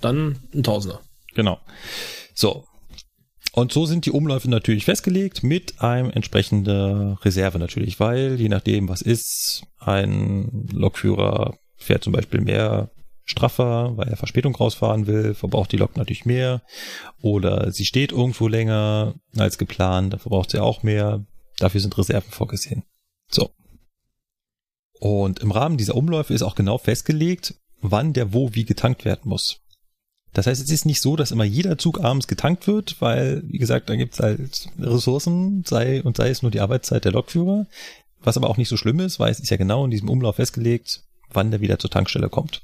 [0.00, 1.00] Dann ein Tausender.
[1.38, 1.60] Genau.
[2.34, 2.64] So.
[3.52, 8.88] Und so sind die Umläufe natürlich festgelegt mit einem entsprechenden Reserve natürlich, weil je nachdem,
[8.88, 12.90] was ist, ein Lokführer fährt zum Beispiel mehr
[13.22, 16.60] straffer, weil er Verspätung rausfahren will, verbraucht die Lok natürlich mehr.
[17.22, 21.24] Oder sie steht irgendwo länger als geplant, da verbraucht sie auch mehr.
[21.58, 22.82] Dafür sind Reserven vorgesehen.
[23.30, 23.50] So.
[24.98, 29.28] Und im Rahmen dieser Umläufe ist auch genau festgelegt, wann der wo wie getankt werden
[29.28, 29.60] muss.
[30.38, 33.58] Das heißt, es ist nicht so, dass immer jeder Zug abends getankt wird, weil, wie
[33.58, 37.66] gesagt, da gibt es halt Ressourcen, sei und sei es nur die Arbeitszeit der Lokführer.
[38.20, 40.36] Was aber auch nicht so schlimm ist, weil es ist ja genau in diesem Umlauf
[40.36, 42.62] festgelegt, wann der wieder zur Tankstelle kommt.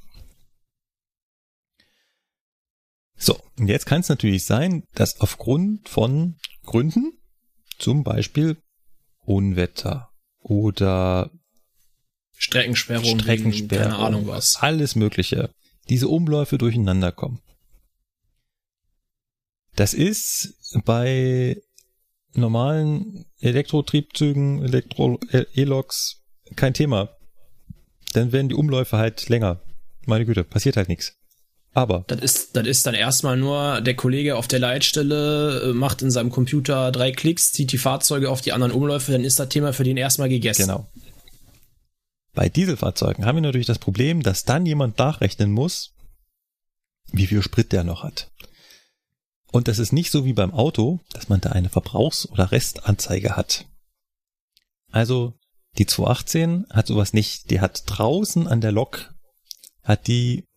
[3.17, 7.19] So, und jetzt kann es natürlich sein, dass aufgrund von Gründen,
[7.81, 8.57] zum Beispiel
[9.19, 11.29] Unwetter oder
[12.37, 14.63] Streckensperrung, Streckensperrung, keine Ahnung was.
[14.63, 15.51] alles Mögliche,
[15.89, 17.41] diese Umläufe durcheinander kommen.
[19.77, 21.61] Das ist bei
[22.35, 26.23] normalen Elektrotriebzügen, Elektro-E-Loks
[26.57, 27.17] kein Thema.
[28.13, 29.63] Dann werden die Umläufe halt länger.
[30.07, 31.17] Meine Güte, passiert halt nichts.
[31.73, 32.05] Aber.
[32.07, 36.11] Das ist, das ist dann erstmal nur, der Kollege auf der Leitstelle äh, macht in
[36.11, 39.73] seinem Computer drei Klicks, zieht die Fahrzeuge auf die anderen Umläufe, dann ist das Thema
[39.73, 40.63] für den erstmal gegessen.
[40.63, 40.89] Genau.
[42.33, 45.95] Bei Dieselfahrzeugen haben wir natürlich das Problem, dass dann jemand nachrechnen muss,
[47.11, 48.31] wie viel Sprit der noch hat.
[49.55, 53.37] Und das ist nicht so wie beim Auto, dass man da eine Verbrauchs- oder Restanzeige
[53.37, 53.67] hat.
[54.91, 55.35] Also
[55.79, 57.53] die 218 hat sowas nicht.
[57.53, 59.15] Die hat draußen an der Lok,
[59.85, 60.49] hat die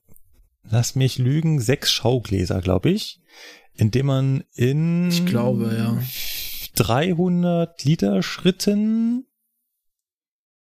[0.63, 3.21] lass mich lügen, sechs Schaugläser, glaube ich,
[3.75, 6.01] indem man in ich glaube, ja.
[6.73, 9.27] 300 Liter Schritten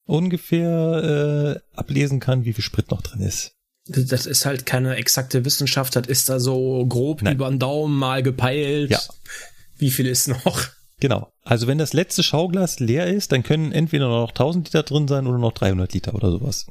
[0.05, 3.57] ungefähr äh, ablesen kann, wie viel Sprit noch drin ist.
[3.93, 7.35] Das ist halt keine exakte Wissenschaft, das ist da so grob Nein.
[7.35, 8.91] über den Daumen mal gepeilt.
[8.91, 9.01] Ja.
[9.77, 10.69] Wie viel ist noch?
[11.01, 11.33] Genau.
[11.43, 15.27] Also wenn das letzte Schauglas leer ist, dann können entweder noch 1000 Liter drin sein
[15.27, 16.67] oder noch 300 Liter oder sowas.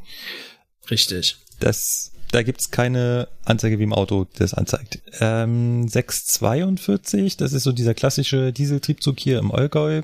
[0.89, 1.37] Richtig.
[1.59, 5.01] Das da gibt's keine Anzeige wie im Auto, das anzeigt.
[5.19, 10.03] Ähm, 642, das ist so dieser klassische Dieseltriebzug hier im Allgäu.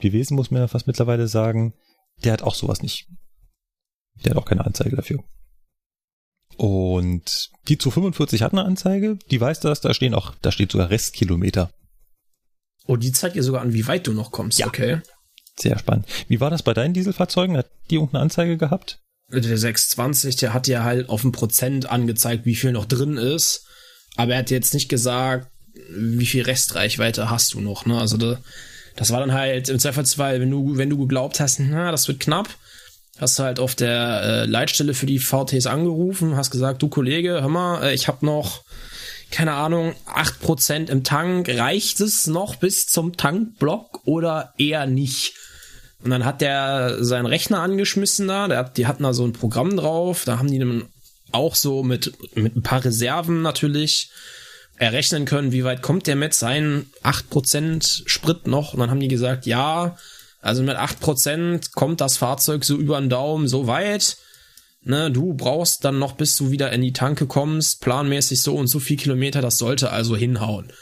[0.00, 1.74] Gewesen muss man ja fast mittlerweile sagen.
[2.24, 3.08] Der hat auch sowas nicht.
[4.24, 5.24] Der hat auch keine Anzeige dafür.
[6.58, 10.72] Und die zu 45 hat eine Anzeige, die weiß das, da stehen auch, da steht
[10.72, 11.70] sogar Restkilometer.
[12.84, 14.58] Oh, die zeigt dir sogar an, wie weit du noch kommst.
[14.58, 14.66] Ja.
[14.66, 15.00] Okay.
[15.56, 16.06] Sehr spannend.
[16.26, 17.56] Wie war das bei deinen Dieselfahrzeugen?
[17.56, 18.98] Hat die irgendeine Anzeige gehabt?
[19.30, 23.64] Der 620, der hat ja halt auf dem Prozent angezeigt, wie viel noch drin ist.
[24.16, 25.48] Aber er hat jetzt nicht gesagt,
[25.90, 28.00] wie viel Restreichweite hast du noch, ne?
[28.00, 28.40] Also da,
[28.96, 32.18] das war dann halt im Zweifelsfall, wenn du, wenn du geglaubt hast, na, das wird
[32.18, 32.48] knapp,
[33.20, 37.40] hast du halt auf der äh, Leitstelle für die VTs angerufen, hast gesagt, du Kollege,
[37.40, 38.62] hör mal, äh, ich habe noch,
[39.30, 45.34] keine Ahnung, 8% im Tank, reicht es noch bis zum Tankblock oder eher nicht?
[46.02, 49.32] Und dann hat der seinen Rechner angeschmissen da, der hat, die hatten da so ein
[49.32, 50.84] Programm drauf, da haben die dann
[51.32, 54.10] auch so mit, mit ein paar Reserven natürlich
[54.76, 58.74] errechnen können, wie weit kommt der mit seinen 8% Sprit noch.
[58.74, 59.96] Und dann haben die gesagt, ja,
[60.48, 64.16] also mit 8% kommt das Fahrzeug so über den Daumen so weit.
[64.80, 68.68] Ne, du brauchst dann noch, bis du wieder in die Tanke kommst, planmäßig so und
[68.68, 70.72] so viel Kilometer, das sollte also hinhauen.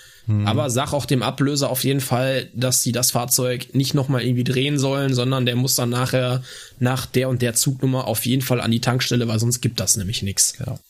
[0.45, 4.43] Aber sag auch dem Ablöser auf jeden Fall, dass sie das Fahrzeug nicht nochmal irgendwie
[4.43, 6.43] drehen sollen, sondern der muss dann nachher
[6.81, 9.97] nach der und der Zugnummer auf jeden Fall an die Tankstelle, weil sonst gibt das
[9.97, 10.55] nämlich nichts.
[10.55, 10.81] Genau.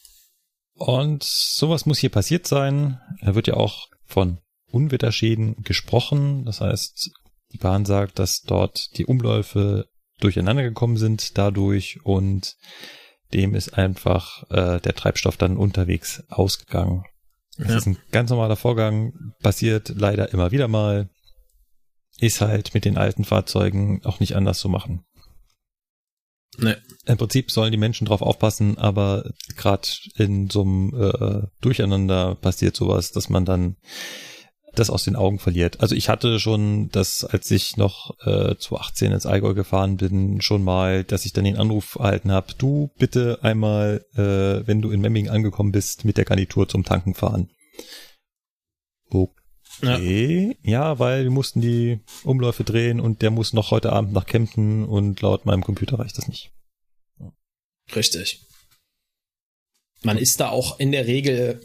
[0.74, 2.98] Und sowas muss hier passiert sein.
[3.20, 4.38] Er wird ja auch von
[4.70, 6.46] Unwetterschäden gesprochen.
[6.46, 7.10] Das heißt,
[7.56, 9.86] Bahn sagt, dass dort die Umläufe
[10.20, 12.54] durcheinander gekommen sind dadurch und
[13.32, 17.04] dem ist einfach äh, der Treibstoff dann unterwegs ausgegangen.
[17.58, 17.76] Das Ja.
[17.78, 19.12] ist ein ganz normaler Vorgang,
[19.42, 21.10] passiert leider immer wieder mal.
[22.18, 25.04] Ist halt mit den alten Fahrzeugen auch nicht anders zu machen.
[26.58, 26.80] Ne.
[27.04, 29.86] Im Prinzip sollen die Menschen drauf aufpassen, aber gerade
[30.16, 33.76] in so einem äh, Durcheinander passiert sowas, dass man dann
[34.78, 35.80] das aus den Augen verliert.
[35.80, 40.62] Also ich hatte schon das, als ich noch äh, 2018 ins Allgäu gefahren bin, schon
[40.62, 45.00] mal, dass ich dann den Anruf erhalten habe, du bitte einmal, äh, wenn du in
[45.00, 47.50] Memmingen angekommen bist, mit der Garnitur zum Tanken fahren.
[49.82, 50.56] Okay.
[50.62, 50.98] Ja.
[50.98, 55.20] weil wir mussten die Umläufe drehen und der muss noch heute Abend nach Kempten und
[55.20, 56.52] laut meinem Computer reicht das nicht.
[57.94, 58.46] Richtig.
[60.02, 61.60] Man ist da auch in der Regel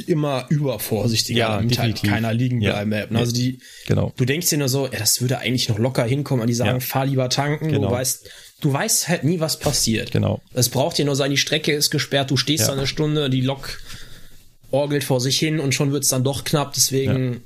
[0.00, 2.10] immer übervorsichtiger, Ja, damit halt definitiv.
[2.10, 2.82] keiner liegen Ja.
[2.84, 3.16] bleiben.
[3.16, 4.12] Also die, Genau.
[4.16, 6.80] du denkst dir nur so, ja, das würde eigentlich noch locker hinkommen, an die sagen,
[6.80, 6.80] Ja.
[6.80, 7.88] fahr lieber tanken, Genau.
[7.88, 8.28] du weißt,
[8.60, 10.10] du weißt halt nie, was passiert.
[10.12, 10.40] Genau.
[10.54, 13.40] Es braucht dir nur sein, die Strecke ist gesperrt, du stehst da eine Stunde, die
[13.42, 13.80] Lok
[14.70, 17.42] orgelt vor sich hin und schon wird's dann doch knapp, deswegen,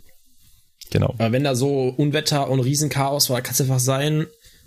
[0.91, 1.15] Genau.
[1.19, 4.27] wenn da so Unwetter und Riesenchaos war, kann es einfach sein,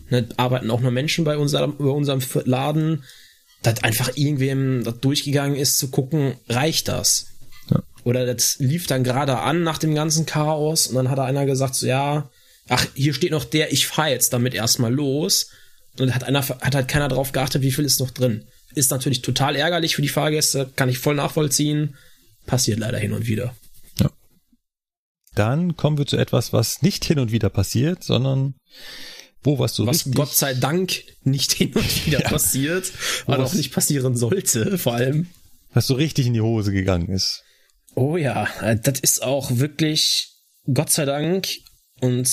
[0.09, 3.03] ne, arbeiten auch nur Menschen bei unserem, bei unserem Laden,
[3.63, 7.27] dass einfach irgendwem das durchgegangen ist, zu gucken, reicht das?
[8.03, 8.09] Ja.
[8.09, 11.45] Oder das lief dann gerade an nach dem ganzen Chaos und dann hat da einer
[11.45, 12.29] gesagt, so ja,
[12.69, 15.49] ach, hier steht noch der, ich fahr jetzt damit erstmal los.
[15.99, 18.45] Und hat einer, hat halt keiner drauf geachtet, wie viel ist noch drin.
[18.73, 21.95] Ist natürlich total ärgerlich für die Fahrgäste, kann ich voll nachvollziehen.
[22.47, 23.53] Passiert leider hin und wieder.
[25.35, 28.55] Dann kommen wir zu etwas, was nicht hin und wieder passiert, sondern
[29.43, 32.91] wo was so Was richtig, Gott sei Dank nicht hin und wieder passiert,
[33.25, 35.27] weil Was- auch nicht passieren sollte, vor allem.
[35.73, 37.42] was so richtig in die Hose gegangen ist.
[37.95, 40.29] Oh ja, äh, das ist auch wirklich
[40.71, 41.47] Gott sei Dank
[42.01, 42.29] und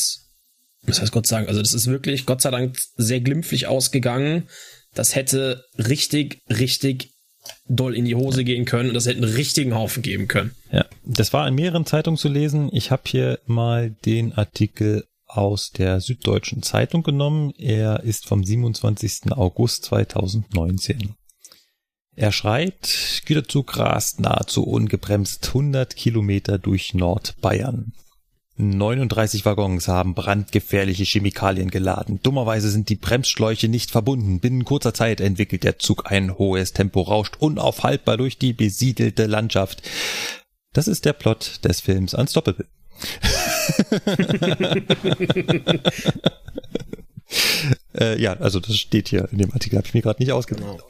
[0.82, 1.48] was heißt Gott Dank?
[1.48, 4.48] Also das ist wirklich Gott sei Dank sehr glimpflich ausgegangen.
[4.94, 7.12] Das hätte richtig, richtig
[7.68, 10.52] doll in die Hose gehen können und das hätte einen richtigen Haufen geben können.
[10.72, 12.70] Ja, das war in mehreren Zeitungen zu lesen.
[12.72, 17.52] Ich habe hier mal den Artikel aus der Süddeutschen Zeitung genommen.
[17.56, 19.32] Er ist vom 27.
[19.32, 21.14] August 2019.
[22.20, 27.94] Er schreibt, Güterzug rast nahezu ungebremst 100 Kilometer durch Nordbayern.
[28.58, 32.20] 39 Waggons haben brandgefährliche Chemikalien geladen.
[32.22, 34.38] Dummerweise sind die Bremsschläuche nicht verbunden.
[34.38, 39.80] Binnen kurzer Zeit entwickelt der Zug ein hohes Tempo, rauscht unaufhaltbar durch die besiedelte Landschaft.
[40.74, 42.66] Das ist der Plot des Films Unstoppable.
[47.98, 50.84] äh, ja, also das steht hier in dem Artikel, habe ich mir gerade nicht ausgedacht.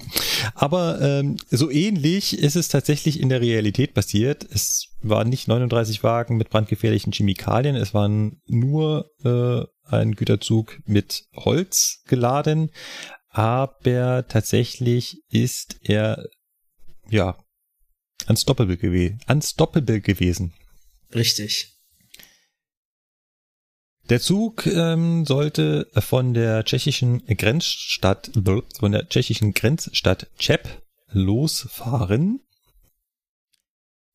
[0.55, 4.47] Aber ähm, so ähnlich ist es tatsächlich in der Realität passiert.
[4.51, 11.25] Es waren nicht 39 Wagen mit brandgefährlichen Chemikalien, es waren nur äh, ein Güterzug mit
[11.35, 12.70] Holz geladen,
[13.31, 16.27] aber tatsächlich ist er
[17.09, 17.37] ja
[18.29, 20.53] unstoppable, gewe unstoppable gewesen.
[21.15, 21.80] Richtig.
[24.10, 28.32] Der Zug ähm, sollte von der tschechischen Grenzstadt,
[28.78, 30.68] von der tschechischen Grenzstadt Čep
[31.12, 32.40] losfahren.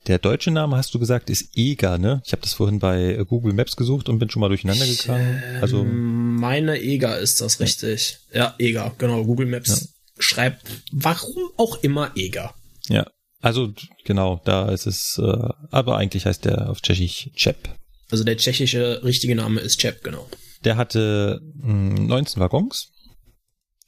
[0.07, 2.21] Der deutsche Name, hast du gesagt, ist Eger, ne?
[2.25, 5.41] Ich habe das vorhin bei Google Maps gesucht und bin schon mal durcheinander gegangen.
[5.61, 8.19] Also Ähm, meine Eger ist das richtig.
[8.33, 9.23] Ja, Eger, genau.
[9.23, 12.53] Google Maps schreibt, warum auch immer Eger.
[12.89, 13.07] ja,
[13.41, 15.19] also genau, da ist es.
[15.23, 17.69] Äh, aber eigentlich heißt der auf Tschechisch Čep.
[18.15, 20.29] Also der tschechische richtige Name ist Chep, genau.
[20.63, 22.93] Der hatte mh, 19 Waggons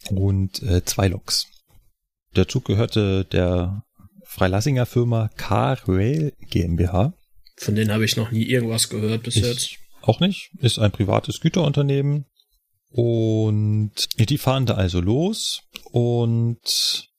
[0.10, 1.48] und äh, zwei Loks.
[2.36, 3.86] Der Zug gehörte der
[4.26, 7.14] Freilassinger Firma K-Rail GmbH.
[7.56, 9.78] Von denen habe ich noch nie irgendwas gehört bis Ich jetzt.
[10.02, 10.52] Auch nicht.
[10.60, 12.26] Ist ein privates Güterunternehmen.
[12.90, 15.62] Und die fahren da also los
[15.94, 17.10] und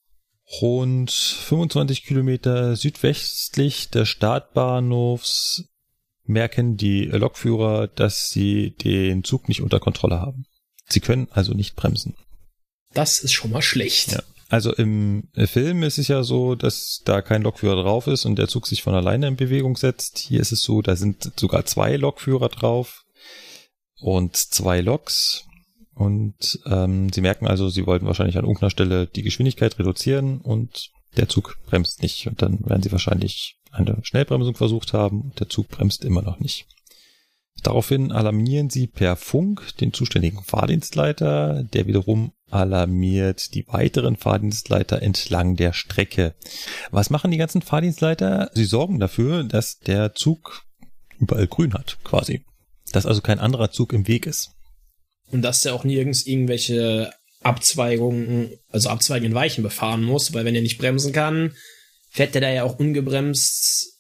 [0.61, 5.68] rund 25 Kilometer südwestlich des Startbahnhofs
[6.29, 10.45] merken die Lokführer, dass sie den Zug nicht unter Kontrolle haben.
[10.89, 12.15] Sie können also nicht bremsen.
[12.95, 14.13] Das ist schon mal schlecht.
[14.13, 14.23] Ja.
[14.51, 18.49] Also im Film ist es ja so, dass da kein Lokführer drauf ist und der
[18.49, 20.19] Zug sich von alleine in Bewegung setzt.
[20.19, 23.05] Hier ist es so, da sind sogar zwei Lokführer drauf
[24.01, 25.45] und zwei Loks.
[25.95, 30.93] Und ähm, sie merken also, sie wollten wahrscheinlich an irgendeiner Stelle die Geschwindigkeit reduzieren und
[31.17, 32.27] der Zug bremst nicht.
[32.27, 36.67] Und dann werden sie wahrscheinlich eine Schnellbremsung versucht haben der Zug bremst immer noch nicht.
[37.63, 45.57] Daraufhin alarmieren sie per Funk den zuständigen Fahrdienstleiter, der wiederum alarmiert die weiteren Fahrdienstleiter entlang
[45.57, 46.35] der Strecke.
[46.91, 48.51] Was machen die ganzen Fahrdienstleiter?
[48.55, 50.65] Sie sorgen dafür, dass der Zug
[51.19, 52.45] überall grün hat, quasi.
[52.93, 54.53] Dass also kein anderer Zug im Weg ist.
[55.31, 60.55] Und dass der auch nirgends irgendwelche Abzweigungen, also Abzweigungen in Weichen befahren muss, weil wenn
[60.55, 61.53] er nicht bremsen kann,
[62.11, 63.95] fährt der da ja auch ungebremst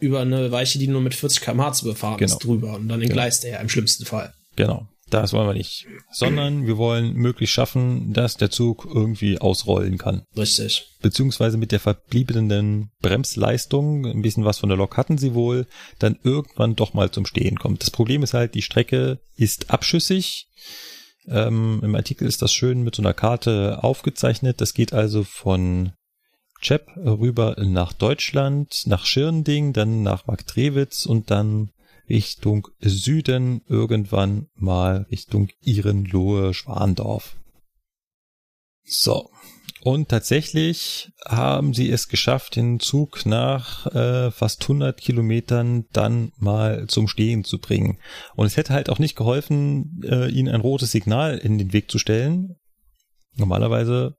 [0.00, 2.32] über eine Weiche, die nur mit 40 km/h zu befahren Genau.
[2.32, 2.74] ist, drüber.
[2.74, 4.32] Und dann entgleist er ja im schlimmsten Fall.
[4.56, 4.88] Genau.
[5.10, 5.86] Das wollen wir nicht.
[6.10, 10.22] Sondern wir wollen möglichst schaffen, dass der Zug irgendwie ausrollen kann.
[10.36, 10.86] Richtig.
[11.02, 15.66] beziehungsweise mit der verbliebenen Bremsleistung, ein bisschen was von der Lok hatten sie wohl,
[15.98, 17.82] dann irgendwann doch mal zum Stehen kommt.
[17.82, 20.48] Das Problem ist halt, die Strecke ist abschüssig.
[21.28, 24.60] Ähm, Im Artikel ist das schön mit so einer Karte aufgezeichnet.
[24.60, 25.92] Das geht also von
[26.64, 31.70] Chep rüber nach Deutschland, nach Schirnding, dann nach Marktredwitz und dann
[32.08, 37.36] Richtung Süden, irgendwann mal Richtung Ihrenlohe, Schwandorf.
[38.84, 39.30] So.
[39.82, 46.86] Und tatsächlich haben sie es geschafft, den Zug nach äh, fast 100 Kilometern dann mal
[46.86, 47.98] zum Stehen zu bringen.
[48.34, 51.90] Und es hätte halt auch nicht geholfen, äh, ihnen ein rotes Signal in den Weg
[51.90, 52.56] zu stellen.
[53.36, 54.16] Normalerweise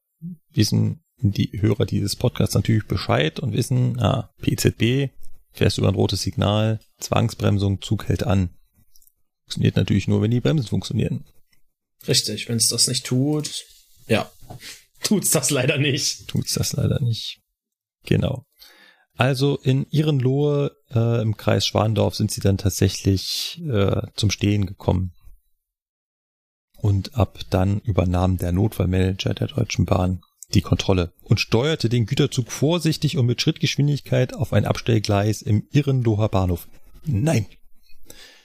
[0.52, 5.12] wissen die Hörer dieses Podcasts natürlich Bescheid und wissen, ah, PZB,
[5.52, 8.50] fährst über ein rotes Signal, Zwangsbremsung, Zug hält an.
[9.44, 11.26] Funktioniert natürlich nur, wenn die Bremsen funktionieren.
[12.08, 13.66] Richtig, wenn es das nicht tut,
[14.08, 14.30] ja,
[15.04, 16.28] tut's das leider nicht.
[16.28, 17.42] Tut's das leider nicht.
[18.06, 18.46] Genau.
[19.18, 25.14] Also in Ihrenlohe äh, im Kreis Schwandorf sind sie dann tatsächlich äh, zum Stehen gekommen.
[26.78, 30.22] Und ab dann übernahm der Notfallmanager der Deutschen Bahn
[30.54, 36.30] die Kontrolle und steuerte den Güterzug vorsichtig und mit Schrittgeschwindigkeit auf ein Abstellgleis im Irrenloher
[36.30, 36.68] Bahnhof.
[37.06, 37.48] Nein.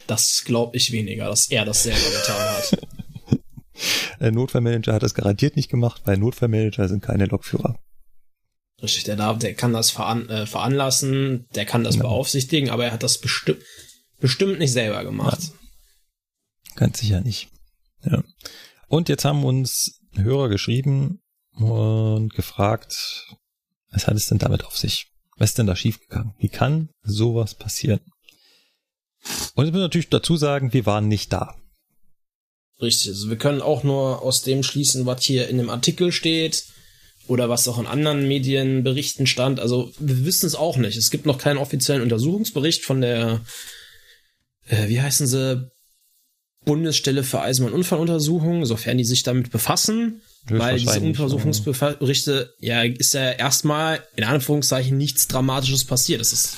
[0.07, 2.79] Das glaube ich weniger, dass er das selber getan hat.
[4.21, 7.79] Der Notfallmanager hat das garantiert nicht gemacht, weil Notfallmanager sind keine Lokführer.
[8.83, 12.03] Richtig, der, darf, der kann das veran, äh, veranlassen, der kann das ja.
[12.03, 13.63] beaufsichtigen, aber er hat das bestimmt,
[14.21, 15.41] bestimmt nicht selber gemacht.
[15.43, 16.77] Ja.
[16.77, 17.49] Ganz sicher nicht.
[18.05, 18.23] Ja.
[18.89, 21.20] Und jetzt haben uns Hörer geschrieben
[21.61, 23.27] und gefragt,
[23.91, 25.09] was hat es denn damit auf sich?
[25.37, 26.35] Was ist denn da schiefgegangen?
[26.39, 28.01] Wie kann sowas passieren?
[29.55, 31.57] Und ich muss natürlich dazu sagen, wir waren nicht da.
[32.81, 36.65] Richtig, also wir können auch nur aus dem schließen, was hier in dem Artikel steht
[37.27, 39.61] oder was auch in anderen Medienberichten stand.
[39.61, 40.97] Also wir wissen es auch nicht.
[40.97, 43.43] Es gibt noch keinen offiziellen Untersuchungsbericht von der,
[44.67, 45.71] äh, wie heißen sie,
[46.65, 50.23] Bundesstelle für Eisenbahnunfalluntersuchung, sofern die sich damit befassen.
[50.49, 56.21] Weil diese Untersuchungsberichte, ja, ist ja erstmal in Anführungszeichen nichts Dramatisches passiert.
[56.21, 56.57] Es ist,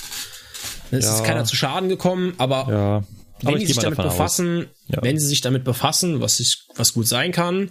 [0.90, 1.16] es ja.
[1.16, 3.04] ist keiner zu Schaden gekommen, aber ja.
[3.42, 5.02] wenn die sich damit befassen, ja.
[5.02, 7.70] wenn sie sich damit befassen, was ich, was gut sein kann,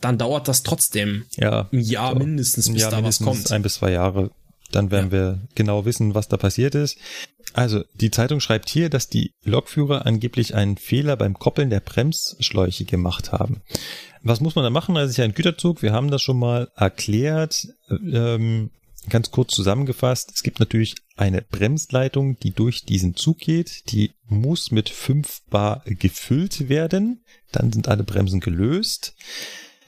[0.00, 2.18] dann dauert das trotzdem ja, ein Jahr so.
[2.18, 3.52] mindestens, bis Jahr da mindestens was kommt.
[3.52, 4.30] Ein bis zwei Jahre.
[4.72, 5.12] Dann werden ja.
[5.12, 6.96] wir genau wissen, was da passiert ist.
[7.52, 12.86] Also, die Zeitung schreibt hier, dass die Lokführer angeblich einen Fehler beim Koppeln der Bremsschläuche
[12.86, 13.60] gemacht haben.
[14.22, 14.96] Was muss man da machen?
[14.96, 15.82] Also, ist ja ein Güterzug.
[15.82, 17.68] Wir haben das schon mal erklärt.
[17.90, 18.70] Ähm,
[19.08, 20.30] ganz kurz zusammengefasst.
[20.34, 23.90] Es gibt natürlich eine Bremsleitung, die durch diesen Zug geht.
[23.90, 27.24] Die muss mit 5 Bar gefüllt werden.
[27.50, 29.14] Dann sind alle Bremsen gelöst.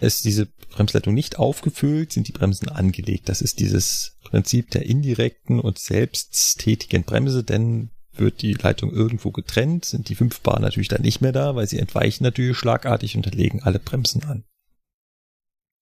[0.00, 3.28] Ist diese Bremsleitung nicht aufgefüllt, sind die Bremsen angelegt.
[3.28, 9.84] Das ist dieses Prinzip der indirekten und selbsttätigen Bremse, denn wird die Leitung irgendwo getrennt,
[9.84, 13.32] sind die 5 Bar natürlich dann nicht mehr da, weil sie entweichen natürlich schlagartig und
[13.34, 14.44] legen alle Bremsen an.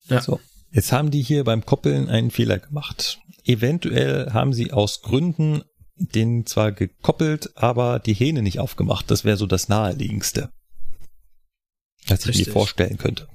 [0.04, 0.20] Ja.
[0.20, 0.40] So.
[0.70, 3.20] Jetzt haben die hier beim Koppeln einen Fehler gemacht.
[3.44, 5.62] Eventuell haben sie aus Gründen
[5.96, 9.10] den zwar gekoppelt, aber die Hähne nicht aufgemacht.
[9.10, 10.50] Das wäre so das naheliegendste.
[12.08, 13.28] Was ich mir vorstellen könnte.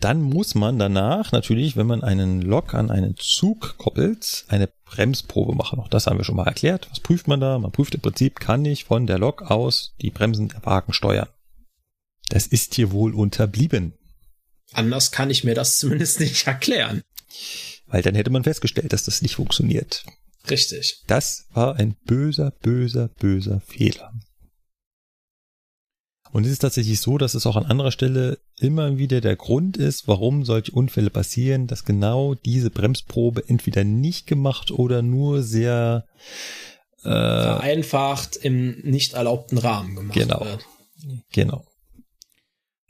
[0.00, 5.54] Dann muss man danach natürlich, wenn man einen Lok an einen Zug koppelt, eine Bremsprobe
[5.54, 5.80] machen.
[5.80, 6.88] Auch das haben wir schon mal erklärt.
[6.90, 7.58] Was prüft man da?
[7.58, 11.28] Man prüft im Prinzip, kann ich von der Lok aus die Bremsen der Wagen steuern.
[12.28, 13.94] Das ist hier wohl unterblieben.
[14.72, 17.02] Anders kann ich mir das zumindest nicht erklären.
[17.86, 20.04] Weil dann hätte man festgestellt, dass das nicht funktioniert.
[20.50, 21.02] Richtig.
[21.06, 24.12] Das war ein böser, böser, böser Fehler.
[26.36, 29.78] Und es ist tatsächlich so, dass es auch an anderer Stelle immer wieder der Grund
[29.78, 36.04] ist, warum solche Unfälle passieren, dass genau diese Bremsprobe entweder nicht gemacht oder nur sehr
[36.98, 40.66] äh, vereinfacht im nicht erlaubten Rahmen gemacht genau, wird.
[41.32, 41.64] Genau.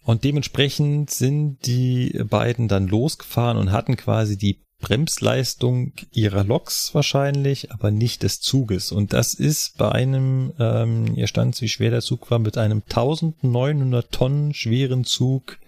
[0.02, 7.73] Und dementsprechend sind die beiden dann losgefahren und hatten quasi die Bremsleistung ihrer Loks wahrscheinlich,
[7.73, 8.93] aber nicht des Zuges.
[8.93, 12.83] Und das ist bei einem, ähm, ihr stand, wie schwer der Zug war, mit einem
[12.83, 15.59] 1900 Tonnen schweren Zug.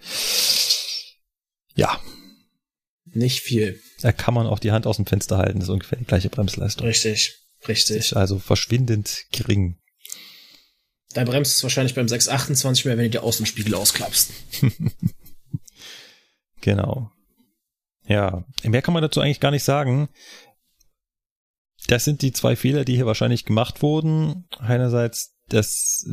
[1.75, 1.99] Ja.
[3.05, 3.81] Nicht viel.
[4.01, 6.29] Da kann man auch die Hand aus dem Fenster halten, das ist ungefähr die gleiche
[6.29, 6.85] Bremsleistung.
[6.85, 7.35] Richtig,
[7.67, 7.97] richtig.
[7.97, 9.79] Ist also verschwindend gering.
[11.13, 14.29] Dein bremst es wahrscheinlich beim 628 mehr, wenn du die Außenspiegel ausklappst.
[16.61, 17.11] genau.
[18.09, 20.09] Ja, mehr kann man dazu eigentlich gar nicht sagen.
[21.87, 24.47] Das sind die zwei Fehler, die hier wahrscheinlich gemacht wurden.
[24.57, 26.05] Einerseits das,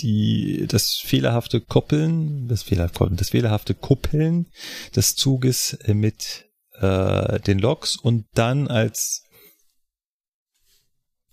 [0.00, 4.48] die, das fehlerhafte Koppeln, das, Fehler, das fehlerhafte Kuppeln
[4.94, 6.50] des Zuges mit
[6.80, 9.24] äh, den Loks und dann als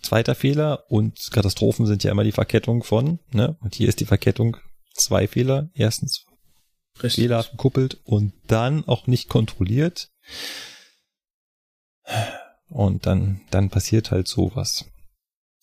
[0.03, 3.57] zweiter Fehler und Katastrophen sind ja immer die Verkettung von, ne?
[3.61, 4.57] Und hier ist die Verkettung
[4.93, 5.69] zwei Fehler.
[5.73, 6.26] Erstens
[7.03, 7.23] Richtig.
[7.23, 10.09] Fehler gekuppelt und dann auch nicht kontrolliert.
[12.69, 14.85] Und dann, dann passiert halt sowas.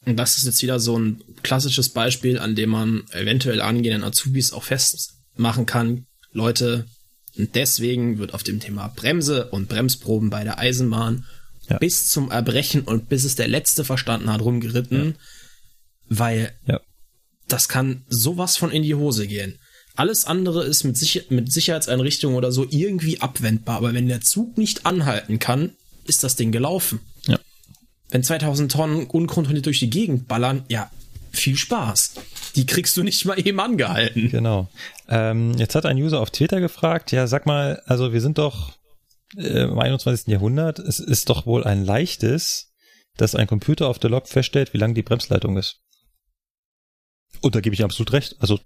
[0.06, 4.52] Und das ist jetzt wieder so ein klassisches Beispiel, an dem man eventuell angehenden Azubis
[4.52, 6.06] auch festmachen kann.
[6.32, 6.86] Leute,
[7.36, 11.26] Und deswegen wird auf dem Thema Bremse und Bremsproben bei der Eisenbahn
[11.68, 11.78] Ja.
[11.78, 15.16] bis zum Erbrechen und bis es der Letzte verstanden hat, rumgeritten,
[16.08, 16.78] weil Ja.
[17.48, 19.58] das kann sowas von in die Hose gehen.
[19.96, 24.58] Alles andere ist mit, Sicher mit Sicherheitseinrichtungen oder so irgendwie abwendbar, aber wenn der Zug
[24.58, 25.72] nicht anhalten kann,
[26.04, 27.00] ist das Ding gelaufen.
[27.26, 27.38] Ja.
[28.10, 30.90] Wenn 2000 Tonnen unkontrolliert durch die Gegend ballern, ja,
[31.30, 32.14] viel Spaß.
[32.56, 34.30] Die kriegst du nicht mal eben angehalten.
[34.30, 34.68] Genau.
[35.08, 38.72] Ähm, jetzt hat ein User auf Twitter gefragt, ja, sag mal, also wir sind doch
[39.36, 40.28] äh, im 21.
[40.28, 42.72] Jahrhundert, es ist doch wohl ein leichtes,
[43.16, 45.80] dass ein Computer auf der Lok feststellt, wie lang die Bremsleitung ist.
[47.40, 48.36] Und da gebe ich absolut recht.
[48.38, 48.58] Also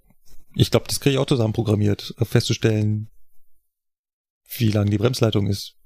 [0.59, 3.09] ich glaube, das kriege ich auch zusammen programmiert, äh, festzustellen,
[4.57, 5.77] wie lang die Bremsleitung ist.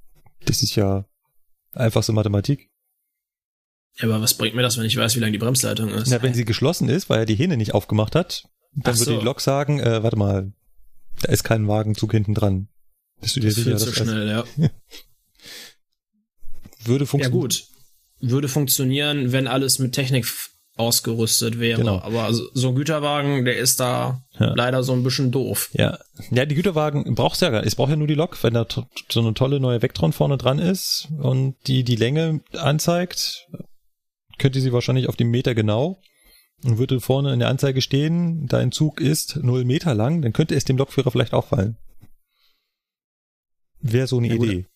[0.47, 1.05] Das ist ja
[1.73, 2.71] einfachste Mathematik.
[3.99, 6.09] Ja, aber was bringt mir das, wenn ich weiß, wie lang die Bremsleitung ist?
[6.09, 9.13] Na, wenn sie geschlossen ist, weil er die Hähne nicht aufgemacht hat, dann Ach würde
[9.13, 9.19] so.
[9.19, 10.53] die Lok sagen, äh, warte mal,
[11.21, 12.69] da ist kein Wagenzug hinten dran.
[13.21, 14.45] Bist du dir das sicher, das schnell, ja.
[16.85, 17.41] würde Ja funktionieren?
[17.41, 17.67] gut,
[18.21, 20.27] würde funktionieren, wenn alles mit Technik
[20.77, 21.79] ausgerüstet wäre.
[21.81, 22.01] Genau.
[22.01, 24.55] Aber so ein Güterwagen, der ist da Ja.
[24.55, 25.69] leider so ein bisschen doof.
[25.75, 25.99] Ja.
[26.31, 27.69] ja, die Güterwagen braucht's ja gar nicht.
[27.69, 28.67] Es braucht ja nur die Lok, wenn da
[29.11, 33.47] so eine tolle neue Vectron vorne dran ist und die die Länge anzeigt,
[34.39, 35.99] könnte sie wahrscheinlich auf dem Meter genau
[36.65, 40.33] und würde vorne in der Anzeige stehen, da ein Zug ist null Meter lang, dann
[40.33, 41.77] könnte es dem Lokführer vielleicht auffallen.
[43.81, 44.35] Wäre so eine Ja.
[44.35, 44.67] Idee.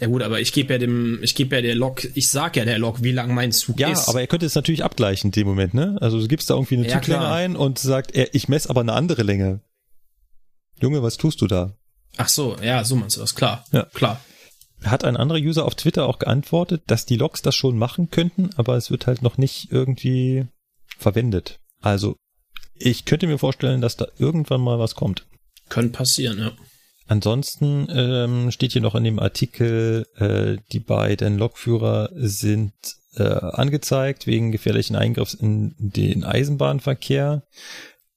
[0.00, 2.64] Ja gut, aber ich gebe ja dem, ich gebe ja der Lok, ich sag ja
[2.64, 4.08] der Lok, wie lang mein Zug Ja, ist.
[4.08, 5.96] aber er könnte es natürlich abgleichen in dem Moment, ne?
[6.00, 7.34] Also du gibst da irgendwie eine Ja, Zuglänge klar.
[7.34, 9.60] ein und sagt, er, ich messe aber eine andere Länge.
[10.80, 11.74] Junge, was tust du da?
[12.16, 13.64] Ach so, ja, so meinst du das, klar.
[13.72, 13.84] Ja.
[13.92, 14.20] Klar.
[14.84, 18.50] Hat ein anderer User auf Twitter auch geantwortet, dass die Logs das schon machen könnten,
[18.56, 20.46] aber es wird halt noch nicht irgendwie
[20.96, 21.58] verwendet.
[21.80, 22.14] Also
[22.76, 25.26] ich könnte mir vorstellen, dass da irgendwann mal was kommt.
[25.68, 26.52] Könnte passieren, ja.
[27.08, 32.74] Ansonsten ähm, steht hier noch in dem Artikel, äh, die beiden Lokführer sind
[33.16, 37.44] äh, angezeigt wegen gefährlichen Eingriffs in den Eisenbahnverkehr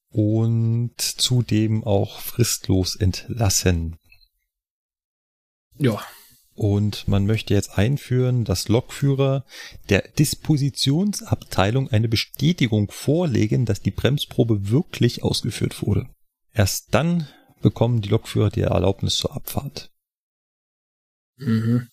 [0.09, 3.95] und zudem auch fristlos entlassen.
[5.77, 6.01] Ja.
[6.53, 9.45] Und man möchte jetzt einführen, dass Lokführer
[9.89, 16.09] der Dispositionsabteilung eine Bestätigung vorlegen, dass die Bremsprobe wirklich ausgeführt wurde.
[16.53, 17.29] Erst dann
[17.61, 19.89] bekommen die Lokführer die Erlaubnis zur Abfahrt.
[21.37, 21.87] Mhm.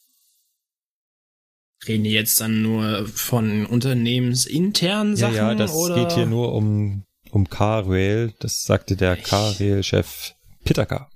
[1.87, 5.35] Reden die jetzt dann nur von unternehmensinternen Sachen?
[5.37, 5.95] ja, ja, das oder?
[5.95, 8.35] geht hier nur um, um Car-Rail.
[8.41, 10.33] Das sagte der Car-Rail-Chef
[10.65, 11.09] Pitaka.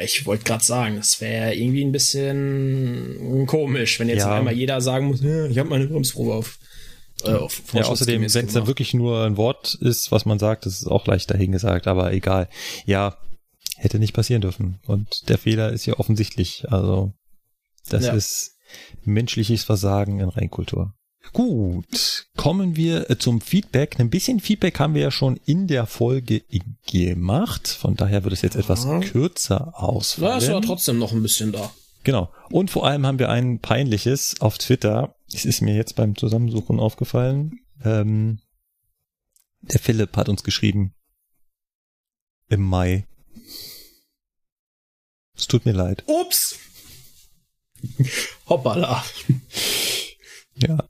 [0.00, 4.26] Ich wollte gerade sagen, das wäre irgendwie ein bisschen komisch, wenn jetzt Ja.
[4.32, 6.58] auf einmal jeder sagen muss, ich habe meine Bremsprobe auf.
[7.22, 10.66] Äh, auf Ja, außerdem, wenn es dann wirklich nur ein Wort ist, was man sagt,
[10.66, 12.48] das ist auch leicht dahingesagt, aber egal.
[12.86, 13.16] Ja,
[13.84, 14.80] hätte nicht passieren dürfen.
[14.86, 16.64] Und der Fehler ist ja offensichtlich.
[16.70, 17.12] Also,
[17.88, 18.12] das Ja.
[18.14, 18.56] ist
[19.04, 20.94] menschliches Versagen in Reinkultur.
[21.32, 23.98] Gut, kommen wir äh, zum Feedback.
[23.98, 26.42] Ein bisschen Feedback haben wir ja schon in der Folge
[26.86, 27.66] gemacht.
[27.68, 29.00] Von daher wird es jetzt etwas Ja.
[29.00, 30.38] kürzer Ja, ausfallen.
[30.38, 31.70] ist aber trotzdem noch ein bisschen da.
[32.04, 32.30] Genau.
[32.50, 35.14] Und vor allem haben wir ein peinliches auf Twitter.
[35.32, 37.60] Es ist mir jetzt beim Zusammensuchen aufgefallen.
[37.82, 38.40] Ähm,
[39.62, 40.94] der Philipp hat uns geschrieben.
[42.50, 43.06] Im Mai.
[45.36, 46.04] Es tut mir leid.
[46.06, 46.56] Ups!
[48.48, 49.04] Hoppala.
[50.56, 50.84] Ja.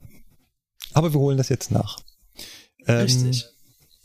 [0.93, 1.99] Aber wir holen das jetzt nach.
[2.87, 3.45] Ähm, Richtig.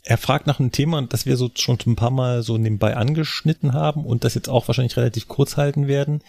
[0.03, 3.73] Er fragt nach einem Thema, das wir so schon ein paar Mal so nebenbei angeschnitten
[3.73, 6.23] haben und das jetzt auch wahrscheinlich relativ kurz halten werden.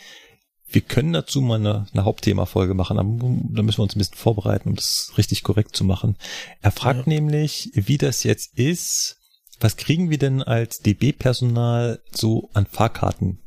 [0.69, 4.17] Wir können dazu mal eine, eine Hauptthemafolge machen, aber da müssen wir uns ein bisschen
[4.17, 6.17] vorbereiten, um das richtig korrekt zu machen.
[6.61, 7.13] Er fragt Ja.
[7.15, 9.17] nämlich, wie das jetzt ist.
[9.61, 13.42] Was kriegen wir denn als DB-Personal so an Fahrkarten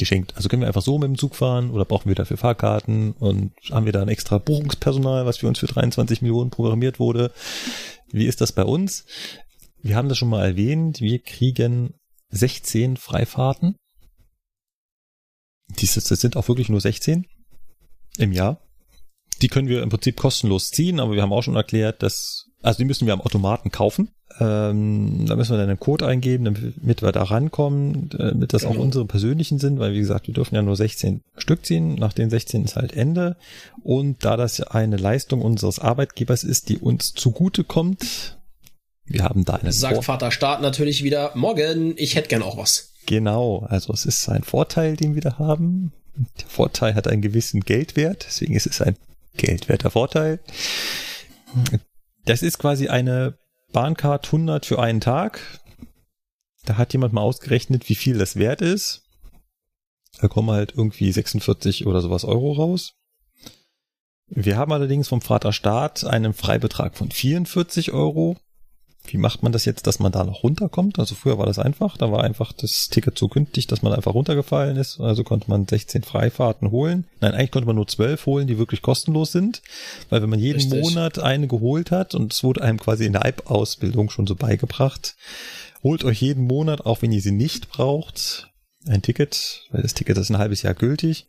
[0.00, 0.36] geschenkt?
[0.36, 3.52] Also können wir einfach so mit dem Zug fahren oder brauchen wir dafür Fahrkarten und
[3.70, 7.32] haben wir da ein extra Buchungspersonal, was für uns für 23 Millionen programmiert wurde?
[8.10, 9.04] Wie ist das bei uns?
[9.82, 11.00] Wir haben das schon mal erwähnt.
[11.00, 11.94] Wir kriegen
[12.30, 13.76] 16 Freifahrten.
[15.78, 17.26] Dieses, das sind auch wirklich nur 16
[18.18, 18.60] im Jahr.
[19.40, 22.78] Die können wir im Prinzip kostenlos ziehen, aber wir haben auch schon erklärt, dass, also
[22.78, 24.10] die müssen wir am Automaten kaufen.
[24.38, 28.70] Ähm, da müssen wir dann einen Code eingeben, damit wir da rankommen, damit das auch
[28.72, 28.82] Genau.
[28.82, 31.94] unsere persönlichen sind, weil wie gesagt, wir dürfen ja nur 16 Stück ziehen.
[31.96, 33.36] Nach den 16 ist halt Ende.
[33.82, 38.38] Und da das ja eine Leistung unseres Arbeitgebers ist, die uns zugute kommt,
[39.04, 42.56] wir haben da einen Sagt Vor- Vater Staat natürlich wieder, morgen, ich hätte gern auch
[42.56, 42.92] was.
[43.06, 45.92] Genau, also es ist ein Vorteil, den wir da haben.
[46.40, 48.96] Der Vorteil hat einen gewissen Geldwert, deswegen ist es ein
[49.36, 50.38] geldwerter Vorteil.
[52.26, 53.34] Das ist quasi eine
[53.72, 55.60] Bahncard 100 für einen Tag.
[56.64, 59.02] Da hat jemand mal ausgerechnet, wie viel das wert ist.
[60.20, 62.94] Da kommen halt irgendwie 46 oder sowas Euro raus.
[64.26, 68.36] Wir haben allerdings vom Vaterstaat einen Freibetrag von 44 Euro.
[69.06, 70.98] Wie macht man das jetzt, dass man da noch runterkommt?
[70.98, 74.14] Also früher war das einfach, da war einfach das Ticket so günstig, dass man einfach
[74.14, 75.00] runtergefallen ist.
[75.00, 77.06] Also konnte man 16 Freifahrten holen.
[77.20, 79.62] Nein, eigentlich konnte man nur 12 holen, die wirklich kostenlos sind.
[80.10, 80.82] Weil wenn man jeden Richtig.
[80.82, 85.16] Monat eine geholt hat und es wurde einem quasi in der Alp-Ausbildung schon so beigebracht,
[85.82, 88.50] holt euch jeden Monat, auch wenn ihr sie nicht braucht,
[88.86, 91.26] ein Ticket, weil das Ticket ist ein halbes Jahr gültig.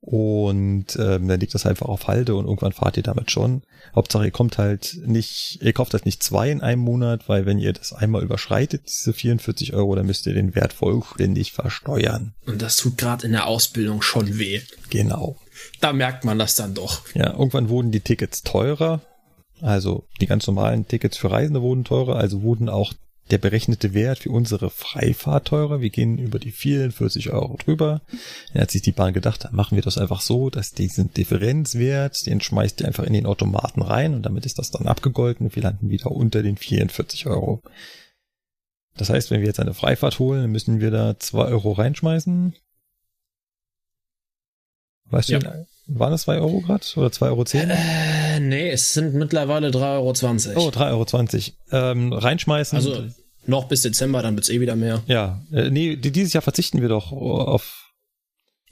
[0.00, 3.62] Und ähm, dann liegt das einfach auf Halde und irgendwann fahrt ihr damit schon.
[3.94, 7.58] Hauptsache, ihr kommt halt nicht, ihr kauft halt nicht zwei in einem Monat, weil wenn
[7.58, 12.34] ihr das einmal überschreitet, diese 44 Euro, dann müsst ihr den Wert vollständig versteuern.
[12.46, 14.60] Und das tut gerade in der Ausbildung schon weh.
[14.88, 15.36] Genau.
[15.80, 17.02] Da merkt man das dann doch.
[17.14, 19.00] Ja, irgendwann wurden die Tickets teurer.
[19.60, 22.94] Also die ganz normalen Tickets für Reisende wurden teurer, also wurden auch
[23.30, 25.80] der berechnete Wert für unsere Freifahrt teurer.
[25.80, 28.02] Wir gehen über die 44 Euro drüber.
[28.52, 32.26] Dann hat sich die Bahn gedacht, dann machen wir das einfach so, dass diesen Differenzwert,
[32.26, 35.56] den schmeißt ihr einfach in den Automaten rein und damit ist das dann abgegolten und
[35.56, 37.62] wir landen wieder unter den 44 Euro.
[38.96, 42.54] Das heißt, wenn wir jetzt eine Freifahrt holen, müssen wir da 2 Euro reinschmeißen.
[45.10, 45.38] Weißt Ja.
[45.38, 47.44] du, waren es 2 Euro grad oder 2,10 Euro?
[47.44, 50.66] Äh, nee, es sind mittlerweile 3,20 Euro.
[50.66, 51.92] Oh, 3,20 Euro.
[51.92, 52.76] Ähm, reinschmeißen.
[52.76, 53.04] Also
[53.46, 55.02] noch bis Dezember, dann wird's eh wieder mehr.
[55.06, 57.77] ja, äh, nee, die- dieses Jahr verzichten wir doch auf,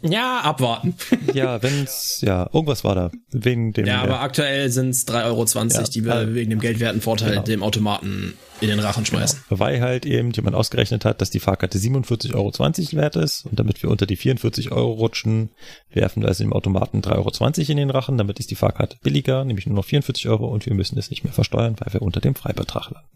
[0.03, 0.95] Ja, abwarten.
[1.33, 5.83] ja, wenn's, ja, irgendwas war da, wegen dem, Ja, aber aktuell sind's 3,20 Euro, Ja,
[5.85, 7.43] die wir also- wegen dem Geldwertenvorteil Genau.
[7.43, 9.41] dem Automaten in den Rachen schmeißen.
[9.51, 13.83] weil halt eben jemand ausgerechnet hat, dass die Fahrkarte 47,20 Euro wert ist und damit
[13.83, 15.51] wir unter die 44 Euro rutschen,
[15.91, 19.45] werfen wir also dem Automaten 3,20 Euro in den Rachen, damit ist die Fahrkarte billiger,
[19.45, 22.21] nämlich nur noch 44 Euro und wir müssen es nicht mehr versteuern, weil wir unter
[22.21, 23.09] dem Freibetrag landen.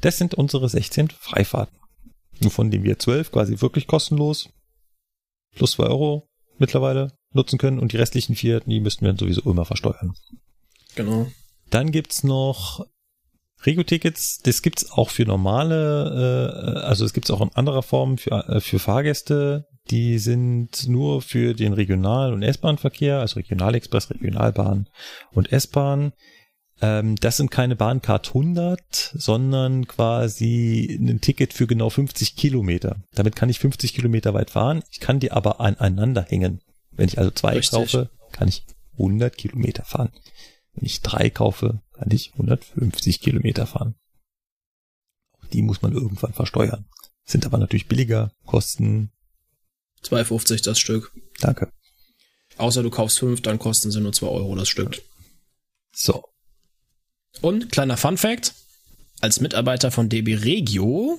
[0.00, 1.76] Das sind unsere 16 Freifahrten,
[2.40, 4.48] wovon die wir 12 quasi wirklich kostenlos
[5.54, 6.28] plus 2 Euro
[6.58, 10.14] mittlerweile nutzen können und die restlichen vier, die müssten wir dann sowieso immer versteuern.
[10.94, 11.26] Genau.
[11.70, 12.86] Dann gibt's noch
[13.64, 14.38] Regio-Tickets.
[14.38, 18.60] Das gibt's auch für normale, äh, also es gibt's auch in anderer Form für, äh,
[18.60, 19.66] für Fahrgäste.
[19.90, 24.88] Die sind nur für den Regional- und S-Bahn-Verkehr, also Regionalexpress, Regionalbahn
[25.32, 26.12] und S-Bahn.
[26.80, 33.02] Ähm, das sind keine Bahncard 100, sondern quasi ein Ticket für genau 50 Kilometer.
[33.14, 34.82] Damit kann ich 50 Kilometer weit fahren.
[34.90, 36.60] Ich kann die aber aneinander hängen.
[36.92, 37.70] Wenn ich also zwei Richtig.
[37.70, 40.10] kaufe, kann ich 100 Kilometer fahren.
[40.74, 43.96] Wenn ich drei kaufe, kann ich 150 Kilometer fahren.
[45.38, 46.86] Auch die muss man irgendwann versteuern.
[47.24, 49.10] Sind aber natürlich billiger, kosten,
[50.04, 51.12] 2,50 das Stück.
[51.40, 51.72] danke.
[52.56, 55.00] Außer du kaufst fünf, dann kosten sie nur 2 Euro das Stück.
[55.92, 56.24] So,
[57.40, 58.54] Und kleiner Fun Fact:
[59.20, 61.18] Als Mitarbeiter von DB Regio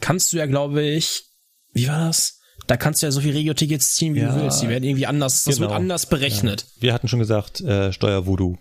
[0.00, 1.24] kannst du ja, glaube ich,
[1.72, 2.38] wie war das?
[2.66, 4.34] Da kannst du ja so viel Regio-Tickets ziehen, wie Ja.
[4.34, 4.62] du willst.
[4.62, 5.68] Die werden irgendwie anders, das Genau.
[5.68, 6.66] wird anders berechnet.
[6.78, 8.56] wir hatten schon gesagt, äh, Steuervoodoo.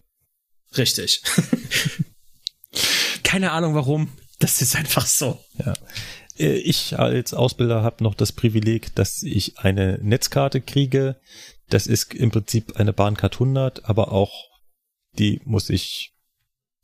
[0.77, 1.21] Richtig.
[3.23, 4.09] Keine Ahnung warum.
[4.39, 5.39] Das ist einfach so.
[5.57, 5.73] Ja.
[6.37, 11.19] Äh, Ich als Ausbilder habe noch das Privileg, dass ich eine Netzkarte kriege.
[11.69, 14.31] Das ist im Prinzip eine Bahncard 100, aber auch
[15.17, 16.13] die muss ich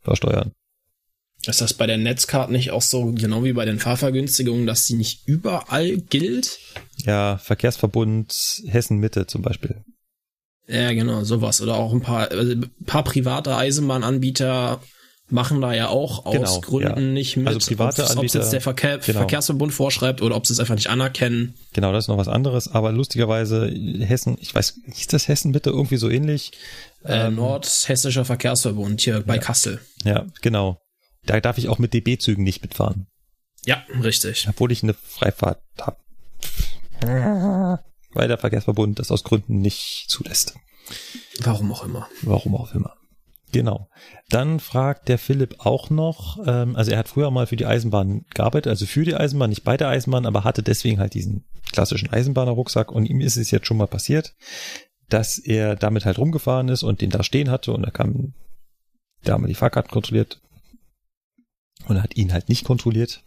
[0.07, 0.51] versteuern.
[1.45, 4.95] Ist das bei der Netzkarte nicht auch so, genau wie bei den Fahrvergünstigungen, dass sie
[4.95, 6.59] nicht überall gilt?
[7.05, 9.83] Ja, Verkehrsverbund Hessen-Mitte zum Beispiel.
[10.67, 11.61] Ja, genau, sowas.
[11.61, 14.81] Oder auch ein paar, also ein paar private Eisenbahnanbieter
[15.29, 17.13] machen da ja auch aus Genau, Gründen ja.
[17.13, 17.47] nicht mit.
[17.47, 19.19] Also private Ob es jetzt der Verkehr, genau.
[19.19, 21.53] Verkehrsverbund vorschreibt oder ob sie es einfach nicht anerkennen.
[21.73, 25.69] Genau, das ist noch was anderes, aber lustigerweise Hessen, ich weiß, hieß das Hessen bitte
[25.69, 26.51] irgendwie so ähnlich?
[27.03, 29.79] Äh, Nordhessischer Verkehrsverbund hier bei Kassel.
[30.03, 30.81] Ja, genau.
[31.25, 33.07] Da darf ich auch mit DB-Zügen nicht mitfahren,
[33.65, 34.47] Ja, richtig.
[34.49, 35.97] obwohl ich eine Freifahrt habe.
[38.13, 40.55] Weil der Verkehrsverbund das aus Gründen nicht zulässt.
[41.39, 42.07] Warum auch immer.
[42.21, 42.95] Warum auch immer.
[43.51, 43.89] Genau.
[44.29, 48.25] Dann fragt der Philipp auch noch, ähm, also er hat früher mal für die Eisenbahn
[48.33, 52.09] gearbeitet, also für die Eisenbahn, nicht bei der Eisenbahn, aber hatte deswegen halt diesen klassischen
[52.11, 54.35] Eisenbahner-Rucksack und ihm ist es jetzt schon mal passiert,
[55.09, 58.33] dass er damit halt rumgefahren ist und den da stehen hatte und da kam
[59.25, 60.39] der haben die Fahrkarten kontrolliert
[61.87, 63.23] und er hat ihn halt nicht kontrolliert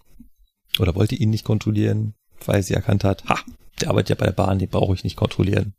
[0.78, 3.38] oder wollte ihn nicht kontrollieren, weil sie erkannt hat, ha,
[3.80, 5.74] der arbeitet ja bei der Bahn, den brauche ich nicht kontrollieren.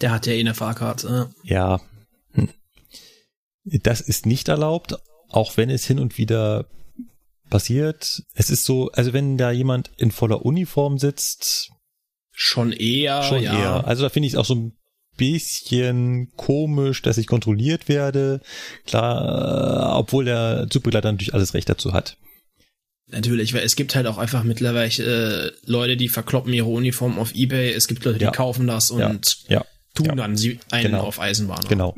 [0.00, 1.30] Der hat ja eh eine Fahrkarte.
[1.44, 1.80] Ja.
[2.32, 2.50] Hm.
[3.64, 4.96] Das ist nicht erlaubt,
[5.28, 6.66] auch wenn es hin und wieder
[7.48, 8.24] passiert.
[8.34, 11.70] Es ist so, also wenn da jemand in voller Uniform sitzt,
[12.36, 13.58] Schon eher, schon ja.
[13.58, 13.86] eher.
[13.86, 14.72] Also da finde ich es auch so ein
[15.16, 18.40] bisschen komisch, dass ich kontrolliert werde.
[18.86, 22.16] Klar, äh, obwohl der Zugbegleiter natürlich alles Recht dazu hat.
[23.06, 27.34] Natürlich, weil es gibt halt auch einfach mittlerweile äh, Leute, die verkloppen ihre Uniform auf
[27.34, 27.72] Ebay.
[27.72, 28.30] Es gibt Leute, die Ja.
[28.32, 29.64] kaufen das und Ja, ja.
[29.94, 31.04] tun dann sie einen Genau.
[31.04, 31.64] auf Eisenbahn.
[31.68, 31.94] Genau.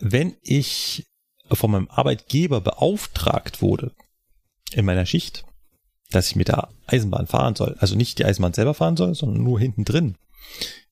[0.00, 1.06] Wenn ich
[1.50, 3.92] von meinem Arbeitgeber beauftragt wurde
[4.72, 5.44] in meiner Schicht,
[6.10, 9.42] dass ich mit der Eisenbahn fahren soll, also nicht die Eisenbahn selber fahren soll, sondern
[9.42, 10.16] nur hinten drin,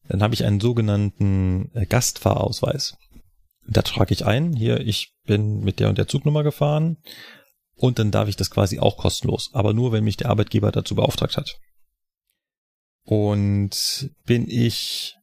[0.08, 2.96] dann habe ich einen sogenannten äh, Gastfahrausweis.
[3.68, 6.98] Da trage ich ein, hier, ich bin mit der und der Zugnummer gefahren
[7.74, 10.94] und dann darf ich das quasi auch kostenlos, aber nur, wenn mich der Arbeitgeber dazu
[10.94, 11.58] beauftragt hat.
[13.04, 15.16] Und bin ich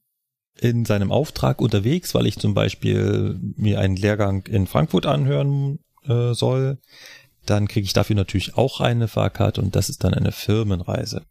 [0.59, 6.33] in seinem Auftrag unterwegs, weil ich zum Beispiel mir einen Lehrgang in Frankfurt anhören äh,
[6.33, 6.79] soll,
[7.45, 11.25] dann kriege ich dafür natürlich auch eine Fahrkarte und das ist dann eine Firmenreise.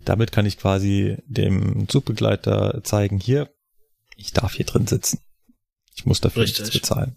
[0.00, 3.50] Damit kann ich quasi dem Zugbegleiter zeigen, hier,
[4.16, 5.20] ich darf hier drin sitzen.
[5.94, 6.60] Ich muss dafür Richtig.
[6.60, 7.16] nichts bezahlen.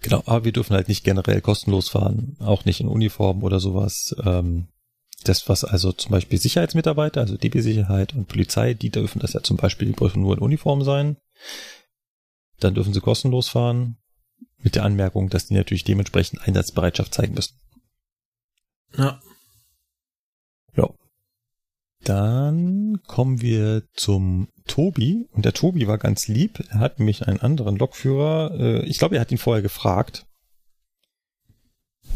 [0.00, 4.14] Genau, aber wir dürfen halt nicht generell kostenlos fahren, auch nicht in Uniform oder sowas.
[4.24, 4.68] Ähm,
[5.24, 9.56] das, was also zum Beispiel Sicherheitsmitarbeiter, also DB-Sicherheit und Polizei, die dürfen das ja zum
[9.56, 11.16] Beispiel, die dürfen nur in Uniform sein.
[12.60, 13.96] Dann dürfen sie kostenlos fahren.
[14.58, 17.58] Mit der Anmerkung, dass die natürlich dementsprechend Einsatzbereitschaft zeigen müssen.
[18.96, 19.20] Ja.
[20.76, 20.88] Ja.
[22.04, 25.26] Dann kommen wir zum Tobi.
[25.30, 26.64] Und der Tobi war ganz lieb.
[26.70, 28.52] Er hat nämlich einen anderen Lokführer.
[28.58, 30.26] Äh, ich glaube, er hat ihn vorher gefragt.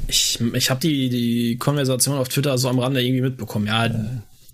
[0.07, 3.67] Ich, ich habe die, die Konversation auf Twitter so am Rande irgendwie mitbekommen.
[3.67, 3.89] Ja,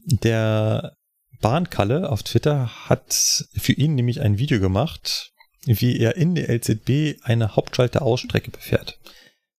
[0.05, 0.97] Der
[1.40, 5.32] Bahnkalle auf Twitter hat für ihn nämlich ein Video gemacht,
[5.66, 8.98] wie er in der LZB eine Hauptschalter-Ausstrecke befährt.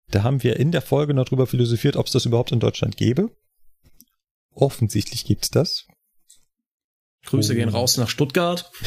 [0.10, 2.96] Da haben wir in der Folge noch drüber philosophiert, ob es das überhaupt in Deutschland
[2.98, 3.30] gäbe.
[4.54, 5.86] Offensichtlich gibt's das.
[7.26, 7.56] Grüße Oh.
[7.56, 8.72] gehen raus nach Stuttgart.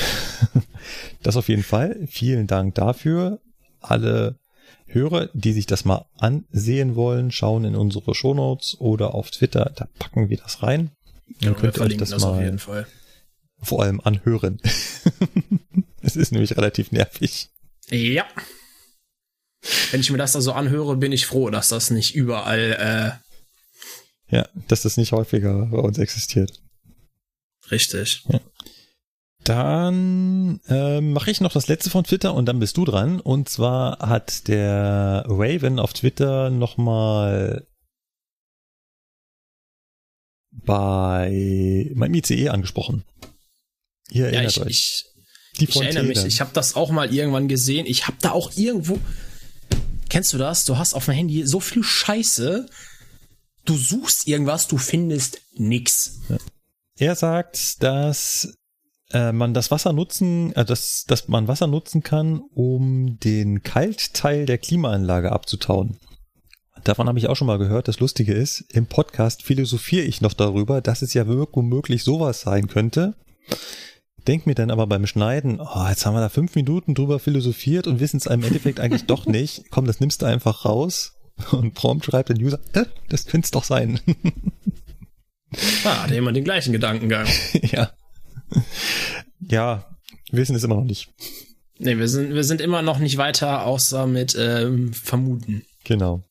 [1.23, 2.07] Das auf jeden Fall.
[2.09, 3.41] Vielen Dank dafür.
[3.81, 4.39] Alle
[4.87, 9.87] Hörer, die sich das mal ansehen wollen, schauen in unsere Shownotes oder auf Twitter, da
[9.99, 10.91] packen wir das rein.
[11.43, 12.87] Dann wir könnt ihr euch das das auf mal jeden Fall.
[13.63, 14.59] vor allem anhören.
[16.03, 17.49] es ist nämlich relativ nervig.
[17.91, 18.27] Ja.
[19.91, 23.21] Wenn ich mir das da so anhöre, bin ich froh, dass das nicht überall
[24.31, 26.61] Ja, dass das nicht häufiger bei uns existiert.
[27.67, 28.25] äh, richtig.
[29.45, 33.21] Dann ähm, mache ich noch das letzte von Twitter und dann bist du dran.
[33.21, 37.67] Und zwar hat der Raven auf Twitter nochmal
[40.53, 43.05] bei meinem ICE angesprochen.
[44.11, 44.69] Ihr Ja, erinnert ich, euch.
[44.71, 45.05] ich,
[45.59, 46.25] Die ich erinnere mich.
[46.25, 47.87] Ich habe das auch mal irgendwann gesehen.
[47.87, 48.99] Ich habe da auch irgendwo.
[50.09, 50.65] Kennst du das?
[50.65, 52.67] Du hast auf dem Handy so viel Scheiße.
[53.65, 56.21] Du suchst irgendwas, du findest nix.
[56.97, 58.57] Er sagt, dass
[59.13, 64.47] äh, man das Wasser nutzen, äh, dass, dass man Wasser nutzen kann, um den Kaltteil
[64.47, 65.99] der Klimaanlage abzutauen.
[66.85, 67.89] Davon habe ich auch schon mal gehört.
[67.89, 72.69] Das Lustige ist, im Podcast philosophiere ich noch darüber, dass es ja womöglich sowas sein
[72.69, 73.15] könnte.
[74.31, 77.89] Denk mir dann aber beim Schneiden, oh, jetzt haben wir da fünf Minuten drüber philosophiert
[77.89, 79.65] und wissen es im Endeffekt eigentlich doch nicht.
[79.71, 81.19] Komm, das nimmst du einfach raus.
[81.51, 83.99] Und prompt schreibt der User, äh, das könnte es doch sein.
[85.83, 87.27] Ah, hat jemand den gleichen Gedankengang.
[87.73, 87.91] ja.
[89.41, 89.97] Ja,
[90.31, 91.13] wir wissen es immer noch nicht.
[91.81, 95.65] Nee, wir sind, wir sind immer noch nicht weiter, außer mit ähm, Vermuten.
[95.91, 96.23] Genau.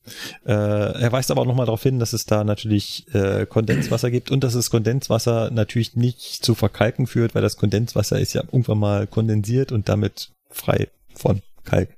[0.46, 4.32] Äh, er weist aber auch nochmal darauf hin, dass es da natürlich äh, Kondenswasser gibt
[4.32, 8.80] und dass das Kondenswasser natürlich nicht zu Verkalken führt, weil das Kondenswasser ist ja irgendwann
[8.80, 11.90] mal kondensiert und damit frei von Kalk.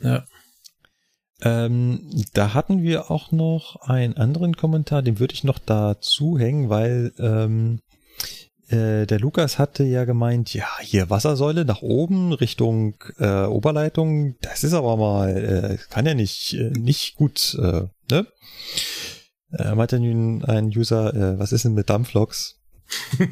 [0.00, 0.24] Ja.
[1.42, 6.70] Ähm, da hatten wir auch noch einen anderen Kommentar, den würde ich noch dazu hängen,
[6.70, 7.80] weil ähm,
[8.68, 14.64] äh, der Lukas hatte ja gemeint, ja, hier Wassersäule nach oben Richtung äh, Oberleitung, das
[14.64, 18.26] ist aber mal, äh, kann ja nicht, äh, nicht gut, äh, ne?
[19.50, 22.58] Er meinte nun ein User, äh, was ist denn mit Dampfloks?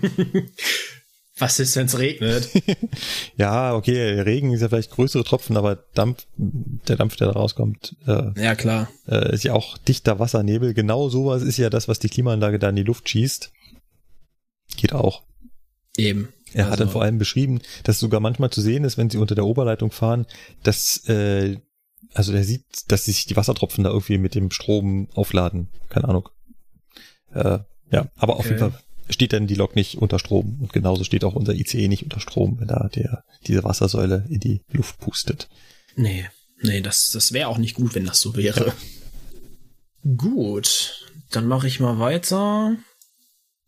[1.41, 2.51] Was ist, wenn es regnet?
[3.37, 7.97] Ja, okay, Regen ist ja vielleicht größere Tropfen, aber Dampf, der Dampf, der da rauskommt,
[8.07, 8.89] äh, ja, klar.
[9.09, 10.75] äh, ist ja auch dichter Wassernebel.
[10.75, 13.51] Genau sowas ist ja das, was die Klimaanlage da in die Luft schießt.
[14.81, 15.23] Geht auch.
[15.97, 16.33] Eben.
[16.53, 19.19] Er hat Also- dann vor allem beschrieben, dass sogar manchmal zu sehen ist, wenn sie
[19.19, 20.27] unter der Oberleitung fahren,
[20.63, 21.59] dass, äh,
[22.15, 25.69] also der sieht, dass sich die Wassertropfen da irgendwie mit dem Strom aufladen.
[25.89, 26.29] Keine Ahnung.
[27.33, 27.59] Äh,
[27.93, 28.49] ja, aber auf Okay.
[28.49, 30.59] jeden Fall steht dann die Lok nicht unter Strom.
[30.61, 34.41] Und genauso steht auch unser ICE nicht unter Strom, wenn da der, diese Wassersäule in
[34.41, 35.49] die Luft pustet.
[35.97, 36.29] Nee,
[36.63, 38.73] nee, das, das wäre auch nicht gut, wenn das so wäre.
[40.17, 42.77] Gut, dann mache ich mal weiter.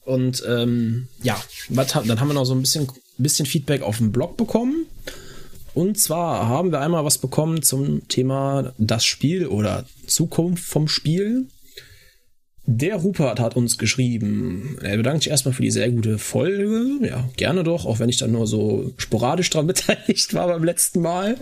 [0.05, 1.41] Und ähm, ja,
[1.71, 4.87] dann haben wir noch so ein bisschen, bisschen Feedback auf dem Blog bekommen.
[5.75, 11.47] Und zwar haben wir einmal was bekommen zum Thema das Spiel oder Zukunft vom Spiel.
[12.65, 14.79] Der Rupert hat uns geschrieben.
[14.83, 17.07] Er bedankt sich erstmal für die sehr gute Folge.
[17.07, 21.01] Ja, gerne doch, auch wenn ich dann nur so sporadisch dran beteiligt war beim letzten
[21.01, 21.39] Mal.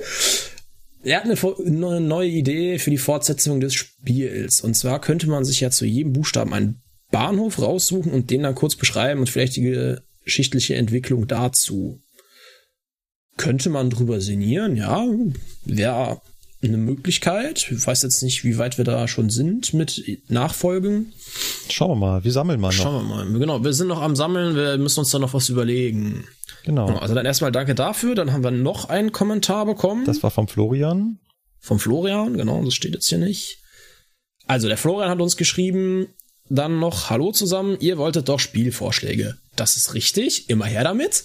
[1.02, 4.60] Er hat eine, neue Idee für die Fortsetzung des Spiels.
[4.60, 8.54] Und zwar könnte man sich ja zu jedem Buchstaben einen Bahnhof raussuchen und den dann
[8.54, 12.00] kurz beschreiben und vielleicht die geschichtliche Entwicklung dazu.
[13.36, 15.06] Könnte man drüber sinnieren, ja.
[15.64, 16.20] Wäre
[16.62, 17.70] eine Möglichkeit.
[17.70, 21.12] Ich weiß jetzt nicht, wie weit wir da schon sind mit Nachfolgen.
[21.70, 22.74] Schauen wir mal, wir sammeln mal noch.
[22.74, 23.38] Schauen wir mal.
[23.38, 26.24] Genau, wir sind noch am Sammeln, wir müssen uns da noch was überlegen.
[26.64, 26.98] Genau.
[26.98, 28.14] Also dann erstmal danke dafür.
[28.14, 30.04] Dann haben wir noch einen Kommentar bekommen.
[30.04, 31.18] Das war vom Florian.
[31.58, 33.58] Vom Florian, genau, das steht jetzt hier nicht.
[34.46, 36.08] Also der Florian hat uns geschrieben,
[36.50, 39.38] dann noch Hallo zusammen, ihr wolltet doch Spielvorschläge.
[39.56, 41.24] Das ist richtig, immer her damit.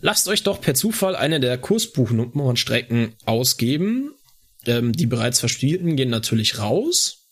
[0.00, 4.12] Lasst euch doch per Zufall eine der Kursbuchnummernstrecken ausgeben
[4.66, 7.26] ähm, die bereits Verspielten gehen natürlich raus.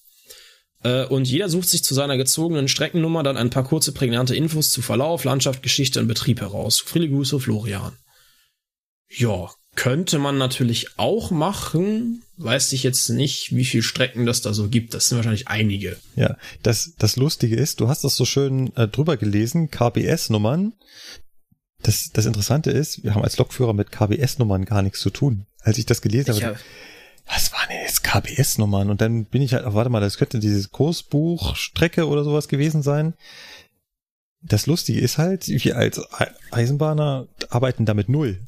[0.82, 4.70] Äh, und jeder sucht sich zu seiner gezogenen Streckennummer dann ein paar kurze, prägnante Infos
[4.70, 6.82] zu Verlauf, Landschaft, Geschichte und Betrieb heraus.
[6.84, 7.96] Viele Grüße, Florian.
[9.08, 12.22] Ja, könnte man natürlich auch machen.
[12.39, 14.92] Weiß ich jetzt nicht, wie viele Strecken das da so gibt.
[14.92, 15.97] Das sind wahrscheinlich einige.
[16.16, 20.74] Ja, das, das Lustige ist, du hast das so schön äh, drüber gelesen, KBS-Nummern.
[21.82, 25.47] Das, das Interessante ist, wir haben als Lokführer mit KBS-Nummern gar nichts zu tun.
[25.60, 26.58] Als ich das gelesen ich habe,
[27.26, 28.90] was waren denn jetzt KBS-Nummern?
[28.90, 32.82] Und dann bin ich halt, oh, warte mal, das könnte dieses Kursbuchstrecke oder sowas gewesen
[32.82, 33.15] sein.
[34.42, 36.00] Das Lustige ist halt, wir als
[36.50, 38.40] Eisenbahner arbeiten damit null.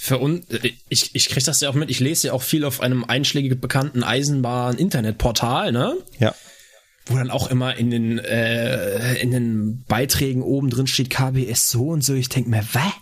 [0.00, 0.46] Für uns,
[0.88, 3.60] ich, ich kriege das ja auch mit, ich lese ja auch viel auf einem einschlägig
[3.60, 5.96] bekannten Eisenbahn-Internetportal, ne?
[6.20, 6.34] Ja.
[7.06, 11.88] Wo dann auch immer in den, äh, in den Beiträgen oben drin steht KBS so
[11.88, 12.14] und so.
[12.14, 12.92] Ich denke mir, was?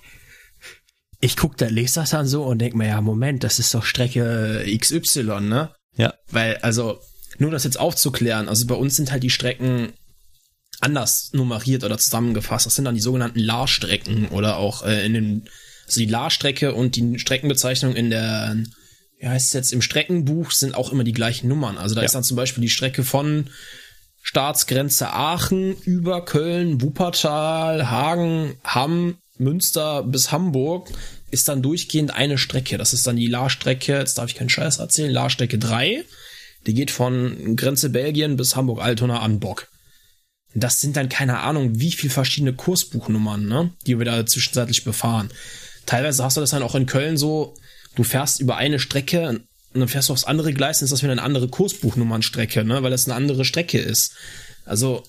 [1.21, 3.85] ich guck da, lese das dann so und denk mir, ja, Moment, das ist doch
[3.85, 5.71] Strecke XY, ne?
[5.97, 6.15] Ja.
[6.31, 7.01] Weil, also,
[7.39, 9.93] nur das jetzt aufzuklären, also bei uns sind halt die Strecken
[10.81, 12.67] anders nummeriert oder zusammengefasst.
[12.67, 15.49] Das sind dann die sogenannten La-Strecken oder auch äh, in den,
[15.87, 18.57] also die La-Strecke und die Streckenbezeichnung in der,
[19.19, 21.79] wie heißt es jetzt, im Streckenbuch sind auch immer die gleichen Nummern.
[21.79, 22.07] Also da ja.
[22.07, 23.49] ist dann zum Beispiel die Strecke von
[24.23, 30.91] Staatsgrenze Aachen über Köln, Wuppertal, Hagen, Hamm, Münster bis Hamburg
[31.31, 32.79] ist dann durchgehend eine Strecke.
[32.79, 36.05] Das ist dann die La-Strecke, jetzt darf ich keinen Scheiß erzählen, La-Strecke 3.
[36.67, 39.69] Die geht von Grenze Belgien bis Hamburg-Altona an Bock.
[40.55, 45.29] Das sind dann keine Ahnung, wie viel verschiedene Kursbuchnummern, ne, die wir da zwischenzeitlich befahren.
[45.87, 47.55] Teilweise hast du das dann auch in Köln so,
[47.95, 51.03] du fährst über eine Strecke und dann fährst du aufs andere Gleis, dann ist das
[51.03, 54.15] wieder eine andere Kursbuchnummernstrecke, ne, weil das eine andere Strecke ist.
[54.65, 55.03] Also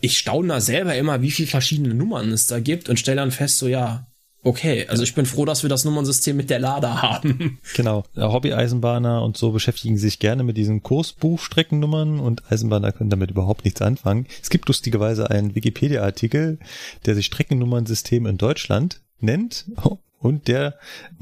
[0.00, 3.30] ich staune da selber immer, wie viele verschiedene Nummern es da gibt und stelle dann
[3.30, 4.06] fest, so ja,
[4.42, 7.58] okay, also ich bin froh, dass wir das Nummernsystem mit der Lada haben.
[7.74, 13.64] Genau, Hobby-Eisenbahner und so beschäftigen sich gerne mit diesen Kursbuchstreckennummern und Eisenbahner können damit überhaupt
[13.64, 14.26] nichts anfangen.
[14.42, 16.58] Es gibt lustigerweise einen Wikipedia-Artikel,
[17.06, 19.70] der sich Streckennummernsystem in Deutschland nennt
[20.18, 20.78] und der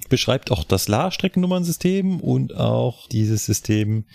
[0.08, 4.06] beschreibt auch das La-Streckennummernsystem und auch dieses System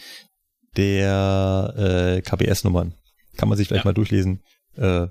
[0.76, 1.74] der
[2.18, 2.94] äh, KBS-Nummern.
[3.36, 3.90] Kann man sich vielleicht ja.
[3.90, 4.42] mal durchlesen.
[4.76, 5.08] Äh,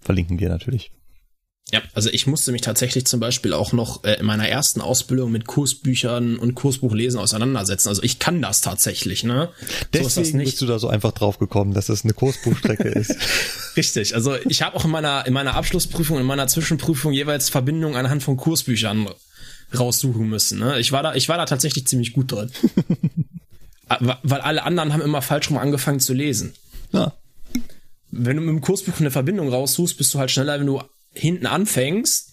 [0.00, 0.92] verlinken wir natürlich.
[1.72, 5.30] Ja, also ich musste mich tatsächlich zum Beispiel auch noch äh, in meiner ersten Ausbildung
[5.30, 7.88] mit Kursbüchern und Kursbuchlesen auseinandersetzen.
[7.88, 9.50] Also ich kann das tatsächlich, ne?
[9.92, 13.14] Deswegen so bist du da so einfach drauf gekommen, dass das eine Kursbuchstrecke ist.
[13.76, 14.14] Richtig.
[14.14, 18.22] Also ich habe auch in meiner in meiner Abschlussprüfung, in meiner Zwischenprüfung jeweils Verbindungen anhand
[18.22, 19.08] von Kursbüchern
[19.78, 20.58] raussuchen müssen.
[20.58, 20.80] Ne?
[20.80, 22.50] Ich war da, ich war da tatsächlich ziemlich gut drin.
[24.22, 26.54] Weil alle anderen haben immer falsch rum angefangen zu lesen.
[26.92, 27.12] Ja
[28.10, 30.82] wenn du mit dem Kursbuch eine Verbindung raussuchst, bist du halt schneller, wenn du
[31.12, 32.32] hinten anfängst,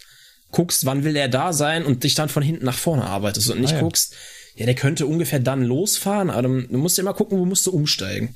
[0.51, 3.61] guckst, wann will der da sein und dich dann von hinten nach vorne arbeitest und
[3.61, 3.81] nicht ah, ja.
[3.81, 4.15] guckst,
[4.55, 7.71] ja, der könnte ungefähr dann losfahren, aber du musst ja immer gucken, wo musst du
[7.71, 8.35] umsteigen.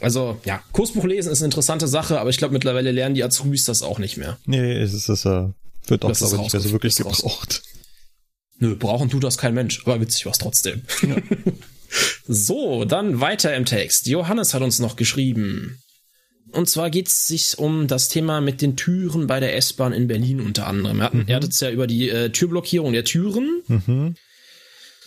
[0.00, 3.64] Also, ja, Kursbuch lesen ist eine interessante Sache, aber ich glaube, mittlerweile lernen die Azubis
[3.64, 4.38] das auch nicht mehr.
[4.44, 5.48] Nee, es ist das, äh,
[5.86, 7.62] wird auch, glaube ich, nicht mehr so wirklich gebraucht.
[8.58, 10.82] Nö, brauchen tut das kein Mensch, aber witzig war's trotzdem.
[11.02, 11.16] Ja.
[12.26, 14.06] so, dann weiter im Text.
[14.06, 15.78] Johannes hat uns noch geschrieben.
[16.54, 20.06] Und zwar geht es sich um das Thema mit den Türen bei der S-Bahn in
[20.06, 21.00] Berlin unter anderem.
[21.00, 21.24] Er, mhm.
[21.26, 23.62] er hat es ja über die äh, Türblockierung der Türen.
[23.66, 24.14] Mhm.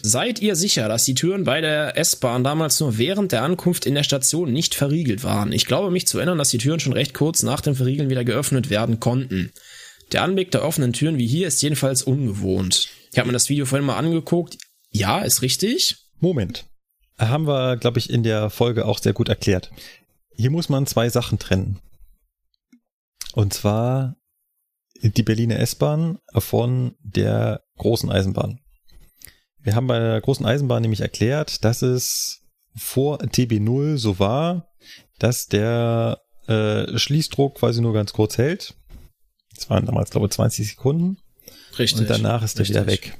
[0.01, 3.95] Seid ihr sicher, dass die Türen bei der S-Bahn damals nur während der Ankunft in
[3.95, 5.51] der Station nicht verriegelt waren?
[5.51, 8.23] Ich glaube mich zu erinnern, dass die Türen schon recht kurz nach dem Verriegeln wieder
[8.23, 9.51] geöffnet werden konnten.
[10.11, 12.89] Der Anblick der offenen Türen wie hier ist jedenfalls ungewohnt.
[13.11, 14.57] Ich habe mir das Video vorhin mal angeguckt.
[14.91, 15.97] Ja, ist richtig.
[16.19, 16.65] Moment.
[17.17, 19.71] Haben wir, glaube ich, in der Folge auch sehr gut erklärt.
[20.37, 21.79] Hier muss man zwei Sachen trennen.
[23.33, 24.15] Und zwar
[25.01, 28.59] die Berliner S-Bahn von der großen Eisenbahn.
[29.59, 32.41] Wir haben bei der großen Eisenbahn nämlich erklärt, dass es
[32.75, 34.69] vor TB0 so war,
[35.19, 38.75] dass der äh, Schließdruck quasi nur ganz kurz hält.
[39.55, 41.17] Das waren damals, glaube ich, 20 Sekunden.
[41.77, 42.01] Richtig.
[42.01, 43.17] Und danach ist er wieder weg.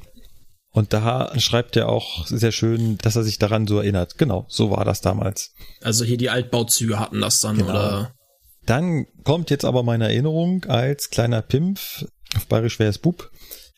[0.78, 4.20] Und da schreibt er auch sehr schön, dass er sich daran so erinnert.
[4.20, 5.56] Genau, so war das damals.
[5.82, 7.72] Also hier die Altbauzüge hatten das dann, Genau.
[7.72, 8.14] oder?
[8.68, 13.32] Dann kommt jetzt aber meine Erinnerung als kleiner Pimpf, auf Bayerisch wäre es Bub,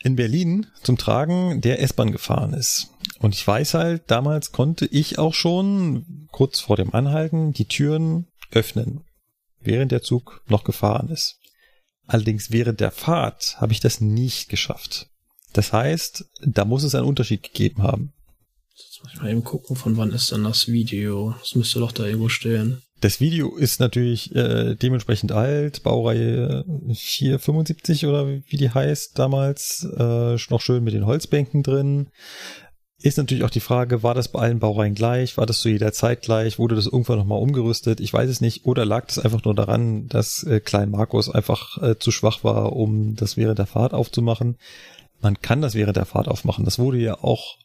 [0.03, 2.89] in Berlin zum Tragen, der S-Bahn gefahren ist.
[3.19, 8.27] Und ich weiß halt, damals konnte ich auch schon kurz vor dem Anhalten die Türen
[8.51, 9.05] öffnen,
[9.61, 11.37] während der Zug noch gefahren ist.
[12.07, 15.07] Allerdings während der Fahrt habe ich das nicht geschafft.
[15.53, 18.13] Das heißt, da muss es einen Unterschied gegeben haben.
[18.75, 21.35] Jetzt muss ich mal eben gucken, von wann ist denn das Video?
[21.39, 22.81] Das müsste doch da irgendwo stehen.
[23.01, 30.35] Das Video ist natürlich äh, dementsprechend alt, Baureihe 475 oder wie die heißt damals, äh,
[30.49, 32.07] noch schön mit den Holzbänken drin.
[33.01, 35.37] Ist natürlich auch die Frage, war das bei allen Baureihen gleich?
[35.37, 36.59] War das zu jeder Zeit gleich?
[36.59, 38.01] Wurde das irgendwann nochmal umgerüstet?
[38.01, 38.65] Ich weiß es nicht.
[38.65, 42.73] Oder lag das einfach nur daran, dass äh, Klein Markus einfach äh, zu schwach war,
[42.73, 44.57] um das während der Fahrt aufzumachen?
[45.22, 46.65] Man kann das während der Fahrt aufmachen.
[46.65, 47.57] Das wurde ja auch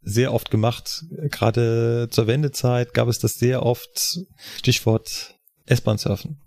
[0.00, 1.04] sehr oft gemacht.
[1.30, 4.18] Gerade zur Wendezeit gab es das sehr oft.
[4.56, 6.40] Stichwort S-Bahn surfen.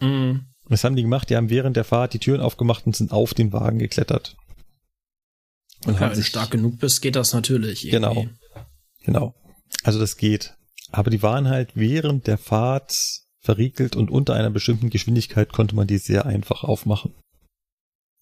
[0.00, 0.46] Mhm.
[0.64, 1.28] Was haben die gemacht?
[1.30, 4.36] Die haben während der Fahrt die Türen aufgemacht und sind auf den Wagen geklettert.
[5.84, 7.84] Und Ja, haben wenn du sich stark genug bist, geht das natürlich.
[7.86, 7.90] irgendwie.
[7.90, 8.26] Genau.
[9.04, 9.34] Genau.
[9.82, 10.54] Also das geht.
[10.92, 12.94] Aber die waren halt während der Fahrt
[13.40, 17.14] verriegelt und unter einer bestimmten Geschwindigkeit konnte man die sehr einfach aufmachen.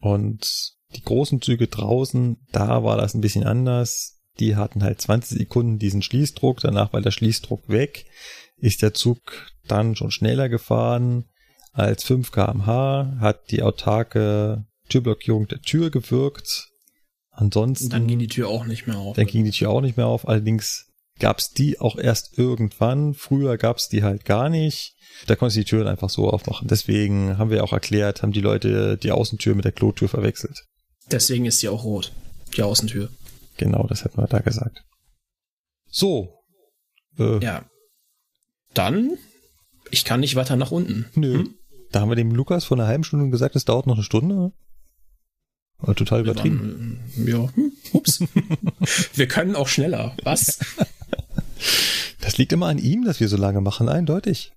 [0.00, 4.20] Und die großen Züge draußen, da war das ein bisschen anders.
[4.38, 8.06] Die hatten halt 20 Sekunden diesen Schließdruck, danach war der Schließdruck weg,
[8.56, 11.26] ist der Zug dann schon schneller gefahren
[11.72, 16.68] als 5 kmh, hat die autarke Türblockierung der Tür gewirkt.
[17.30, 19.16] Ansonsten dann ging die Tür auch nicht mehr auf.
[19.16, 20.28] dann ging die Tür auch nicht mehr auf.
[20.28, 23.14] Allerdings gab's die auch erst irgendwann.
[23.14, 24.96] Früher gab's die halt gar nicht.
[25.26, 26.68] Da konntest du die Türen einfach so aufmachen.
[26.68, 30.66] Deswegen haben wir auch erklärt, haben die Leute die Außentür mit der Klotür verwechselt.
[31.10, 32.12] Deswegen ist sie auch rot.
[32.56, 33.08] Die Außentür.
[33.56, 34.84] Genau, das hätten wir da gesagt.
[35.90, 36.34] So.
[37.18, 37.64] Äh, Ja.
[38.74, 39.16] Dann,
[39.90, 41.06] ich kann nicht weiter nach unten.
[41.14, 41.44] Nö.
[41.90, 44.52] Da haben wir dem Lukas vor einer halben Stunde gesagt, es dauert noch eine Stunde.
[45.78, 47.00] Aber total übertrieben.
[47.16, 48.20] waren, ja, hm, ups.
[49.14, 50.14] wir können auch schneller.
[50.22, 50.58] Was?
[52.20, 54.52] Das liegt immer an ihm, dass wir so lange machen, eindeutig.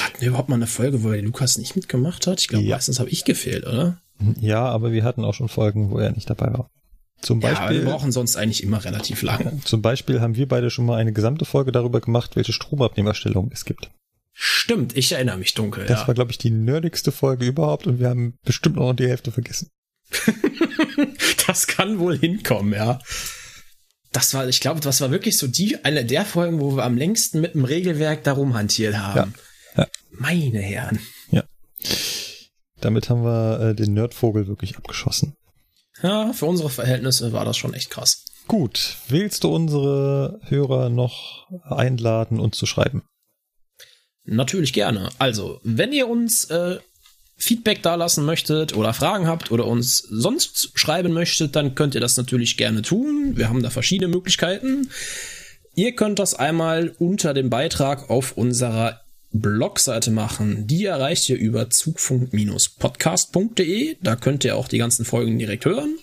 [0.00, 2.40] Hatten wir überhaupt mal eine Folge, wo der Lukas nicht mitgemacht hat?
[2.40, 2.76] Ich glaube, Ja.
[2.76, 4.00] meistens habe ich gefehlt, oder?
[4.40, 6.70] Ja, aber wir hatten auch schon Folgen, wo er nicht dabei war.
[7.20, 7.84] Zum Ja, Beispiel.
[7.84, 9.60] wir brauchen sonst eigentlich immer relativ lang.
[9.64, 13.64] Zum Beispiel haben wir beide schon mal eine gesamte Folge darüber gemacht, welche Stromabnehmerstellung es
[13.64, 13.90] gibt.
[14.32, 15.86] Stimmt, ich erinnere mich dunkel.
[15.86, 16.08] Das ja.
[16.08, 19.68] war, glaube ich, die nerdigste Folge überhaupt und wir haben bestimmt noch die Hälfte vergessen.
[21.46, 22.98] Das kann wohl hinkommen, ja.
[24.12, 26.96] Das war, ich glaube, das war wirklich so die, eine der Folgen, wo wir am
[26.96, 29.34] längsten mit dem Regelwerk darum hantiert haben.
[29.76, 29.82] Ja.
[29.82, 29.88] Ja.
[30.12, 31.00] Meine Herren.
[32.84, 35.36] Damit haben wir äh, den Nerdvogel wirklich abgeschossen.
[36.02, 38.24] Ja, für unsere Verhältnisse war das schon echt krass.
[38.46, 43.02] Gut, willst du unsere Hörer noch einladen, uns zu schreiben?
[44.24, 45.08] Natürlich gerne.
[45.18, 46.78] Also, wenn ihr uns äh,
[47.36, 52.18] Feedback dalassen möchtet oder Fragen habt oder uns sonst schreiben möchtet, dann könnt ihr das
[52.18, 53.32] natürlich gerne tun.
[53.36, 54.90] Wir haben da verschiedene Möglichkeiten.
[55.74, 59.03] Ihr könnt das einmal unter dem Beitrag auf unserer
[59.34, 60.68] Blogseite machen.
[60.68, 63.96] Die erreicht ihr über zugfunk-podcast.de.
[64.00, 65.98] Da könnt ihr auch die ganzen Folgen direkt hören.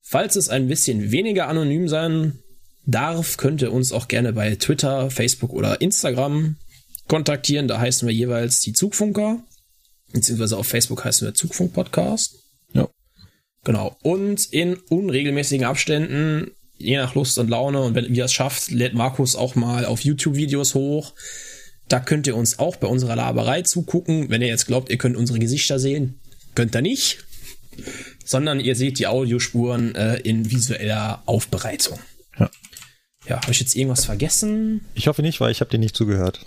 [0.00, 2.38] Falls es ein bisschen weniger anonym sein
[2.86, 6.54] darf, könnt ihr uns auch gerne bei Twitter, Facebook oder Instagram
[7.08, 7.66] kontaktieren.
[7.66, 9.42] Da heißen wir jeweils die Zugfunker.
[10.12, 12.36] Beziehungsweise auf Facebook heißen wir Zugfunk Podcast.
[12.72, 12.88] Ja.
[13.64, 13.96] Genau.
[14.02, 18.94] Und in unregelmäßigen Abständen, je nach Lust und Laune, und wenn ihr es schafft, lädt
[18.94, 21.12] Markus auch mal auf YouTube Videos hoch.
[21.88, 24.28] Da könnt ihr uns auch bei unserer Laberei zugucken.
[24.30, 26.20] Wenn ihr jetzt glaubt, ihr könnt unsere Gesichter sehen,
[26.54, 27.24] könnt ihr nicht.
[28.24, 31.98] Sondern ihr seht die Audiospuren äh, in visueller Aufbereitung.
[32.38, 32.50] Ja.
[33.26, 34.80] Ja, habe ich jetzt irgendwas vergessen?
[34.94, 36.40] Ich hoffe nicht, weil ich habe dir nicht zugehört.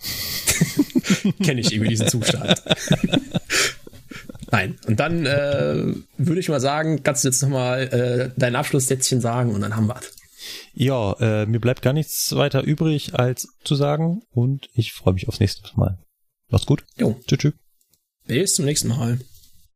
[1.43, 2.61] Kenne ich irgendwie diesen Zustand.
[4.51, 4.77] Nein.
[4.87, 9.53] Und dann äh, würde ich mal sagen, kannst du jetzt nochmal äh, dein Abschlusssätzchen sagen
[9.53, 10.11] und dann haben wir's.
[10.73, 15.27] Ja, äh, mir bleibt gar nichts weiter übrig, als zu sagen und ich freue mich
[15.27, 15.99] aufs nächste Mal.
[16.49, 16.83] Mach's gut.
[16.97, 17.39] Jo, Tschüss.
[17.39, 17.53] tschüss.
[18.25, 19.19] bis zum nächsten Mal.